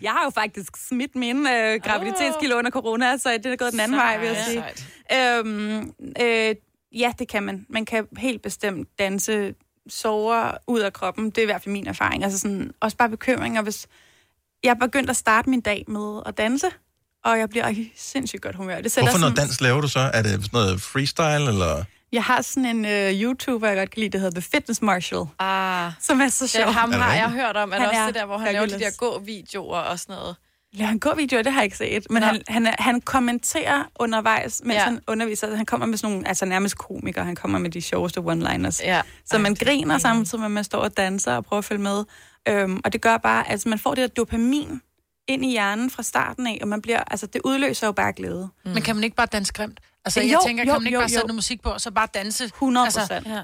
jeg 0.00 0.12
har 0.12 0.24
jo 0.24 0.30
faktisk 0.30 0.76
smidt 0.88 1.16
min 1.16 1.46
øh, 1.46 1.80
graviditetskilo 1.84 2.58
under 2.58 2.70
corona, 2.70 3.16
så 3.16 3.38
det 3.44 3.52
er 3.52 3.56
gået 3.56 3.72
den 3.72 3.80
anden 3.80 3.96
vej, 3.96 4.18
vil 4.18 4.28
jeg 4.28 4.44
sige. 4.46 4.64
Øhm, 5.38 5.92
øh, 6.20 6.54
ja, 6.92 7.12
det 7.18 7.28
kan 7.28 7.42
man. 7.42 7.66
Man 7.68 7.84
kan 7.84 8.06
helt 8.18 8.42
bestemt 8.42 8.88
danse 8.98 9.54
sover 9.88 10.52
ud 10.66 10.80
af 10.80 10.92
kroppen. 10.92 11.30
Det 11.30 11.38
er 11.38 11.42
i 11.42 11.46
hvert 11.46 11.62
fald 11.62 11.72
min 11.72 11.86
erfaring. 11.86 12.24
Altså 12.24 12.38
sådan, 12.38 12.70
også 12.80 12.96
bare 12.96 13.08
bekymringer, 13.08 13.62
hvis 13.62 13.86
jeg 14.62 14.70
er 14.70 14.86
begyndt 14.86 15.10
at 15.10 15.16
starte 15.16 15.50
min 15.50 15.60
dag 15.60 15.84
med 15.88 16.20
at 16.26 16.38
danse, 16.38 16.66
og 17.24 17.38
jeg 17.38 17.48
bliver 17.48 17.68
i 17.68 17.92
sindssygt 17.96 18.42
godt 18.42 18.56
humør. 18.56 18.80
Det 18.80 18.94
Hvorfor 18.94 19.18
noget 19.18 19.20
sådan, 19.20 19.36
dans 19.36 19.60
laver 19.60 19.80
du 19.80 19.88
så? 19.88 20.10
Er 20.14 20.22
det 20.22 20.30
sådan 20.30 20.48
noget 20.52 20.82
freestyle, 20.82 21.48
eller? 21.48 21.84
Jeg 22.12 22.22
har 22.24 22.42
sådan 22.42 22.66
en 22.66 22.84
uh, 22.84 23.20
YouTuber, 23.22 23.68
jeg 23.68 23.76
godt 23.76 23.90
kan 23.90 24.00
lide, 24.00 24.10
der 24.12 24.18
hedder 24.18 24.40
The 24.40 24.48
Fitness 24.52 24.82
Marshall. 24.82 25.24
Ah, 25.38 25.92
som 26.00 26.20
er 26.20 26.28
så 26.28 26.44
det 26.44 26.50
sjov. 26.50 26.64
ham 26.72 26.92
har 26.92 27.14
jeg 27.14 27.30
hørt 27.30 27.56
om. 27.56 27.72
Er 27.72 27.74
Han 27.74 27.82
det 27.82 27.88
også 27.88 28.00
er 28.00 28.06
det 28.06 28.14
der, 28.14 28.26
hvor 28.26 28.38
han 28.38 28.52
laver 28.52 28.66
de 28.66 28.78
der 28.78 28.90
gå-videoer 28.96 29.78
og 29.78 29.98
sådan 29.98 30.16
noget? 30.16 30.36
Ja, 30.78 30.84
han 30.84 30.98
går 30.98 31.14
videoer, 31.14 31.42
det 31.42 31.52
har 31.52 31.60
jeg 31.60 31.64
ikke 31.64 31.76
set. 31.76 32.10
Men 32.10 32.22
han, 32.22 32.42
han, 32.48 32.74
han 32.78 33.00
kommenterer 33.00 33.84
undervejs, 33.98 34.60
mens 34.64 34.74
Ja. 34.74 34.84
han 34.84 35.00
underviser. 35.06 35.56
Han 35.56 35.66
kommer 35.66 35.86
med 35.86 35.98
sådan 35.98 36.12
nogle, 36.12 36.28
altså 36.28 36.44
nærmest 36.46 36.78
komikere, 36.78 37.24
han 37.24 37.34
kommer 37.34 37.58
med 37.58 37.70
de 37.70 37.80
sjoveste 37.80 38.20
one-liners. 38.20 38.84
Ja. 38.84 39.02
Så 39.26 39.38
man 39.38 39.54
griner 39.54 39.98
samtidig 39.98 40.40
med, 40.40 40.46
at 40.46 40.50
man 40.50 40.64
står 40.64 40.78
og 40.78 40.96
danser 40.96 41.32
og 41.36 41.44
prøver 41.44 41.58
at 41.58 41.64
følge 41.64 41.82
med. 41.82 42.04
Øhm, 42.48 42.80
og 42.84 42.92
det 42.92 43.00
gør 43.00 43.16
bare, 43.16 43.46
at 43.46 43.52
altså, 43.52 43.68
man 43.68 43.78
får 43.78 43.94
det 43.94 44.02
der 44.02 44.08
dopamin 44.08 44.80
ind 45.28 45.44
i 45.44 45.50
hjernen 45.50 45.90
fra 45.90 46.02
starten 46.02 46.46
af, 46.46 46.58
og 46.62 46.68
man 46.68 46.82
bliver, 46.82 47.02
altså 47.10 47.26
det 47.26 47.40
udløser 47.44 47.86
jo 47.86 47.92
bare 47.92 48.12
glæde. 48.12 48.48
Mm. 48.64 48.70
Men 48.70 48.82
kan 48.82 48.96
man 48.96 49.04
ikke 49.04 49.16
bare 49.16 49.26
danse 49.32 49.52
grimt? 49.52 49.80
Altså, 50.06 50.20
Jo, 50.20 50.26
jeg 50.28 50.38
tænker, 50.46 50.64
kan 50.64 50.72
jo, 50.72 50.78
man 50.78 50.86
ikke 50.86 50.94
jo, 50.94 51.00
bare 51.00 51.08
sætte 51.08 51.26
noget 51.26 51.34
musik 51.34 51.62
på, 51.62 51.68
og 51.70 51.80
så 51.80 51.90
bare 51.90 52.08
danse? 52.14 52.44
100 52.44 52.86
Altså, 52.86 53.00
procent. 53.00 53.26
øh, 53.26 53.34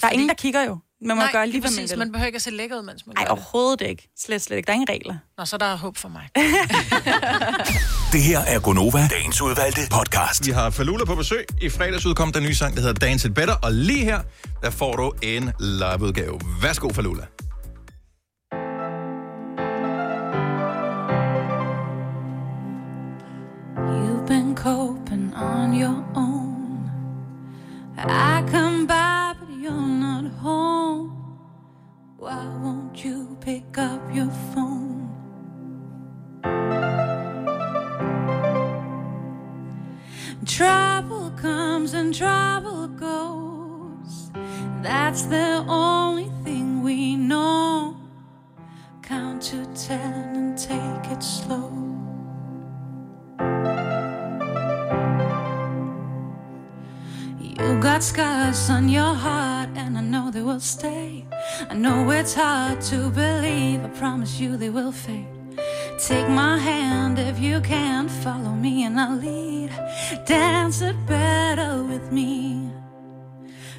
Der 0.00 0.06
er 0.06 0.10
ingen, 0.10 0.28
der 0.28 0.34
kigger 0.34 0.62
jo. 0.62 0.78
Man 1.06 1.16
må 1.16 1.22
Nej, 1.22 1.32
gøre 1.32 1.46
lige, 1.46 1.60
hvad 1.60 1.70
man 1.70 1.76
præcis. 1.76 1.90
vil. 1.90 1.98
Man 1.98 2.12
behøver 2.12 2.26
ikke 2.26 2.36
at 2.36 2.42
se 2.42 2.50
lækker 2.50 2.76
ud, 2.78 2.82
mens 2.82 3.06
man 3.06 3.14
Nej, 3.16 3.24
gør 3.24 3.34
det. 3.34 3.42
overhovedet 3.42 3.80
ikke. 3.80 4.08
Slet, 4.18 4.42
slet 4.42 4.56
ikke. 4.56 4.66
Der 4.66 4.72
er 4.72 4.74
ingen 4.74 4.88
regler. 4.88 5.14
Nå, 5.38 5.44
så 5.44 5.56
er 5.56 5.58
der 5.58 5.76
håb 5.76 5.96
for 5.96 6.08
mig. 6.08 6.28
Det 8.12 8.22
her 8.22 8.38
er 8.38 8.60
Gonova, 8.60 9.08
dagens 9.10 9.40
udvalgte 9.42 9.80
podcast. 9.90 10.46
Vi 10.46 10.50
har 10.52 10.70
Falula 10.70 11.04
på 11.04 11.14
besøg. 11.14 11.44
I 11.60 11.68
fredags 11.68 12.06
udkom 12.06 12.32
den 12.32 12.42
nye 12.42 12.54
sang, 12.54 12.74
der 12.74 12.80
hedder 12.80 12.94
Dance 13.06 13.28
It 13.28 13.34
Better. 13.34 13.54
Og 13.62 13.72
lige 13.72 14.04
her, 14.04 14.20
der 14.62 14.70
får 14.70 14.96
du 14.96 15.12
en 15.22 15.52
liveudgave. 15.60 16.40
Værsgo, 16.62 16.92
Falula. 16.92 17.22
I 27.96 28.44
come 28.48 28.86
by, 28.86 29.34
but 29.38 29.50
you're 29.50 29.72
not 29.72 30.24
home. 30.32 31.38
Why 32.16 32.44
won't 32.62 33.04
you 33.04 33.36
pick 33.40 33.78
up 33.78 34.00
your 34.14 34.30
phone? 34.54 34.92
Trouble 40.46 41.30
comes 41.32 41.94
and 41.94 42.14
trouble 42.14 42.88
goes. 42.88 44.30
That's 44.82 45.22
the 45.22 45.64
only 45.68 46.30
thing 46.44 46.82
we 46.82 47.16
know. 47.16 47.96
Count 49.02 49.42
to 49.42 49.64
ten 49.74 50.36
and 50.36 50.58
take 50.58 51.10
it 51.12 51.22
slow. 51.22 51.71
Got 58.02 58.08
scars 58.08 58.68
on 58.70 58.88
your 58.88 59.14
heart, 59.14 59.68
and 59.76 59.96
I 59.96 60.00
know 60.00 60.30
they 60.32 60.42
will 60.42 60.58
stay. 60.58 61.24
I 61.70 61.74
know 61.74 62.10
it's 62.10 62.34
hard 62.34 62.80
to 62.90 63.10
believe, 63.10 63.84
I 63.84 63.88
promise 63.90 64.40
you 64.40 64.56
they 64.56 64.70
will 64.70 64.90
fade. 64.90 65.28
Take 66.00 66.28
my 66.28 66.58
hand 66.58 67.20
if 67.20 67.38
you 67.38 67.60
can, 67.60 68.08
follow 68.08 68.54
me 68.54 68.82
and 68.84 68.98
I'll 68.98 69.16
lead. 69.16 69.70
Dance 70.26 70.82
it 70.82 70.96
better 71.06 71.84
with 71.84 72.10
me. 72.10 72.72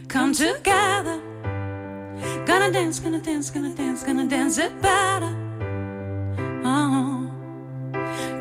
Come 0.07 0.33
together. 0.33 1.19
Gonna 2.45 2.71
dance, 2.71 2.99
gonna 3.01 3.19
dance, 3.19 3.49
gonna 3.49 3.75
dance, 3.75 4.03
gonna 4.03 4.27
dance 4.27 4.57
it 4.57 4.81
better. 4.81 5.35
Oh, 6.63 7.29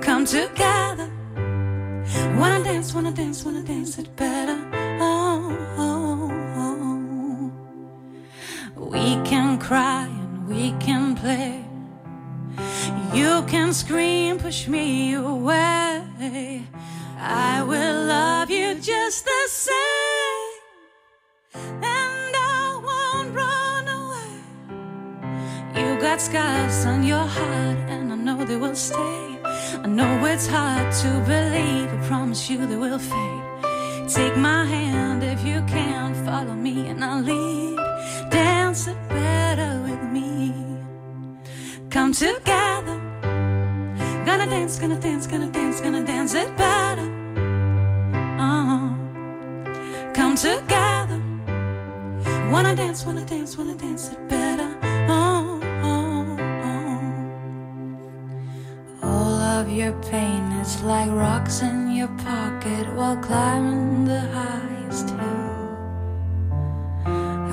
come 0.01 0.25
together. 0.27 1.11
Wanna 2.39 2.63
dance, 2.63 2.95
wanna 2.95 3.11
dance, 3.11 3.45
wanna 3.45 3.63
dance 3.63 3.99
it 3.99 4.15
better. 4.15 4.62
Cry 9.63 10.07
and 10.07 10.49
we 10.49 10.73
can 10.81 11.15
play. 11.15 11.65
You 13.15 13.45
can 13.47 13.73
scream, 13.73 14.39
push 14.39 14.67
me 14.67 15.15
away. 15.15 16.65
I 17.17 17.63
will 17.63 17.99
love 18.07 18.51
you 18.51 18.75
just 18.75 19.25
the 19.25 19.43
same. 19.47 20.59
And 21.55 22.35
I 22.35 22.81
won't 22.89 23.31
run 23.43 23.85
away. 24.01 24.35
You 25.77 26.01
got 26.01 26.21
scars 26.21 26.85
on 26.85 27.05
your 27.05 27.27
heart, 27.37 27.79
and 27.93 28.13
I 28.13 28.17
know 28.17 28.45
they 28.45 28.57
will 28.57 28.75
stay. 28.75 29.39
I 29.85 29.87
know 29.87 30.13
it's 30.27 30.49
hard 30.49 30.93
to 31.03 31.11
believe, 31.33 31.89
I 31.97 31.99
promise 32.09 32.51
you 32.51 32.67
they 32.67 32.77
will 32.77 32.99
fade. 32.99 33.45
Take 34.09 34.37
my 34.37 34.65
hand 34.65 35.23
if 35.23 35.41
you 35.47 35.63
can, 35.69 36.15
follow 36.27 36.55
me, 36.55 36.89
and 36.89 37.05
I'll 37.05 37.23
lead. 37.23 37.77
Dance 38.31 38.89
Come 42.13 42.35
together. 42.35 43.01
Gonna 44.27 44.45
dance, 44.45 44.79
gonna 44.79 45.01
dance, 45.01 45.27
gonna 45.27 45.51
dance, 45.51 45.81
gonna 45.81 46.05
dance 46.05 46.35
it 46.35 46.55
better. 46.59 47.09
Uh-huh. 48.39 48.89
Come 50.13 50.37
together. 50.37 51.23
Wanna 52.51 52.77
dance, 52.77 53.07
wanna 53.07 53.25
dance, 53.25 53.57
wanna 53.57 53.75
dance 53.77 54.11
it 54.11 54.29
better. 54.29 54.69
Oh, 55.09 55.59
oh, 55.83 56.37
oh. 59.03 59.09
All 59.09 59.41
of 59.57 59.71
your 59.71 59.95
pain 60.03 60.53
is 60.61 60.83
like 60.83 61.11
rocks 61.11 61.63
in 61.63 61.93
your 61.93 62.09
pocket 62.19 62.93
while 62.95 63.17
climbing 63.17 64.05
the 64.05 64.21
highest 64.21 65.09
hill. 65.09 65.52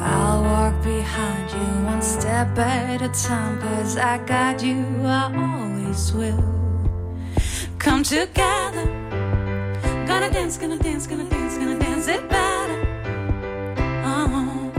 I'll 0.01 0.43
walk 0.43 0.83
behind 0.83 1.51
you 1.51 1.85
one 1.85 2.01
step 2.01 2.57
at 2.57 3.01
a 3.01 3.09
time, 3.09 3.59
cause 3.59 3.97
I 3.97 4.17
got 4.25 4.63
you, 4.63 4.85
I 5.05 5.31
always 5.35 6.13
will. 6.13 6.43
Come 7.77 8.03
together. 8.03 8.85
Gonna 10.07 10.29
dance, 10.31 10.57
gonna 10.57 10.77
dance, 10.77 11.05
gonna 11.05 11.29
dance, 11.29 11.57
gonna 11.57 11.77
dance 11.79 12.07
it 12.07 12.29
better. 12.29 12.79
Uh-huh. 14.03 14.69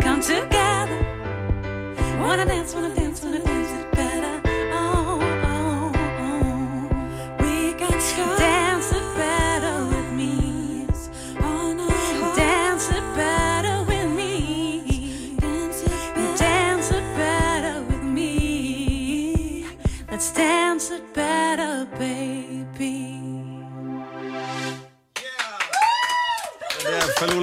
Come 0.00 0.20
together. 0.20 1.00
Wanna 2.20 2.44
dance, 2.44 2.74
wanna 2.74 2.94
dance, 2.94 3.22
wanna 3.22 3.38
dance 3.38 3.47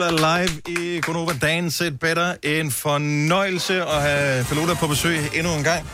Falula 0.10 0.38
live 0.41 0.62
i 0.68 1.01
Gonova 1.01 1.34
Dance 1.41 1.88
It 1.88 1.99
Better. 1.99 2.36
En 2.43 2.72
fornøjelse 2.72 3.84
at 3.86 4.01
have 4.01 4.45
Falula 4.45 4.74
på 4.74 4.88
besøg 4.88 5.20
endnu 5.34 5.53
en 5.53 5.64
gang. 5.64 5.89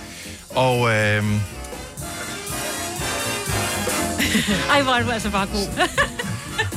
Og 0.49 0.89
øh, 0.89 1.23
Ej, 4.71 4.81
hvor 4.81 4.91
er 4.93 5.03
du 5.03 5.09
altså 5.11 5.29
bare 5.29 5.45
god. 5.47 5.67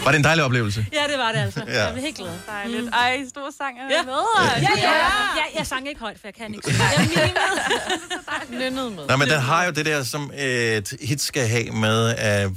var 0.04 0.10
det 0.10 0.18
en 0.18 0.24
dejlig 0.24 0.44
oplevelse? 0.44 0.86
ja, 0.92 1.02
det 1.12 1.18
var 1.18 1.32
det 1.32 1.38
altså. 1.38 1.62
Ja. 1.68 1.84
Jeg 1.84 1.92
blev 1.92 2.04
helt 2.04 2.16
glad. 2.16 2.30
Dejligt. 2.48 2.88
Ej, 2.94 3.24
stor 3.28 3.50
sang 3.58 3.78
er 3.78 3.82
Ja. 3.96 4.02
med. 4.02 4.12
Ja, 4.36 4.52
ja, 4.62 4.68
ja. 4.82 4.88
Jeg, 5.36 5.44
jeg 5.58 5.66
sang 5.66 5.88
ikke 5.88 6.00
højt, 6.00 6.16
for 6.20 6.26
jeg 6.28 6.34
kan 6.34 6.54
ikke. 6.54 6.70
Jeg 6.78 6.94
er 6.98 8.58
Nynnet 8.70 8.92
med. 8.92 9.06
Nej, 9.06 9.16
men 9.16 9.28
den 9.28 9.40
har 9.40 9.64
jo 9.64 9.70
det 9.70 9.86
der, 9.86 10.02
som 10.02 10.30
et 10.38 10.96
hit 11.02 11.20
skal 11.20 11.48
have 11.48 11.70
med, 11.70 12.14
at, 12.18 12.50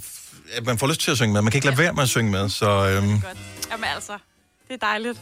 man 0.66 0.78
får 0.78 0.88
lyst 0.88 1.02
til 1.02 1.12
at 1.12 1.18
synge 1.18 1.34
med. 1.34 1.42
Man 1.42 1.52
kan 1.52 1.58
ikke 1.58 1.68
lade 1.68 1.78
være 1.78 1.94
med 1.94 2.04
at 2.04 2.10
synge 2.10 2.32
med, 2.32 2.50
så 2.50 2.70
øhm, 2.70 3.10
Jamen 3.72 3.86
altså, 3.96 4.12
det 4.68 4.74
er 4.84 4.86
dejligt. 4.88 5.20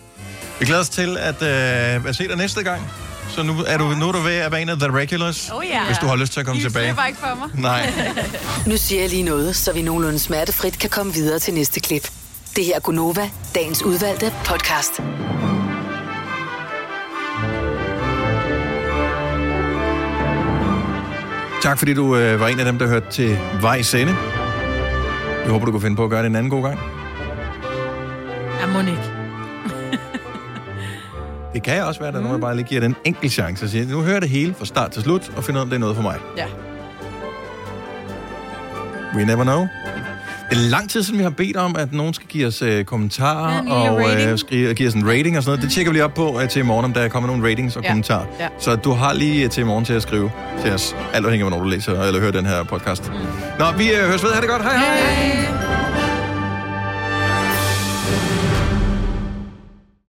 vi 0.59 0.65
glæder 0.65 0.81
os 0.81 0.89
til 0.89 1.17
at, 1.17 1.41
øh, 1.41 2.05
at 2.05 2.15
se 2.15 2.27
dig 2.27 2.37
næste 2.37 2.63
gang. 2.63 2.81
Så 3.29 3.43
nu 3.43 3.53
er 3.67 3.77
du, 3.77 3.83
nu 3.89 4.07
er 4.07 4.11
du 4.11 4.19
ved 4.19 4.33
at 4.35 4.51
være 4.51 4.61
en 4.61 4.69
af 4.69 4.77
The 4.77 4.91
Regulars, 4.97 5.49
Oh 5.49 5.65
ja. 5.65 5.85
hvis 5.85 5.97
du 5.97 6.05
har 6.07 6.15
lyst 6.15 6.33
til 6.33 6.39
at 6.39 6.45
komme 6.45 6.59
I 6.59 6.63
tilbage. 6.63 6.85
slipper 6.85 7.05
ikke 7.05 7.19
for 7.19 7.35
mig. 7.35 7.49
Nej. 7.61 7.93
Nu 8.71 8.77
siger 8.77 9.01
jeg 9.01 9.09
lige 9.09 9.23
noget, 9.23 9.55
så 9.55 9.73
vi 9.73 9.81
nogenlunde 9.81 10.19
smertefrit 10.19 10.79
kan 10.79 10.89
komme 10.89 11.13
videre 11.13 11.39
til 11.39 11.53
næste 11.53 11.79
klip. 11.79 12.09
Det 12.55 12.65
her 12.65 12.75
er 12.75 12.79
Gunova, 12.79 13.29
dagens 13.55 13.83
udvalgte 13.83 14.33
podcast. 14.45 15.01
Tak 21.61 21.77
fordi 21.77 21.93
du 21.93 22.15
øh, 22.15 22.39
var 22.39 22.47
en 22.47 22.59
af 22.59 22.65
dem, 22.65 22.79
der 22.79 22.87
hørte 22.87 23.05
til 23.11 23.37
Vejs 23.61 23.93
Ende. 23.93 24.15
Jeg 25.43 25.51
håber, 25.51 25.65
du 25.65 25.71
kan 25.71 25.81
finde 25.81 25.95
på 25.95 26.03
at 26.03 26.09
gøre 26.09 26.21
det 26.23 26.27
en 26.29 26.35
anden 26.35 26.49
god 26.49 26.63
gang. 26.63 26.79
Jeg 28.61 28.69
må 28.69 28.79
ikke. 28.79 29.14
Det 31.56 31.64
kan 31.64 31.84
også 31.84 31.99
være, 31.99 32.08
at 32.08 32.14
der 32.14 32.20
er 32.20 32.24
nogen, 32.24 32.41
bare 32.41 32.56
lige 32.56 32.66
giver 32.66 32.82
den 32.82 32.91
en 32.91 32.95
enkelt 33.06 33.32
chance 33.32 33.66
og 33.66 33.70
siger, 33.70 33.86
nu 33.88 34.01
hører 34.01 34.20
det 34.20 34.30
hele 34.30 34.53
fra 34.58 34.66
start 34.66 34.91
til 34.91 35.01
slut, 35.01 35.32
og 35.38 35.43
finder 35.43 35.62
ud 35.62 35.62
af, 35.62 35.66
om 35.66 35.70
det 35.70 35.76
er 35.76 35.80
noget 35.80 35.95
for 35.95 36.03
mig. 36.03 36.16
Ja. 36.38 36.45
We 39.16 39.26
never 39.26 39.43
know. 39.43 39.68
Det 40.49 40.58
er 40.58 40.70
lang 40.70 40.89
tid 40.89 41.03
siden, 41.03 41.18
vi 41.20 41.24
har 41.24 41.30
bedt 41.30 41.58
om, 41.58 41.76
at 41.80 41.93
nogen 41.93 42.14
skal 42.14 42.28
give 42.28 42.47
os 42.47 42.62
øh, 42.62 42.86
kommentarer 42.86 43.64
Ja, 43.68 43.74
og 43.74 43.99
øh, 44.01 44.06
rating. 44.08 44.39
skrive, 44.39 44.74
give 44.74 44.88
os 44.88 44.93
en 44.93 45.08
rating 45.10 45.38
og 45.38 45.43
sådan 45.43 45.51
noget. 45.58 45.64
Det 45.66 45.72
tjekker 45.76 45.91
vi 45.91 45.95
lige 45.95 46.03
op 46.03 46.14
på 46.14 46.39
øh, 46.41 46.49
til 46.49 46.60
i 46.60 46.64
morgen, 46.64 46.86
om 46.86 46.93
der 46.93 47.08
kommer 47.08 47.28
nogle 47.30 47.49
ratings 47.51 47.76
og 47.76 47.84
Ja, 47.84 47.89
kommentarer. 47.89 48.26
ja. 48.39 48.47
Så 48.60 48.76
du 48.76 48.91
har 48.91 49.14
lige 49.14 49.43
øh, 49.43 49.49
til 49.49 49.62
i 49.62 49.66
morgen 49.66 49.86
til 49.86 49.93
at 49.93 50.01
skrive 50.01 50.32
til 50.64 50.72
os, 50.74 50.95
alt 51.14 51.26
afhængig 51.26 51.45
af, 51.45 51.49
hvornår 51.49 51.64
du 51.64 51.70
læser 51.70 52.01
eller 52.03 52.20
hører 52.20 52.32
den 52.32 52.45
her 52.45 52.64
podcast. 52.64 53.10
Mm. 53.12 53.16
Nå, 53.60 53.66
vi 53.78 53.91
øh, 53.91 54.08
høres 54.08 54.24
ved. 54.24 54.32
Ha' 54.32 54.41
det 54.41 54.49
godt. 54.49 54.62
Hej 54.62 54.78
hej! 54.78 54.97
hej. 54.97 55.84